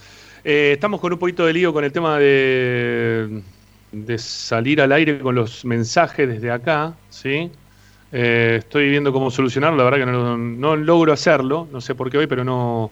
Eh, 0.44 0.72
estamos 0.74 1.00
con 1.00 1.14
un 1.14 1.20
poquito 1.20 1.46
de 1.46 1.54
lío 1.54 1.72
con 1.72 1.84
el 1.84 1.92
tema 1.92 2.18
de, 2.18 3.42
de 3.92 4.18
salir 4.18 4.82
al 4.82 4.92
aire 4.92 5.20
con 5.20 5.36
los 5.36 5.64
mensajes 5.64 6.28
desde 6.28 6.50
acá, 6.50 6.94
¿sí? 7.10 7.52
Eh, 8.12 8.58
estoy 8.60 8.90
viendo 8.90 9.14
cómo 9.14 9.30
solucionarlo, 9.30 9.78
la 9.78 9.84
verdad 9.84 10.00
que 10.00 10.12
no, 10.12 10.76
logro 10.76 11.14
hacerlo, 11.14 11.68
no 11.72 11.80
sé 11.80 11.96
por 11.96 12.10
qué 12.10 12.18
hoy, 12.18 12.28
pero 12.28 12.44
no, 12.44 12.92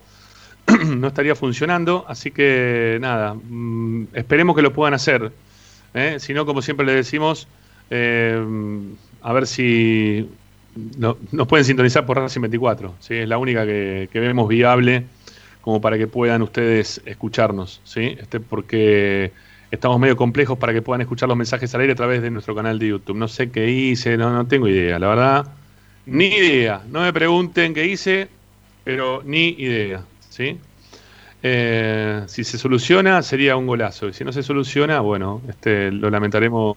no 0.86 1.08
estaría 1.08 1.34
funcionando, 1.34 2.04
así 2.08 2.30
que 2.30 2.98
nada, 3.00 3.34
mm, 3.34 4.04
esperemos 4.14 4.54
que 4.54 4.62
lo 4.62 4.72
puedan 4.72 4.94
hacer. 4.94 5.32
¿eh? 5.94 6.16
Si 6.20 6.32
no, 6.32 6.46
como 6.46 6.62
siempre 6.62 6.86
le 6.86 6.94
decimos, 6.94 7.48
a 9.20 9.32
ver 9.32 9.46
si 9.46 10.28
no- 10.74 11.18
nos 11.32 11.46
pueden 11.48 11.64
sintonizar 11.64 12.06
por 12.06 12.16
Racing 12.18 12.40
24, 12.42 12.96
¿sí? 13.00 13.14
es 13.14 13.28
la 13.28 13.38
única 13.38 13.66
que, 13.66 14.08
que 14.12 14.20
vemos 14.20 14.48
viable 14.48 15.10
como 15.60 15.80
para 15.80 15.98
que 15.98 16.06
puedan 16.08 16.42
ustedes 16.42 17.02
escucharnos, 17.04 17.80
¿sí? 17.84 18.16
este, 18.20 18.40
porque 18.40 19.34
estamos 19.70 19.98
medio 20.00 20.16
complejos 20.16 20.58
para 20.58 20.72
que 20.72 20.82
puedan 20.82 21.00
escuchar 21.02 21.28
los 21.28 21.36
mensajes 21.38 21.74
al 21.74 21.82
aire 21.82 21.92
a 21.92 21.96
través 21.96 22.22
de 22.22 22.30
nuestro 22.30 22.54
canal 22.54 22.78
de 22.78 22.88
YouTube. 22.88 23.16
No 23.16 23.28
sé 23.28 23.50
qué 23.50 23.68
hice, 23.70 24.16
no, 24.16 24.30
no 24.32 24.46
tengo 24.48 24.68
idea, 24.68 24.98
la 24.98 25.08
verdad, 25.08 25.58
ni 26.06 26.28
idea. 26.28 26.84
No 26.88 27.02
me 27.02 27.12
pregunten 27.12 27.74
qué 27.74 27.86
hice, 27.86 28.38
pero 28.84 29.22
ni 29.24 29.48
idea, 29.50 30.08
¿sí? 30.18 30.60
Eh, 31.42 32.24
si 32.28 32.44
se 32.44 32.58
soluciona, 32.58 33.22
sería 33.22 33.56
un 33.56 33.66
golazo. 33.66 34.08
Y 34.08 34.12
si 34.12 34.24
no 34.24 34.32
se 34.32 34.42
soluciona, 34.42 35.00
bueno, 35.00 35.42
este, 35.48 35.90
lo 35.92 36.10
lamentaremos. 36.10 36.76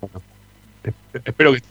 Bueno, 0.00 0.20
esp- 0.84 1.22
espero 1.24 1.52
que. 1.52 1.62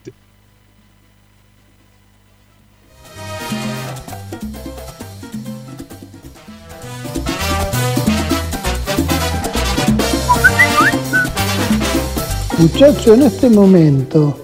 Muchachos, 12.57 13.07
en 13.17 13.23
este 13.23 13.49
momento, 13.49 14.37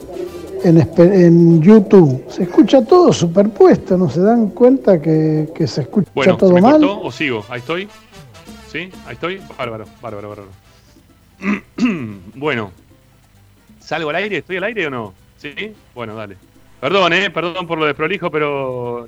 en, 0.64 0.78
en 0.98 1.62
YouTube, 1.62 2.24
se 2.30 2.44
escucha 2.44 2.84
todo 2.84 3.14
superpuesto, 3.14 3.98
¿no 3.98 4.10
se 4.10 4.22
dan 4.22 4.50
cuenta 4.50 5.00
que, 5.00 5.50
que 5.54 5.68
se 5.68 5.82
escucha 5.82 6.10
Bueno, 6.16 6.34
¿se 6.34 6.40
todo 6.40 6.54
me 6.54 6.62
mal? 6.62 6.72
cortó 6.82 7.02
o 7.02 7.12
sigo? 7.12 7.46
Ahí 7.50 7.60
estoy. 7.60 7.88
¿Sí? 8.72 8.90
Ahí 9.06 9.14
estoy. 9.14 9.40
Bárbaro, 9.58 9.86
bárbaro, 10.02 10.30
bárbaro. 10.30 10.67
bueno, 12.36 12.72
¿salgo 13.80 14.10
al 14.10 14.16
aire? 14.18 14.38
¿Estoy 14.38 14.58
al 14.58 14.64
aire 14.66 14.88
o 14.88 14.90
no? 14.90 15.14
¿Sí? 15.38 15.54
Bueno, 15.94 16.16
dale. 16.16 16.38
Perdón, 16.80 17.14
eh, 17.14 17.30
perdón 17.30 17.68
por 17.68 17.78
lo 17.78 17.86
desprolijo, 17.86 18.30
pero. 18.32 19.08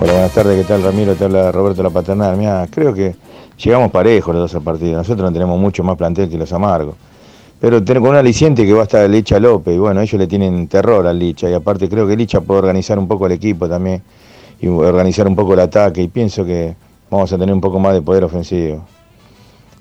Hola, 0.00 0.12
buenas 0.12 0.34
tardes, 0.34 0.60
¿qué 0.60 0.64
tal 0.64 0.82
Ramiro? 0.82 1.14
Te 1.16 1.24
habla 1.24 1.50
Roberto 1.50 1.82
La 1.82 1.90
Paternal. 1.90 2.36
Mira, 2.36 2.66
creo 2.70 2.94
que 2.94 3.16
llegamos 3.58 3.90
parejos 3.90 4.34
los 4.34 4.42
dos 4.42 4.54
al 4.54 4.62
partido. 4.62 4.96
Nosotros 4.96 5.24
no 5.24 5.32
tenemos 5.32 5.58
mucho 5.58 5.82
más 5.84 5.96
plantel 5.96 6.28
que 6.28 6.38
los 6.38 6.52
amargos. 6.52 6.94
Pero 7.60 7.84
con 7.84 8.10
un 8.10 8.16
aliciente 8.16 8.64
que 8.64 8.72
va 8.72 8.80
a 8.80 8.84
estar 8.84 9.08
Licha 9.10 9.40
López. 9.40 9.74
Y 9.74 9.78
bueno, 9.78 10.00
ellos 10.00 10.18
le 10.18 10.26
tienen 10.26 10.68
terror 10.68 11.06
al 11.06 11.18
Licha. 11.18 11.50
Y 11.50 11.54
aparte 11.54 11.88
creo 11.88 12.06
que 12.06 12.16
Licha 12.16 12.40
puede 12.40 12.60
organizar 12.60 12.98
un 12.98 13.08
poco 13.08 13.26
el 13.26 13.32
equipo 13.32 13.68
también. 13.68 14.02
Y 14.60 14.68
organizar 14.68 15.26
un 15.26 15.34
poco 15.34 15.54
el 15.54 15.60
ataque. 15.60 16.02
Y 16.02 16.08
pienso 16.08 16.44
que 16.44 16.74
vamos 17.10 17.32
a 17.32 17.38
tener 17.38 17.54
un 17.54 17.60
poco 17.60 17.78
más 17.78 17.94
de 17.94 18.02
poder 18.02 18.24
ofensivo. 18.24 18.84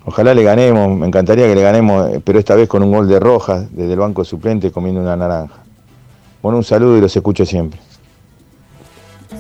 Ojalá 0.05 0.33
le 0.33 0.41
ganemos, 0.41 0.97
me 0.97 1.05
encantaría 1.05 1.47
que 1.47 1.55
le 1.55 1.61
ganemos, 1.61 2.09
pero 2.23 2.39
esta 2.39 2.55
vez 2.55 2.69
con 2.69 2.81
un 2.81 2.93
gol 2.93 3.09
de 3.09 3.19
Rojas 3.19 3.67
desde 3.71 3.91
el 3.91 3.99
banco 3.99 4.23
suplente 4.23 4.71
comiendo 4.71 5.01
una 5.01 5.17
naranja. 5.17 5.55
Bueno, 6.41 6.59
un 6.59 6.63
saludo 6.63 6.97
y 6.97 7.01
los 7.01 7.13
escucho 7.13 7.45
siempre. 7.45 7.77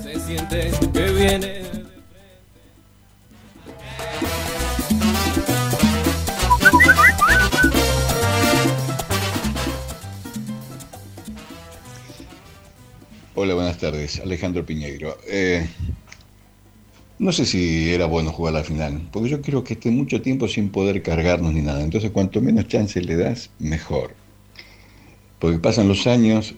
Se 0.03 0.19
siente 0.19 0.71
que 0.91 1.11
viene. 1.13 1.56
Hola, 13.47 13.55
buenas 13.55 13.77
tardes. 13.77 14.19
Alejandro 14.19 14.65
Piñeiro. 14.65 15.17
Eh, 15.25 15.65
no 17.17 17.31
sé 17.31 17.45
si 17.45 17.93
era 17.93 18.05
bueno 18.05 18.33
jugar 18.33 18.53
la 18.53 18.63
final, 18.65 19.07
porque 19.09 19.29
yo 19.29 19.41
creo 19.41 19.63
que 19.63 19.75
esté 19.75 19.89
mucho 19.89 20.21
tiempo 20.21 20.49
sin 20.49 20.67
poder 20.67 21.01
cargarnos 21.01 21.53
ni 21.53 21.61
nada. 21.61 21.81
Entonces, 21.81 22.11
cuanto 22.11 22.41
menos 22.41 22.67
chance 22.67 22.99
le 22.99 23.15
das, 23.15 23.49
mejor. 23.57 24.15
Porque 25.39 25.59
pasan 25.59 25.87
los 25.87 26.07
años 26.07 26.55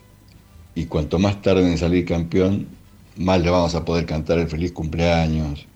y 0.73 0.85
cuanto 0.85 1.19
más 1.19 1.43
tarde 1.43 1.69
en 1.69 1.77
salir 1.77 2.05
campeón, 2.05 2.67
más 3.17 3.39
le 3.39 3.51
vamos 3.51 3.75
a 3.75 3.85
poder 3.85 4.07
cantar 4.07 4.39
el 4.39 4.47
feliz 4.47 4.71
cumpleaños, 4.71 5.67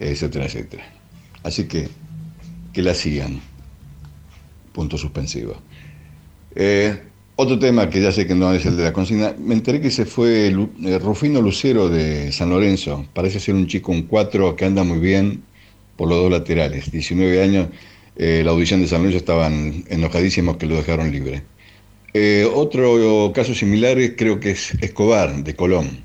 etcétera, 0.00 0.46
etcétera. 0.46 0.92
Así 1.44 1.68
que, 1.68 1.88
que 2.72 2.82
la 2.82 2.94
sigan. 2.94 3.40
Punto 4.72 4.98
suspensivo. 4.98 5.54
Eh, 6.56 7.11
otro 7.42 7.58
tema 7.58 7.90
que 7.90 8.00
ya 8.00 8.12
sé 8.12 8.26
que 8.26 8.34
no 8.34 8.52
es 8.54 8.64
el 8.66 8.76
de 8.76 8.84
la 8.84 8.92
consigna, 8.92 9.34
me 9.38 9.54
enteré 9.54 9.80
que 9.80 9.90
se 9.90 10.04
fue 10.04 10.48
eh, 10.48 10.98
Rufino 10.98 11.40
Lucero 11.40 11.88
de 11.88 12.30
San 12.30 12.50
Lorenzo. 12.50 13.04
Parece 13.12 13.40
ser 13.40 13.54
un 13.54 13.66
chico, 13.66 13.90
un 13.92 14.02
4 14.02 14.54
que 14.54 14.64
anda 14.64 14.84
muy 14.84 14.98
bien 14.98 15.42
por 15.96 16.08
los 16.08 16.18
dos 16.18 16.30
laterales. 16.30 16.90
19 16.90 17.42
años, 17.42 17.68
eh, 18.16 18.42
la 18.44 18.52
audición 18.52 18.80
de 18.80 18.88
San 18.88 19.00
Lorenzo 19.00 19.18
estaban 19.18 19.84
enojadísimos 19.88 20.56
que 20.56 20.66
lo 20.66 20.76
dejaron 20.76 21.10
libre. 21.10 21.42
Eh, 22.14 22.48
otro 22.54 23.32
caso 23.34 23.54
similar 23.54 23.98
creo 24.16 24.38
que 24.38 24.52
es 24.52 24.74
Escobar, 24.80 25.42
de 25.42 25.56
Colón. 25.56 26.04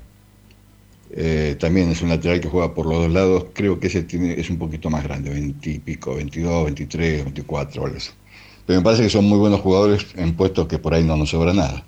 También 1.58 1.90
es 1.90 2.02
un 2.02 2.10
lateral 2.10 2.40
que 2.40 2.48
juega 2.48 2.74
por 2.74 2.86
los 2.86 2.98
dos 3.02 3.12
lados. 3.12 3.46
Creo 3.52 3.80
que 3.80 3.86
ese 3.86 4.02
tiene, 4.02 4.38
es 4.38 4.50
un 4.50 4.58
poquito 4.58 4.90
más 4.90 5.04
grande, 5.04 5.30
20 5.30 5.70
y 5.70 5.78
pico, 5.78 6.14
22, 6.14 6.64
23, 6.64 7.24
24, 7.24 7.84
algo 7.84 7.96
así. 7.96 8.10
Pero 8.68 8.80
me 8.80 8.84
parece 8.84 9.04
que 9.04 9.08
son 9.08 9.24
muy 9.24 9.38
buenos 9.38 9.62
jugadores 9.62 10.04
en 10.14 10.36
puestos 10.36 10.66
que 10.66 10.78
por 10.78 10.92
ahí 10.92 11.02
no 11.02 11.16
nos 11.16 11.30
sobra 11.30 11.54
nada. 11.54 11.82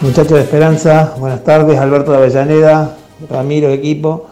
Muchachos 0.00 0.30
de 0.30 0.42
Esperanza, 0.42 1.16
buenas 1.18 1.42
tardes, 1.42 1.76
Alberto 1.76 2.12
de 2.12 2.18
Avellaneda, 2.18 2.96
Ramiro, 3.28 3.68
equipo. 3.70 4.26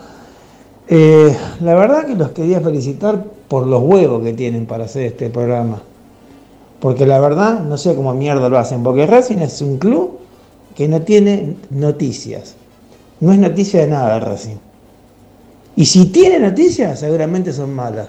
Eh, 0.87 1.37
la 1.63 1.75
verdad 1.75 2.07
que 2.07 2.15
los 2.15 2.31
quería 2.31 2.61
felicitar 2.61 3.25
por 3.49 3.67
los 3.67 3.83
huevos 3.83 4.23
que 4.23 4.33
tienen 4.33 4.67
para 4.67 4.85
hacer 4.85 5.07
este 5.07 5.29
programa. 5.29 5.83
Porque 6.79 7.05
la 7.05 7.19
verdad 7.19 7.65
no 7.65 7.77
sé 7.77 7.97
cómo 7.97 8.15
mierda 8.15 8.49
lo 8.49 8.59
hacen, 8.59 8.85
porque 8.85 9.09
Racing 9.09 9.39
es 9.39 9.61
un 9.61 9.79
club 9.79 10.21
que 10.77 10.87
no 10.87 11.03
tiene 11.03 11.57
noticias. 11.71 12.55
No 13.21 13.33
es 13.33 13.39
noticia 13.39 13.81
de 13.81 13.87
nada 13.89 14.21
Racing. 14.21 14.57
Y 15.77 15.85
si 15.87 16.07
tiene 16.07 16.39
noticias, 16.39 17.01
seguramente 17.01 17.53
son 17.53 17.73
malas. 17.75 18.09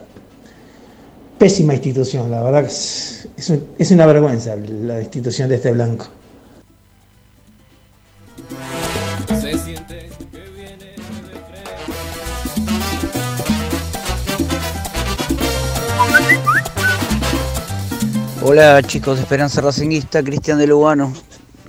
Pésima 1.37 1.73
institución, 1.73 2.31
la 2.31 2.41
verdad 2.41 2.61
que 2.61 2.67
es, 2.67 3.27
es 3.37 3.49
un- 3.49 3.67
es 3.77 3.91
una 3.91 4.05
vergüenza 4.05 4.55
la 4.55 5.01
institución 5.01 5.49
de 5.49 5.55
este 5.55 5.71
blanco. 5.71 6.07
Se 9.39 9.57
siente 9.57 10.09
que 10.31 10.39
viene 10.55 10.95
Hola 18.43 18.81
chicos 18.83 19.17
de 19.17 19.23
Esperanza 19.23 19.61
Racinguista, 19.61 20.23
Cristian 20.23 20.57
de 20.57 20.67
Lugano. 20.67 21.13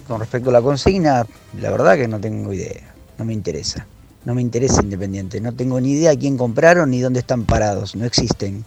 Con 0.07 0.21
respecto 0.21 0.51
a 0.51 0.55
la 0.55 0.63
consigna, 0.63 1.27
la 1.61 1.71
verdad 1.71 1.97
que 1.97 2.09
no 2.09 2.19
tengo 2.19 2.53
idea, 2.53 2.95
no 3.19 3.25
me 3.25 3.33
interesa. 3.33 3.87
No 4.25 4.35
me 4.35 4.43
interesa 4.43 4.83
Independiente, 4.83 5.41
no 5.41 5.53
tengo 5.55 5.81
ni 5.81 5.93
idea 5.93 6.15
quién 6.17 6.37
compraron 6.37 6.91
ni 6.91 7.01
dónde 7.01 7.21
están 7.21 7.45
parados, 7.45 7.95
no 7.97 8.05
existen. 8.05 8.65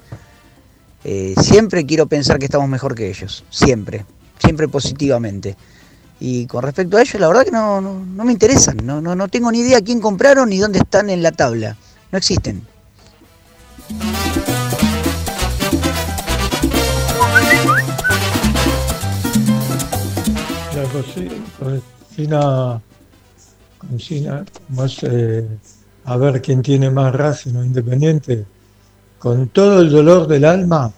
Eh, 1.03 1.35
siempre 1.41 1.85
quiero 1.85 2.07
pensar 2.07 2.39
que 2.39 2.45
estamos 2.45 2.69
mejor 2.69 2.95
que 2.95 3.09
ellos, 3.09 3.43
siempre, 3.49 4.05
siempre 4.39 4.67
positivamente. 4.67 5.55
Y 6.19 6.45
con 6.45 6.63
respecto 6.63 6.97
a 6.97 7.01
ellos, 7.01 7.19
la 7.19 7.27
verdad 7.27 7.43
que 7.43 7.51
no, 7.51 7.81
no, 7.81 7.93
no 7.93 8.23
me 8.23 8.31
interesan, 8.31 8.77
no, 8.83 9.01
no, 9.01 9.15
no 9.15 9.27
tengo 9.27 9.51
ni 9.51 9.59
idea 9.59 9.81
quién 9.81 9.99
compraron 9.99 10.49
ni 10.49 10.57
dónde 10.57 10.79
están 10.79 11.09
en 11.09 11.21
la 11.21 11.31
tabla, 11.31 11.77
no 12.11 12.17
existen. 12.17 12.61
La 20.75 20.83
cosi- 20.93 21.29
cocina, 23.89 24.45
más 24.69 25.03
eh, 25.03 25.47
a 26.05 26.17
ver 26.17 26.41
quién 26.41 26.61
tiene 26.61 26.89
más 26.89 27.13
Racing 27.13 27.55
Independiente, 27.55 28.45
con 29.19 29.49
todo 29.49 29.81
el 29.81 29.89
dolor 29.89 30.27
del 30.27 30.45
alma, 30.45 30.91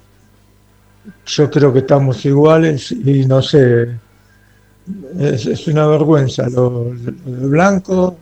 yo 1.26 1.50
creo 1.50 1.74
que 1.74 1.80
estamos 1.80 2.24
iguales 2.26 2.92
y 2.92 3.26
no 3.26 3.42
sé, 3.42 3.90
es, 5.20 5.68
una 5.68 5.88
vergüenza, 5.88 6.50
lo, 6.50 6.94
lo 6.94 7.32
de 7.32 7.48
Blanco 7.48 8.18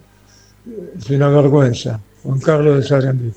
es 0.98 1.10
una 1.10 1.30
vergüenza. 1.30 2.00
Juan 2.24 2.40
Carlos 2.40 2.78
de 2.78 2.84
Sarandí. 2.84 3.34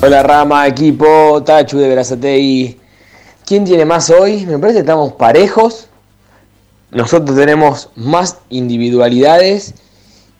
Hola 0.00 0.22
Rama, 0.22 0.68
equipo, 0.68 1.42
Tachu 1.44 1.78
de 1.78 1.88
Berazategui. 1.88 2.87
¿Quién 3.48 3.64
tiene 3.64 3.86
más 3.86 4.10
hoy? 4.10 4.44
Me 4.44 4.58
parece 4.58 4.74
que 4.76 4.80
estamos 4.80 5.14
parejos. 5.14 5.86
Nosotros 6.90 7.34
tenemos 7.34 7.88
más 7.96 8.36
individualidades 8.50 9.72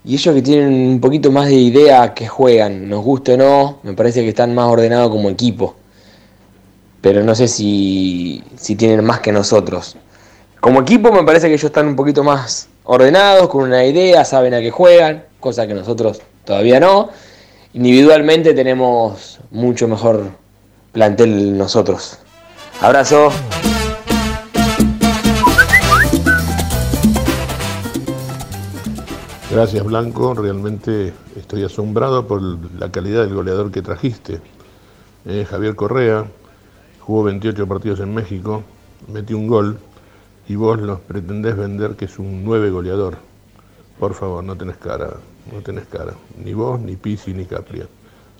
y 0.05 0.13
ellos 0.13 0.35
que 0.35 0.43
tienen 0.43 0.71
un 0.71 1.01
poquito 1.01 1.31
más 1.31 1.47
de 1.47 1.55
idea 1.55 2.13
que 2.13 2.27
juegan, 2.27 2.87
nos 2.87 3.03
guste 3.03 3.33
o 3.33 3.37
no, 3.37 3.79
me 3.81 3.93
parece 3.93 4.21
que 4.21 4.29
están 4.29 4.53
más 4.53 4.67
ordenados 4.67 5.09
como 5.09 5.31
equipo. 5.31 5.75
Pero 7.01 7.23
no 7.23 7.33
sé 7.33 7.47
si, 7.47 8.43
si 8.55 8.75
tienen 8.75 9.03
más 9.03 9.21
que 9.21 9.31
nosotros. 9.31 9.97
Como 10.59 10.79
equipo 10.79 11.11
me 11.11 11.23
parece 11.23 11.47
que 11.47 11.53
ellos 11.53 11.63
están 11.63 11.87
un 11.87 11.95
poquito 11.95 12.23
más 12.23 12.67
ordenados, 12.83 13.49
con 13.49 13.63
una 13.63 13.83
idea, 13.85 14.23
saben 14.23 14.53
a 14.53 14.59
qué 14.59 14.69
juegan, 14.69 15.23
cosa 15.39 15.65
que 15.65 15.73
nosotros 15.73 16.21
todavía 16.45 16.79
no. 16.79 17.09
Individualmente 17.73 18.53
tenemos 18.53 19.39
mucho 19.49 19.87
mejor 19.87 20.29
plantel 20.91 21.57
nosotros. 21.57 22.19
Abrazo. 22.81 23.29
Gracias 29.51 29.83
Blanco, 29.83 30.33
realmente 30.33 31.13
estoy 31.35 31.63
asombrado 31.65 32.25
por 32.25 32.41
la 32.79 32.89
calidad 32.91 33.25
del 33.25 33.33
goleador 33.33 33.71
que 33.71 33.81
trajiste. 33.81 34.39
Eh, 35.25 35.45
Javier 35.49 35.75
Correa 35.75 36.25
jugó 37.01 37.23
28 37.23 37.67
partidos 37.67 37.99
en 37.99 38.13
México, 38.13 38.63
metió 39.11 39.37
un 39.37 39.47
gol 39.47 39.79
y 40.47 40.55
vos 40.55 40.79
los 40.79 41.01
pretendés 41.01 41.57
vender 41.57 41.95
que 41.95 42.05
es 42.05 42.17
un 42.17 42.45
9 42.45 42.69
goleador. 42.69 43.17
Por 43.99 44.13
favor, 44.13 44.41
no 44.41 44.55
tenés 44.55 44.77
cara, 44.77 45.09
no 45.51 45.61
tenés 45.61 45.85
cara. 45.87 46.13
Ni 46.37 46.53
vos, 46.53 46.79
ni 46.79 46.95
Pisi, 46.95 47.33
ni 47.33 47.45
Capria. 47.45 47.87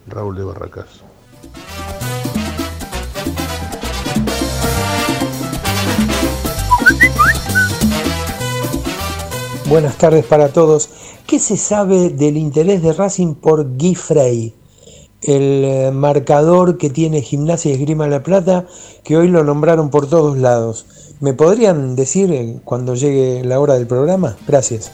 Raúl 0.07 0.37
de 0.37 0.43
Barracas. 0.43 1.01
Buenas 9.69 9.99
tardes 9.99 10.25
para 10.25 10.49
todos. 10.49 10.89
¿Qué 11.27 11.37
se 11.37 11.55
sabe 11.55 12.09
del 12.09 12.37
interés 12.37 12.81
de 12.81 12.91
Racing 12.91 13.35
por 13.35 13.77
Guy 13.77 13.93
Frey, 13.93 14.55
el 15.21 15.63
eh, 15.63 15.91
marcador 15.93 16.79
que 16.79 16.89
tiene 16.89 17.21
Gimnasia 17.21 17.69
y 17.69 17.75
Esgrima 17.75 18.07
La 18.07 18.23
Plata, 18.23 18.65
que 19.03 19.15
hoy 19.15 19.27
lo 19.27 19.43
nombraron 19.43 19.91
por 19.91 20.09
todos 20.09 20.39
lados? 20.39 20.87
¿Me 21.19 21.35
podrían 21.35 21.95
decir 21.95 22.31
eh, 22.31 22.59
cuando 22.65 22.95
llegue 22.95 23.43
la 23.43 23.59
hora 23.59 23.75
del 23.75 23.85
programa? 23.85 24.37
Gracias. 24.47 24.91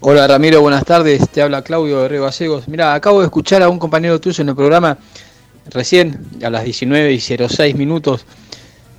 Hola 0.00 0.26
Ramiro, 0.26 0.62
buenas 0.62 0.86
tardes. 0.86 1.28
Te 1.28 1.42
habla 1.42 1.60
Claudio 1.60 2.00
de 2.00 2.08
Río 2.08 2.22
Gallegos. 2.22 2.68
Mira, 2.68 2.94
acabo 2.94 3.18
de 3.20 3.26
escuchar 3.26 3.62
a 3.62 3.68
un 3.68 3.78
compañero 3.78 4.18
tuyo 4.18 4.40
en 4.40 4.48
el 4.48 4.56
programa 4.56 4.96
recién, 5.70 6.20
a 6.42 6.50
las 6.50 6.64
19 6.64 7.12
y 7.12 7.20
06 7.20 7.74
minutos. 7.76 8.24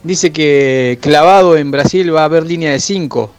Dice 0.03 0.31
que 0.31 0.97
clavado 1.01 1.57
en 1.57 1.71
Brasil 1.71 2.15
va 2.15 2.21
a 2.21 2.25
haber 2.25 2.45
línea 2.45 2.71
de 2.71 2.79
5. 2.79 3.33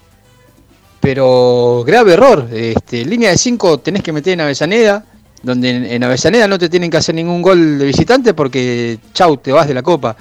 pero 1.01 1.83
grave 1.87 2.13
error. 2.13 2.49
Este, 2.53 3.05
línea 3.07 3.31
de 3.31 3.39
5 3.39 3.79
tenés 3.81 4.03
que 4.03 4.13
meter 4.13 4.35
en 4.35 4.43
Avellaneda, 4.43 5.05
donde 5.43 5.95
en, 5.95 6.05
Avellaneda 6.05 6.47
no 6.47 6.59
te 6.59 6.69
tienen 6.69 6.91
que 6.91 6.99
hacer 6.99 7.15
ningún 7.15 7.41
gol 7.41 7.79
de 7.79 7.87
visitante 7.87 8.35
porque 8.35 8.99
chau, 9.15 9.39
te 9.39 9.53
vas 9.53 9.67
de 9.67 9.75
la 9.75 9.83
copa. 9.83 10.17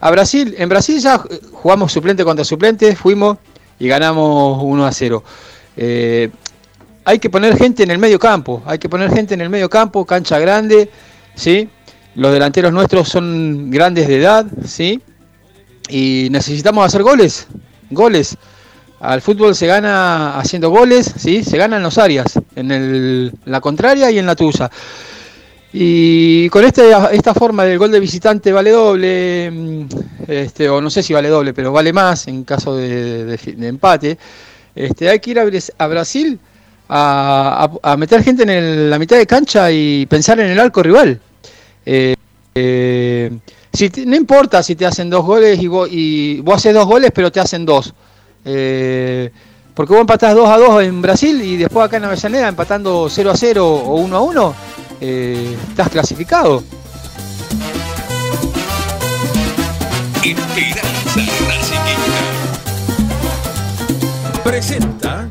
A 0.00 0.10
Brasil, 0.12 0.54
en 0.56 0.68
Brasil 0.68 1.00
ya 1.00 1.20
jugamos 1.52 1.92
suplente 1.92 2.24
contra 2.24 2.44
suplente, 2.44 2.94
fuimos 2.94 3.38
y 3.80 3.88
ganamos 3.88 4.62
1 4.62 4.86
a 4.86 4.92
0. 4.92 5.24
Eh, 5.76 6.30
hay 7.04 7.18
que 7.18 7.30
poner 7.30 7.56
gente 7.56 7.82
en 7.82 7.90
el 7.90 7.98
medio 7.98 8.18
campo, 8.18 8.62
hay 8.66 8.78
que 8.78 8.88
poner 8.88 9.10
gente 9.12 9.34
en 9.34 9.40
el 9.40 9.50
medio 9.50 9.68
campo, 9.68 10.04
cancha 10.04 10.38
grande, 10.38 10.90
¿sí? 11.34 11.68
Los 12.18 12.32
delanteros 12.32 12.72
nuestros 12.72 13.08
son 13.08 13.70
grandes 13.70 14.08
de 14.08 14.16
edad, 14.16 14.44
¿sí? 14.66 15.00
Y 15.88 16.26
necesitamos 16.32 16.84
hacer 16.84 17.04
goles, 17.04 17.46
goles. 17.90 18.36
Al 18.98 19.22
fútbol 19.22 19.54
se 19.54 19.68
gana 19.68 20.36
haciendo 20.36 20.68
goles, 20.70 21.14
¿sí? 21.16 21.44
Se 21.44 21.56
gana 21.56 21.76
en 21.76 21.84
los 21.84 21.96
áreas, 21.96 22.36
en 22.56 22.72
el- 22.72 23.32
la 23.44 23.60
contraria 23.60 24.10
y 24.10 24.18
en 24.18 24.26
la 24.26 24.34
tuya. 24.34 24.68
Y 25.72 26.48
con 26.48 26.64
este, 26.64 26.90
esta 27.12 27.34
forma 27.34 27.64
del 27.64 27.78
gol 27.78 27.92
de 27.92 28.00
visitante 28.00 28.50
vale 28.50 28.72
doble, 28.72 29.50
mm, 29.52 29.82
este, 30.26 30.68
o 30.68 30.80
no 30.80 30.90
sé 30.90 31.04
si 31.04 31.12
vale 31.12 31.28
doble, 31.28 31.54
pero 31.54 31.70
vale 31.70 31.92
más 31.92 32.26
en 32.26 32.42
caso 32.42 32.74
de, 32.74 33.38
empate, 33.62 34.18
este, 34.74 35.08
hay 35.08 35.20
que 35.20 35.30
ir 35.30 35.38
a, 35.38 35.86
Brasil 35.86 36.36
a, 36.88 37.68
a- 37.82 37.92
a 37.92 37.96
meter 37.96 38.24
gente 38.24 38.42
en 38.42 38.50
el- 38.50 38.90
la 38.90 38.98
mitad 38.98 39.16
de 39.18 39.26
cancha 39.28 39.70
y 39.70 40.04
pensar 40.06 40.40
en 40.40 40.50
el 40.50 40.58
arco 40.58 40.82
rival. 40.82 41.20
Eh, 41.90 42.14
eh, 42.54 43.30
si 43.72 43.88
te- 43.88 44.04
no 44.04 44.14
importa 44.14 44.62
si 44.62 44.76
te 44.76 44.84
hacen 44.84 45.08
dos 45.08 45.24
goles 45.24 45.58
y 45.58 45.68
vos, 45.68 45.88
y 45.90 46.40
vos 46.40 46.56
haces 46.56 46.74
dos 46.74 46.84
goles, 46.86 47.10
pero 47.14 47.32
te 47.32 47.40
hacen 47.40 47.64
dos. 47.64 47.94
Eh, 48.44 49.30
porque 49.72 49.92
vos 49.94 50.00
empatás 50.02 50.34
2 50.34 50.48
a 50.50 50.58
2 50.58 50.82
en 50.82 51.00
Brasil 51.00 51.40
y 51.40 51.56
después 51.56 51.86
acá 51.86 51.96
en 51.98 52.04
Avellaneda 52.04 52.48
empatando 52.48 53.08
0 53.08 53.30
a 53.30 53.36
0 53.36 53.66
o 53.66 53.94
1 54.00 54.16
a 54.16 54.20
1, 54.20 54.54
eh, 55.00 55.56
estás 55.70 55.88
clasificado. 55.88 56.62
Presenta. 64.44 65.30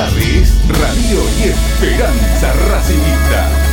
Radio 0.00 1.20
y 1.38 1.48
Esperanza 1.50 2.54
Racingista. 2.70 3.70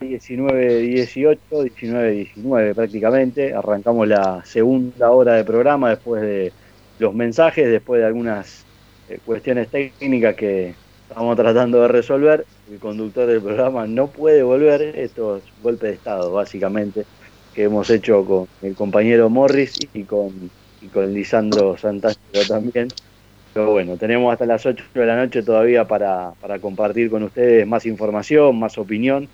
19-18, 0.00 1.38
19-19 1.50 2.74
prácticamente. 2.74 3.52
Arrancamos 3.52 4.08
la 4.08 4.42
segunda 4.46 5.10
hora 5.10 5.34
de 5.34 5.44
programa 5.44 5.90
después 5.90 6.22
de 6.22 6.54
los 6.98 7.14
mensajes, 7.14 7.68
después 7.68 8.00
de 8.00 8.06
algunas 8.06 8.64
eh, 9.10 9.18
cuestiones 9.26 9.68
técnicas 9.68 10.34
que 10.34 10.74
estamos 11.10 11.36
tratando 11.36 11.82
de 11.82 11.88
resolver. 11.88 12.46
El 12.72 12.78
conductor 12.78 13.26
del 13.26 13.42
programa 13.42 13.86
no 13.86 14.06
puede 14.06 14.42
volver. 14.42 14.80
Esto 14.98 15.36
es 15.36 15.42
golpe 15.62 15.88
de 15.88 15.92
Estado, 15.92 16.32
básicamente, 16.32 17.04
que 17.58 17.64
hemos 17.64 17.90
hecho 17.90 18.24
con 18.24 18.46
el 18.62 18.76
compañero 18.76 19.28
Morris 19.28 19.80
y 19.92 20.04
con, 20.04 20.30
y 20.80 20.86
con 20.86 21.12
Lisandro 21.12 21.76
Santangelo 21.76 22.46
también. 22.46 22.86
Pero 23.52 23.72
bueno, 23.72 23.96
tenemos 23.96 24.32
hasta 24.32 24.46
las 24.46 24.64
8 24.64 24.84
de 24.94 25.04
la 25.04 25.16
noche 25.16 25.42
todavía 25.42 25.84
para, 25.84 26.34
para 26.40 26.60
compartir 26.60 27.10
con 27.10 27.24
ustedes 27.24 27.66
más 27.66 27.84
información, 27.84 28.56
más 28.60 28.78
opinión 28.78 29.28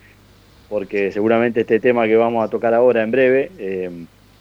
porque 0.70 1.12
seguramente 1.12 1.60
este 1.60 1.80
tema 1.80 2.06
que 2.06 2.16
vamos 2.16 2.42
a 2.42 2.48
tocar 2.48 2.72
ahora 2.72 3.02
en 3.02 3.10
breve, 3.10 3.51
eh, 3.59 3.90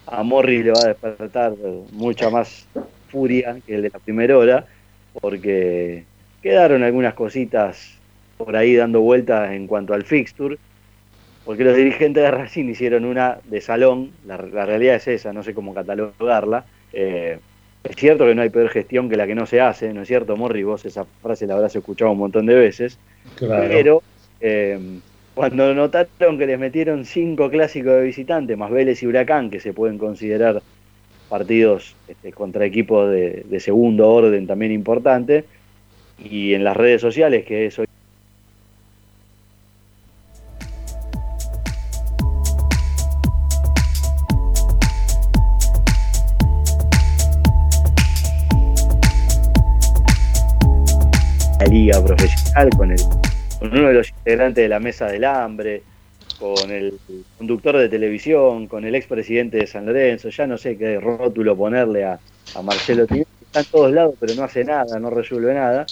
a 0.07 0.23
Morris 0.23 0.63
le 0.63 0.71
va 0.71 0.79
a 0.81 0.87
despertar 0.87 1.51
mucha 1.91 2.29
más 2.29 2.65
furia 3.09 3.57
que 3.67 3.75
el 3.75 3.81
de 3.81 3.89
la 3.89 3.99
primera 3.99 4.37
hora, 4.37 4.65
porque 5.19 6.05
quedaron 6.41 6.83
algunas 6.83 7.15
cositas 7.15 7.97
por 8.37 8.55
ahí 8.55 8.75
dando 8.75 9.01
vueltas 9.01 9.51
en 9.51 9.67
cuanto 9.67 9.93
al 9.93 10.03
fixture, 10.03 10.57
porque 11.45 11.63
los 11.63 11.75
dirigentes 11.75 12.23
de 12.23 12.31
Racing 12.31 12.65
hicieron 12.69 13.05
una 13.05 13.37
de 13.45 13.61
salón, 13.61 14.11
la, 14.25 14.37
la 14.37 14.65
realidad 14.65 14.95
es 14.95 15.07
esa, 15.07 15.33
no 15.33 15.43
sé 15.43 15.53
cómo 15.53 15.73
catalogarla. 15.73 16.65
eh, 16.93 17.39
es 17.83 17.95
cierto 17.97 18.25
que 18.25 18.33
no 18.33 18.41
hay 18.41 18.49
peor 18.49 18.69
gestión 18.69 19.09
que 19.09 19.17
la 19.17 19.27
que 19.27 19.35
no 19.35 19.45
se 19.45 19.59
hace, 19.59 19.93
¿no 19.93 20.03
es 20.03 20.07
cierto, 20.07 20.37
Morris? 20.37 20.63
Vos 20.65 20.85
esa 20.85 21.03
frase 21.21 21.45
la 21.45 21.55
habrás 21.55 21.75
escuchado 21.75 22.11
un 22.11 22.17
montón 22.19 22.45
de 22.45 22.55
veces, 22.55 22.97
Claro. 23.35 23.67
pero... 23.69 24.03
eh, 24.39 24.79
cuando 25.35 25.73
notaron 25.73 26.37
que 26.37 26.45
les 26.45 26.59
metieron 26.59 27.05
cinco 27.05 27.49
clásicos 27.49 27.93
de 27.93 28.03
visitante, 28.03 28.55
más 28.55 28.69
Vélez 28.69 29.01
y 29.01 29.07
Huracán, 29.07 29.49
que 29.49 29.59
se 29.59 29.73
pueden 29.73 29.97
considerar 29.97 30.61
partidos 31.27 31.95
este, 32.07 32.31
contra 32.31 32.65
equipos 32.65 33.09
de, 33.11 33.43
de 33.49 33.59
segundo 33.59 34.09
orden 34.09 34.45
también 34.45 34.71
importante, 34.71 35.43
y 36.23 36.53
en 36.53 36.63
las 36.63 36.77
redes 36.77 37.01
sociales, 37.01 37.45
que 37.45 37.65
eso 37.65 37.81
la 37.81 37.87
profesional 51.91 52.69
con 52.77 52.95
uno 53.71 53.87
de 53.87 53.93
los 53.93 54.09
integrantes 54.09 54.63
de 54.63 54.69
la 54.69 54.79
mesa 54.79 55.07
del 55.07 55.25
hambre, 55.25 55.83
con 56.39 56.71
el 56.71 56.97
conductor 57.37 57.77
de 57.77 57.89
televisión, 57.89 58.67
con 58.67 58.85
el 58.85 58.95
expresidente 58.95 59.57
de 59.57 59.67
San 59.67 59.85
Lorenzo, 59.85 60.29
ya 60.29 60.47
no 60.47 60.57
sé 60.57 60.77
qué 60.77 60.99
rótulo 60.99 61.55
ponerle 61.55 62.05
a, 62.05 62.19
a 62.55 62.61
Marcelo 62.61 63.05
Tinelli, 63.05 63.27
está 63.45 63.59
en 63.59 63.65
todos 63.65 63.91
lados, 63.91 64.15
pero 64.19 64.33
no 64.35 64.43
hace 64.43 64.63
nada, 64.63 64.99
no 64.99 65.09
resuelve 65.09 65.53
nada. 65.53 65.85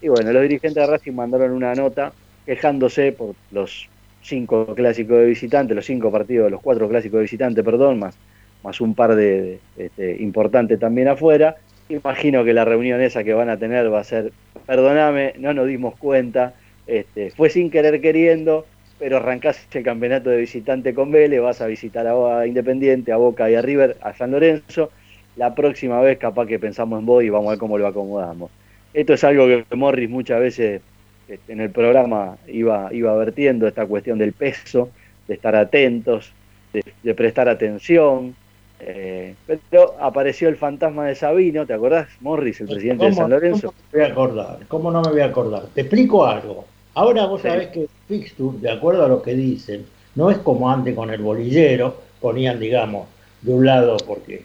Y 0.00 0.08
bueno, 0.08 0.32
los 0.32 0.42
dirigentes 0.42 0.74
de 0.74 0.86
Racing 0.86 1.12
mandaron 1.12 1.52
una 1.52 1.74
nota 1.74 2.12
quejándose 2.44 3.12
por 3.12 3.34
los 3.50 3.88
cinco 4.22 4.74
clásicos 4.74 5.18
de 5.18 5.26
visitante, 5.26 5.74
los 5.74 5.86
cinco 5.86 6.10
partidos, 6.10 6.50
los 6.50 6.60
cuatro 6.60 6.88
clásicos 6.88 7.18
de 7.18 7.22
visitante, 7.22 7.62
perdón, 7.62 7.98
más, 7.98 8.14
más 8.62 8.80
un 8.80 8.94
par 8.94 9.14
de, 9.14 9.60
de, 9.76 9.86
este, 9.86 10.22
importantes 10.22 10.78
también 10.78 11.08
afuera. 11.08 11.56
Imagino 11.92 12.42
que 12.42 12.54
la 12.54 12.64
reunión 12.64 13.02
esa 13.02 13.22
que 13.22 13.34
van 13.34 13.50
a 13.50 13.58
tener 13.58 13.92
va 13.92 14.00
a 14.00 14.04
ser, 14.04 14.32
perdoname, 14.66 15.34
no 15.38 15.52
nos 15.52 15.66
dimos 15.66 15.94
cuenta, 15.98 16.54
este, 16.86 17.30
fue 17.32 17.50
sin 17.50 17.70
querer 17.70 18.00
queriendo, 18.00 18.64
pero 18.98 19.18
arrancás 19.18 19.66
el 19.74 19.82
campeonato 19.82 20.30
de 20.30 20.38
visitante 20.38 20.94
con 20.94 21.10
Vélez, 21.10 21.42
vas 21.42 21.60
a 21.60 21.66
visitar 21.66 22.06
a, 22.06 22.46
Independiente, 22.46 23.12
a 23.12 23.18
Boca 23.18 23.50
y 23.50 23.56
a 23.56 23.62
River, 23.62 23.98
a 24.00 24.14
San 24.14 24.30
Lorenzo. 24.30 24.90
La 25.36 25.54
próxima 25.54 26.00
vez 26.00 26.16
capaz 26.16 26.46
que 26.46 26.58
pensamos 26.58 26.98
en 26.98 27.04
vos 27.04 27.22
y 27.24 27.28
vamos 27.28 27.48
a 27.48 27.50
ver 27.50 27.58
cómo 27.58 27.76
lo 27.76 27.86
acomodamos. 27.86 28.50
Esto 28.94 29.12
es 29.12 29.22
algo 29.24 29.46
que 29.46 29.76
Morris 29.76 30.08
muchas 30.08 30.40
veces 30.40 30.80
este, 31.28 31.52
en 31.52 31.60
el 31.60 31.70
programa 31.70 32.38
iba, 32.48 32.88
iba 32.90 33.14
vertiendo, 33.16 33.68
esta 33.68 33.84
cuestión 33.84 34.16
del 34.18 34.32
peso, 34.32 34.88
de 35.28 35.34
estar 35.34 35.54
atentos, 35.54 36.32
de 36.72 37.14
prestar 37.14 37.50
atención. 37.50 38.34
Eh, 38.84 39.34
pero 39.70 39.94
apareció 40.00 40.48
el 40.48 40.56
fantasma 40.56 41.06
de 41.06 41.14
Sabino, 41.14 41.64
¿te 41.66 41.72
acordás, 41.72 42.08
Morris, 42.20 42.60
el 42.60 42.66
presidente 42.66 43.04
de 43.04 43.10
¿Cómo- 43.12 43.22
San 43.22 43.30
Lorenzo? 43.30 43.68
¿Cómo 43.68 43.78
me 43.92 43.98
voy 44.00 44.08
a 44.08 44.12
acordar? 44.12 44.58
¿Cómo 44.66 44.90
no 44.90 45.02
me 45.02 45.10
voy 45.12 45.20
a 45.20 45.26
acordar? 45.26 45.62
Te 45.72 45.82
explico 45.82 46.26
algo. 46.26 46.64
Ahora 46.94 47.26
vos 47.26 47.40
Sí. 47.42 47.48
sabés 47.48 47.68
que 47.68 47.86
Fixture, 48.08 48.58
de 48.58 48.70
acuerdo 48.70 49.04
a 49.04 49.08
lo 49.08 49.22
que 49.22 49.34
dicen, 49.34 49.86
no 50.16 50.30
es 50.30 50.38
como 50.38 50.68
antes 50.68 50.94
con 50.96 51.10
el 51.10 51.22
bolillero, 51.22 51.96
ponían, 52.20 52.58
digamos, 52.58 53.06
de 53.40 53.52
un 53.54 53.64
lado 53.66 53.96
porque 54.06 54.44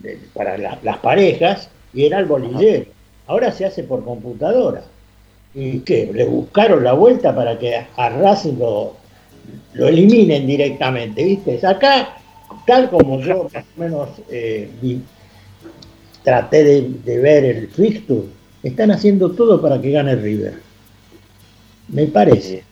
de- 0.00 0.18
para 0.32 0.56
la- 0.56 0.78
las 0.84 0.98
parejas 0.98 1.68
y 1.92 2.06
era 2.06 2.18
el 2.20 2.26
bolillero. 2.26 2.86
Ahora 3.26 3.50
se 3.50 3.64
hace 3.66 3.82
por 3.82 4.04
computadora. 4.04 4.84
¿Y 5.54 5.80
qué? 5.80 6.08
Le 6.12 6.24
buscaron 6.24 6.82
la 6.84 6.92
vuelta 6.92 7.34
para 7.34 7.58
que 7.58 7.76
a 7.96 8.08
Racing 8.08 8.58
lo, 8.58 8.94
lo 9.74 9.88
eliminen 9.88 10.46
directamente, 10.46 11.22
¿viste? 11.24 11.60
Acá, 11.66 12.16
tal 12.66 12.90
como 12.90 13.20
yo 13.20 13.48
más 13.54 13.64
o 13.76 13.80
menos 13.80 14.08
eh, 14.30 14.70
vi- 14.80 15.02
traté 16.22 16.62
de, 16.64 16.88
de 17.04 17.18
ver 17.18 17.44
el 17.44 17.68
fixture, 17.68 18.28
están 18.62 18.90
haciendo 18.92 19.32
todo 19.32 19.60
para 19.60 19.80
que 19.80 19.90
gane 19.90 20.14
River. 20.16 20.54
Me 21.88 22.06
parece. 22.06 22.64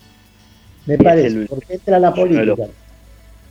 Me 0.87 0.97
parece, 0.99 1.47
porque 1.47 1.75
entra 1.75 1.99
la 1.99 2.13
política. 2.15 2.67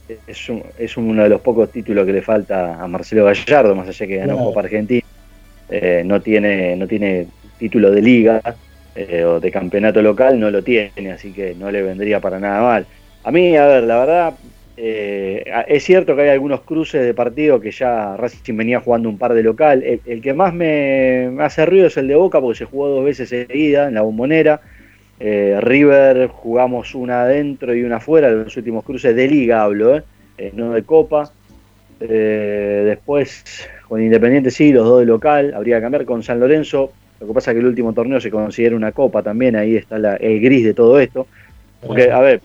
Es, 0.07 0.49
un- 0.49 0.63
es 0.77 0.97
uno 0.97 1.23
de 1.23 1.29
los 1.29 1.41
pocos 1.41 1.71
títulos 1.71 2.05
que 2.05 2.13
le 2.13 2.21
falta 2.21 2.81
a 2.81 2.87
Marcelo 2.87 3.25
Gallardo, 3.25 3.75
más 3.75 3.87
allá 3.87 4.07
que 4.07 4.15
ganó 4.17 4.33
Claro. 4.33 4.49
Copa 4.49 4.61
Argentina. 4.61 5.01
Eh, 5.69 6.03
no 6.05 6.21
tiene 6.21 6.75
no 6.77 6.87
tiene 6.87 7.29
título 7.57 7.91
de 7.91 8.01
liga 8.01 8.41
eh, 8.95 9.23
o 9.25 9.39
de 9.39 9.51
campeonato 9.51 10.01
local, 10.01 10.39
no 10.39 10.51
lo 10.51 10.63
tiene, 10.63 11.11
así 11.13 11.33
que 11.33 11.55
no 11.55 11.71
le 11.71 11.83
vendría 11.83 12.21
para 12.21 12.39
nada 12.39 12.61
mal. 12.61 12.87
A 13.23 13.31
mí, 13.31 13.55
a 13.55 13.67
ver, 13.67 13.83
la 13.83 13.99
verdad, 13.99 14.39
eh, 14.81 15.43
es 15.67 15.83
cierto 15.83 16.15
que 16.15 16.21
hay 16.21 16.29
algunos 16.29 16.61
cruces 16.61 17.03
de 17.03 17.13
partido 17.13 17.59
que 17.59 17.69
ya 17.69 18.15
Racing 18.15 18.55
venía 18.55 18.79
jugando 18.79 19.09
un 19.09 19.17
par 19.17 19.33
de 19.33 19.43
local. 19.43 19.83
El, 19.83 20.21
que 20.21 20.33
más 20.33 20.53
me, 20.53 21.35
hace 21.39 21.65
ruido 21.65 21.87
es 21.87 21.97
el 21.97 22.07
de 22.07 22.15
Boca, 22.15 22.39
porque 22.39 22.59
se 22.59 22.65
jugó 22.65 22.87
dos 22.87 23.03
veces 23.03 23.27
seguida 23.27 23.89
en 23.89 23.95
la 23.95 24.03
bombonera. 24.03 24.61
Eh, 25.19 25.57
River 25.59 26.27
jugamos 26.27 26.95
una 26.95 27.23
adentro 27.23 27.75
y 27.75 27.83
una 27.83 27.97
afuera, 27.97 28.29
los 28.29 28.55
últimos 28.55 28.85
cruces 28.85 29.13
de 29.13 29.27
liga 29.27 29.63
hablo, 29.63 29.97
¿eh? 29.97 30.03
Eh, 30.37 30.51
no 30.55 30.71
de 30.71 30.83
copa. 30.83 31.29
Después 31.99 33.67
con 33.89 34.01
Independiente 34.01 34.49
sí, 34.49 34.71
los 34.71 34.85
dos 34.85 35.01
de 35.01 35.05
local, 35.07 35.53
habría 35.53 35.75
que 35.75 35.81
cambiar 35.81 36.05
con 36.05 36.23
San 36.23 36.39
Lorenzo. 36.39 36.93
Lo 37.19 37.27
que 37.27 37.33
pasa 37.33 37.51
es 37.51 37.55
que 37.55 37.59
el 37.59 37.67
último 37.67 37.91
torneo 37.91 38.21
se 38.21 38.31
considera 38.31 38.77
una 38.77 38.93
copa 38.93 39.21
también, 39.21 39.57
ahí 39.57 39.75
está 39.75 39.99
la- 39.99 40.15
el 40.15 40.39
gris 40.39 40.63
de 40.63 40.73
todo 40.73 40.97
esto. 41.01 41.27
Porque, 41.85 42.09
a 42.09 42.21
ver, 42.21 42.39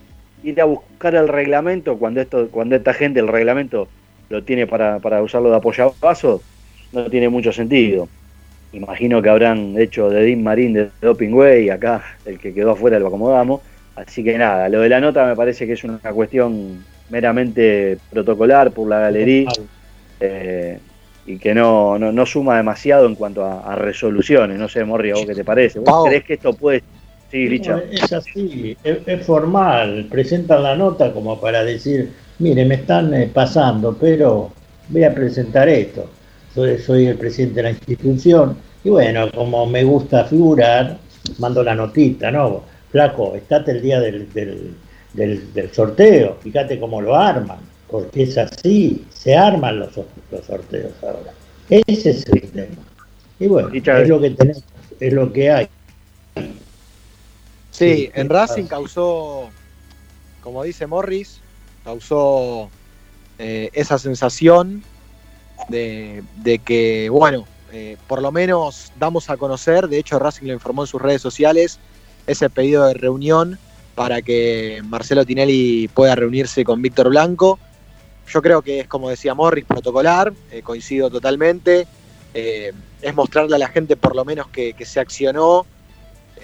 ir 0.45 0.61
a 0.61 0.65
buscar 0.65 1.15
el 1.15 1.27
reglamento 1.27 1.97
cuando 1.97 2.21
esto, 2.21 2.49
cuando 2.51 2.77
esta 2.77 2.93
gente 2.93 3.19
el 3.19 3.29
reglamento 3.29 3.89
lo 4.29 4.45
tiene 4.45 4.66
para, 4.66 4.99
para 5.01 5.23
usarlo 5.23 5.51
de 5.51 5.57
apoyapaso, 5.57 6.43
no 6.93 7.11
tiene 7.11 7.29
mucho 7.29 7.53
sentido. 7.53 8.09
Imagino 8.73 9.23
que 9.23 9.29
habrán 9.31 9.75
hecho 9.79 10.11
de 10.11 10.23
Dean 10.23 10.43
Marín 10.43 10.73
de 10.73 10.91
Doping 11.01 11.33
Way, 11.33 11.71
acá 11.71 12.05
el 12.25 12.39
que 12.39 12.53
quedó 12.53 12.73
afuera 12.73 12.99
lo 12.99 13.09
acomodamos. 13.09 13.62
Así 13.97 14.25
que 14.25 14.37
nada, 14.37 14.69
lo 14.69 14.81
de 14.81 14.89
la 14.89 15.01
nota 15.01 15.27
me 15.27 15.37
parece 15.37 15.66
que 15.66 15.75
es 15.75 15.85
una 15.85 15.99
cuestión 15.99 16.85
meramente 17.11 17.99
protocolar 18.11 18.73
por 18.73 18.89
la 18.89 18.99
galería 18.99 19.51
eh, 20.19 20.79
y 21.27 21.39
que 21.39 21.55
no, 21.55 21.99
no, 21.99 22.11
no 22.11 22.27
suma 22.27 22.57
demasiado 22.57 23.07
en 23.07 23.15
cuanto 23.15 23.45
a, 23.45 23.61
a 23.61 23.77
resoluciones. 23.77 24.59
No 24.59 24.69
sé, 24.69 24.85
Morri, 24.85 25.11
¿a 25.11 25.15
vos 25.15 25.27
qué 25.27 25.35
te 25.35 25.45
parece? 25.45 25.79
¿Vos 25.79 25.89
Pau. 25.89 26.07
crees 26.07 26.25
que 26.25 26.35
esto 26.35 26.53
puede...? 26.55 26.83
Sí, 27.35 27.48
Licha. 27.48 27.73
No, 27.73 27.78
es 27.90 28.12
así, 28.12 28.77
es, 28.85 28.98
es 29.06 29.27
formal, 29.27 30.06
presentan 30.09 30.62
la 30.62 30.77
nota 30.77 31.12
como 31.12 31.40
para 31.40 31.65
decir, 31.65 32.12
mire, 32.39 32.65
me 32.65 32.77
están 32.77 33.12
eh, 33.12 33.28
pasando, 33.32 33.97
pero 34.01 34.52
voy 34.89 35.02
a 35.02 35.12
presentar 35.12 35.69
esto. 35.69 36.09
Soy, 36.55 36.78
soy 36.78 37.06
el 37.09 37.16
presidente 37.19 37.56
de 37.56 37.62
la 37.65 37.70
institución 37.70 38.56
y 38.85 38.90
bueno, 38.90 39.32
como 39.32 39.66
me 39.66 39.82
gusta 39.82 40.24
figurar, 40.27 40.98
mando 41.39 41.65
la 41.65 41.74
notita, 41.74 42.31
¿no? 42.31 42.62
Flaco, 42.90 43.35
estate 43.35 43.73
el 43.73 43.82
día 43.82 43.98
del, 43.98 44.32
del, 44.32 44.77
del- 45.12 45.52
del 45.52 45.73
sorteo, 45.73 46.36
fíjate 46.40 46.78
cómo 46.78 47.01
lo 47.01 47.16
arman, 47.16 47.59
porque 47.89 48.23
es 48.23 48.39
así, 48.39 49.05
se 49.11 49.36
arman 49.36 49.81
los, 49.81 49.90
los 50.31 50.44
sorteos 50.47 50.93
ahora. 51.02 51.32
Ese 51.69 52.11
es 52.11 52.24
el 52.28 52.43
tema. 52.52 52.77
Y 53.40 53.48
bueno, 53.48 53.70
es 53.97 54.09
lo 54.09 54.20
que 54.20 54.31
tenemos, 54.31 54.62
es 55.01 55.12
lo 55.12 55.32
que 55.32 55.51
hay. 55.51 55.69
Sí, 57.75 58.09
en 58.15 58.29
Racing 58.29 58.67
causó, 58.67 59.51
como 60.43 60.63
dice 60.63 60.87
Morris, 60.87 61.41
causó 61.83 62.71
eh, 63.41 63.71
esa 63.73 63.99
sensación 63.99 64.85
de, 65.69 66.23
de 66.37 66.61
que, 66.61 67.09
bueno, 67.11 67.47
eh, 67.73 67.97
por 68.07 68.23
lo 68.23 68.31
menos 68.31 68.93
damos 68.97 69.29
a 69.29 69.37
conocer, 69.37 69.89
de 69.89 69.99
hecho 69.99 70.21
Racing 70.21 70.47
lo 70.47 70.53
informó 70.53 70.85
en 70.85 70.87
sus 70.87 71.03
redes 71.03 71.21
sociales, 71.21 71.81
ese 72.29 72.49
pedido 72.49 72.87
de 72.87 72.95
reunión 72.95 73.59
para 73.97 74.23
que 74.23 74.81
Marcelo 74.85 75.25
Tinelli 75.25 75.89
pueda 75.89 76.15
reunirse 76.15 76.65
con 76.65 76.81
Víctor 76.81 77.09
Blanco. 77.09 77.59
Yo 78.29 78.41
creo 78.41 78.63
que 78.63 78.81
es, 78.81 78.87
como 78.87 79.11
decía 79.11 79.35
Morris, 79.35 79.65
protocolar, 79.65 80.33
eh, 80.53 80.63
coincido 80.63 81.11
totalmente. 81.11 81.89
Eh, 82.35 82.73
es 83.03 83.15
mostrarle 83.17 83.57
a 83.57 83.59
la 83.59 83.69
gente 83.69 83.97
por 83.97 84.15
lo 84.15 84.25
menos 84.25 84.47
que, 84.47 84.75
que 84.75 84.85
se 84.85 85.01
accionó 85.01 85.67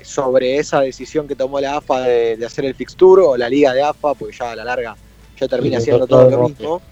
sobre 0.05 0.59
esa 0.59 0.81
decisión 0.81 1.29
que 1.29 1.37
tomó 1.37 1.61
la 1.61 1.77
AFA 1.77 2.01
de, 2.01 2.37
de 2.37 2.47
hacer 2.47 2.65
el 2.65 2.75
fixture 2.75 3.23
o 3.23 3.37
la 3.37 3.49
liga 3.49 3.73
de 3.73 3.83
AFA, 3.83 4.15
porque 4.15 4.37
ya 4.37 4.53
a 4.53 4.57
la 4.57 4.65
larga 4.65 4.97
ya 5.39 5.49
termina 5.49 5.79
Sí, 5.79 5.87
siendo 5.87 6.07
todo 6.07 6.29
todo 6.29 6.43
lo 6.43 6.49
mismo. 6.49 6.83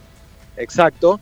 Exacto. 0.56 1.20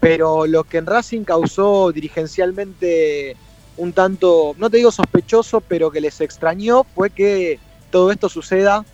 Pero 0.00 0.46
lo 0.46 0.64
que 0.64 0.78
en 0.78 0.86
Racing 0.86 1.24
causó 1.24 1.90
dirigencialmente 1.92 3.36
un 3.76 3.92
tanto, 3.92 4.54
no 4.58 4.70
te 4.70 4.78
digo 4.78 4.90
sospechoso, 4.90 5.60
pero 5.60 5.90
que 5.90 6.00
les 6.00 6.20
extrañó 6.20 6.84
fue 6.94 7.10
que 7.10 7.58
todo 7.90 8.10
esto 8.10 8.28
suceda 8.28 8.84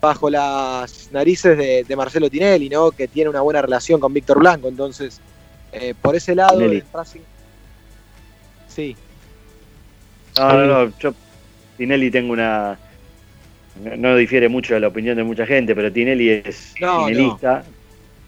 bajo 0.00 0.30
las 0.30 1.10
narices 1.12 1.56
de, 1.58 1.84
de 1.84 1.96
Marcelo 1.96 2.30
Tinelli, 2.30 2.68
¿no? 2.68 2.90
Que 2.90 3.08
tiene 3.08 3.30
una 3.30 3.40
buena 3.40 3.62
relación 3.62 4.00
con 4.00 4.12
Víctor 4.12 4.38
Blanco. 4.38 4.68
Entonces, 4.68 5.20
eh, 5.72 5.94
por 6.00 6.14
ese 6.14 6.34
lado, 6.34 6.60
Racing. 6.92 7.20
Sí. 8.68 8.96
No, 10.36 10.52
no, 10.52 10.66
no, 10.66 10.92
yo 10.98 11.14
Tinelli 11.78 12.10
tengo 12.10 12.32
una... 12.34 12.78
No, 13.96 14.16
difiere 14.16 14.48
mucho 14.48 14.74
de 14.74 14.80
la 14.80 14.88
opinión 14.88 15.16
de 15.16 15.22
mucha 15.24 15.46
gente, 15.46 15.74
pero 15.74 15.90
Tinelli 15.92 16.30
es 16.44 16.74
No, 16.80 17.06
tinelista, 17.06 17.62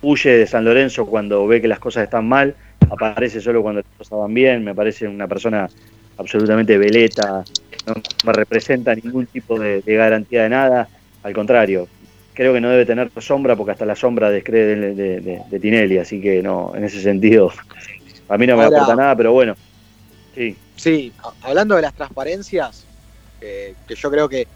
huye 0.02 0.30
de 0.38 0.46
San 0.46 0.64
Lorenzo 0.64 1.04
cuando 1.06 1.46
ve 1.46 1.60
que 1.60 1.66
las 1.68 1.80
cosas 1.80 2.04
están 2.04 2.28
mal, 2.28 2.54
aparece 2.88 3.40
solo 3.40 3.60
cuando 3.60 3.80
las 3.80 3.96
cosas 3.98 4.18
van 4.20 4.32
bien, 4.32 4.62
me 4.64 4.74
parece 4.74 5.08
una 5.08 5.26
persona 5.26 5.68
absolutamente 6.16 6.78
veleta, 6.78 7.42
no 7.86 7.94
me 8.24 8.32
representa 8.32 8.94
ningún 8.94 9.26
tipo 9.26 9.58
de, 9.58 9.82
de 9.82 9.94
garantía 9.96 10.44
de 10.44 10.50
nada, 10.50 10.88
al 11.24 11.32
contrario, 11.32 11.88
creo 12.32 12.54
que 12.54 12.60
no 12.60 12.70
debe 12.70 12.86
tener 12.86 13.10
sombra 13.18 13.56
porque 13.56 13.72
hasta 13.72 13.84
la 13.84 13.96
sombra 13.96 14.30
descree 14.30 14.64
de, 14.64 14.94
de- 14.94 15.42
de- 15.50 15.60
Tinelli, 15.60 15.98
así 15.98 16.20
que 16.20 16.42
no, 16.42 16.72
en 16.76 16.84
ese 16.84 17.00
sentido, 17.00 17.50
a 18.28 18.38
mí 18.38 18.46
no 18.46 18.56
me 18.56 18.62
Ahora- 18.64 18.76
aporta 18.76 18.94
nada, 18.96 19.16
pero 19.16 19.32
bueno, 19.32 19.56
sí. 20.34 20.56
Sí, 20.76 21.12
hablando 21.42 21.74
de 21.76 21.82
las 21.82 21.94
transparencias, 21.94 22.86
eh, 23.40 23.74
que 23.86 23.94
yo 23.94 24.10
creo 24.10 24.28
que 24.28 24.46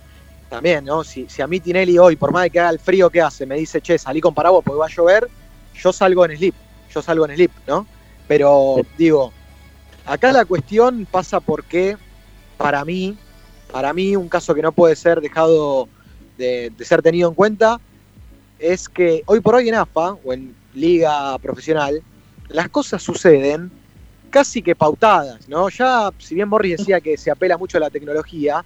también, 0.49 0.85
¿no? 0.85 1.03
Si, 1.05 1.29
si 1.29 1.43
a 1.43 1.47
mí 1.47 1.61
Tinelli 1.61 1.99
hoy, 1.99 2.17
por 2.17 2.33
más 2.33 2.45
de 2.45 2.51
que 2.51 2.61
haga 2.61 2.71
el 2.71 2.79
frío 2.79 3.11
que 3.11 3.21
hace, 3.21 3.47
me 3.47 3.57
dice, 3.57 3.81
che, 3.81 3.99
salí 3.99 4.21
con 4.21 4.35
paraguas 4.35 4.63
porque 4.65 4.79
va 4.79 4.87
a 4.87 4.91
llover, 4.91 5.29
yo 5.75 5.93
salgo 5.93 6.25
en 6.25 6.37
slip, 6.37 6.55
yo 6.93 7.03
salgo 7.03 7.27
en 7.27 7.35
slip, 7.35 7.51
¿no? 7.67 7.87
Pero 8.29 8.77
digo, 8.97 9.33
acá 10.07 10.33
la 10.33 10.45
cuestión 10.45 11.07
pasa 11.11 11.41
porque, 11.41 11.97
para 12.57 12.85
mí, 12.85 13.17
para 13.73 13.93
mí, 13.93 14.15
un 14.17 14.29
caso 14.29 14.55
que 14.55 14.63
no 14.63 14.73
puede 14.73 14.97
ser 14.97 15.21
dejado 15.21 15.89
de, 16.39 16.71
de 16.77 16.85
ser 16.85 17.03
tenido 17.03 17.29
en 17.29 17.35
cuenta, 17.35 17.81
es 18.59 18.89
que 18.89 19.23
hoy 19.27 19.41
por 19.41 19.57
hoy 19.57 19.69
en 19.69 19.75
AFA 19.75 20.17
o 20.25 20.33
en 20.33 20.55
liga 20.75 21.37
profesional, 21.39 22.03
las 22.49 22.69
cosas 22.69 23.03
suceden 23.03 23.71
casi 24.35 24.63
que 24.63 24.75
pautadas, 24.75 25.49
¿no? 25.49 25.69
Ya, 25.69 26.11
si 26.19 26.35
bien 26.35 26.49
Morris 26.49 26.79
decía 26.79 27.01
que 27.01 27.17
se 27.17 27.31
apela 27.31 27.57
mucho 27.57 27.77
a 27.77 27.81
la 27.81 27.89
tecnología, 27.89 28.65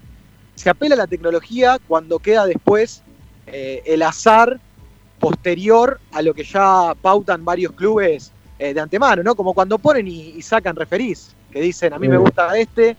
se 0.55 0.71
apela 0.71 0.95
a 0.95 0.99
la 0.99 1.07
tecnología 1.07 1.79
cuando 1.87 2.21
queda 2.21 2.47
después 2.47 3.03
eh, 3.47 3.83
el 3.85 4.01
azar 4.01 4.59
posterior 5.21 6.01
a 6.13 6.23
lo 6.23 6.33
que 6.33 6.43
ya 6.43 6.95
pautan 7.03 7.45
varios 7.45 7.73
clubes 7.73 8.33
eh, 8.59 8.73
de 8.73 8.81
antemano, 8.81 9.23
¿no? 9.23 9.35
Como 9.35 9.53
cuando 9.53 9.77
ponen 9.77 10.09
y, 10.09 10.31
y 10.31 10.41
sacan 10.41 10.75
referís, 10.75 11.37
que 11.53 11.61
dicen, 11.61 11.93
a 11.93 11.99
mí 11.99 12.09
me 12.09 12.17
gusta 12.17 12.57
este, 12.57 12.97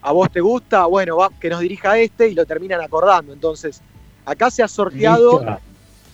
a 0.00 0.12
vos 0.12 0.30
te 0.30 0.40
gusta, 0.40 0.86
bueno, 0.86 1.16
va, 1.16 1.28
que 1.40 1.50
nos 1.50 1.58
dirija 1.58 1.98
este, 1.98 2.28
y 2.28 2.34
lo 2.34 2.46
terminan 2.46 2.80
acordando. 2.82 3.32
Entonces, 3.32 3.82
acá 4.24 4.48
se 4.48 4.62
ha 4.62 4.68
sorteado... 4.68 5.58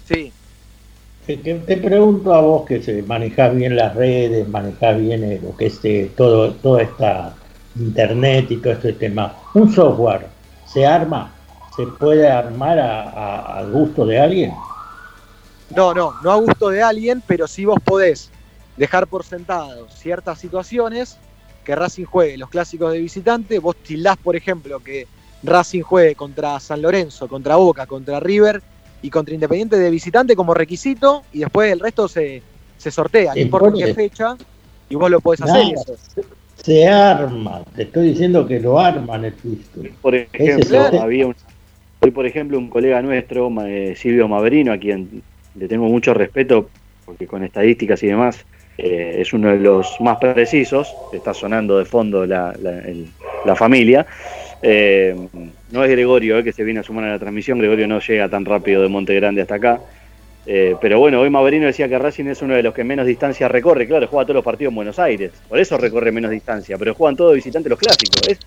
Sí, 0.07 0.33
Te, 1.29 1.77
pregunto 1.77 2.33
a 2.33 2.41
vos 2.41 2.65
que 2.65 2.83
se 2.83 3.03
manejás 3.03 3.55
bien 3.55 3.77
las 3.77 3.95
redes, 3.95 4.49
manejás 4.49 4.99
bien 4.99 5.23
eh, 5.25 5.39
lo 5.43 5.55
que 5.59 5.67
es 5.67 5.79
eh, 5.85 6.11
todo, 6.17 6.55
toda 6.55 6.81
esta 6.81 7.37
internet 7.79 8.51
y 8.51 8.57
todo 8.57 8.73
este 8.73 8.95
tema. 8.95 9.37
¿Un 9.53 9.71
software 9.71 10.29
se 10.65 10.87
arma? 10.87 11.35
¿Se 11.77 11.87
puede 11.87 12.27
armar 12.31 12.79
a- 12.79 13.59
a- 13.59 13.65
gusto 13.65 14.07
de 14.07 14.19
alguien? 14.19 14.55
No, 15.77 15.93
no, 15.93 16.15
no 16.23 16.33
a 16.33 16.37
gusto 16.37 16.71
de 16.71 16.83
alguien, 16.83 17.23
pero 17.27 17.47
si 17.47 17.67
vos 17.67 17.79
podés 17.85 18.33
dejar 18.79 19.07
por 19.07 19.23
sentado 19.23 19.87
ciertas 19.91 20.39
situaciones, 20.39 21.19
que 21.63 21.77
Racing 21.77 22.07
juegue 22.07 22.39
los 22.39 22.49
clásicos 22.49 22.91
de 22.91 23.01
visitante, 23.01 23.59
vos 23.59 23.77
tildás, 23.83 24.17
por 24.17 24.35
ejemplo, 24.35 24.81
que 24.81 25.07
Racing 25.43 25.83
juegue 25.83 26.15
contra 26.15 26.59
San 26.59 26.81
Lorenzo, 26.81 27.29
contra 27.29 27.57
Boca, 27.57 27.87
contra 27.87 28.19
River 28.19 28.63
y 29.03 29.11
contra 29.11 29.35
Independiente 29.35 29.77
de 29.79 29.91
visitante 29.91 30.35
como 30.37 30.55
requisito, 30.55 31.23
y 31.33 31.41
después 31.41 31.73
el 31.73 31.81
resto 31.81 32.09
se, 32.09 32.43
se 32.77 32.91
sortea, 32.91 33.33
no 33.35 33.41
importa 33.41 33.69
qué 33.79 33.95
fecha. 33.95 34.37
Y 34.91 34.95
vos 34.95 35.11
lo 35.11 35.21
podés 35.21 35.43
hacer. 35.43 35.75
Nada, 35.75 35.85
se, 35.85 36.23
se 36.65 36.89
arma, 36.89 37.63
te 37.77 37.83
estoy 37.83 38.09
diciendo 38.09 38.47
que 38.47 38.59
lo 38.59 38.79
arman 38.79 39.25
el 39.27 39.33
fixture. 39.33 39.93
Por 40.01 40.15
ejemplo, 40.15 40.79
había 41.01 41.27
un, 41.27 41.37
hoy 42.01 42.11
por 42.11 42.27
ejemplo 42.27 42.59
un 42.59 42.71
colega 42.71 43.03
nuestro, 43.03 43.51
eh, 43.67 43.95
Silvio 43.97 44.29
Maverino, 44.29 44.73
a 44.73 44.79
quien 44.79 45.23
le 45.55 45.69
tengo 45.69 45.87
mucho 45.87 46.15
respeto, 46.15 46.71
porque 47.05 47.27
con 47.27 47.45
estadísticas 47.45 48.03
y 48.03 48.07
demás 48.07 48.39
eh, 48.79 49.17
es 49.19 49.33
uno 49.33 49.49
de 49.51 49.59
los 49.59 50.01
más 50.01 50.17
precisos, 50.19 50.95
está 51.13 51.35
sonando 51.35 51.79
de 51.79 51.85
fondo 51.85 52.25
la, 52.27 52.55
la- 52.63 52.79
el- 52.81 53.09
la 53.45 53.55
familia. 53.55 54.07
Eh, 54.63 55.15
no 55.71 55.85
es 55.85 55.91
Gregorio 55.91 56.39
eh, 56.39 56.45
que 56.45 56.53
se 56.53 56.65
viene 56.65 56.81
a 56.81 56.83
sumar 56.83 57.05
a 57.05 57.11
la 57.11 57.19
transmisión, 57.19 57.59
Gregorio 57.59 57.87
no 57.87 58.01
llega 58.01 58.29
tan 58.29 58.45
rápido 58.45 58.83
de 58.83 58.89
Monte 58.89 59.15
Grande 59.15 59.43
hasta 59.43 59.57
acá. 59.57 59.81
Eh, 60.47 60.77
pero 60.81 60.99
bueno, 60.99 61.21
hoy 61.21 61.29
Maverino 61.29 61.67
decía 61.67 61.89
que 61.89 61.99
Racing 61.99 62.27
es 62.27 62.41
uno 62.41 62.55
de 62.55 62.63
los 62.63 62.73
que 62.73 62.83
menos 62.83 63.07
distancia 63.07 63.49
recorre. 63.49 63.87
Claro, 63.87 64.07
juega 64.07 64.25
todos 64.25 64.37
los 64.37 64.45
partidos 64.45 64.71
en 64.71 64.77
Buenos 64.77 64.99
Aires, 64.99 65.33
por 65.47 65.59
eso 65.59 65.77
recorre 65.77 66.11
menos 66.11 66.31
distancia, 66.31 66.79
pero 66.79 66.95
juegan 66.95 67.17
todos 67.17 67.35
visitantes 67.35 67.69
los 67.69 67.79
clásicos. 67.79 68.27
Es- 68.29 68.41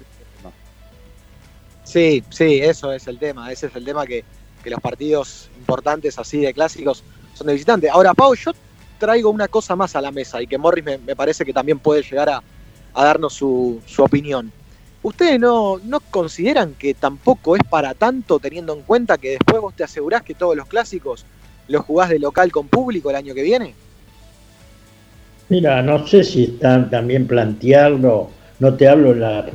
Sí, 1.83 2.23
sí, 2.29 2.59
eso 2.61 2.93
es 2.93 3.07
el 3.07 3.19
tema. 3.19 3.51
Ese 3.51 3.67
es 3.67 3.75
el 3.75 3.83
tema 3.83 4.05
que, 4.05 4.23
que 4.63 4.69
los 4.69 4.79
partidos 4.79 5.51
importantes 5.57 6.17
así 6.19 6.39
de 6.39 6.53
clásicos 6.53 7.03
son 7.33 7.47
de 7.47 7.53
visitante. 7.53 7.89
Ahora, 7.89 8.13
Pau, 8.13 8.33
yo 8.35 8.51
traigo 8.99 9.29
una 9.29 9.47
cosa 9.47 9.75
más 9.75 9.95
a 9.95 10.01
la 10.01 10.11
mesa 10.11 10.41
y 10.41 10.47
que 10.47 10.57
Morris 10.57 10.85
me, 10.85 10.97
me 10.99 11.15
parece 11.15 11.43
que 11.43 11.51
también 11.53 11.79
puede 11.79 12.03
llegar 12.03 12.29
a, 12.29 12.43
a 12.93 13.03
darnos 13.03 13.33
su, 13.33 13.81
su 13.85 14.03
opinión. 14.03 14.51
¿Ustedes 15.03 15.39
no, 15.39 15.79
no 15.79 15.99
consideran 15.99 16.75
que 16.75 16.93
tampoco 16.93 17.55
es 17.55 17.63
para 17.63 17.93
tanto 17.95 18.39
teniendo 18.39 18.73
en 18.73 18.83
cuenta 18.83 19.17
que 19.17 19.31
después 19.31 19.59
vos 19.59 19.73
te 19.75 19.83
asegurás 19.83 20.21
que 20.21 20.35
todos 20.35 20.55
los 20.55 20.67
clásicos 20.67 21.25
los 21.67 21.85
jugás 21.85 22.09
de 22.09 22.19
local 22.19 22.51
con 22.51 22.67
público 22.67 23.09
el 23.09 23.15
año 23.15 23.33
que 23.33 23.41
viene? 23.41 23.73
Mira, 25.49 25.81
no 25.81 26.05
sé 26.07 26.23
si 26.23 26.43
están 26.45 26.89
también 26.89 27.27
plantearlo, 27.27 28.29
no 28.59 28.73
te 28.75 28.87
hablo 28.87 29.13
la 29.13 29.45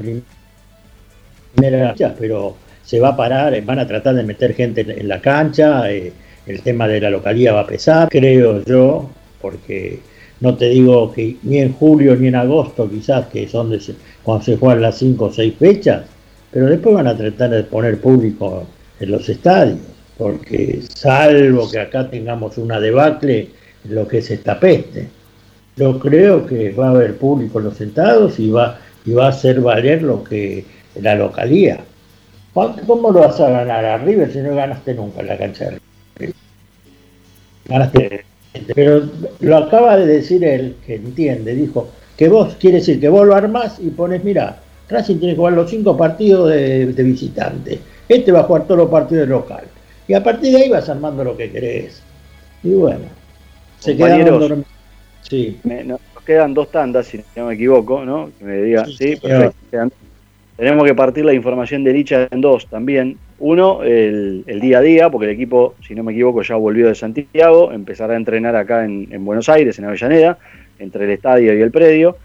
primera, 1.55 1.95
pero 2.19 2.57
se 2.85 3.01
va 3.01 3.11
a 3.11 3.17
parar, 3.17 3.59
van 3.63 3.79
a 3.79 3.87
tratar 3.87 4.15
de 4.15 4.23
meter 4.23 4.55
gente 4.55 4.83
en 4.83 4.91
en 4.91 5.09
la 5.09 5.21
cancha, 5.21 5.91
eh, 5.91 6.13
el 6.47 6.61
tema 6.63 6.87
de 6.87 7.01
la 7.01 7.11
localía 7.11 7.53
va 7.53 7.61
a 7.61 7.67
pesar, 7.67 8.09
creo 8.09 8.63
yo, 8.65 9.09
porque 9.41 10.01
no 10.41 10.55
te 10.57 10.69
digo 10.69 11.13
que 11.13 11.37
ni 11.43 11.59
en 11.59 11.73
julio 11.73 12.15
ni 12.17 12.29
en 12.29 12.35
agosto 12.37 12.89
quizás, 12.91 13.27
que 13.27 13.49
son 13.49 13.71
de, 13.71 13.81
cuando 14.23 14.45
se 14.45 14.57
juegan 14.57 14.83
las 14.83 14.99
cinco 14.99 15.27
o 15.27 15.33
seis 15.33 15.55
fechas, 15.59 16.05
pero 16.51 16.67
después 16.67 16.95
van 16.95 17.07
a 17.07 17.17
tratar 17.17 17.51
de 17.51 17.63
poner 17.65 18.01
público 18.01 18.67
en 19.01 19.11
los 19.11 19.29
estadios, 19.29 19.79
porque 20.19 20.81
salvo 20.95 21.71
que 21.71 21.79
acá 21.81 22.09
tengamos 22.11 22.59
una 22.59 22.81
debacle 22.81 23.51
lo 23.89 24.07
que 24.09 24.19
es 24.19 24.31
esta 24.31 24.59
peste. 24.59 25.09
Yo 25.77 25.99
creo 25.99 26.47
que 26.47 26.71
va 26.73 26.89
a 26.89 26.91
haber 26.91 27.17
público 27.19 27.59
en 27.59 27.67
los 27.67 27.77
sentados 27.77 28.39
y 28.41 28.51
va, 28.51 28.79
y 29.05 29.13
va 29.13 29.27
a 29.27 29.31
hacer 29.31 29.61
valer 29.61 30.03
lo 30.03 30.25
que 30.25 30.65
la 31.01 31.15
localía. 31.15 31.81
¿Cuánto- 32.55 32.83
¿Cómo 32.87 33.11
lo 33.13 33.21
vas 33.21 33.39
a 33.41 33.51
ganar 33.51 33.85
a 33.85 33.99
River 33.99 34.33
si 34.33 34.39
no 34.39 34.55
ganaste 34.55 34.95
nunca 34.95 35.21
en 35.21 35.27
la 35.27 35.37
cancha 35.39 35.65
de 35.67 35.79
River? 36.19 36.35
Ganaste. 37.67 38.25
Pero 38.75 39.03
lo 39.41 39.57
acaba 39.57 39.97
de 39.97 40.07
decir 40.07 40.45
él, 40.45 40.77
que 40.87 40.97
entiende, 40.97 41.55
dijo 41.55 41.89
que 42.17 42.29
vos 42.29 42.57
quiere 42.59 42.79
decir 42.79 42.99
que 43.01 43.09
vos 43.09 43.27
lo 43.27 43.35
armás 43.35 43.79
y 43.81 43.91
pones, 43.91 44.25
mira, 44.25 44.59
Racing 44.89 45.19
tiene 45.19 45.35
que 45.35 45.39
jugar 45.39 45.53
los 45.55 45.69
cinco 45.71 45.97
partidos 45.97 46.51
de, 46.51 46.87
de 46.87 47.03
visitante, 47.03 47.79
este 48.09 48.33
va 48.33 48.41
a 48.41 48.45
jugar 48.45 48.65
todos 48.65 48.79
los 48.79 48.91
partidos 48.91 49.27
de 49.27 49.35
local. 49.35 49.65
Y 50.09 50.15
a 50.15 50.23
partir 50.23 50.53
de 50.53 50.63
ahí 50.63 50.69
vas 50.69 50.89
armando 50.89 51.25
lo 51.25 51.37
que 51.37 51.51
querés. 51.51 52.01
Y 52.63 52.71
bueno, 52.71 53.07
se 53.81 53.97
quedaron. 53.97 54.65
Sí. 55.23 55.59
me- 55.65 55.83
no- 55.83 55.99
nos 56.15 56.25
quedan 56.25 56.55
dos 56.55 56.71
tandas, 56.71 57.07
si 57.09 57.21
no 57.35 57.47
me 57.47 57.55
equivoco, 57.55 58.05
¿no? 58.05 58.31
Que 58.39 58.45
me 58.45 58.63
diga, 58.63 58.85
sí, 58.85 59.17
señor. 59.17 59.53
perfecto. 59.53 59.97
Tenemos 60.57 60.85
que 60.87 60.95
partir 60.95 61.25
la 61.25 61.35
información 61.35 61.85
de 61.85 61.93
Licha 61.93 62.29
en 62.31 62.41
dos 62.41 62.67
también. 62.69 63.19
Uno, 63.39 63.83
el, 63.83 64.45
día 64.61 64.79
a 64.79 64.81
día, 64.81 65.11
porque 65.11 65.27
el 65.27 65.33
equipo, 65.33 65.75
si 65.87 65.95
no 65.95 66.03
me 66.03 66.13
equivoco, 66.13 66.43
ya 66.43 66.57
volvió 66.57 66.89
de 66.89 66.95
Santiago, 66.95 67.71
empezará 67.71 68.15
a 68.15 68.17
entrenar 68.17 68.57
acá 68.57 68.85
en, 68.85 69.09
en 69.11 69.25
Buenos 69.25 69.49
Aires, 69.49 69.79
en 69.79 69.85
Avellaneda, 69.85 70.39
entre 70.79 71.05
el 71.05 71.11
estadio 71.11 71.57
y 71.57 71.61
el 71.61 71.71
predio. 71.71 72.17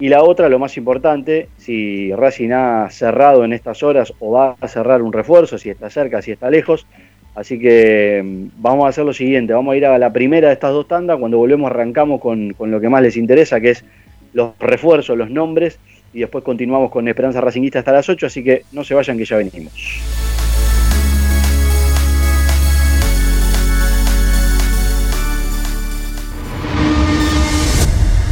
Y 0.00 0.08
la 0.08 0.22
otra, 0.22 0.48
lo 0.48 0.58
más 0.58 0.76
importante, 0.76 1.48
si 1.56 2.12
Racing 2.12 2.50
ha 2.52 2.88
cerrado 2.90 3.44
en 3.44 3.52
estas 3.52 3.82
horas 3.82 4.12
o 4.20 4.32
va 4.32 4.56
a 4.60 4.68
cerrar 4.68 5.02
un 5.02 5.12
refuerzo, 5.12 5.58
si 5.58 5.70
está 5.70 5.90
cerca, 5.90 6.22
si 6.22 6.30
está 6.32 6.50
lejos. 6.50 6.86
Así 7.34 7.58
que 7.58 8.22
mm, 8.24 8.60
vamos 8.62 8.86
a 8.86 8.88
hacer 8.88 9.04
lo 9.04 9.12
siguiente, 9.12 9.52
vamos 9.52 9.72
a 9.72 9.76
ir 9.76 9.86
a 9.86 9.98
la 9.98 10.12
primera 10.12 10.48
de 10.48 10.54
estas 10.54 10.72
dos 10.72 10.88
tandas, 10.88 11.18
cuando 11.18 11.38
volvemos 11.38 11.70
arrancamos 11.70 12.20
con, 12.20 12.52
con 12.54 12.70
lo 12.70 12.80
que 12.80 12.88
más 12.88 13.02
les 13.02 13.16
interesa, 13.16 13.60
que 13.60 13.70
es 13.70 13.84
los 14.32 14.58
refuerzos, 14.58 15.16
los 15.16 15.30
nombres, 15.30 15.78
y 16.12 16.20
después 16.20 16.44
continuamos 16.44 16.90
con 16.90 17.06
Esperanza 17.06 17.40
Racinguista 17.40 17.80
hasta 17.80 17.92
las 17.92 18.08
8, 18.08 18.26
así 18.26 18.42
que 18.42 18.62
no 18.72 18.84
se 18.84 18.94
vayan 18.94 19.18
que 19.18 19.24
ya 19.24 19.36
venimos. 19.36 20.37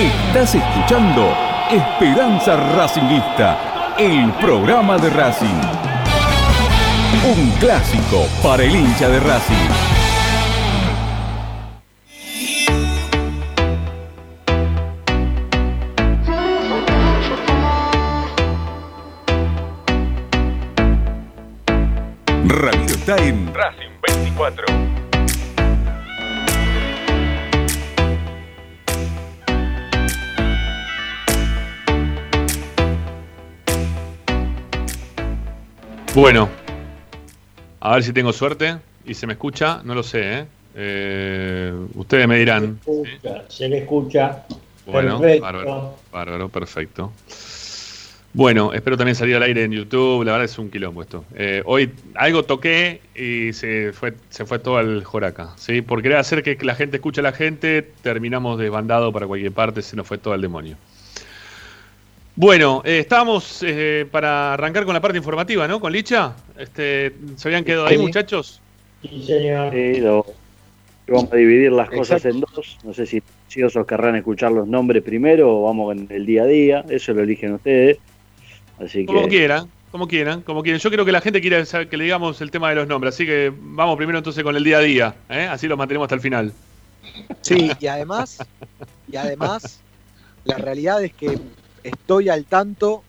Estás 0.00 0.54
escuchando 0.54 1.36
Esperanza 1.70 2.56
Racingista, 2.74 3.94
el 3.98 4.32
programa 4.40 4.96
de 4.96 5.10
Racing. 5.10 5.60
Un 7.36 7.50
clásico 7.60 8.26
para 8.42 8.62
el 8.62 8.74
hincha 8.74 9.10
de 9.10 9.20
Racing. 9.20 9.54
En 23.06 23.52
Racing 23.52 23.90
24. 24.08 24.99
Bueno, 36.14 36.48
a 37.78 37.94
ver 37.94 38.02
si 38.02 38.12
tengo 38.12 38.32
suerte 38.32 38.78
y 39.04 39.14
se 39.14 39.28
me 39.28 39.34
escucha, 39.34 39.80
no 39.84 39.94
lo 39.94 40.02
sé, 40.02 40.40
¿eh? 40.40 40.46
Eh, 40.74 41.72
ustedes 41.94 42.26
me 42.26 42.36
dirán. 42.36 42.80
Escucha, 42.80 43.44
se 43.48 43.68
le 43.68 43.78
escucha. 43.78 44.44
Bueno, 44.86 45.20
Perfecto. 45.20 45.42
bárbaro, 45.42 45.96
bárbaro, 46.10 46.48
perfecto. 46.48 47.12
Bueno, 48.32 48.72
espero 48.72 48.96
también 48.96 49.14
salir 49.14 49.36
al 49.36 49.44
aire 49.44 49.62
en 49.62 49.70
YouTube, 49.70 50.24
la 50.24 50.32
verdad 50.32 50.46
es 50.46 50.58
un 50.58 50.68
quilombo 50.68 51.02
esto. 51.02 51.24
Eh, 51.34 51.62
hoy 51.64 51.92
algo 52.16 52.42
toqué 52.42 53.00
y 53.14 53.52
se 53.52 53.92
fue, 53.92 54.14
se 54.30 54.44
fue 54.44 54.58
todo 54.58 54.78
al 54.78 55.04
joraca, 55.04 55.50
¿sí? 55.56 55.80
Por 55.80 56.02
querer 56.02 56.18
hacer 56.18 56.42
que 56.42 56.56
la 56.64 56.74
gente 56.74 56.96
escuche 56.96 57.20
a 57.20 57.24
la 57.24 57.32
gente, 57.32 57.88
terminamos 58.02 58.58
desbandado 58.58 59.12
para 59.12 59.28
cualquier 59.28 59.52
parte, 59.52 59.80
se 59.82 59.94
nos 59.94 60.08
fue 60.08 60.18
todo 60.18 60.34
al 60.34 60.40
demonio. 60.40 60.76
Bueno, 62.40 62.80
eh, 62.86 63.00
estábamos 63.00 63.62
eh, 63.62 64.06
para 64.10 64.54
arrancar 64.54 64.86
con 64.86 64.94
la 64.94 65.00
parte 65.02 65.18
informativa, 65.18 65.68
¿no? 65.68 65.78
Con 65.78 65.92
Licha. 65.92 66.34
Este, 66.56 67.12
¿Se 67.36 67.48
habían 67.48 67.64
quedado 67.64 67.84
ahí, 67.86 67.98
muchachos? 67.98 68.62
Sí, 69.02 69.24
señor. 69.26 69.70
Sí, 69.74 70.00
lo- 70.00 70.24
vamos 71.06 71.30
a 71.34 71.36
dividir 71.36 71.70
las 71.70 71.90
cosas 71.90 72.24
Exacto. 72.24 72.28
en 72.38 72.40
dos. 72.40 72.78
No 72.82 72.94
sé 72.94 73.04
si 73.04 73.22
ansiosos 73.44 73.86
querrán 73.86 74.16
escuchar 74.16 74.52
los 74.52 74.66
nombres 74.66 75.02
primero 75.02 75.54
o 75.54 75.64
vamos 75.64 75.88
con 75.88 76.06
el 76.08 76.24
día 76.24 76.44
a 76.44 76.46
día. 76.46 76.84
Eso 76.88 77.12
lo 77.12 77.24
eligen 77.24 77.52
ustedes. 77.52 77.98
Así 78.82 79.04
Como 79.04 79.24
que 79.24 79.28
quieran, 79.28 79.68
como 79.90 80.08
quieran, 80.08 80.40
como 80.40 80.62
quieran. 80.62 80.80
Yo 80.80 80.90
creo 80.90 81.04
que 81.04 81.12
la 81.12 81.20
gente 81.20 81.42
quiere 81.42 81.66
saber 81.66 81.90
que 81.90 81.98
le 81.98 82.04
digamos 82.04 82.40
el 82.40 82.50
tema 82.50 82.70
de 82.70 82.76
los 82.76 82.88
nombres, 82.88 83.12
así 83.16 83.26
que 83.26 83.52
vamos 83.54 83.98
primero 83.98 84.16
entonces 84.16 84.42
con 84.42 84.56
el 84.56 84.64
día 84.64 84.78
a 84.78 84.80
día, 84.80 85.14
¿eh? 85.28 85.42
así 85.50 85.68
lo 85.68 85.76
mantenemos 85.76 86.06
hasta 86.06 86.14
el 86.14 86.22
final. 86.22 86.54
Sí, 87.42 87.70
y 87.78 87.86
además, 87.86 88.38
y 89.12 89.16
además, 89.16 89.80
la 90.44 90.56
realidad 90.56 91.04
es 91.04 91.12
que 91.12 91.38
estoy 91.82 92.28
al 92.28 92.44
tanto 92.44 93.02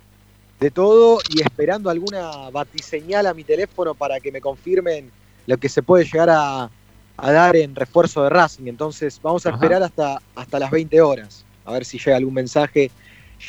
de 0.60 0.72
todo 0.72 1.20
y 1.30 1.42
esperando 1.42 1.90
alguna 1.90 2.50
batiseñal 2.52 3.26
a 3.26 3.34
mi 3.34 3.44
teléfono 3.44 3.96
para 3.96 4.20
que 4.20 4.32
me 4.32 4.42
confirmen 4.42 5.12
lo 5.48 5.58
que 5.58 5.70
se 5.70 5.82
puede 5.82 6.06
llegar 6.06 6.30
a, 6.30 6.70
a 7.18 7.32
dar 7.32 7.56
en 7.56 7.76
refuerzo 7.76 8.24
de 8.24 8.30
Racing. 8.30 8.68
Entonces 8.68 9.20
vamos 9.22 9.46
a 9.46 9.50
Ajá. 9.50 9.58
esperar 9.58 9.84
hasta, 9.84 10.22
hasta 10.36 10.60
las 10.60 10.70
20 10.72 11.02
horas, 11.02 11.44
a 11.66 11.72
ver 11.74 11.86
si 11.86 11.98
llega 11.98 12.18
algún 12.18 12.34
mensaje. 12.34 12.92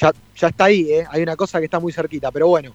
Ya, 0.01 0.11
ya 0.37 0.49
está 0.49 0.65
ahí, 0.65 0.91
¿eh? 0.91 1.05
hay 1.11 1.23
una 1.23 1.37
cosa 1.37 1.59
que 1.59 1.67
está 1.67 1.79
muy 1.79 1.93
cerquita, 1.93 2.31
pero 2.31 2.49
bueno, 2.49 2.73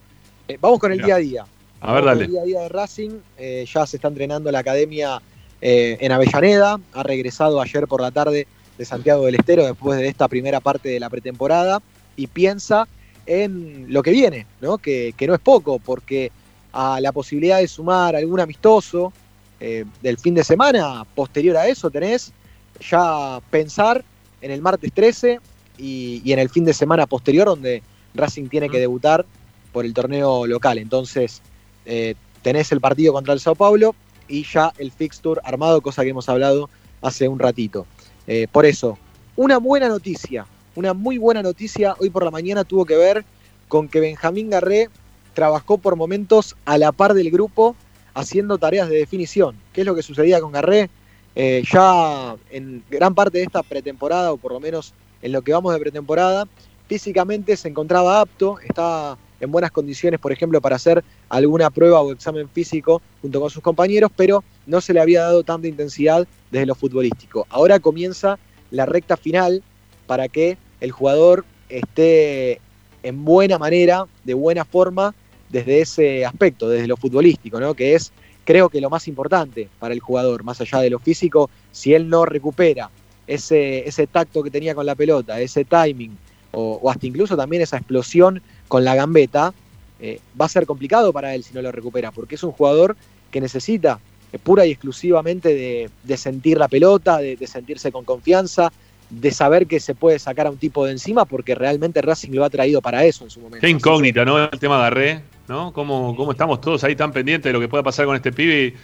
eh, 0.47 0.57
vamos 0.61 0.79
con 0.79 0.91
el 0.91 1.01
día 1.01 1.15
a 1.15 1.19
día. 1.19 1.45
A 1.81 1.93
ver, 1.93 2.05
dale. 2.05 2.25
El 2.25 2.31
día 2.31 2.41
a 2.41 2.45
día 2.45 2.61
de 2.61 2.69
Racing, 2.69 3.11
eh, 3.37 3.65
ya 3.71 3.85
se 3.87 3.97
está 3.97 4.07
entrenando 4.07 4.51
la 4.51 4.59
academia 4.59 5.21
en 5.59 6.11
Avellaneda, 6.11 6.79
ha 6.93 7.01
regresado 7.01 7.59
ayer 7.59 7.87
por 7.87 7.99
la 7.99 8.11
tarde 8.11 8.45
de 8.77 8.85
Santiago 8.85 9.25
del 9.25 9.33
Estero 9.33 9.65
después 9.65 9.97
de 9.97 10.07
esta 10.07 10.27
primera 10.27 10.59
parte 10.59 10.87
de 10.89 10.99
la 10.99 11.09
pretemporada 11.09 11.81
y 12.17 12.27
piensa 12.27 12.87
en 13.25 13.85
lo 13.87 14.03
que 14.03 14.11
viene, 14.11 14.45
¿no? 14.59 14.77
Que, 14.77 15.13
que 15.15 15.27
no 15.27 15.33
es 15.33 15.39
poco, 15.39 15.79
porque 15.79 16.31
a 16.73 16.99
la 16.99 17.13
posibilidad 17.13 17.59
de 17.59 17.67
sumar 17.67 18.15
algún 18.15 18.39
amistoso 18.41 19.13
eh, 19.59 19.85
del 20.01 20.17
fin 20.17 20.33
de 20.33 20.43
semana, 20.43 21.05
posterior 21.15 21.55
a 21.55 21.67
eso 21.67 21.89
tenés 21.89 22.33
ya 22.81 23.39
pensar 23.49 24.03
en 24.41 24.51
el 24.51 24.61
martes 24.61 24.91
13 24.93 25.39
y, 25.77 26.21
y 26.25 26.33
en 26.33 26.39
el 26.39 26.49
fin 26.49 26.65
de 26.65 26.73
semana 26.73 27.07
posterior 27.07 27.47
donde 27.47 27.81
Racing 28.13 28.49
tiene 28.49 28.69
que 28.69 28.79
debutar 28.79 29.25
por 29.71 29.85
el 29.85 29.93
torneo 29.93 30.45
local. 30.45 30.77
Entonces 30.77 31.41
eh, 31.85 32.15
tenés 32.41 32.71
el 32.71 32.81
partido 32.81 33.13
contra 33.13 33.33
el 33.33 33.39
Sao 33.39 33.55
Paulo 33.55 33.95
y 34.27 34.43
ya 34.43 34.73
el 34.77 34.91
fixture 34.91 35.39
armado, 35.43 35.81
cosa 35.81 36.03
que 36.03 36.09
hemos 36.09 36.27
hablado 36.29 36.69
hace 37.01 37.27
un 37.27 37.39
ratito. 37.39 37.85
Eh, 38.27 38.47
por 38.51 38.65
eso, 38.65 38.97
una 39.35 39.57
buena 39.57 39.87
noticia, 39.87 40.45
una 40.77 40.93
muy 40.93 41.17
buena 41.17 41.41
noticia 41.41 41.95
hoy 41.99 42.11
por 42.11 42.23
la 42.23 42.29
mañana 42.29 42.63
tuvo 42.63 42.85
que 42.85 42.95
ver 42.95 43.25
con 43.67 43.87
que 43.89 43.99
Benjamín 43.99 44.51
Garré 44.51 44.89
trabajó 45.33 45.79
por 45.79 45.95
momentos 45.95 46.55
a 46.65 46.77
la 46.77 46.91
par 46.91 47.15
del 47.15 47.31
grupo 47.31 47.75
haciendo 48.13 48.59
tareas 48.59 48.87
de 48.87 48.97
definición. 48.97 49.55
¿Qué 49.73 49.81
es 49.81 49.87
lo 49.87 49.95
que 49.95 50.03
sucedía 50.03 50.39
con 50.39 50.51
Garré? 50.51 50.91
Eh, 51.35 51.63
ya 51.71 52.35
en 52.51 52.83
gran 52.91 53.15
parte 53.15 53.39
de 53.39 53.45
esta 53.45 53.63
pretemporada, 53.63 54.31
o 54.31 54.37
por 54.37 54.51
lo 54.51 54.59
menos 54.59 54.93
en 55.23 55.31
lo 55.31 55.41
que 55.41 55.51
vamos 55.51 55.73
de 55.73 55.79
pretemporada. 55.79 56.47
Físicamente 56.87 57.57
se 57.57 57.69
encontraba 57.69 58.21
apto, 58.21 58.59
estaba 58.59 59.17
en 59.39 59.51
buenas 59.51 59.71
condiciones, 59.71 60.19
por 60.19 60.31
ejemplo, 60.31 60.61
para 60.61 60.75
hacer 60.75 61.03
alguna 61.29 61.71
prueba 61.71 62.01
o 62.01 62.11
examen 62.11 62.47
físico 62.49 63.01
junto 63.23 63.41
con 63.41 63.49
sus 63.49 63.63
compañeros, 63.63 64.11
pero 64.15 64.43
no 64.67 64.79
se 64.79 64.93
le 64.93 64.99
había 64.99 65.21
dado 65.21 65.41
tanta 65.41 65.67
intensidad 65.67 66.27
desde 66.51 66.67
lo 66.67 66.75
futbolístico. 66.75 67.47
Ahora 67.49 67.79
comienza 67.79 68.37
la 68.69 68.85
recta 68.85 69.17
final 69.17 69.63
para 70.05 70.27
que 70.27 70.57
el 70.81 70.91
jugador 70.91 71.45
esté 71.69 72.59
en 73.03 73.25
buena 73.25 73.57
manera, 73.57 74.05
de 74.23 74.33
buena 74.33 74.65
forma, 74.65 75.13
desde 75.49 75.81
ese 75.81 76.25
aspecto, 76.25 76.69
desde 76.69 76.87
lo 76.87 76.97
futbolístico, 76.97 77.59
¿no? 77.59 77.73
que 77.73 77.95
es 77.95 78.11
creo 78.43 78.69
que 78.69 78.79
lo 78.79 78.89
más 78.89 79.07
importante 79.09 79.67
para 79.77 79.93
el 79.93 79.99
jugador, 79.99 80.43
más 80.43 80.61
allá 80.61 80.79
de 80.79 80.89
lo 80.89 80.99
físico, 80.99 81.49
si 81.71 81.93
él 81.93 82.09
no 82.09 82.25
recupera 82.25 82.89
ese, 83.27 83.87
ese 83.87 84.07
tacto 84.07 84.41
que 84.41 84.49
tenía 84.49 84.73
con 84.73 84.85
la 84.85 84.95
pelota, 84.95 85.39
ese 85.41 85.65
timing, 85.65 86.17
o, 86.53 86.79
o 86.81 86.89
hasta 86.89 87.05
incluso 87.05 87.35
también 87.35 87.61
esa 87.61 87.75
explosión 87.75 88.41
con 88.69 88.85
la 88.85 88.95
gambeta, 88.95 89.53
eh, 89.99 90.21
va 90.39 90.45
a 90.45 90.49
ser 90.49 90.65
complicado 90.65 91.11
para 91.11 91.35
él 91.35 91.43
si 91.43 91.53
no 91.53 91.61
lo 91.61 91.73
recupera, 91.73 92.11
porque 92.11 92.35
es 92.35 92.43
un 92.43 92.51
jugador 92.51 92.95
que 93.31 93.41
necesita 93.41 93.99
eh, 94.31 94.39
pura 94.39 94.65
y 94.65 94.71
exclusivamente 94.71 95.89
de, 96.05 96.17
sentir 96.17 96.57
la 96.57 96.69
pelota, 96.69 97.17
de, 97.17 97.35
de 97.35 97.47
sentirse 97.47 97.91
con 97.91 98.05
confianza, 98.05 98.71
de 99.09 99.31
saber 99.31 99.67
que 99.67 99.79
se 99.79 99.95
puede 99.95 100.19
sacar 100.19 100.47
a 100.47 100.49
un 100.49 100.57
tipo 100.57 100.85
de 100.85 100.91
encima, 100.91 101.25
porque 101.25 101.55
realmente 101.55 102.01
Racing 102.01 102.31
lo 102.31 102.43
ha 102.43 102.49
traído 102.49 102.81
para 102.81 103.05
eso 103.05 103.23
en 103.23 103.29
su 103.29 103.39
momento. 103.39 103.65
Qué 103.65 103.69
incógnita, 103.69 104.25
¿no? 104.25 104.43
El 104.43 104.59
tema 104.59 104.77
Garré, 104.77 105.21
¿no? 105.47 105.71
¿Cómo, 105.71 106.15
cómo 106.15 106.31
estamos 106.31 106.59
todos 106.61 106.83
ahí 106.83 106.95
tan 106.95 107.11
pendientes 107.11 107.49
de 107.49 107.53
lo 107.53 107.59
que 107.59 107.69
pueda 107.69 107.83
pasar 107.83 108.05
con 108.05 108.15
este 108.15 108.31
pibe? 108.31 108.75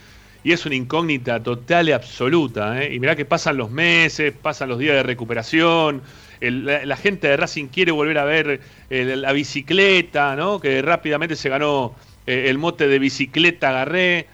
Y 0.46 0.52
es 0.52 0.66
una 0.66 0.76
incógnita 0.76 1.42
total 1.42 1.90
y 1.90 1.92
absoluta. 1.94 2.82
¿eh? 2.82 2.94
Y 2.94 3.00
mirá 3.00 3.16
que 3.16 3.26
pasan 3.26 3.58
los 3.58 3.72
meses, 3.72 4.34
pasan 4.42 4.70
los 4.70 4.80
días 4.80 4.96
de 4.96 5.04
recuperación. 5.04 6.02
El, 6.42 6.66
la, 6.66 6.86
la, 6.86 6.98
gente 6.98 7.28
de 7.28 7.38
Racing 7.38 7.68
quiere 7.68 7.92
volver 7.92 8.18
a 8.18 8.26
ver 8.26 8.60
el, 8.90 9.22
la 9.22 9.32
bicicleta, 9.32 10.36
¿no? 10.36 10.60
Que 10.60 10.82
rápidamente 10.82 11.38
se 11.38 11.48
ganó 11.48 11.96
eh, 12.28 12.46
el 12.50 12.58
mote 12.58 12.88
de 12.88 13.00
bicicleta 13.00 13.72
Garré. 13.72 14.28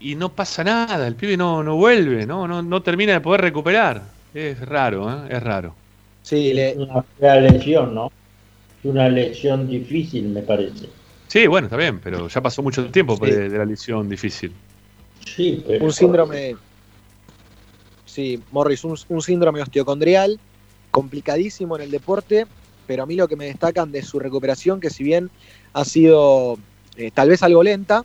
Y 0.00 0.16
no 0.16 0.30
pasa 0.30 0.64
nada, 0.64 1.06
el 1.06 1.14
pibe 1.14 1.38
no, 1.38 1.62
no 1.62 1.76
vuelve, 1.76 2.26
¿no? 2.26 2.46
No, 2.46 2.60
no 2.60 2.82
termina 2.82 3.14
de 3.14 3.20
poder 3.20 3.40
recuperar. 3.40 4.13
Es 4.34 4.60
raro, 4.60 5.08
¿eh? 5.10 5.28
es 5.30 5.42
raro. 5.42 5.74
Sí, 6.22 6.52
le... 6.52 6.70
es 6.70 6.76
una 6.76 7.36
lesión, 7.36 7.94
¿no? 7.94 8.10
Es 8.80 8.90
una 8.90 9.08
lesión 9.08 9.68
difícil, 9.68 10.28
me 10.28 10.42
parece. 10.42 10.88
Sí, 11.28 11.46
bueno, 11.46 11.66
está 11.66 11.76
bien, 11.76 12.00
pero 12.00 12.28
ya 12.28 12.40
pasó 12.40 12.62
mucho 12.62 12.84
tiempo 12.90 13.16
sí. 13.16 13.30
de, 13.30 13.48
de, 13.48 13.58
la 13.58 13.64
lesión 13.64 14.08
difícil. 14.08 14.52
Sí, 15.24 15.62
pero... 15.66 15.84
Un 15.84 15.92
síndrome. 15.92 16.56
Sí, 18.04 18.42
Morris, 18.52 18.84
un, 18.84 18.96
un 19.08 19.22
síndrome 19.22 19.62
osteocondrial 19.62 20.38
complicadísimo 20.90 21.76
en 21.76 21.82
el 21.82 21.90
deporte, 21.90 22.46
pero 22.86 23.02
a 23.02 23.06
mí 23.06 23.16
lo 23.16 23.26
que 23.26 23.36
me 23.36 23.46
destacan 23.46 23.90
de 23.90 24.02
su 24.02 24.18
recuperación, 24.18 24.80
que 24.80 24.90
si 24.90 25.02
bien 25.02 25.30
ha 25.72 25.84
sido 25.84 26.58
eh, 26.96 27.10
tal 27.12 27.28
vez 27.28 27.42
algo 27.42 27.62
lenta, 27.62 28.04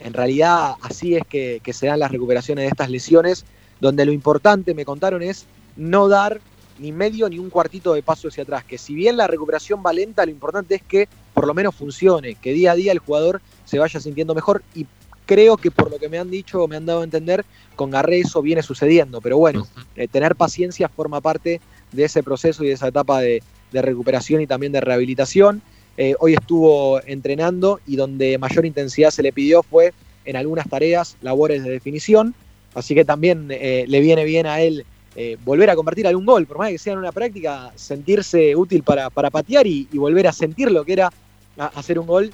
en 0.00 0.14
realidad 0.14 0.74
así 0.82 1.16
es 1.16 1.24
que, 1.26 1.60
que, 1.62 1.72
se 1.72 1.86
dan 1.86 2.00
las 2.00 2.10
recuperaciones 2.10 2.64
de 2.64 2.68
estas 2.68 2.90
lesiones, 2.90 3.44
donde 3.80 4.04
lo 4.04 4.12
importante, 4.12 4.74
me 4.74 4.84
contaron, 4.84 5.22
es 5.22 5.46
no 5.76 6.08
dar 6.08 6.40
ni 6.78 6.92
medio 6.92 7.28
ni 7.28 7.38
un 7.38 7.50
cuartito 7.50 7.94
de 7.94 8.02
paso 8.02 8.28
hacia 8.28 8.42
atrás, 8.42 8.64
que 8.64 8.78
si 8.78 8.94
bien 8.94 9.16
la 9.16 9.26
recuperación 9.26 9.82
va 9.84 9.92
lenta, 9.92 10.24
lo 10.24 10.30
importante 10.30 10.74
es 10.74 10.82
que 10.82 11.08
por 11.32 11.46
lo 11.46 11.54
menos 11.54 11.74
funcione, 11.74 12.34
que 12.34 12.52
día 12.52 12.72
a 12.72 12.74
día 12.74 12.92
el 12.92 12.98
jugador 12.98 13.40
se 13.64 13.78
vaya 13.78 14.00
sintiendo 14.00 14.34
mejor 14.34 14.62
y 14.74 14.86
creo 15.24 15.56
que 15.56 15.70
por 15.70 15.90
lo 15.90 15.98
que 15.98 16.08
me 16.08 16.18
han 16.18 16.30
dicho 16.30 16.62
o 16.62 16.68
me 16.68 16.76
han 16.76 16.86
dado 16.86 17.00
a 17.00 17.04
entender, 17.04 17.44
con 17.74 17.90
Garré 17.90 18.20
eso 18.20 18.42
viene 18.42 18.62
sucediendo, 18.62 19.20
pero 19.20 19.38
bueno, 19.38 19.66
eh, 19.96 20.06
tener 20.08 20.36
paciencia 20.36 20.88
forma 20.88 21.20
parte 21.20 21.60
de 21.92 22.04
ese 22.04 22.22
proceso 22.22 22.62
y 22.64 22.68
de 22.68 22.74
esa 22.74 22.88
etapa 22.88 23.20
de, 23.20 23.42
de 23.72 23.82
recuperación 23.82 24.40
y 24.40 24.46
también 24.46 24.72
de 24.72 24.80
rehabilitación. 24.80 25.62
Eh, 25.98 26.14
hoy 26.20 26.34
estuvo 26.34 27.00
entrenando 27.06 27.80
y 27.86 27.96
donde 27.96 28.38
mayor 28.38 28.66
intensidad 28.66 29.10
se 29.10 29.22
le 29.22 29.32
pidió 29.32 29.62
fue 29.62 29.94
en 30.24 30.36
algunas 30.36 30.68
tareas, 30.68 31.16
labores 31.22 31.64
de 31.64 31.70
definición, 31.70 32.34
así 32.76 32.94
que 32.94 33.04
también 33.04 33.48
eh, 33.50 33.84
le 33.88 34.00
viene 34.00 34.24
bien 34.24 34.46
a 34.46 34.60
él 34.60 34.84
eh, 35.16 35.38
volver 35.44 35.70
a 35.70 35.76
convertir 35.76 36.06
algún 36.06 36.26
gol, 36.26 36.46
por 36.46 36.58
más 36.58 36.70
que 36.70 36.78
sea 36.78 36.92
en 36.92 36.98
una 36.98 37.10
práctica, 37.10 37.72
sentirse 37.74 38.54
útil 38.54 38.82
para, 38.82 39.08
para 39.08 39.30
patear 39.30 39.66
y, 39.66 39.88
y, 39.90 39.96
volver 39.96 40.26
a 40.26 40.32
sentir 40.32 40.70
lo 40.70 40.84
que 40.84 40.92
era 40.92 41.10
a, 41.56 41.66
hacer 41.68 41.98
un 41.98 42.06
gol, 42.06 42.30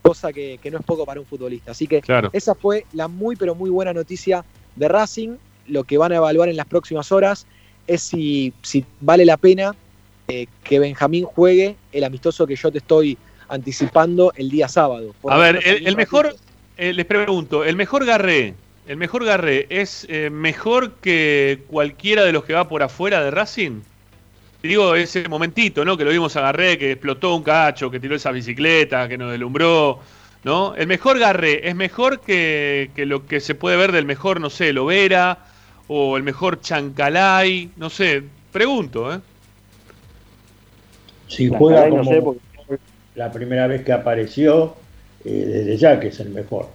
cosa 0.00 0.32
que, 0.32 0.58
que, 0.62 0.70
no 0.70 0.78
es 0.78 0.84
poco 0.84 1.04
para 1.04 1.18
un 1.18 1.26
futbolista. 1.26 1.72
Así 1.72 1.88
que 1.88 2.00
claro. 2.00 2.30
esa 2.32 2.54
fue 2.54 2.86
la 2.92 3.08
muy 3.08 3.34
pero 3.34 3.56
muy 3.56 3.68
buena 3.68 3.92
noticia 3.92 4.44
de 4.76 4.86
Racing, 4.86 5.30
lo 5.66 5.82
que 5.82 5.98
van 5.98 6.12
a 6.12 6.16
evaluar 6.16 6.48
en 6.48 6.56
las 6.56 6.66
próximas 6.66 7.10
horas 7.10 7.46
es 7.88 8.00
si, 8.02 8.52
si 8.62 8.84
vale 9.00 9.24
la 9.24 9.36
pena 9.36 9.74
eh, 10.28 10.46
que 10.62 10.78
Benjamín 10.78 11.24
juegue 11.24 11.74
el 11.90 12.04
amistoso 12.04 12.46
que 12.46 12.54
yo 12.54 12.70
te 12.70 12.78
estoy 12.78 13.18
anticipando 13.48 14.32
el 14.36 14.50
día 14.50 14.68
sábado. 14.68 15.16
A 15.28 15.36
ver, 15.36 15.60
el, 15.64 15.84
el 15.84 15.96
mejor, 15.96 16.36
eh, 16.76 16.92
les 16.92 17.06
pregunto, 17.06 17.64
el 17.64 17.74
mejor 17.74 18.04
Garré, 18.04 18.54
el 18.86 18.96
mejor 18.96 19.24
Garré 19.24 19.66
es 19.70 20.06
eh, 20.08 20.30
mejor 20.30 20.94
que 20.94 21.62
cualquiera 21.68 22.24
de 22.24 22.32
los 22.32 22.44
que 22.44 22.54
va 22.54 22.68
por 22.68 22.82
afuera 22.82 23.22
de 23.22 23.30
Racing. 23.30 23.82
Digo, 24.62 24.94
ese 24.94 25.28
momentito, 25.28 25.84
¿no? 25.84 25.96
Que 25.96 26.04
lo 26.04 26.10
vimos 26.10 26.36
a 26.36 26.42
Garré, 26.42 26.76
que 26.76 26.92
explotó 26.92 27.34
un 27.34 27.42
cacho, 27.42 27.90
que 27.90 28.00
tiró 28.00 28.14
esa 28.14 28.30
bicicleta, 28.30 29.08
que 29.08 29.16
nos 29.16 29.30
deslumbró, 29.30 30.00
¿no? 30.44 30.74
El 30.74 30.86
mejor 30.86 31.18
Garré 31.18 31.68
es 31.68 31.74
mejor 31.74 32.20
que, 32.20 32.90
que 32.94 33.06
lo 33.06 33.26
que 33.26 33.40
se 33.40 33.54
puede 33.54 33.76
ver 33.76 33.92
del 33.92 34.04
mejor, 34.04 34.40
no 34.40 34.50
sé, 34.50 34.72
Lovera 34.72 35.38
o 35.88 36.16
el 36.16 36.22
mejor 36.22 36.60
Chancalay, 36.60 37.70
no 37.76 37.90
sé, 37.90 38.22
pregunto, 38.52 39.12
¿eh? 39.12 39.20
Si 41.26 41.48
juega 41.48 41.88
como 41.88 42.02
no 42.02 42.04
sé 42.04 42.20
porque... 42.20 42.40
la 43.14 43.30
primera 43.30 43.66
vez 43.66 43.84
que 43.84 43.92
apareció, 43.92 44.76
eh, 45.24 45.30
desde 45.30 45.76
ya 45.76 46.00
que 46.00 46.08
es 46.08 46.20
el 46.20 46.30
mejor. 46.30 46.68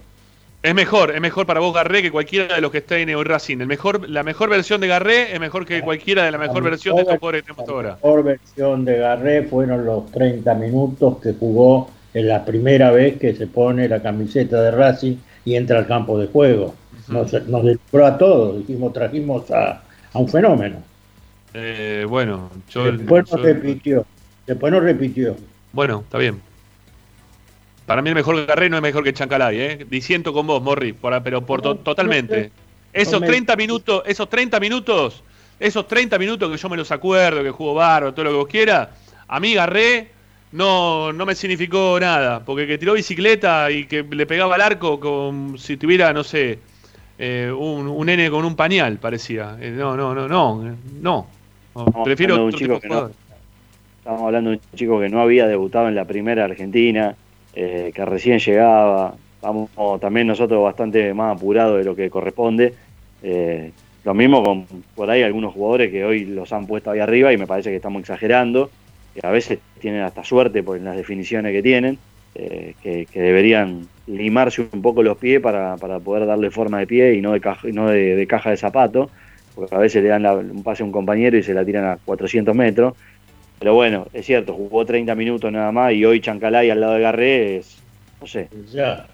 Es 0.65 0.73
mejor, 0.73 1.11
es 1.11 1.21
mejor 1.21 1.45
para 1.45 1.59
vos 1.59 1.75
Garré 1.75 2.01
que 2.01 2.09
cualquiera 2.09 2.55
de 2.55 2.59
los 2.59 2.71
que 2.71 2.79
está 2.79 2.97
en 2.97 3.23
Racing. 3.23 3.59
El 3.59 3.67
mejor, 3.67 4.09
la 4.09 4.23
mejor 4.23 4.49
versión 4.49 4.81
de 4.81 4.87
Garré 4.87 5.31
es 5.31 5.39
mejor 5.39 5.63
que 5.63 5.83
cualquiera 5.83 6.23
de 6.25 6.31
la 6.31 6.39
mejor 6.39 6.63
la 6.63 6.71
versión 6.71 6.95
mejor, 6.95 7.05
de 7.05 7.13
estos 7.13 7.19
jugadores 7.19 7.41
que 7.43 7.53
tenemos 7.53 7.69
ahora. 7.69 7.89
La 7.89 7.95
mejor 7.97 8.23
versión 8.23 8.83
de 8.83 8.97
Garré 8.97 9.43
fueron 9.43 9.85
los 9.85 10.11
30 10.11 10.55
minutos 10.55 11.19
que 11.21 11.33
jugó 11.33 11.91
en 12.15 12.27
la 12.27 12.43
primera 12.43 12.89
vez 12.89 13.19
que 13.19 13.35
se 13.35 13.45
pone 13.45 13.87
la 13.87 14.01
camiseta 14.01 14.59
de 14.59 14.71
Racing 14.71 15.17
y 15.45 15.55
entra 15.55 15.77
al 15.77 15.85
campo 15.85 16.17
de 16.17 16.25
juego. 16.29 16.73
Uh 17.09 17.11
-huh. 17.11 17.13
Nos, 17.13 17.47
nos 17.47 17.63
deslumbró 17.63 18.05
a 18.07 18.17
todos, 18.17 18.57
dijimos, 18.57 18.91
trajimos 18.91 19.51
a, 19.51 19.83
a 20.13 20.17
un 20.17 20.27
fenómeno. 20.27 20.77
Eh, 21.53 22.07
bueno, 22.09 22.49
yo, 22.71 22.91
Después 22.91 23.29
yo, 23.29 23.37
no 23.37 23.43
repitió. 23.43 24.05
Después 24.47 24.73
no 24.73 24.79
repitió. 24.79 25.35
Bueno, 25.73 25.99
está 25.99 26.17
bien. 26.17 26.41
Para 27.85 28.01
mí 28.01 28.09
el 28.09 28.15
mejor 28.15 28.45
Garré 28.45 28.69
no 28.69 28.77
es 28.77 28.81
mejor 28.81 29.03
que 29.03 29.13
Chancalay, 29.13 29.59
¿eh? 29.59 29.85
Disiento 29.89 30.33
con 30.33 30.47
vos, 30.47 30.61
Morri, 30.61 30.93
por, 30.93 31.21
pero 31.21 31.45
por 31.45 31.61
to, 31.61 31.75
totalmente. 31.75 32.51
Esos 32.91 33.21
30 33.21 33.55
minutos, 33.55 34.03
esos 34.05 34.29
30 34.29 34.59
minutos, 34.59 35.23
esos 35.59 35.87
30 35.87 36.17
minutos 36.17 36.49
que 36.49 36.57
yo 36.57 36.69
me 36.69 36.77
los 36.77 36.91
acuerdo, 36.91 37.43
que 37.43 37.51
jugó 37.51 37.73
barro, 37.73 38.13
todo 38.13 38.25
lo 38.25 38.31
que 38.31 38.37
vos 38.37 38.47
quieras, 38.47 38.89
a 39.27 39.39
mí 39.39 39.53
Garré 39.53 40.09
no, 40.51 41.11
no 41.11 41.25
me 41.25 41.35
significó 41.35 41.97
nada, 41.99 42.39
porque 42.39 42.65
que 42.65 42.77
tiró 42.77 42.93
bicicleta 42.93 43.69
y 43.69 43.85
que 43.85 44.03
le 44.03 44.25
pegaba 44.25 44.55
al 44.55 44.61
arco 44.61 44.99
como 44.99 45.57
si 45.57 45.75
tuviera, 45.77 46.13
no 46.13 46.23
sé, 46.23 46.59
eh, 47.17 47.51
un, 47.55 47.87
un 47.87 48.05
nene 48.05 48.29
con 48.29 48.45
un 48.45 48.55
pañal, 48.55 48.97
parecía. 48.97 49.57
Eh, 49.59 49.71
no, 49.71 49.95
no, 49.95 50.15
no, 50.15 50.27
no, 50.27 50.77
no. 51.01 51.27
Prefiero 52.03 52.45
otro 52.45 52.57
tipo 52.57 52.79
de 52.79 52.87
no, 52.87 53.09
Estamos 53.97 54.21
hablando 54.21 54.51
de 54.51 54.55
un 54.57 54.61
chico 54.75 54.99
que 54.99 55.09
no 55.09 55.21
había 55.21 55.47
debutado 55.47 55.87
en 55.87 55.95
la 55.95 56.05
primera 56.05 56.45
Argentina, 56.45 57.15
eh, 57.55 57.91
que 57.93 58.05
recién 58.05 58.39
llegaba. 58.39 59.15
Vamos 59.41 59.69
también 60.01 60.27
nosotros 60.27 60.63
bastante 60.63 61.13
más 61.13 61.37
apurados 61.37 61.77
de 61.77 61.83
lo 61.83 61.95
que 61.95 62.09
corresponde. 62.09 62.73
Eh, 63.23 63.71
lo 64.03 64.13
mismo 64.13 64.43
con 64.43 64.65
por 64.95 65.09
ahí 65.09 65.23
algunos 65.23 65.53
jugadores 65.53 65.89
que 65.89 66.03
hoy 66.03 66.25
los 66.25 66.51
han 66.51 66.67
puesto 66.67 66.91
ahí 66.91 66.99
arriba 66.99 67.31
y 67.31 67.37
me 67.37 67.47
parece 67.47 67.69
que 67.69 67.77
estamos 67.77 68.01
exagerando. 68.01 68.69
Que 69.13 69.25
a 69.25 69.31
veces 69.31 69.59
tienen 69.79 70.01
hasta 70.01 70.23
suerte 70.23 70.61
por 70.61 70.79
las 70.81 70.97
definiciones 70.97 71.53
que 71.53 71.63
tienen, 71.63 71.97
eh, 72.35 72.73
que, 72.83 73.07
deberían 73.13 73.87
limarse 74.07 74.67
un 74.73 74.81
poco 74.81 75.01
los 75.01 75.17
pies 75.17 75.39
para, 75.39 75.77
para, 75.77 75.99
poder 75.99 76.25
darle 76.25 76.51
forma 76.51 76.79
de 76.79 76.87
pie 76.87 77.13
y 77.13 77.21
no 77.21 77.31
de 77.31 77.39
caja, 77.39 77.67
no 77.71 77.87
de, 77.87 78.17
de, 78.17 78.27
caja 78.27 78.49
de 78.49 78.57
zapato, 78.57 79.09
porque 79.55 79.73
a 79.73 79.79
veces 79.79 80.03
le 80.03 80.09
dan 80.09 80.23
la, 80.23 80.35
un 80.35 80.61
pase 80.63 80.83
a 80.83 80.85
un 80.85 80.91
compañero 80.91 81.37
y 81.37 81.43
se 81.43 81.53
la 81.53 81.63
tiran 81.63 81.85
a 81.85 81.97
400 82.03 82.53
metros. 82.53 82.95
Pero 83.59 83.73
bueno, 83.73 84.07
es 84.13 84.25
cierto, 84.25 84.53
jugó 84.53 84.85
30 84.85 85.15
minutos 85.15 85.51
nada 85.51 85.71
más 85.71 85.93
y 85.93 86.03
hoy 86.05 86.19
Chancalay 86.19 86.69
al 86.69 86.81
lado 86.81 86.93
de 86.93 87.01
Garré 87.01 87.57
es, 87.57 87.77
no 88.19 88.27
sé. 88.27 88.49
Ya. 88.71 89.07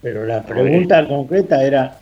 Pero 0.00 0.24
la 0.24 0.42
pregunta 0.42 1.06
concreta 1.06 1.62
era 1.62 1.98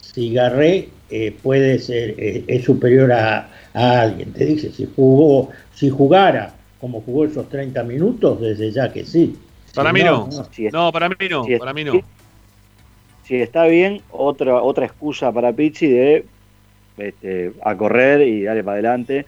si 0.00 0.32
Garré 0.32 0.88
eh, 1.10 1.36
puede 1.42 1.78
ser, 1.78 2.14
eh, 2.18 2.44
es 2.46 2.64
superior 2.64 3.12
a, 3.12 3.48
a, 3.74 4.00
alguien. 4.00 4.32
Te 4.32 4.44
dice, 4.44 4.72
si 4.72 4.88
jugó, 4.96 5.50
si 5.72 5.88
jugara 5.88 6.52
como 6.80 7.00
jugó 7.00 7.24
esos 7.24 7.48
30 7.48 7.82
minutos, 7.84 8.40
desde 8.40 8.70
ya 8.72 8.92
que 8.92 9.04
sí. 9.04 9.36
Para 9.74 9.90
si 9.90 9.94
mí 9.94 10.02
no. 10.02 10.26
No, 10.26 10.44
si 10.52 10.68
no, 10.68 10.92
para 10.92 11.08
mí 11.08 11.14
no, 11.30 11.44
si 11.44 11.56
para 11.56 11.72
mí 11.72 11.84
no. 11.84 12.00
Si 13.24 13.36
está 13.36 13.66
bien, 13.66 14.02
otra, 14.10 14.62
otra 14.62 14.86
excusa 14.86 15.32
para 15.32 15.52
Pizzi 15.52 15.88
de 15.88 16.24
este, 16.96 17.52
a 17.62 17.76
correr 17.76 18.22
y 18.22 18.44
darle 18.44 18.62
para 18.62 18.74
adelante 18.74 19.26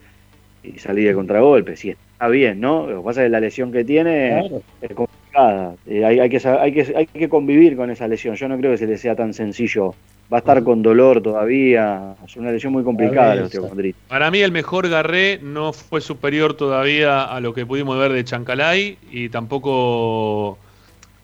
y 0.62 0.78
salir 0.78 1.08
de 1.08 1.14
contragolpe. 1.14 1.76
Si 1.76 1.90
está 1.90 2.28
bien, 2.28 2.60
¿no? 2.60 2.86
Lo 2.88 2.98
que 3.00 3.04
pasa 3.04 3.22
es 3.22 3.26
que 3.26 3.30
la 3.30 3.40
lesión 3.40 3.72
que 3.72 3.84
tiene 3.84 4.40
Claro. 4.40 4.62
es 4.82 4.94
complicada. 4.94 5.74
Eh, 5.86 6.04
hay, 6.04 6.18
hay 6.20 6.28
que, 6.28 6.48
hay, 6.48 6.72
que, 6.72 6.94
hay 6.96 7.06
que 7.06 7.28
convivir 7.28 7.76
con 7.76 7.90
esa 7.90 8.08
lesión. 8.08 8.34
Yo 8.34 8.48
no 8.48 8.56
creo 8.58 8.72
que 8.72 8.78
se 8.78 8.86
le 8.86 8.98
sea 8.98 9.14
tan 9.14 9.32
sencillo. 9.34 9.94
Va 10.30 10.38
a 10.38 10.40
estar 10.40 10.62
con 10.62 10.82
dolor 10.82 11.22
todavía. 11.22 12.14
Es 12.26 12.36
una 12.36 12.50
lesión 12.52 12.72
muy 12.72 12.82
complicada 12.84 13.34
la 13.34 13.44
osteocondritis. 13.44 14.02
Para 14.08 14.30
mí 14.30 14.40
el 14.40 14.52
mejor 14.52 14.88
Garré 14.88 15.38
no 15.42 15.72
fue 15.72 16.00
superior 16.02 16.52
todavía 16.54 17.22
a 17.24 17.40
lo 17.40 17.54
que 17.54 17.64
pudimos 17.64 17.98
ver 17.98 18.12
de 18.12 18.24
Chancalay 18.24 18.98
y 19.10 19.28
tampoco... 19.30 20.58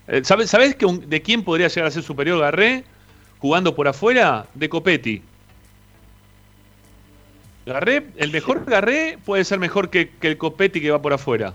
Eh, 0.09 0.20
¿Sabes, 0.24 0.51
¿sabés 0.51 0.74
que 0.74 0.86
un- 0.86 1.09
de 1.09 1.20
quién 1.23 1.43
podría 1.43 1.69
llegar 1.69 1.89
a 1.89 1.90
ser 1.90 2.02
superior 2.02 2.39
Garré 2.40 2.85
jugando 3.39 3.74
por 3.74 3.89
afuera? 3.89 4.47
De 4.55 4.69
Copetti. 4.69 5.20
Garré, 7.66 8.07
el 8.16 8.31
mejor 8.31 8.65
Garré 8.65 9.19
puede 9.24 9.45
ser 9.45 9.59
mejor 9.59 9.89
que, 9.91 10.11
que 10.11 10.28
el 10.28 10.39
Copetti 10.39 10.81
que 10.81 10.91
va 10.91 11.01
por 11.01 11.12
afuera. 11.12 11.55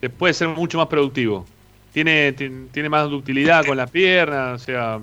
Eh, 0.00 0.08
Puede 0.08 0.34
ser 0.34 0.48
mucho 0.48 0.78
más 0.78 0.86
productivo. 0.86 1.46
Tiene, 1.92 2.32
tiene, 2.32 2.68
tiene 2.72 2.88
más 2.88 3.10
ductilidad 3.10 3.66
con 3.66 3.76
las 3.76 3.90
piernas, 3.90 4.62
o 4.62 4.64
sea... 4.64 5.00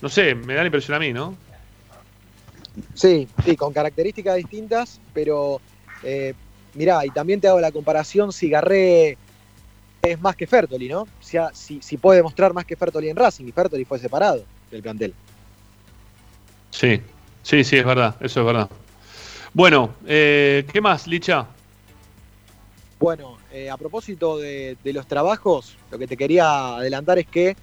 No 0.00 0.08
sé, 0.08 0.34
me 0.34 0.54
da 0.54 0.60
la 0.60 0.66
impresión 0.68 0.94
a 0.96 1.00
mí, 1.00 1.12
¿no? 1.12 1.36
Sí, 2.94 3.26
sí, 3.44 3.56
con 3.56 3.72
características 3.72 4.36
distintas, 4.36 5.00
pero 5.12 5.60
eh, 6.04 6.34
mirá, 6.74 7.04
y 7.04 7.10
también 7.10 7.40
te 7.40 7.48
hago 7.48 7.60
la 7.60 7.72
comparación 7.72 8.32
si 8.32 8.48
Garré 8.48 9.18
es 10.02 10.20
más 10.20 10.36
que 10.36 10.46
Fertoli, 10.46 10.88
¿no? 10.88 11.06
Si, 11.20 11.36
ha- 11.36 11.50
si, 11.52 11.82
si 11.82 11.96
puede 11.96 12.22
mostrar 12.22 12.54
más 12.54 12.64
que 12.64 12.76
Fertoli 12.76 13.08
en 13.08 13.16
Racing, 13.16 13.46
y 13.46 13.52
Fertoli 13.52 13.84
fue 13.84 13.98
separado 13.98 14.44
del 14.70 14.82
plantel. 14.82 15.12
Sí, 16.70 17.00
sí, 17.42 17.64
sí, 17.64 17.76
es 17.76 17.84
verdad, 17.84 18.14
eso 18.20 18.40
es 18.40 18.46
verdad. 18.46 18.70
Bueno, 19.54 19.94
eh, 20.06 20.66
¿qué 20.72 20.80
más, 20.80 21.06
Licha? 21.06 21.46
Bueno, 23.00 23.38
eh, 23.52 23.70
a 23.70 23.76
propósito 23.76 24.38
de, 24.38 24.76
de 24.82 24.92
los 24.92 25.06
trabajos, 25.06 25.76
lo 25.90 25.98
que 25.98 26.06
te 26.06 26.16
quería 26.16 26.76
adelantar 26.76 27.18
es 27.18 27.26
que 27.26 27.56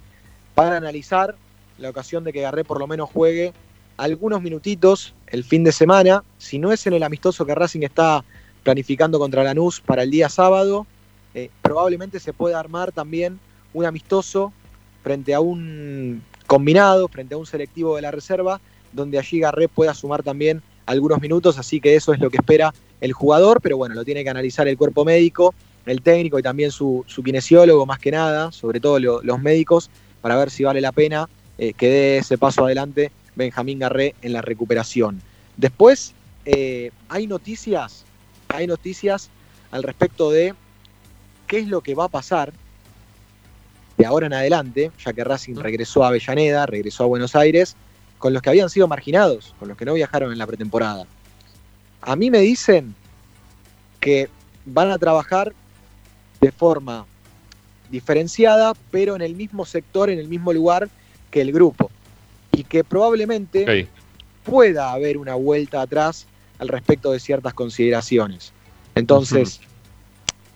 para 0.55 0.77
analizar 0.77 1.35
la 1.77 1.89
ocasión 1.89 2.23
de 2.23 2.33
que 2.33 2.41
Garré 2.41 2.63
por 2.63 2.79
lo 2.79 2.87
menos 2.87 3.09
juegue 3.09 3.53
algunos 3.97 4.41
minutitos 4.41 5.13
el 5.27 5.43
fin 5.43 5.63
de 5.63 5.71
semana, 5.71 6.23
si 6.37 6.59
no 6.59 6.71
es 6.71 6.85
en 6.87 6.93
el 6.93 7.03
amistoso 7.03 7.45
que 7.45 7.55
Racing 7.55 7.81
está 7.81 8.23
planificando 8.63 9.19
contra 9.19 9.43
Lanús 9.43 9.79
para 9.79 10.03
el 10.03 10.11
día 10.11 10.29
sábado, 10.29 10.87
eh, 11.33 11.49
probablemente 11.61 12.19
se 12.19 12.33
pueda 12.33 12.59
armar 12.59 12.91
también 12.91 13.39
un 13.73 13.85
amistoso 13.85 14.53
frente 15.03 15.33
a 15.33 15.39
un 15.39 16.23
combinado, 16.47 17.07
frente 17.07 17.35
a 17.35 17.37
un 17.37 17.45
selectivo 17.45 17.95
de 17.95 18.01
la 18.01 18.11
reserva, 18.11 18.59
donde 18.91 19.19
allí 19.19 19.39
Garré 19.39 19.67
pueda 19.67 19.93
sumar 19.93 20.23
también 20.23 20.61
algunos 20.85 21.19
minutos, 21.21 21.57
así 21.57 21.79
que 21.79 21.95
eso 21.95 22.13
es 22.13 22.19
lo 22.19 22.29
que 22.29 22.37
espera 22.37 22.73
el 23.01 23.13
jugador, 23.13 23.59
pero 23.61 23.77
bueno, 23.77 23.95
lo 23.95 24.05
tiene 24.05 24.23
que 24.23 24.29
analizar 24.29 24.67
el 24.67 24.77
cuerpo 24.77 25.03
médico, 25.05 25.53
el 25.85 26.01
técnico 26.01 26.39
y 26.39 26.43
también 26.43 26.71
su, 26.71 27.03
su 27.07 27.23
kinesiólogo 27.23 27.85
más 27.85 27.99
que 27.99 28.11
nada, 28.11 28.51
sobre 28.51 28.79
todo 28.79 28.99
lo- 28.99 29.21
los 29.23 29.39
médicos, 29.41 29.89
para 30.21 30.35
ver 30.37 30.49
si 30.49 30.63
vale 30.63 30.81
la 30.81 30.91
pena 30.91 31.27
eh, 31.57 31.73
que 31.73 31.87
dé 31.89 32.17
ese 32.17 32.37
paso 32.37 32.65
adelante 32.65 33.11
Benjamín 33.35 33.79
Garré 33.79 34.15
en 34.21 34.33
la 34.33 34.41
recuperación. 34.41 35.21
Después, 35.57 36.13
eh, 36.45 36.91
hay 37.09 37.27
noticias, 37.27 38.03
hay 38.49 38.67
noticias 38.67 39.29
al 39.71 39.83
respecto 39.83 40.31
de 40.31 40.53
qué 41.47 41.59
es 41.59 41.67
lo 41.67 41.81
que 41.81 41.95
va 41.95 42.05
a 42.05 42.09
pasar 42.09 42.51
de 43.97 44.05
ahora 44.05 44.25
en 44.27 44.33
adelante, 44.33 44.91
ya 45.03 45.13
que 45.13 45.23
Racing 45.23 45.55
regresó 45.55 46.03
a 46.03 46.09
Avellaneda, 46.09 46.65
regresó 46.65 47.03
a 47.03 47.07
Buenos 47.07 47.35
Aires, 47.35 47.75
con 48.17 48.33
los 48.33 48.41
que 48.41 48.49
habían 48.49 48.69
sido 48.69 48.87
marginados, 48.87 49.53
con 49.59 49.67
los 49.67 49.77
que 49.77 49.85
no 49.85 49.93
viajaron 49.93 50.31
en 50.31 50.37
la 50.37 50.47
pretemporada. 50.47 51.05
A 52.01 52.15
mí 52.15 52.29
me 52.31 52.39
dicen 52.39 52.95
que 53.99 54.29
van 54.65 54.91
a 54.91 54.97
trabajar 54.97 55.53
de 56.41 56.51
forma 56.51 57.05
diferenciada, 57.89 58.73
pero 58.91 59.15
en 59.15 59.21
el 59.21 59.35
mismo 59.35 59.65
sector, 59.65 60.09
en 60.09 60.19
el 60.19 60.27
mismo 60.27 60.53
lugar 60.53 60.89
que 61.31 61.41
el 61.41 61.51
grupo. 61.51 61.91
Y 62.51 62.63
que 62.63 62.83
probablemente 62.83 63.89
pueda 64.43 64.91
haber 64.91 65.17
una 65.17 65.35
vuelta 65.35 65.81
atrás 65.81 66.25
al 66.59 66.67
respecto 66.69 67.11
de 67.11 67.19
ciertas 67.19 67.53
consideraciones. 67.53 68.53
Entonces, 68.95 69.59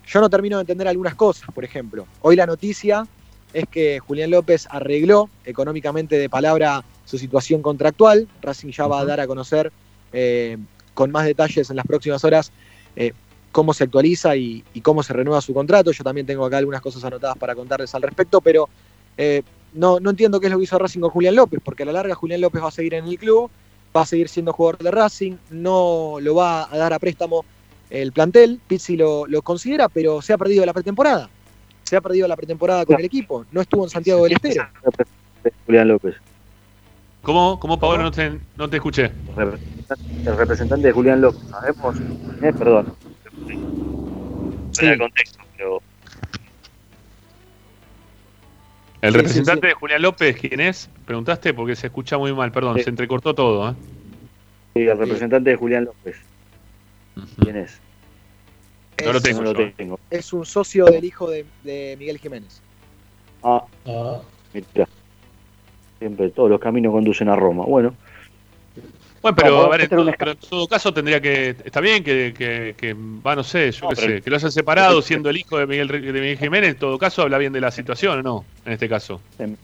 yo 0.08 0.22
no 0.22 0.30
termino 0.30 0.58
de 0.58 0.62
entender 0.62 0.88
algunas 0.88 1.16
cosas. 1.16 1.50
Por 1.54 1.66
ejemplo, 1.66 2.08
hoy 2.22 2.36
la 2.36 2.46
noticia 2.46 3.06
es 3.54 3.66
que 3.68 4.00
Julián 4.00 4.32
López 4.32 4.68
arregló 4.70 5.30
económicamente 5.46 6.18
de 6.18 6.30
palabra 6.30 6.84
su 7.06 7.18
situación 7.18 7.62
contractual. 7.62 8.28
Racing 8.42 8.72
ya 8.72 8.88
va 8.88 9.00
a 9.00 9.06
dar 9.06 9.20
a 9.20 9.28
conocer 9.28 9.72
eh, 10.14 10.58
con 10.94 11.12
más 11.12 11.26
detalles 11.26 11.70
en 11.70 11.76
las 11.76 11.86
próximas 11.86 12.24
horas 12.24 12.52
eh, 12.96 13.14
cómo 13.52 13.74
se 13.74 13.84
actualiza 13.86 14.36
y, 14.36 14.64
y 14.74 14.82
cómo 14.82 15.02
se 15.04 15.14
renueva 15.14 15.42
su 15.42 15.54
contrato. 15.54 15.92
Yo 15.92 16.04
también 16.04 16.28
tengo 16.28 16.46
acá 16.46 16.58
algunas 16.58 16.82
cosas 16.82 17.04
anotadas 17.04 17.38
para 17.38 17.56
contarles 17.56 17.94
al 17.96 18.02
respecto, 18.04 18.42
pero 18.42 18.70
eh, 19.18 19.44
no, 19.74 20.00
no 20.00 20.12
entiendo 20.12 20.40
qué 20.40 20.48
es 20.48 20.52
lo 20.52 20.58
que 20.58 20.66
hizo 20.66 20.78
Racing 20.78 21.00
con 21.00 21.10
Julián 21.10 21.36
López, 21.36 21.60
porque 21.64 21.84
a 21.84 21.86
la 21.86 21.94
larga 21.94 22.16
Julián 22.16 22.42
López 22.42 22.62
va 22.62 22.68
a 22.68 22.72
seguir 22.72 22.94
en 22.94 23.06
el 23.06 23.18
club, 23.18 23.50
va 23.96 24.02
a 24.02 24.06
seguir 24.06 24.30
siendo 24.30 24.54
jugador 24.54 24.84
de 24.84 24.92
Racing, 24.92 25.38
no 25.50 26.18
lo 26.22 26.36
va 26.36 26.72
a 26.72 26.78
dar 26.78 26.94
a 26.94 27.00
préstamo 27.00 27.44
el 27.90 28.12
plantel, 28.12 28.60
Pizzi 28.68 28.96
lo, 28.96 29.26
lo 29.26 29.42
considera, 29.42 29.90
pero 29.90 30.22
se 30.22 30.34
ha 30.34 30.38
perdido 30.38 30.66
la 30.66 30.74
pretemporada. 30.74 31.30
Se 31.90 31.96
ha 31.98 32.02
perdido 32.02 32.28
la 32.28 32.36
pretemporada 32.36 32.86
con 32.86 33.00
el 33.00 33.06
equipo, 33.06 33.48
no 33.52 33.62
estuvo 33.62 33.84
en 33.84 33.90
Santiago 33.90 34.24
del 34.24 34.34
Estero. 34.34 34.64
Julián 35.66 35.88
López. 35.88 36.18
¿Cómo, 37.24 37.60
cómo 37.60 37.80
Pablo? 37.80 38.04
No 38.04 38.12
te, 38.12 38.40
no 38.58 38.70
te 38.70 38.76
escuché. 38.76 39.12
El 39.36 40.38
representante 40.38 40.86
de 40.86 40.94
Julián 40.94 41.20
López. 41.20 41.42
Sabemos, 41.50 41.96
eh, 42.44 42.54
perdón. 42.56 42.94
Fuera 44.76 44.92
de 44.92 44.98
contexto, 45.00 45.40
pero 45.58 45.82
El 49.02 49.12
Sí, 49.14 49.18
representante 49.18 49.62
sí, 49.62 49.68
de 49.70 49.74
Julián 49.74 50.02
López, 50.04 50.38
¿quién 50.40 50.60
es? 50.60 50.92
Preguntaste 51.08 51.56
porque 51.56 51.76
se 51.76 51.88
escucha 51.88 52.20
muy 52.20 52.32
mal, 52.36 52.52
perdón, 52.52 52.78
Sí. 52.78 52.84
se 52.84 52.92
entrecortó 52.92 53.34
todo. 53.34 53.72
¿eh? 53.72 53.74
sí, 54.76 54.82
el 54.82 54.96
representante 54.96 55.50
de 55.50 55.56
Julián 55.56 55.86
López. 55.86 56.18
¿Quién 57.42 57.56
es? 57.58 57.80
No 59.06 59.14
lo 59.14 59.22
tengo. 59.22 59.42
No 59.42 59.54
lo 59.54 59.72
tengo. 59.72 60.00
Es 60.10 60.34
un 60.34 60.46
socio 60.46 60.86
del 60.86 61.04
hijo 61.04 61.30
de, 61.30 61.46
de 61.64 61.96
Miguel 61.98 62.18
Jiménez. 62.18 62.62
Ah, 63.44 63.64
mira. 64.54 64.88
Siempre 66.00 66.30
todos 66.30 66.50
los 66.50 66.60
caminos 66.60 66.92
conducen 66.92 67.30
a 67.30 67.36
Roma. 67.36 67.66
Bueno. 67.66 67.94
Bueno, 69.22 69.36
pero, 69.36 69.66
a 69.66 69.70
ver, 69.70 69.82
en 69.82 69.90
todo, 69.90 70.12
pero 70.18 70.32
en 70.32 70.38
todo 70.38 70.68
caso 70.68 70.94
tendría 70.94 71.20
que. 71.20 71.50
Está 71.50 71.82
bien 71.82 72.04
que, 72.04 72.34
que, 72.38 72.74
que 72.78 72.94
va, 72.94 73.36
no 73.36 73.44
sé, 73.44 73.72
yo 73.72 73.84
No, 73.84 73.90
qué 73.90 73.96
sé, 73.96 74.22
que 74.22 74.30
lo 74.30 74.38
hayan 74.38 74.52
separado 74.52 75.02
siendo 75.02 75.30
el 75.30 75.36
hijo 75.36 75.58
de 75.58 75.68
Miguel, 75.68 75.88
de 75.90 76.14
Miguel 76.14 76.38
Jiménez. 76.38 76.70
En 76.72 76.78
todo 76.78 76.98
caso, 76.98 77.24
habla 77.24 77.38
bien 77.38 77.52
de 77.52 77.60
la 77.60 77.70
situación, 77.70 78.20
¿o 78.20 78.24
no? 78.24 78.46
En 78.66 78.74
este 78.74 78.88
caso. 78.88 79.20
el 79.40 79.58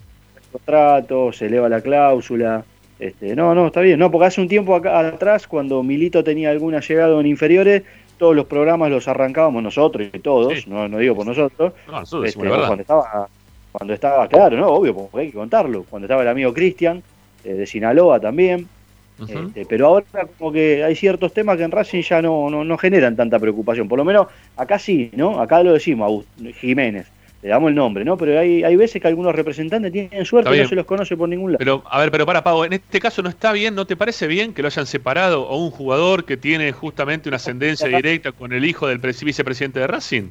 contrato, 0.52 1.32
se 1.32 1.45
eleva 1.45 1.70
la 1.70 1.80
cláusula. 1.80 2.66
Este, 2.99 3.34
no, 3.36 3.56
no, 3.56 3.68
está 3.68 3.80
bien. 3.80 3.98
No, 3.98 4.12
porque 4.12 4.28
hace 4.28 4.41
un 4.41 4.49
tiempo 4.49 4.76
acá 4.76 4.99
atrás, 4.99 5.48
cuando 5.48 5.82
Milito 5.84 6.24
tenía 6.24 6.49
alguna 6.49 6.82
llegada 6.82 7.18
en 7.18 7.26
inferiores, 7.26 7.84
todos 8.17 8.35
los 8.35 8.45
programas 8.45 8.89
los 8.89 9.07
arrancábamos 9.07 9.61
nosotros 9.63 10.07
y 10.13 10.19
todos, 10.19 10.67
no, 10.67 10.87
no 10.87 10.97
digo 10.97 11.15
por 11.15 11.25
nosotros. 11.25 11.73
No, 11.87 11.99
nosotros 11.99 12.29
Este, 12.29 12.39
cuando 12.67 12.81
estaba, 12.81 13.27
cuando 13.71 13.93
estaba, 13.93 14.27
claro, 14.27 14.57
no, 14.57 14.67
obvio, 14.69 14.95
porque 14.95 15.19
hay 15.19 15.27
que 15.31 15.37
contarlo. 15.37 15.83
Cuando 15.89 16.05
estaba 16.05 16.21
el 16.21 16.27
amigo 16.29 16.53
Cristian, 16.53 17.03
eh, 17.43 17.53
de 17.53 17.65
Sinaloa 17.65 18.19
también. 18.19 18.67
Este, 19.47 19.65
pero 19.65 19.87
ahora 19.87 20.05
como 20.37 20.51
que 20.51 20.83
hay 20.83 20.93
ciertos 20.95 21.33
temas 21.33 21.55
que 21.57 21.63
en 21.63 21.71
Racing 21.71 22.01
ya 22.01 22.21
no, 22.21 22.49
no, 22.49 22.65
no 22.65 22.77
generan 22.77 23.15
tanta 23.15 23.39
preocupación. 23.39 23.87
Por 23.87 23.97
lo 23.97 24.03
menos 24.03 24.27
acá 24.57 24.77
sí, 24.77 25.09
¿no? 25.15 25.39
Acá 25.39 25.63
lo 25.63 25.71
decimos, 25.73 26.11
Agust- 26.11 26.53
Jiménez. 26.55 27.07
Le 27.45 27.51
damos 27.51 27.69
el 27.69 27.76
nombre, 27.76 28.03
¿no? 28.03 28.17
Pero 28.17 28.39
hay, 28.39 28.63
hay 28.63 28.76
veces 28.76 28.99
que 28.99 29.07
algunos 29.07 29.35
representantes 29.35 29.91
tienen 29.91 30.26
suerte 30.26 30.57
y 30.57 30.61
no 30.61 30.67
se 30.67 30.73
los 30.73 30.85
conoce 30.88 31.15
por 31.15 31.30
ningún 31.30 31.51
lado. 31.51 31.59
Pero, 31.59 31.84
a 31.88 31.99
ver, 31.99 32.09
pero 32.09 32.26
para, 32.26 32.43
Pavo, 32.43 32.65
en 32.65 32.73
este 32.73 32.99
caso 32.99 33.22
no 33.22 33.30
está 33.30 33.51
bien, 33.51 33.76
¿no 33.76 33.85
te 33.85 33.95
parece 33.95 34.26
bien 34.26 34.51
que 34.51 34.63
lo 34.63 34.67
hayan 34.67 34.88
separado 34.88 35.47
a 35.47 35.55
un 35.55 35.69
jugador 35.69 36.26
que 36.26 36.38
tiene 36.38 36.72
justamente 36.72 37.30
una 37.30 37.35
ascendencia 37.35 37.88
directa 37.88 38.31
con 38.31 38.51
el 38.51 38.65
hijo 38.65 38.88
del 38.88 38.99
presi- 38.99 39.26
vicepresidente 39.26 39.80
de 39.80 39.85
Racing? 39.85 40.23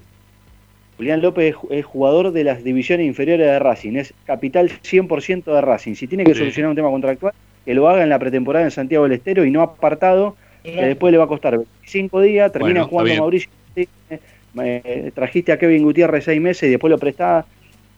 Julián 0.97 1.23
López 1.23 1.51
es 1.51 1.55
ju- 1.55 1.69
es 1.71 1.85
jugador 1.85 2.33
de 2.33 2.43
las 2.43 2.65
divisiones 2.65 3.07
inferiores 3.07 3.47
de 3.47 3.61
Racing, 3.61 3.93
es 3.95 4.13
capital 4.25 4.73
100% 4.83 5.55
de 5.55 5.61
Racing. 5.61 5.95
Si 5.95 6.09
tiene 6.09 6.25
que 6.25 6.33
Sí. 6.35 6.41
solucionar 6.41 6.71
un 6.71 6.75
tema 6.77 6.91
contractual, 6.91 7.33
que 7.65 7.75
lo 7.75 7.89
haga 7.89 8.03
en 8.03 8.09
la 8.09 8.19
pretemporada 8.19 8.65
en 8.65 8.73
Santiago 8.73 9.05
del 9.05 9.13
Estero 9.13 9.45
y 9.45 9.53
no 9.53 9.63
apartado, 9.63 10.35
que 10.65 10.83
después 10.85 11.13
le 11.13 11.19
va 11.19 11.25
a 11.25 11.29
costar 11.29 11.59
25 11.59 12.21
días, 12.23 12.51
termina 12.51 12.81
Bueno, 12.81 12.89
jugando. 12.89 13.15
Mauricio. 13.23 13.51
Eh, 14.63 15.11
trajiste 15.15 15.53
a 15.53 15.59
Kevin 15.59 15.83
Gutiérrez 15.83 16.25
seis 16.25 16.41
meses 16.41 16.65
y 16.65 16.71
después 16.71 16.91
lo 16.91 16.99
prestás. 16.99 17.45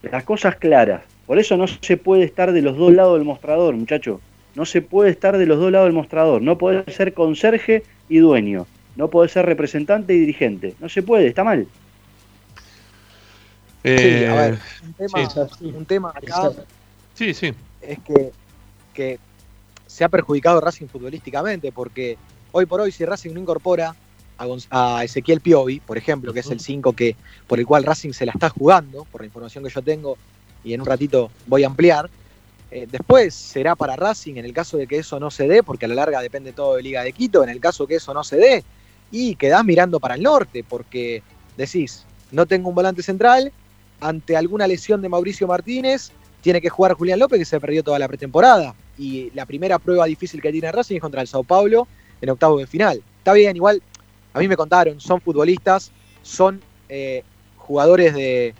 Las 0.02 0.24
cosas 0.24 0.56
claras. 0.56 1.02
Por 1.26 1.38
eso 1.38 1.56
no 1.56 1.66
se 1.66 1.96
puede 1.96 2.24
estar 2.24 2.52
de 2.52 2.62
los 2.62 2.76
dos 2.76 2.92
lados 2.92 3.18
del 3.18 3.26
mostrador, 3.26 3.74
muchacho. 3.74 4.20
No 4.54 4.64
se 4.64 4.80
puede 4.80 5.10
estar 5.10 5.36
de 5.36 5.44
los 5.46 5.58
dos 5.58 5.70
lados 5.72 5.86
del 5.86 5.94
mostrador. 5.94 6.40
No 6.40 6.56
puede 6.56 6.90
ser 6.92 7.12
conserje 7.12 7.82
y 8.08 8.18
dueño. 8.18 8.66
No 8.94 9.08
puede 9.10 9.28
ser 9.28 9.44
representante 9.44 10.14
y 10.14 10.20
dirigente. 10.20 10.74
No 10.80 10.88
se 10.88 11.02
puede, 11.02 11.26
está 11.26 11.44
mal. 11.44 11.66
Sí, 13.84 13.92
Eh, 13.92 14.28
a 14.28 14.34
ver, 14.34 14.58
un 14.84 14.92
tema, 14.94 15.30
sí. 15.30 15.64
un 15.76 15.84
tema 15.84 16.10
acá 16.14 16.50
Sí, 17.14 17.32
sí. 17.34 17.52
es 17.80 17.98
que, 18.00 18.30
que 18.94 19.18
se 19.86 20.04
ha 20.04 20.08
perjudicado 20.08 20.60
Racing 20.60 20.86
futbolísticamente, 20.86 21.70
porque 21.72 22.16
hoy 22.52 22.66
por 22.66 22.80
hoy 22.80 22.90
si 22.90 23.04
Racing 23.04 23.32
no 23.32 23.40
incorpora 23.40 23.94
a, 24.38 25.04
Ezequiel 25.04 25.40
Piovi, 25.40 25.80
por 25.80 25.98
ejemplo, 25.98 26.32
que 26.32 26.40
es 26.40 26.50
el 26.50 26.60
5 26.60 26.92
que, 26.92 27.16
por 27.46 27.58
el 27.58 27.66
cual 27.66 27.84
Racing 27.84 28.12
se 28.12 28.26
la 28.26 28.32
está 28.32 28.50
jugando, 28.50 29.04
por 29.04 29.22
la 29.22 29.26
información 29.26 29.64
que 29.64 29.70
yo 29.70 29.82
tengo, 29.82 30.16
y 30.64 30.74
en 30.74 30.80
un 30.80 30.86
ratito 30.86 31.30
voy 31.46 31.64
a 31.64 31.66
ampliar. 31.66 32.10
Eh, 32.70 32.88
después 32.90 33.34
será 33.34 33.76
para 33.76 33.94
Racing 33.94 34.36
en 34.36 34.44
el 34.44 34.52
caso 34.52 34.76
de 34.76 34.86
que 34.86 34.98
eso 34.98 35.20
no 35.20 35.30
se 35.30 35.46
dé, 35.46 35.62
porque 35.62 35.86
a 35.86 35.88
la 35.88 35.94
larga 35.94 36.20
depende 36.20 36.52
todo 36.52 36.76
de 36.76 36.82
Liga 36.82 37.02
de 37.02 37.12
Quito, 37.12 37.42
en 37.42 37.48
el 37.48 37.60
caso 37.60 37.86
que 37.86 37.96
eso 37.96 38.12
no 38.12 38.24
se 38.24 38.36
dé, 38.36 38.64
y 39.10 39.36
quedás 39.36 39.64
mirando 39.64 40.00
para 40.00 40.14
el 40.14 40.22
norte, 40.22 40.64
porque 40.68 41.22
decís, 41.56 42.04
no 42.32 42.46
tengo 42.46 42.68
un 42.68 42.74
volante 42.74 43.02
central, 43.02 43.52
ante 44.00 44.36
alguna 44.36 44.66
lesión 44.66 45.00
de 45.00 45.08
Mauricio 45.08 45.46
Martínez, 45.46 46.10
tiene 46.42 46.60
que 46.60 46.68
jugar 46.68 46.92
Julián 46.92 47.18
López, 47.18 47.38
que 47.38 47.44
se 47.44 47.60
perdió 47.60 47.82
toda 47.82 47.98
la 47.98 48.08
pretemporada. 48.08 48.74
Y 48.98 49.30
la 49.34 49.46
primera 49.46 49.78
prueba 49.78 50.06
difícil 50.06 50.40
que 50.40 50.52
tiene 50.52 50.70
Racing 50.70 50.96
es 50.96 51.00
contra 51.00 51.20
el 51.20 51.28
Sao 51.28 51.42
Paulo 51.42 51.88
en 52.20 52.30
octavo 52.30 52.58
de 52.58 52.66
final. 52.66 53.02
Está 53.18 53.32
bien, 53.32 53.56
igual, 53.56 53.82
a 54.36 54.40
mí 54.40 54.48
me 54.48 54.56
contaron, 54.56 55.00
son 55.00 55.20
futbolistas, 55.20 55.90
son 56.22 56.60
eh, 56.90 57.22
jugadores 57.56 58.12
de, 58.14 58.54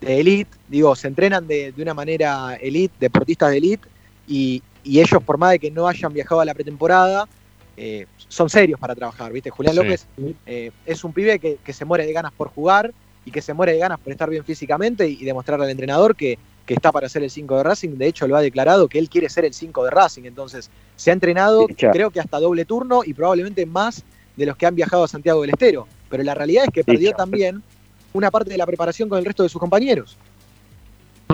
de 0.00 0.20
elite, 0.20 0.50
digo, 0.68 0.96
se 0.96 1.06
entrenan 1.06 1.46
de, 1.46 1.70
de 1.72 1.82
una 1.82 1.94
manera 1.94 2.56
elite, 2.60 2.94
deportistas 2.98 3.50
de 3.50 3.58
elite, 3.58 3.88
y, 4.26 4.60
y 4.82 5.00
ellos, 5.00 5.22
por 5.22 5.38
más 5.38 5.52
de 5.52 5.58
que 5.60 5.70
no 5.70 5.86
hayan 5.86 6.12
viajado 6.12 6.40
a 6.40 6.44
la 6.44 6.52
pretemporada, 6.54 7.28
eh, 7.76 8.06
son 8.16 8.50
serios 8.50 8.78
para 8.80 8.94
trabajar, 8.96 9.32
¿viste? 9.32 9.50
Julián 9.50 9.74
Sí. 9.74 9.80
López 9.82 10.06
eh, 10.46 10.70
es 10.84 11.04
un 11.04 11.12
pibe 11.12 11.38
que, 11.38 11.58
que 11.64 11.72
se 11.72 11.84
muere 11.84 12.04
de 12.04 12.12
ganas 12.12 12.32
por 12.32 12.48
jugar 12.48 12.92
y 13.24 13.30
que 13.30 13.40
se 13.40 13.54
muere 13.54 13.72
de 13.72 13.78
ganas 13.78 14.00
por 14.00 14.10
estar 14.12 14.28
bien 14.28 14.44
físicamente 14.44 15.08
y, 15.08 15.18
y 15.20 15.24
demostrarle 15.24 15.64
al 15.66 15.70
entrenador 15.70 16.16
que, 16.16 16.38
que 16.66 16.74
está 16.74 16.92
para 16.92 17.08
ser 17.08 17.22
el 17.22 17.30
5 17.30 17.56
de 17.56 17.62
Racing. 17.62 17.90
De 17.96 18.06
hecho, 18.06 18.26
lo 18.26 18.36
ha 18.36 18.42
declarado 18.42 18.88
que 18.88 18.98
él 18.98 19.08
quiere 19.08 19.28
ser 19.28 19.44
el 19.44 19.54
5 19.54 19.84
de 19.84 19.90
Racing. 19.90 20.24
Entonces, 20.24 20.70
se 20.96 21.10
ha 21.10 21.14
entrenado, 21.14 21.66
Sí, 21.68 21.74
creo 21.74 22.10
que 22.10 22.20
hasta 22.20 22.38
doble 22.38 22.64
turno 22.64 23.02
y 23.04 23.14
probablemente 23.14 23.64
más 23.64 24.02
de 24.36 24.46
los 24.46 24.56
que 24.56 24.66
han 24.66 24.74
viajado 24.74 25.04
a 25.04 25.08
Santiago 25.08 25.40
del 25.42 25.50
Estero. 25.50 25.86
Pero 26.08 26.22
la 26.22 26.34
realidad 26.34 26.64
es 26.64 26.70
que 26.70 26.84
perdió 26.84 27.12
también 27.12 27.62
una 28.12 28.30
parte 28.30 28.50
de 28.50 28.58
la 28.58 28.66
preparación 28.66 29.08
con 29.08 29.18
el 29.18 29.24
resto 29.24 29.42
de 29.42 29.48
sus 29.48 29.60
compañeros. 29.60 30.16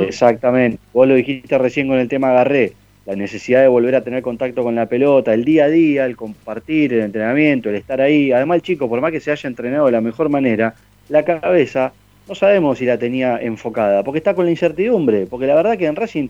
Exactamente. 0.00 0.78
Vos 0.92 1.08
lo 1.08 1.14
dijiste 1.14 1.56
recién 1.58 1.88
con 1.88 1.98
el 1.98 2.08
tema 2.08 2.32
Garré. 2.32 2.74
La 3.06 3.14
necesidad 3.14 3.62
de 3.62 3.68
volver 3.68 3.94
a 3.94 4.02
tener 4.02 4.20
contacto 4.22 4.64
con 4.64 4.74
la 4.74 4.86
pelota, 4.86 5.32
el 5.32 5.44
día 5.44 5.66
a 5.66 5.68
día, 5.68 6.06
el 6.06 6.16
compartir, 6.16 6.92
el 6.92 7.02
entrenamiento, 7.02 7.68
el 7.70 7.76
estar 7.76 8.00
ahí. 8.00 8.32
Además, 8.32 8.56
el 8.56 8.62
chico, 8.62 8.88
por 8.88 9.00
más 9.00 9.12
que 9.12 9.20
se 9.20 9.30
haya 9.30 9.48
entrenado 9.48 9.86
de 9.86 9.92
la 9.92 10.00
mejor 10.00 10.28
manera, 10.28 10.74
la 11.08 11.24
cabeza 11.24 11.92
no 12.28 12.34
sabemos 12.34 12.78
si 12.78 12.84
la 12.84 12.98
tenía 12.98 13.38
enfocada, 13.38 14.02
porque 14.02 14.18
está 14.18 14.34
con 14.34 14.44
la 14.44 14.50
incertidumbre. 14.50 15.26
Porque 15.26 15.46
la 15.46 15.54
verdad 15.54 15.78
que 15.78 15.86
en 15.86 15.94
Racing 15.94 16.28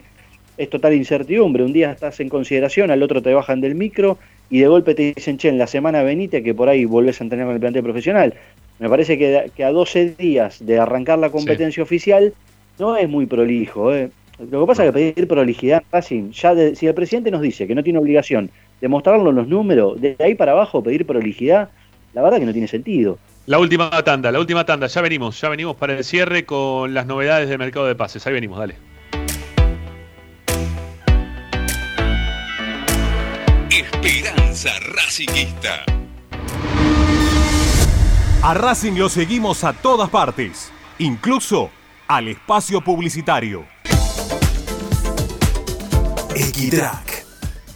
es 0.57 0.69
total 0.69 0.93
incertidumbre. 0.93 1.63
Un 1.63 1.73
día 1.73 1.91
estás 1.91 2.19
en 2.19 2.29
consideración, 2.29 2.91
al 2.91 3.01
otro 3.01 3.23
te 3.23 3.33
bajan 3.33 3.59
del 3.59 3.73
micro 3.73 4.19
y 4.49 4.59
de 4.59 4.67
golpe 4.67 4.95
te 4.95 5.13
dicen, 5.15 5.37
che, 5.37 5.49
en 5.49 5.57
la 5.57 5.67
semana 5.67 6.03
venite 6.03 6.41
que 6.43 6.53
por 6.53 6.69
ahí 6.69 6.85
volvés 6.85 7.19
a 7.19 7.23
entrenar 7.23 7.47
con 7.47 7.55
el 7.55 7.59
plantel 7.61 7.83
profesional. 7.83 8.33
Me 8.79 8.89
parece 8.89 9.17
que, 9.17 9.51
que 9.55 9.63
a 9.63 9.71
12 9.71 10.15
días 10.17 10.65
de 10.65 10.79
arrancar 10.79 11.19
la 11.19 11.29
competencia 11.31 11.81
oficial 11.83 12.33
no 12.79 12.95
es 12.95 13.09
muy 13.09 13.25
prolijo. 13.25 13.93
¿eh? 13.93 14.09
Lo 14.51 14.61
que 14.61 14.67
pasa 14.67 14.83
es 14.85 14.89
que 14.89 14.93
pedir 15.13 15.27
prolijidad 15.27 15.79
en 15.81 15.87
Racing, 15.91 16.31
ya 16.31 16.53
de- 16.53 16.75
si 16.75 16.85
el 16.87 16.93
presidente 16.93 17.31
nos 17.31 17.41
dice 17.41 17.65
que 17.67 17.73
no 17.75 17.83
tiene 17.83 17.97
obligación 17.99 18.51
de 18.79 18.87
mostrarlo 18.87 19.31
en 19.31 19.35
los 19.35 19.47
números, 19.47 19.99
de 19.99 20.15
ahí 20.19 20.35
para 20.35 20.51
abajo 20.51 20.83
pedir 20.83 21.05
prolijidad, 21.07 21.69
la 22.13 22.21
verdad 22.21 22.37
que 22.39 22.45
no 22.45 22.51
tiene 22.53 22.67
sentido. 22.67 23.17
La 23.47 23.57
última 23.59 23.89
tanda, 24.03 24.31
la 24.31 24.39
última 24.39 24.65
tanda. 24.65 24.87
Ya 24.87 25.01
venimos, 25.01 25.39
ya 25.41 25.49
venimos 25.49 25.75
para 25.75 25.97
el 25.97 26.03
cierre 26.03 26.45
con 26.45 26.93
las 26.93 27.07
novedades 27.07 27.49
del 27.49 27.57
mercado 27.57 27.87
de 27.87 27.95
pases. 27.95 28.27
Ahí 28.27 28.33
venimos, 28.33 28.59
dale. 28.59 28.75
Esperanza. 34.65 35.85
A 38.41 38.53
Racing 38.55 38.93
lo 38.93 39.07
seguimos 39.07 39.63
a 39.63 39.73
todas 39.73 40.09
partes, 40.09 40.71
incluso 40.97 41.69
al 42.07 42.29
espacio 42.29 42.83
publicitario. 42.83 43.67
Equitrack, 46.35 47.23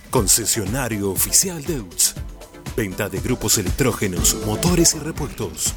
concesionario 0.10 1.12
oficial 1.12 1.64
de 1.64 1.82
UTS. 1.82 2.16
Venta 2.76 3.10
de 3.10 3.20
grupos 3.20 3.60
electrógenos, 3.60 4.38
motores 4.48 4.96
y 4.96 5.00
repuestos. 5.00 5.76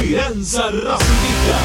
Esperanza 0.00 0.70
Racingista. 0.70 1.58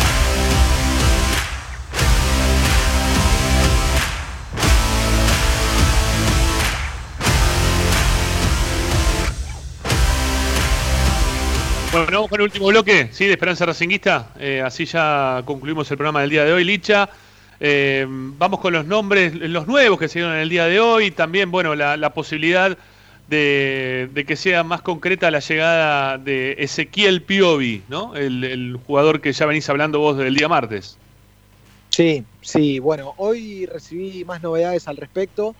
Bueno, 11.91 12.07
vamos 12.11 12.29
con 12.29 12.39
el 12.39 12.43
último 12.45 12.67
bloque, 12.67 13.09
¿sí? 13.11 13.25
De 13.25 13.33
Esperanza 13.33 13.67
Racinguista. 13.67 14.29
Eh, 14.39 14.63
así 14.65 14.85
ya 14.85 15.43
concluimos 15.45 15.89
el 15.91 15.97
programa 15.97 16.21
del 16.21 16.31
día 16.31 16.43
de 16.43 16.53
hoy, 16.53 16.63
Licha. 16.63 17.07
Eh, 17.59 18.07
vamos 18.09 18.59
con 18.59 18.73
los 18.73 18.87
nombres, 18.87 19.35
los 19.35 19.67
nuevos 19.67 19.99
que 19.99 20.07
se 20.07 20.17
dieron 20.19 20.33
en 20.33 20.41
el 20.41 20.49
día 20.49 20.65
de 20.65 20.79
hoy. 20.79 21.11
También, 21.11 21.51
bueno, 21.51 21.75
la, 21.75 21.97
la 21.97 22.09
posibilidad 22.09 22.75
de, 23.27 24.09
de 24.13 24.25
que 24.25 24.35
sea 24.35 24.63
más 24.63 24.81
concreta 24.81 25.31
la 25.31 25.39
llegada 25.39 26.17
de 26.17 26.55
Ezequiel 26.59 27.21
Piovi, 27.21 27.83
¿no? 27.89 28.15
El, 28.15 28.43
el 28.43 28.79
jugador 28.85 29.21
que 29.21 29.33
ya 29.33 29.45
venís 29.45 29.69
hablando 29.69 29.99
vos 29.99 30.17
del 30.17 30.35
día 30.35 30.47
martes. 30.47 30.97
Sí, 31.89 32.23
sí, 32.41 32.79
bueno, 32.79 33.13
hoy 33.17 33.65
recibí 33.67 34.25
más 34.25 34.41
novedades 34.41 34.87
al 34.87 34.97
respecto 34.97 35.55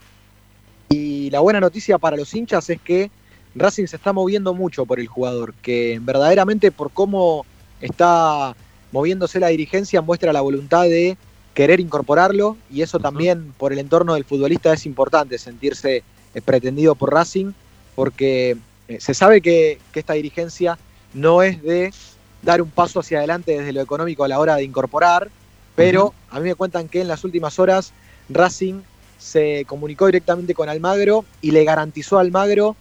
y 0.90 1.30
la 1.30 1.40
buena 1.40 1.60
noticia 1.60 1.98
para 1.98 2.18
los 2.18 2.34
hinchas 2.34 2.69
es 2.69 2.81
que 2.81 3.11
Racing 3.56 3.85
se 3.85 3.98
está 3.98 4.14
moviendo 4.14 4.53
mucho 4.53 4.85
por 4.85 4.99
el 4.99 5.07
jugador, 5.07 5.53
que 5.61 5.99
verdaderamente 6.02 6.72
por 6.72 6.91
cómo 6.91 7.45
está 7.81 8.56
moviéndose 8.91 9.40
la 9.40 9.48
dirigencia 9.48 10.02
muestra 10.02 10.34
la 10.34 10.41
voluntad 10.41 10.84
de 10.84 11.18
querer 11.53 11.80
incorporarlo 11.80 12.57
y 12.72 12.81
eso 12.81 12.99
también 12.99 13.53
por 13.57 13.72
el 13.73 13.80
entorno 13.80 14.15
del 14.15 14.23
futbolista 14.23 14.73
es 14.73 14.85
importante, 14.85 15.38
sentirse 15.38 16.03
pretendido 16.41 16.95
por 16.95 17.14
Racing, 17.14 17.51
porque 17.95 18.57
eh, 18.88 18.99
se 18.99 19.14
sabe 19.14 19.41
que, 19.41 19.80
que 19.91 19.99
esta 19.99 20.14
dirigencia 20.14 20.77
no 21.14 21.43
es 21.43 21.61
de 21.61 21.93
dar 22.41 22.61
un 22.61 22.69
paso 22.69 22.99
hacia 22.99 23.19
adelante 23.19 23.57
desde 23.57 23.73
lo 23.73 23.81
económico 23.81 24.23
a 24.23 24.27
la 24.27 24.39
hora 24.39 24.55
de 24.55 24.64
incorporar, 24.64 25.30
pero 25.76 26.14
a 26.30 26.39
mí 26.39 26.49
me 26.49 26.55
cuentan 26.55 26.88
que 26.88 27.01
en 27.01 27.07
las 27.07 27.23
últimas 27.23 27.57
horas 27.60 27.93
Racing 28.30 28.81
se 29.18 29.64
comunicó 29.65 30.05
directamente 30.07 30.53
con 30.53 30.69
Almagro 30.69 31.23
y 31.41 31.51
le 31.51 31.64
garantizó 31.64 32.18
a 32.18 32.22
Almagro 32.22 32.76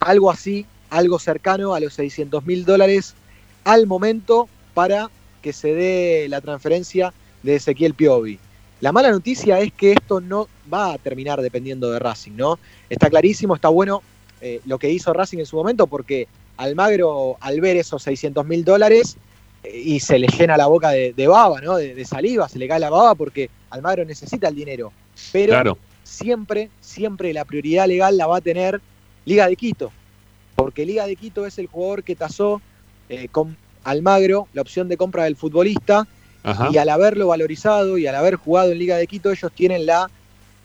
algo 0.00 0.30
así, 0.30 0.66
algo 0.90 1.18
cercano 1.18 1.74
a 1.74 1.80
los 1.80 1.94
600 1.94 2.44
mil 2.44 2.64
dólares 2.64 3.14
al 3.64 3.86
momento 3.86 4.48
para 4.74 5.10
que 5.42 5.52
se 5.52 5.74
dé 5.74 6.26
la 6.28 6.40
transferencia 6.40 7.12
de 7.42 7.56
Ezequiel 7.56 7.94
Piovi. 7.94 8.38
La 8.80 8.92
mala 8.92 9.10
noticia 9.10 9.58
es 9.60 9.72
que 9.72 9.92
esto 9.92 10.20
no 10.20 10.46
va 10.72 10.92
a 10.92 10.98
terminar 10.98 11.40
dependiendo 11.40 11.90
de 11.90 11.98
Racing, 11.98 12.32
¿no? 12.36 12.58
Está 12.88 13.08
clarísimo, 13.10 13.54
está 13.54 13.68
bueno 13.68 14.02
eh, 14.40 14.60
lo 14.64 14.78
que 14.78 14.90
hizo 14.90 15.12
Racing 15.12 15.38
en 15.38 15.46
su 15.46 15.56
momento 15.56 15.86
porque 15.86 16.28
Almagro 16.56 17.36
al 17.40 17.60
ver 17.60 17.76
esos 17.76 18.02
600 18.02 18.44
mil 18.46 18.64
dólares 18.64 19.16
eh, 19.62 19.76
y 19.84 20.00
se 20.00 20.18
le 20.18 20.28
llena 20.28 20.56
la 20.56 20.66
boca 20.66 20.90
de, 20.90 21.12
de 21.12 21.26
baba, 21.26 21.60
¿no? 21.60 21.76
De, 21.76 21.94
de 21.94 22.04
saliva, 22.04 22.48
se 22.48 22.58
le 22.58 22.68
cae 22.68 22.78
la 22.80 22.90
baba 22.90 23.14
porque 23.14 23.50
Almagro 23.70 24.04
necesita 24.04 24.48
el 24.48 24.54
dinero. 24.54 24.92
Pero 25.32 25.52
Claro. 25.54 25.78
siempre, 26.02 26.70
siempre 26.80 27.32
la 27.32 27.44
prioridad 27.44 27.86
legal 27.88 28.16
la 28.16 28.26
va 28.26 28.36
a 28.38 28.40
tener 28.42 28.80
Liga 29.24 29.48
de 29.48 29.56
Quito, 29.56 29.92
porque 30.54 30.86
Liga 30.86 31.06
de 31.06 31.16
Quito 31.16 31.46
es 31.46 31.58
el 31.58 31.66
jugador 31.66 32.04
que 32.04 32.14
tasó 32.16 32.62
eh, 33.08 33.28
con 33.28 33.56
Almagro 33.82 34.48
la 34.52 34.62
opción 34.62 34.88
de 34.88 34.96
compra 34.96 35.24
del 35.24 35.36
futbolista 35.36 36.06
Y 36.70 36.78
al 36.78 36.88
haberlo 36.88 37.28
valorizado 37.28 37.98
y 37.98 38.06
al 38.06 38.14
haber 38.14 38.36
jugado 38.36 38.72
en 38.72 38.78
Liga 38.78 38.96
de 38.96 39.06
Quito 39.06 39.30
ellos 39.30 39.52
tienen 39.54 39.84
la 39.84 40.08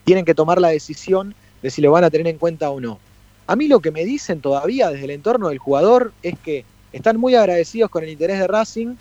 tienen 0.06 0.26
que 0.26 0.36
tomar 0.36 0.62
la 0.62 0.70
decisión 0.70 1.34
de 1.62 1.70
si 1.70 1.82
lo 1.82 1.91
van 1.91 2.04
a 2.04 2.10
tener 2.10 2.28
en 2.28 2.38
cuenta 2.38 2.70
o 2.70 2.80
no. 2.80 3.00
A 3.48 3.56
mí 3.56 3.68
lo 3.68 3.80
que 3.80 3.91
me 3.91 4.06
dicen 4.06 4.40
todavía 4.40 4.90
desde 4.90 5.06
el 5.06 5.12
entorno 5.12 5.50
del 5.50 5.58
jugador 5.58 6.14
es 6.22 6.38
que 6.40 6.66
están 6.91 7.20
muy 7.20 7.36
agradecidos 7.36 7.90
con 7.90 8.04
el 8.04 8.10
interés 8.10 8.40
de 8.40 8.48
Racing, 8.48 8.95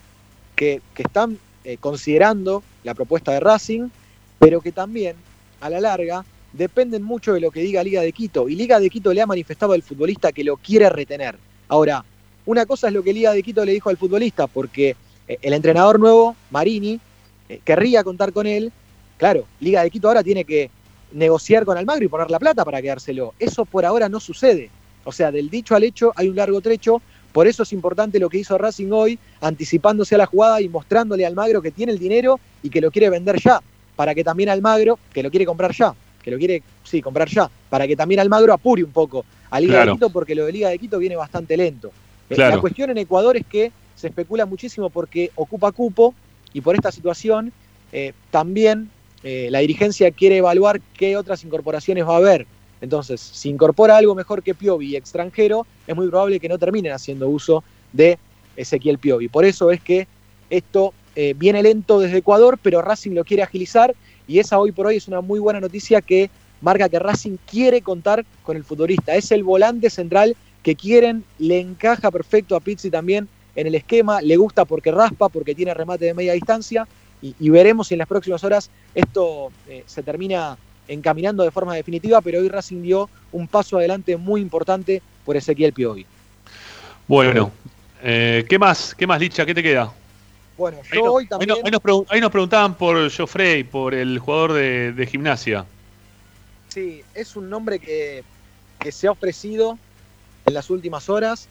que, 0.57 0.81
que 0.94 1.03
están 1.03 1.39
eh, 1.65 1.77
considerando 1.78 2.62
la 2.85 2.94
propuesta 2.94 3.32
de 3.32 3.40
Racing, 3.40 3.89
pero 4.39 4.61
que 4.61 4.73
también 4.73 5.16
a 5.61 5.70
la 5.70 5.81
larga 5.81 6.24
dependen 6.53 7.03
mucho 7.03 7.32
de 7.32 7.40
lo 7.40 7.51
que 7.51 7.61
diga 7.61 7.85
Liga 7.85 8.03
de 8.03 8.12
Quito. 8.12 8.49
Y 8.49 8.57
Liga 8.57 8.81
de 8.81 8.90
Quito 8.90 9.12
le 9.12 9.23
ha 9.23 9.27
manifestado 9.27 9.73
al 9.73 9.82
futbolista 9.82 10.32
que 10.32 10.44
lo 10.44 10.57
quiere 10.57 10.89
retener. 10.89 11.36
Ahora, 11.69 12.05
una 12.44 12.66
cosa 12.66 12.89
es 12.89 12.94
lo 12.94 13.03
que 13.03 13.12
Liga 13.12 13.32
de 13.32 13.43
Quito 13.43 13.65
le 13.65 13.73
dijo 13.73 13.90
al 13.90 13.97
futbolista, 13.97 14.47
porque 14.47 14.97
el 15.43 15.53
entrenador 15.55 15.99
nuevo, 16.01 16.37
Marini, 16.51 17.01
eh, 17.49 17.61
querría 17.65 18.03
contar 18.05 18.33
con 18.33 18.47
él. 18.47 18.73
Claro, 19.17 19.47
Liga 19.61 19.83
de 19.83 19.91
Quito 19.91 20.09
ahora 20.09 20.23
tiene 20.23 20.45
que 20.45 20.71
negociar 21.13 21.65
con 21.65 21.77
Almagro 21.77 22.05
y 22.05 22.09
poner 22.09 22.31
la 22.31 22.39
plata 22.39 22.65
para 22.65 22.81
quedárselo. 22.83 23.35
Eso 23.39 23.65
por 23.65 23.85
ahora 23.85 24.09
no 24.09 24.19
sucede. 24.21 24.71
O 25.05 25.13
sea, 25.13 25.31
del 25.31 25.51
dicho 25.51 25.75
al 25.75 25.85
hecho 25.85 26.13
hay 26.17 26.29
un 26.29 26.37
largo 26.37 26.61
trecho. 26.61 27.01
Por 27.33 27.47
eso 27.47 27.63
es 27.63 27.73
importante 27.73 28.19
lo 28.19 28.29
que 28.29 28.39
hizo 28.39 28.59
Racing 28.59 28.91
hoy, 28.93 29.19
anticipándose 29.41 30.15
a 30.15 30.19
la 30.19 30.27
jugada 30.27 30.61
y 30.61 30.69
mostrándole 30.69 31.25
a 31.25 31.29
Almagro 31.29 31.63
que 31.63 31.71
tiene 31.71 31.93
el 31.93 31.99
dinero 31.99 32.39
y 32.63 32.69
que 32.71 32.81
lo 32.81 32.91
quiere 32.91 33.09
vender 33.11 33.41
ya. 33.41 33.61
Para 33.97 34.15
que 34.15 34.23
también 34.25 34.49
Almagro, 34.49 34.99
que 35.13 35.23
lo 35.23 35.31
quiere 35.31 35.47
comprar 35.47 35.73
ya, 35.75 35.95
que 36.23 36.31
lo 36.31 36.39
quiere, 36.39 36.63
sí, 36.85 37.01
comprar 37.01 37.29
ya, 37.29 37.51
para 37.71 37.87
que 37.87 37.97
también 37.97 38.21
Almagro 38.21 38.53
apure 38.53 38.83
un 38.85 38.91
poco 38.91 39.25
a 39.51 39.61
Liga 39.61 39.75
Claro. 39.75 39.93
de 39.93 39.97
Quito, 39.97 40.11
porque 40.11 40.35
lo 40.35 40.47
de 40.47 40.53
Liga 40.53 40.69
de 40.71 40.79
Quito 40.79 40.99
viene 40.99 41.17
bastante 41.17 41.57
lento. 41.57 41.89
Eh, 42.29 42.35
Claro. 42.35 42.57
La 42.57 42.61
cuestión 42.61 42.91
en 42.91 42.99
Ecuador 42.99 43.37
es 43.37 43.45
que 43.47 43.71
se 43.94 44.09
especula 44.09 44.47
muchísimo 44.47 44.90
porque 44.90 45.31
ocupa 45.35 45.73
cupo 45.73 46.14
y 46.52 46.60
por 46.60 46.74
esta 46.74 46.93
situación 46.93 47.52
eh, 47.93 48.12
también 48.31 48.90
eh, 49.23 49.48
la 49.51 49.60
dirigencia 49.60 50.10
quiere 50.10 50.39
evaluar 50.39 50.81
qué 50.94 51.16
otras 51.16 51.44
incorporaciones 51.44 52.06
va 52.06 52.14
a 52.14 52.19
haber. 52.19 52.47
Entonces, 52.81 53.20
si 53.20 53.48
incorpora 53.48 53.97
algo 53.97 54.14
mejor 54.14 54.43
que 54.43 54.55
Piovi 54.55 54.89
y 54.89 54.97
extranjero, 54.97 55.66
es 55.86 55.94
muy 55.94 56.09
probable 56.09 56.40
que 56.40 56.48
no 56.48 56.59
terminen 56.59 56.93
haciendo 56.93 57.28
uso 57.28 57.62
de 57.93 58.19
Ezequiel 58.56 58.98
Piovi. 58.98 59.28
Por 59.28 59.44
eso 59.44 59.70
es 59.70 59.81
que 59.81 60.09
esto 60.51 60.93
eh, 61.14 61.35
viene 61.36 61.62
lento 61.62 62.01
desde 62.01 62.19
Ecuador, 62.19 62.59
pero 62.60 62.82
Racing 62.82 63.12
lo 63.12 63.24
quiere 63.24 63.44
agilizar 63.44 63.94
y 64.27 64.39
esa 64.40 64.59
hoy 64.59 64.73
por 64.73 64.86
hoy 64.86 64.97
es 64.97 65.06
una 65.06 65.20
muy 65.20 65.39
buena 65.39 65.60
noticia 65.60 66.01
que 66.01 66.31
marca 66.60 66.89
que 66.89 66.98
Racing 66.98 67.36
quiere 67.47 67.82
contar 67.82 68.24
con 68.43 68.56
el 68.56 68.64
futbolista. 68.64 69.14
Es 69.14 69.31
el 69.31 69.44
volante 69.44 69.90
central 69.90 70.36
que 70.62 70.74
quieren, 70.74 71.24
le 71.39 71.60
encaja 71.60 72.10
perfecto 72.10 72.56
a 72.56 72.60
Pizzi 72.60 72.90
también 72.90 73.28
en 73.55 73.66
el 73.66 73.74
esquema, 73.74 74.20
le 74.20 74.37
gusta 74.37 74.65
porque 74.65 74.91
raspa, 74.91 75.29
porque 75.29 75.55
tiene 75.55 75.74
remate 75.74 76.07
de 76.07 76.15
media 76.15 76.33
distancia 76.33 76.87
y, 77.20 77.35
y 77.39 77.51
veremos 77.51 77.89
si 77.89 77.95
en 77.95 77.99
las 77.99 78.09
próximas 78.09 78.43
horas 78.45 78.70
esto 78.95 79.53
eh, 79.66 79.85
se 79.87 80.03
termina 80.03 80.57
encaminando 80.89 81.45
de 81.45 81.51
forma 81.51 81.74
definitiva, 81.74 82.20
pero 82.20 82.41
hoy 82.41 82.49
Racing 82.49 82.83
dio 82.83 83.11
un 83.31 83.47
paso 83.49 83.77
adelante 83.79 84.16
muy 84.16 84.41
importante 84.41 85.03
por 85.24 85.37
Ezequiel 85.37 85.73
Piovi. 85.73 86.07
Bueno, 87.07 87.53
eh, 88.03 88.45
¿qué 88.49 88.59
más? 88.59 88.95
¿Qué 88.95 89.07
más, 89.07 89.20
Licha? 89.20 89.47
¿Qué 89.47 89.55
te 89.55 89.62
queda? 89.62 89.93
Bueno, 90.57 90.79
Ahí, 90.91 90.99
yo 90.99 91.05
no- 91.05 91.12
hoy 91.12 91.23
ahí 91.24 91.29
también... 91.29 91.49
no- 91.51 91.57
ahí 91.65 91.70
nos, 91.70 91.81
pregun- 91.81 92.07
ahí 92.09 92.20
nos 92.20 92.31
preguntaban 92.31 92.77
por 92.77 93.11
Joffrey, 93.15 93.65
por 93.65 93.95
el 93.95 94.19
jugador 94.19 94.53
de, 94.55 94.93
de 94.93 95.07
gimnasia. 95.07 95.66
Sí, 96.69 97.03
es 97.15 97.37
un 97.37 97.49
nombre 97.51 97.79
que, 97.79 98.24
que 98.79 98.93
se 98.93 99.07
ha 99.07 99.11
ofrecido 99.12 99.79
en 100.47 100.55
las 100.55 100.70
últimas 100.70 101.09
horas 101.09 101.49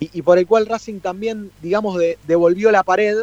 y, 0.00 0.10
y 0.18 0.22
por 0.22 0.38
el 0.38 0.46
cual 0.46 0.66
Racing 0.66 1.00
también, 1.00 1.50
digamos, 1.62 1.98
de- 1.98 2.18
devolvió 2.26 2.70
la 2.70 2.82
pared, 2.82 3.16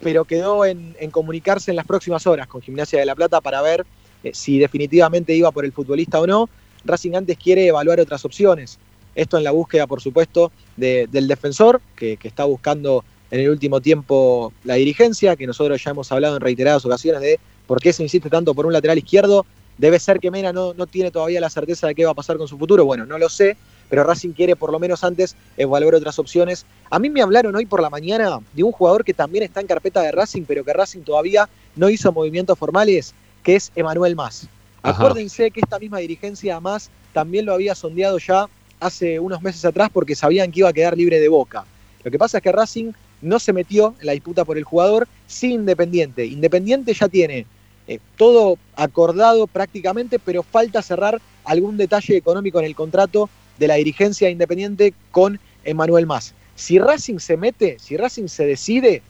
pero 0.00 0.24
quedó 0.24 0.64
en, 0.64 0.94
comunicarse 1.10 1.70
en 1.70 1.76
las 1.76 1.86
próximas 1.86 2.26
horas 2.26 2.48
con 2.48 2.60
Gimnasia 2.60 2.98
de 2.98 3.06
la 3.06 3.14
Plata 3.14 3.40
para 3.40 3.62
ver 3.62 3.86
eh, 4.24 4.32
si 4.34 4.58
definitivamente 4.58 5.34
iba 5.34 5.50
por 5.52 5.64
el 5.64 5.72
futbolista 5.72 6.20
o 6.20 6.26
no. 6.26 6.48
Racing 6.84 7.14
antes 7.14 7.38
quiere 7.38 7.66
evaluar 7.66 8.00
otras 8.00 8.24
opciones. 8.24 8.78
Esto 9.14 9.36
en 9.36 9.44
la 9.44 9.50
búsqueda, 9.52 9.86
por 9.86 10.00
supuesto, 10.00 10.50
de- 10.76 11.06
del 11.10 11.28
defensor, 11.28 11.80
que, 11.96 12.16
que 12.16 12.28
está 12.28 12.44
buscando 12.44 13.04
en 13.30 13.40
el 13.40 13.50
último 13.50 13.80
tiempo 13.80 14.52
la 14.64 14.74
dirigencia, 14.74 15.36
que 15.36 15.46
nosotros 15.46 15.82
ya 15.82 15.90
hemos 15.92 16.10
hablado 16.12 16.36
en 16.36 16.42
reiteradas 16.42 16.84
ocasiones 16.84 17.20
de 17.22 17.38
por 17.66 17.80
qué 17.80 17.92
se 17.92 18.02
insiste 18.02 18.28
tanto 18.28 18.54
por 18.54 18.66
un 18.66 18.72
lateral 18.72 18.98
izquierdo. 18.98 19.46
Debe 19.78 19.98
ser 19.98 20.18
que 20.20 20.30
Mena 20.30 20.52
no, 20.52 20.74
no 20.74 20.86
tiene 20.86 21.10
todavía 21.10 21.40
la 21.40 21.48
certeza 21.48 21.86
de 21.86 21.94
qué 21.94 22.04
va 22.04 22.10
a 22.10 22.14
pasar 22.14 22.36
con 22.36 22.46
su 22.48 22.58
futuro. 22.58 22.84
Bueno, 22.84 23.06
no 23.06 23.16
lo 23.18 23.28
sé, 23.28 23.56
pero 23.92 24.04
Racing 24.04 24.30
quiere 24.30 24.56
por 24.56 24.72
lo 24.72 24.78
menos 24.78 25.04
antes 25.04 25.36
evaluar 25.54 25.96
otras 25.96 26.18
opciones. 26.18 26.64
A 26.88 26.98
mí 26.98 27.10
me 27.10 27.20
hablaron 27.20 27.54
hoy 27.54 27.66
por 27.66 27.82
la 27.82 27.90
mañana 27.90 28.40
de 28.54 28.62
un 28.62 28.72
jugador 28.72 29.04
que 29.04 29.12
también 29.12 29.44
está 29.44 29.60
en 29.60 29.66
carpeta 29.66 30.00
de 30.00 30.10
Racing, 30.10 30.44
pero 30.48 30.64
que 30.64 30.72
Racing 30.72 31.02
todavía 31.02 31.46
no 31.76 31.90
hizo 31.90 32.10
movimientos 32.10 32.58
formales, 32.58 33.12
que 33.42 33.54
es 33.54 33.70
Emanuel 33.76 34.16
Más. 34.16 34.48
Acuérdense 34.82 35.50
que 35.50 35.60
esta 35.60 35.78
misma 35.78 35.98
dirigencia 35.98 36.58
Más 36.58 36.88
también 37.12 37.44
lo 37.44 37.52
había 37.52 37.74
sondeado 37.74 38.16
ya 38.16 38.48
hace 38.80 39.20
unos 39.20 39.42
meses 39.42 39.62
atrás 39.62 39.90
porque 39.92 40.14
sabían 40.14 40.50
que 40.50 40.60
iba 40.60 40.70
a 40.70 40.72
quedar 40.72 40.96
libre 40.96 41.20
de 41.20 41.28
boca. 41.28 41.66
Lo 42.02 42.10
que 42.10 42.18
pasa 42.18 42.38
es 42.38 42.42
que 42.42 42.50
Racing 42.50 42.92
no 43.20 43.38
se 43.38 43.52
metió 43.52 43.94
en 44.00 44.06
la 44.06 44.12
disputa 44.12 44.46
por 44.46 44.56
el 44.56 44.64
jugador, 44.64 45.06
sí 45.26 45.52
Independiente. 45.52 46.24
Independiente 46.24 46.94
ya 46.94 47.08
tiene 47.10 47.44
eh, 47.86 47.98
todo 48.16 48.56
acordado 48.74 49.46
prácticamente, 49.46 50.18
pero 50.18 50.42
falta 50.42 50.80
cerrar 50.80 51.20
algún 51.44 51.76
detalle 51.76 52.16
económico 52.16 52.58
en 52.58 52.64
el 52.64 52.74
contrato 52.74 53.28
de 53.58 53.68
la 53.68 53.74
dirigencia 53.74 54.26
de 54.26 54.32
Independiente 54.32 54.94
con 55.10 55.38
Emanuel 55.64 56.06
Más. 56.06 56.34
Si 56.54 56.78
Racing 56.78 57.18
se 57.18 57.36
mete, 57.36 57.78
si 57.78 57.96
Racing 57.96 58.26
se 58.28 58.46
decide, 58.46 59.02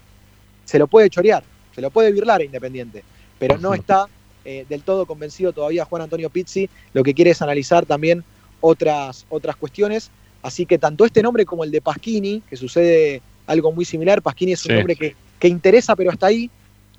se 0.65 0.79
lo 0.79 0.87
puede 0.87 1.11
chorear, 1.11 1.43
se 1.75 1.81
lo 1.81 1.91
puede 1.91 2.13
birlar 2.13 2.41
a 2.41 2.45
Independiente, 2.45 3.03
pero 3.39 3.59
no 3.59 3.75
está 3.75 4.07
eh, 4.45 4.65
del 4.69 4.83
todo 4.83 5.07
convencido 5.07 5.53
todavía 5.53 5.85
Juan 5.85 6.03
Antonio 6.03 6.31
Pizzi, 6.31 6.69
lo 6.93 7.03
que 7.03 7.15
quiere 7.15 7.31
es 7.31 7.43
analizar 7.43 7.87
también 7.87 8.25
otras, 8.61 9.27
otras 9.29 9.57
cuestiones, 9.57 10.11
así 10.43 10.67
que 10.67 10.79
tanto 10.79 11.05
este 11.05 11.23
nombre 11.23 11.45
como 11.45 11.65
el 11.65 11.71
de 11.71 11.81
Pasquini, 11.81 12.43
que 12.49 12.57
sucede 12.57 13.23
algo 13.47 13.73
muy 13.73 13.85
similar. 13.85 14.23
Pasquini 14.23 14.53
es 14.53 14.65
un 14.67 14.73
Sí. 14.73 14.79
hombre 14.79 14.97
que, 14.97 15.15
que 15.39 15.49
interesa, 15.49 15.97
pero 15.97 16.11
hasta 16.11 16.27
ahí 16.27 16.49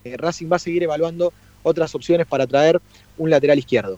eh, 0.03 0.18
Racing 0.18 0.48
va 0.52 0.57
a 0.57 0.60
seguir 0.60 0.84
evaluando 0.84 1.32
otras 1.64 1.95
opciones 1.95 2.28
para 2.28 2.45
traer 2.45 2.82
un 3.18 3.30
lateral 3.30 3.57
izquierdo. 3.57 3.98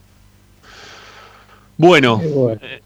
Bueno, 1.78 2.22
eh, 2.62 2.82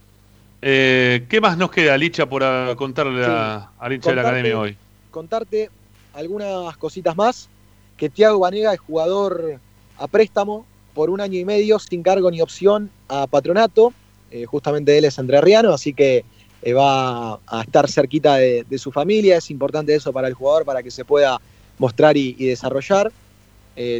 eh, 0.62 1.26
¿qué 1.30 1.42
más 1.42 1.58
nos 1.58 1.72
queda, 1.72 1.98
Licha, 1.98 2.26
por 2.28 2.44
contarle 2.76 3.26
a- 3.26 3.72
al 3.80 3.94
hincha 3.94 4.10
de 4.10 4.16
la 4.16 4.22
academia 4.22 4.60
hoy? 4.60 4.78
Contarte 5.12 5.70
algunas 6.14 6.76
cositas 6.78 7.16
más, 7.16 7.50
que 7.98 8.10
Thiago 8.10 8.40
Banega 8.40 8.74
es 8.74 8.80
jugador 8.80 9.60
a 9.98 10.08
préstamo 10.08 10.66
por 10.94 11.10
un 11.10 11.22
año 11.22 11.38
y 11.40 11.46
medio 11.46 11.80
sin 11.80 12.04
cargo 12.04 12.32
ni 12.32 12.42
opción 12.42 12.90
a 13.08 13.28
Patronato, 13.28 13.94
eh, 14.32 14.46
justamente 14.46 14.98
él 14.98 15.06
es 15.06 15.18
entrerriano, 15.18 15.74
así 15.74 15.94
que 15.94 16.24
eh, 16.62 16.74
va 16.74 17.36
a 17.48 17.62
estar 17.62 17.90
cerquita 17.90 18.36
de, 18.36 18.66
de 18.70 18.78
su 18.78 18.92
familia, 18.92 19.38
es 19.38 19.50
importante 19.50 19.96
eso 19.96 20.12
para 20.12 20.28
el 20.28 20.34
jugador, 20.34 20.66
para 20.66 20.84
que 20.84 20.92
se 20.92 21.06
pueda 21.06 21.40
mostrar 21.78 22.18
y, 22.18 22.36
y 22.38 22.48
desarrollar. 22.48 23.12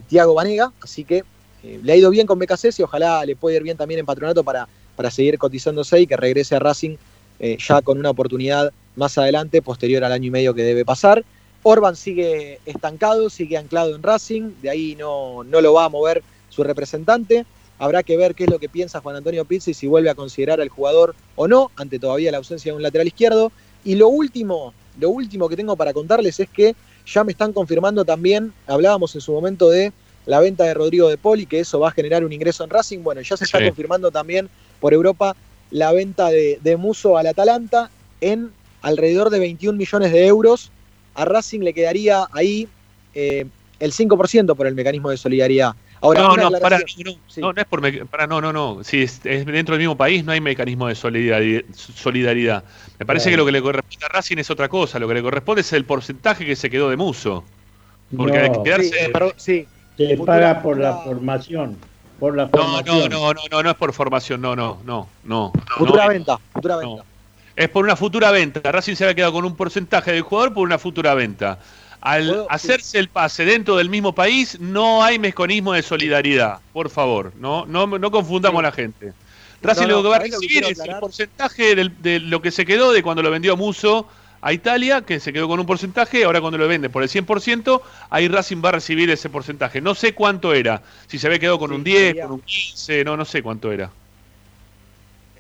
Thiago 0.10 0.34
Banega, 0.34 0.74
así 0.82 1.06
que 1.06 1.24
le 1.64 1.94
ha 1.94 1.96
ido 1.96 2.10
bien 2.10 2.28
con 2.28 2.38
BKC 2.38 2.78
y 2.78 2.82
ojalá 2.84 3.26
le 3.26 3.38
pueda 3.38 3.56
ir 3.56 3.64
bien 3.64 3.78
también 3.78 4.02
en 4.02 4.06
Patronato 4.06 4.44
para, 4.44 4.68
para 5.00 5.12
seguir 5.12 5.38
cotizándose 5.38 6.02
y 6.02 6.08
que 6.08 6.18
regrese 6.18 6.58
a 6.58 6.60
Racing 6.60 6.98
eh, 7.40 7.56
ya 7.66 7.82
con 7.82 8.00
una 8.00 8.10
oportunidad 8.10 8.74
más 8.98 9.18
adelante, 9.18 9.62
posterior 9.62 10.04
al 10.04 10.12
año 10.12 10.28
y 10.28 10.30
medio 10.30 10.54
que 10.54 10.62
debe 10.62 10.84
pasar. 10.84 11.24
Orban 11.64 11.96
sigue 11.96 12.60
estancado, 12.66 13.30
sigue 13.30 13.56
anclado 13.56 13.96
en 13.96 14.04
Racing, 14.04 14.52
de 14.62 14.70
ahí 14.70 14.98
no, 15.00 15.46
no 15.46 15.62
lo 15.62 15.72
va 15.72 15.86
a 15.86 15.90
mover 15.90 16.22
su 16.50 16.66
representante. 16.66 17.46
Habrá 17.78 18.04
que 18.04 18.18
ver 18.18 18.36
qué 18.36 18.44
es 18.44 18.50
lo 18.50 18.60
que 18.60 18.68
piensa 18.68 19.00
Juan 19.00 19.16
Antonio 19.16 19.46
Pizzi, 19.46 19.74
si 19.74 19.88
vuelve 19.88 20.10
a 20.10 20.16
considerar 20.16 20.60
al 20.60 20.68
jugador 20.68 21.16
o 21.38 21.48
no, 21.48 21.72
ante 21.78 21.98
todavía 21.98 22.30
la 22.32 22.40
ausencia 22.40 22.74
de 22.74 22.76
un 22.76 22.84
lateral 22.84 23.08
izquierdo. 23.08 23.54
Y 23.86 23.96
lo 23.96 24.10
último, 24.10 24.74
lo 25.00 25.12
último 25.12 25.48
que 25.48 25.56
tengo 25.56 25.78
para 25.78 25.94
contarles 25.94 26.42
es 26.42 26.50
que 26.50 26.76
ya 27.06 27.24
me 27.24 27.32
están 27.32 27.54
confirmando 27.54 28.04
también, 28.04 28.52
hablábamos 28.68 29.16
en 29.16 29.22
su 29.22 29.32
momento 29.32 29.70
de 29.70 29.94
la 30.26 30.42
venta 30.42 30.66
de 30.66 30.74
Rodrigo 30.74 31.08
de 31.08 31.18
Poli, 31.18 31.46
que 31.46 31.62
eso 31.62 31.80
va 31.80 31.88
a 31.88 31.92
generar 31.92 32.26
un 32.26 32.34
ingreso 32.34 32.66
en 32.66 32.70
Racing. 32.70 33.00
Bueno, 33.00 33.22
ya 33.22 33.38
se 33.38 33.46
está 33.46 33.60
Sí. 33.60 33.64
confirmando 33.66 34.12
también 34.12 34.50
por 34.80 34.94
Europa 34.94 35.36
la 35.72 35.92
venta 35.92 36.30
de, 36.30 36.60
de 36.62 36.78
Muso 36.78 37.18
al 37.18 37.28
Atalanta 37.28 37.90
en 38.22 38.52
alrededor 38.82 39.30
de 39.30 39.40
21 39.40 39.78
millones 39.78 40.12
de 40.12 40.26
euros. 40.26 40.72
A 41.16 41.26
Racing 41.26 41.60
le 41.62 41.74
quedaría 41.74 42.26
ahí 42.32 42.68
eh, 43.14 43.46
el 43.80 43.92
5% 43.94 44.56
por 44.56 44.68
el 44.68 44.76
mecanismo 44.76 45.10
de 45.10 45.18
solidaridad. 45.18 45.74
Ahora, 46.02 46.22
no, 46.22 46.36
no, 46.38 46.52
para, 46.60 46.80
no, 46.80 46.86
no, 47.38 47.52
no 47.54 47.62
es 47.62 47.68
por 47.68 48.08
para, 48.08 48.26
no, 48.26 48.40
no, 48.40 48.54
no. 48.54 48.84
Si 48.86 49.02
es, 49.04 49.20
es 49.26 49.46
dentro 49.46 49.74
del 49.76 49.80
mismo 49.82 49.98
país, 49.98 50.24
no 50.24 50.32
hay 50.32 50.40
mecanismo 50.40 50.88
de 50.88 50.94
solidari- 50.96 51.66
solidaridad. 51.74 52.64
Me 53.00 53.06
parece 53.06 53.26
Claro. 53.30 53.34
que 53.34 53.38
lo 53.38 53.46
que 53.48 53.52
le 53.52 53.62
corresponde 53.62 54.06
a 54.06 54.10
Racing 54.10 54.38
es 54.38 54.50
otra 54.50 54.70
cosa. 54.70 54.98
Lo 54.98 55.10
que 55.10 55.16
le 55.16 55.22
corresponde 55.22 55.60
es 55.62 55.74
el 55.74 55.84
porcentaje 55.84 56.46
que 56.46 56.56
se 56.56 56.70
quedó 56.70 56.90
de 56.90 56.96
Muso. 56.96 57.44
Porque 58.16 58.48
No. 58.50 58.64
quedarse. 58.64 58.90
Sí, 58.90 58.96
eh, 58.98 59.10
perdón, 59.12 59.34
sí. 59.36 59.68
Se 59.98 60.16
paga 60.18 60.62
por 60.62 60.80
la 60.80 61.00
formación. 61.00 61.76
Por 62.20 62.36
la 62.36 62.44
no, 62.46 62.50
formación. 62.50 63.10
no, 63.10 63.10
no, 63.10 63.34
no, 63.34 63.42
no, 63.52 63.64
no 63.64 63.70
es 63.70 63.76
por 63.78 63.94
formación, 63.94 64.42
no, 64.42 64.56
no, 64.56 64.80
no, 64.86 65.08
no. 65.24 65.52
Futura 65.78 66.04
no, 66.04 66.10
venta, 66.10 66.38
futura 66.54 66.78
venta. 66.78 67.04
Es 67.56 67.70
por 67.70 67.84
una 67.84 67.96
futura 67.96 68.32
venta. 68.32 68.72
Racing 68.72 68.96
se 68.96 69.04
había 69.06 69.16
quedado 69.16 69.34
con 69.34 69.46
un 69.46 69.56
porcentaje 69.56 70.12
del 70.12 70.22
jugador 70.22 70.54
por 70.54 70.64
una 70.66 70.78
futura 70.80 71.14
venta. 71.14 71.60
Al 72.02 72.28
¿Puedo? 72.28 72.48
hacerse 72.50 72.98
el 73.00 73.10
pase 73.10 73.44
dentro 73.44 73.76
del 73.76 73.90
mismo 73.90 74.14
país, 74.14 74.58
no 74.60 75.04
hay 75.04 75.20
mecanismo 75.20 75.74
de 75.74 75.82
solidaridad. 75.82 76.60
Por 76.72 76.90
favor, 76.90 77.34
no, 77.38 77.66
no, 77.66 77.86
no 77.88 78.12
confundamos 78.12 78.60
a 78.60 78.64
la 78.64 78.72
gente. 78.72 79.12
Racing 79.62 79.84
No, 79.84 79.88
no, 79.90 79.96
lo 79.98 80.04
que 80.04 80.10
va 80.10 80.16
a 80.16 80.20
¿sabés 80.20 80.32
lo 80.34 80.40
que 80.40 80.48
recibir 80.48 80.64
es 80.72 80.80
el 80.80 81.00
porcentaje 81.00 81.76
del- 81.76 82.02
de 82.02 82.20
lo 82.22 82.42
que 82.42 82.52
se 82.52 82.66
quedó 82.66 82.94
de 82.94 83.04
cuando 83.04 83.22
lo 83.22 83.30
vendió 83.30 83.58
Muso 83.58 84.08
a 84.42 84.54
Italia, 84.54 85.02
que 85.02 85.20
se 85.20 85.34
quedó 85.34 85.48
con 85.48 85.60
un 85.60 85.66
porcentaje, 85.66 86.24
ahora 86.24 86.40
cuando 86.42 86.58
lo 86.58 86.68
vende 86.68 86.90
por 86.90 87.04
el 87.04 87.10
100%, 87.10 87.82
ahí 88.10 88.28
Racing 88.28 88.62
va 88.64 88.70
a 88.70 88.74
recibir 88.74 89.10
ese 89.10 89.30
porcentaje. 89.30 89.82
No 89.82 89.96
sé 89.96 90.14
cuánto 90.14 90.54
era, 90.54 90.82
si 91.08 91.18
se 91.20 91.28
había 91.28 91.40
quedado 91.40 91.60
con 91.60 91.70
Sí, 91.72 91.76
un 91.76 91.84
10, 91.84 92.00
sería- 92.08 92.24
con 92.24 92.32
un 92.34 92.42
15, 92.42 93.04
no, 93.04 93.18
no 93.18 93.26
sé 93.26 93.42
cuánto 93.44 93.72
era. 93.72 93.92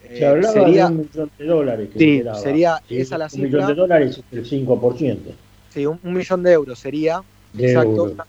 Se 0.07 0.19
Eh, 0.23 0.25
hablaba 0.27 0.53
sería, 0.53 0.85
de 0.87 0.91
un 0.91 0.97
millón 0.97 1.31
de 1.37 1.45
dólares. 1.45 1.89
Que 1.93 1.99
Sí, 1.99 2.23
sería 2.41 2.81
Sí, 2.87 2.97
esa 2.97 3.17
la 3.17 3.25
un 3.25 3.29
cifra. 3.31 3.45
millón 3.47 3.67
de 3.67 3.73
dólares 3.75 4.17
es 4.17 4.37
el 4.37 4.45
5%. 4.45 5.31
sí, 5.73 5.85
un, 5.85 5.99
un 6.03 6.13
millón 6.13 6.43
de 6.43 6.51
euros 6.53 6.79
sería. 6.79 7.21
De 7.53 7.67
exacto. 7.67 8.07
euros. 8.09 8.27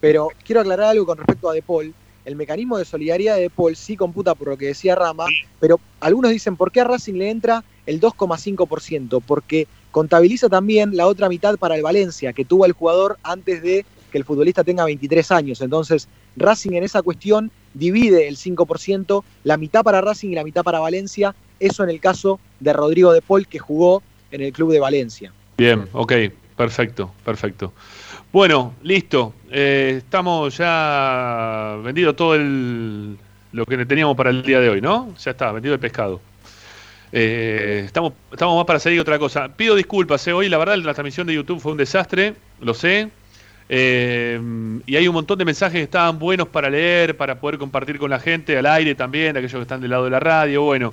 Pero 0.00 0.28
quiero 0.44 0.60
aclarar 0.60 0.86
algo 0.90 1.06
con 1.06 1.18
respecto 1.18 1.48
a 1.50 1.54
De 1.54 1.62
Paul. 1.62 1.92
El 2.24 2.36
mecanismo 2.36 2.76
de 2.78 2.84
solidaridad 2.84 3.36
de 3.36 3.42
De 3.42 3.50
Paul 3.50 3.74
sí 3.76 3.96
computa 3.96 4.34
por 4.34 4.48
lo 4.48 4.56
que 4.56 4.66
decía 4.66 4.94
Rama, 4.94 5.26
pero 5.58 5.80
algunos 6.00 6.30
dicen, 6.30 6.56
¿por 6.56 6.70
qué 6.70 6.80
a 6.80 6.84
Racing 6.84 7.14
le 7.14 7.30
entra 7.30 7.64
el 7.86 7.98
2,5%? 8.00 9.20
Porque 9.26 9.66
contabiliza 9.90 10.48
también 10.48 10.96
la 10.96 11.06
otra 11.06 11.28
mitad 11.28 11.56
para 11.56 11.76
el 11.76 11.82
Valencia, 11.82 12.32
que 12.32 12.44
tuvo 12.44 12.66
el 12.66 12.72
jugador 12.72 13.18
antes 13.22 13.62
de 13.62 13.84
que 14.10 14.18
el 14.18 14.24
futbolista 14.24 14.64
tenga 14.64 14.84
23 14.84 15.30
años. 15.30 15.60
Entonces, 15.60 16.08
Racing 16.36 16.72
en 16.72 16.84
esa 16.84 17.02
cuestión 17.02 17.50
divide 17.74 18.28
el 18.28 18.36
5%, 18.36 19.22
la 19.44 19.56
mitad 19.56 19.82
para 19.82 20.00
Racing 20.00 20.30
y 20.30 20.34
la 20.34 20.44
mitad 20.44 20.62
para 20.62 20.80
Valencia. 20.80 21.34
Eso 21.58 21.84
en 21.84 21.90
el 21.90 22.00
caso 22.00 22.40
de 22.58 22.72
Rodrigo 22.72 23.12
De 23.12 23.22
Paul, 23.22 23.46
que 23.46 23.58
jugó 23.58 24.02
en 24.30 24.42
el 24.42 24.52
club 24.52 24.72
de 24.72 24.80
Valencia. 24.80 25.32
Bien, 25.56 25.86
ok, 25.92 26.12
perfecto, 26.56 27.12
perfecto. 27.24 27.72
Bueno, 28.32 28.74
listo. 28.82 29.34
Eh, 29.50 29.94
estamos 29.98 30.56
ya 30.56 31.76
vendido 31.82 32.14
todo 32.14 32.36
lo 32.38 33.66
que 33.66 33.84
teníamos 33.86 34.16
para 34.16 34.30
el 34.30 34.42
día 34.42 34.60
de 34.60 34.68
hoy, 34.68 34.80
¿no? 34.80 35.14
Ya 35.18 35.32
está, 35.32 35.52
vendido 35.52 35.74
el 35.74 35.80
pescado. 35.80 36.20
Eh, 37.12 37.82
estamos, 37.84 38.12
estamos 38.32 38.56
más 38.56 38.66
para 38.66 38.78
seguir 38.78 39.00
otra 39.00 39.18
cosa. 39.18 39.48
Pido 39.48 39.74
disculpas, 39.74 40.26
eh, 40.26 40.32
hoy 40.32 40.48
la 40.48 40.58
verdad 40.58 40.76
la 40.76 40.94
transmisión 40.94 41.26
de 41.26 41.34
YouTube 41.34 41.60
fue 41.60 41.72
un 41.72 41.78
desastre, 41.78 42.34
lo 42.60 42.74
sé. 42.74 43.10
Eh, 43.68 44.40
y 44.86 44.96
hay 44.96 45.08
un 45.08 45.14
montón 45.14 45.38
de 45.38 45.44
mensajes 45.44 45.78
que 45.78 45.84
estaban 45.84 46.18
buenos 46.18 46.48
para 46.48 46.70
leer, 46.70 47.16
para 47.16 47.38
poder 47.40 47.58
compartir 47.58 47.98
con 47.98 48.10
la 48.10 48.18
gente, 48.18 48.56
al 48.58 48.66
aire 48.66 48.94
también, 48.94 49.36
aquellos 49.36 49.54
que 49.54 49.62
están 49.62 49.80
del 49.80 49.90
lado 49.90 50.04
de 50.04 50.10
la 50.10 50.20
radio. 50.20 50.62
Bueno, 50.62 50.92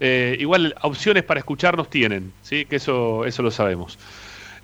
igual 0.00 0.74
opciones 0.82 1.22
para 1.22 1.40
escucharnos 1.40 1.88
tienen, 1.88 2.32
¿sí? 2.42 2.64
que 2.66 2.76
eso, 2.76 3.24
eso 3.24 3.42
lo 3.42 3.50
sabemos. 3.50 3.98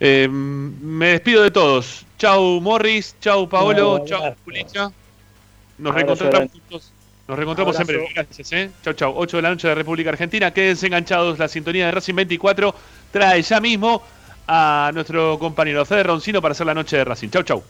Me 0.00 1.06
despido 1.06 1.42
de 1.42 1.50
todos. 1.50 2.06
Chau 2.18 2.60
Morris, 2.60 3.16
chau 3.20 3.48
Paolo, 3.48 3.98
No, 3.98 4.04
chau. 4.06 4.34
Pulicha. 4.44 4.90
Nos 5.78 5.94
reencontramos 5.94 6.50
juntos. 6.50 6.92
Nos 7.30 7.38
reencontramos 7.38 7.78
en 7.78 7.86
breve. 7.86 8.08
Gracias, 8.12 8.52
¿eh? 8.52 8.70
Chau, 8.82 8.92
chau. 8.92 9.12
8 9.14 9.36
de 9.36 9.42
la 9.42 9.50
noche 9.50 9.68
de 9.68 9.74
República 9.76 10.10
Argentina. 10.10 10.52
Quédense 10.52 10.88
enganchados. 10.88 11.38
La 11.38 11.46
sintonía 11.46 11.86
de 11.86 11.92
Racing 11.92 12.16
24 12.16 12.74
trae 13.12 13.40
ya 13.40 13.60
mismo 13.60 14.02
a 14.48 14.90
nuestro 14.92 15.38
compañero 15.38 15.84
Fede 15.84 16.02
Roncino 16.02 16.42
para 16.42 16.52
hacer 16.52 16.66
la 16.66 16.74
noche 16.74 16.96
de 16.96 17.04
Racing. 17.04 17.28
Chau, 17.28 17.44
chau. 17.44 17.62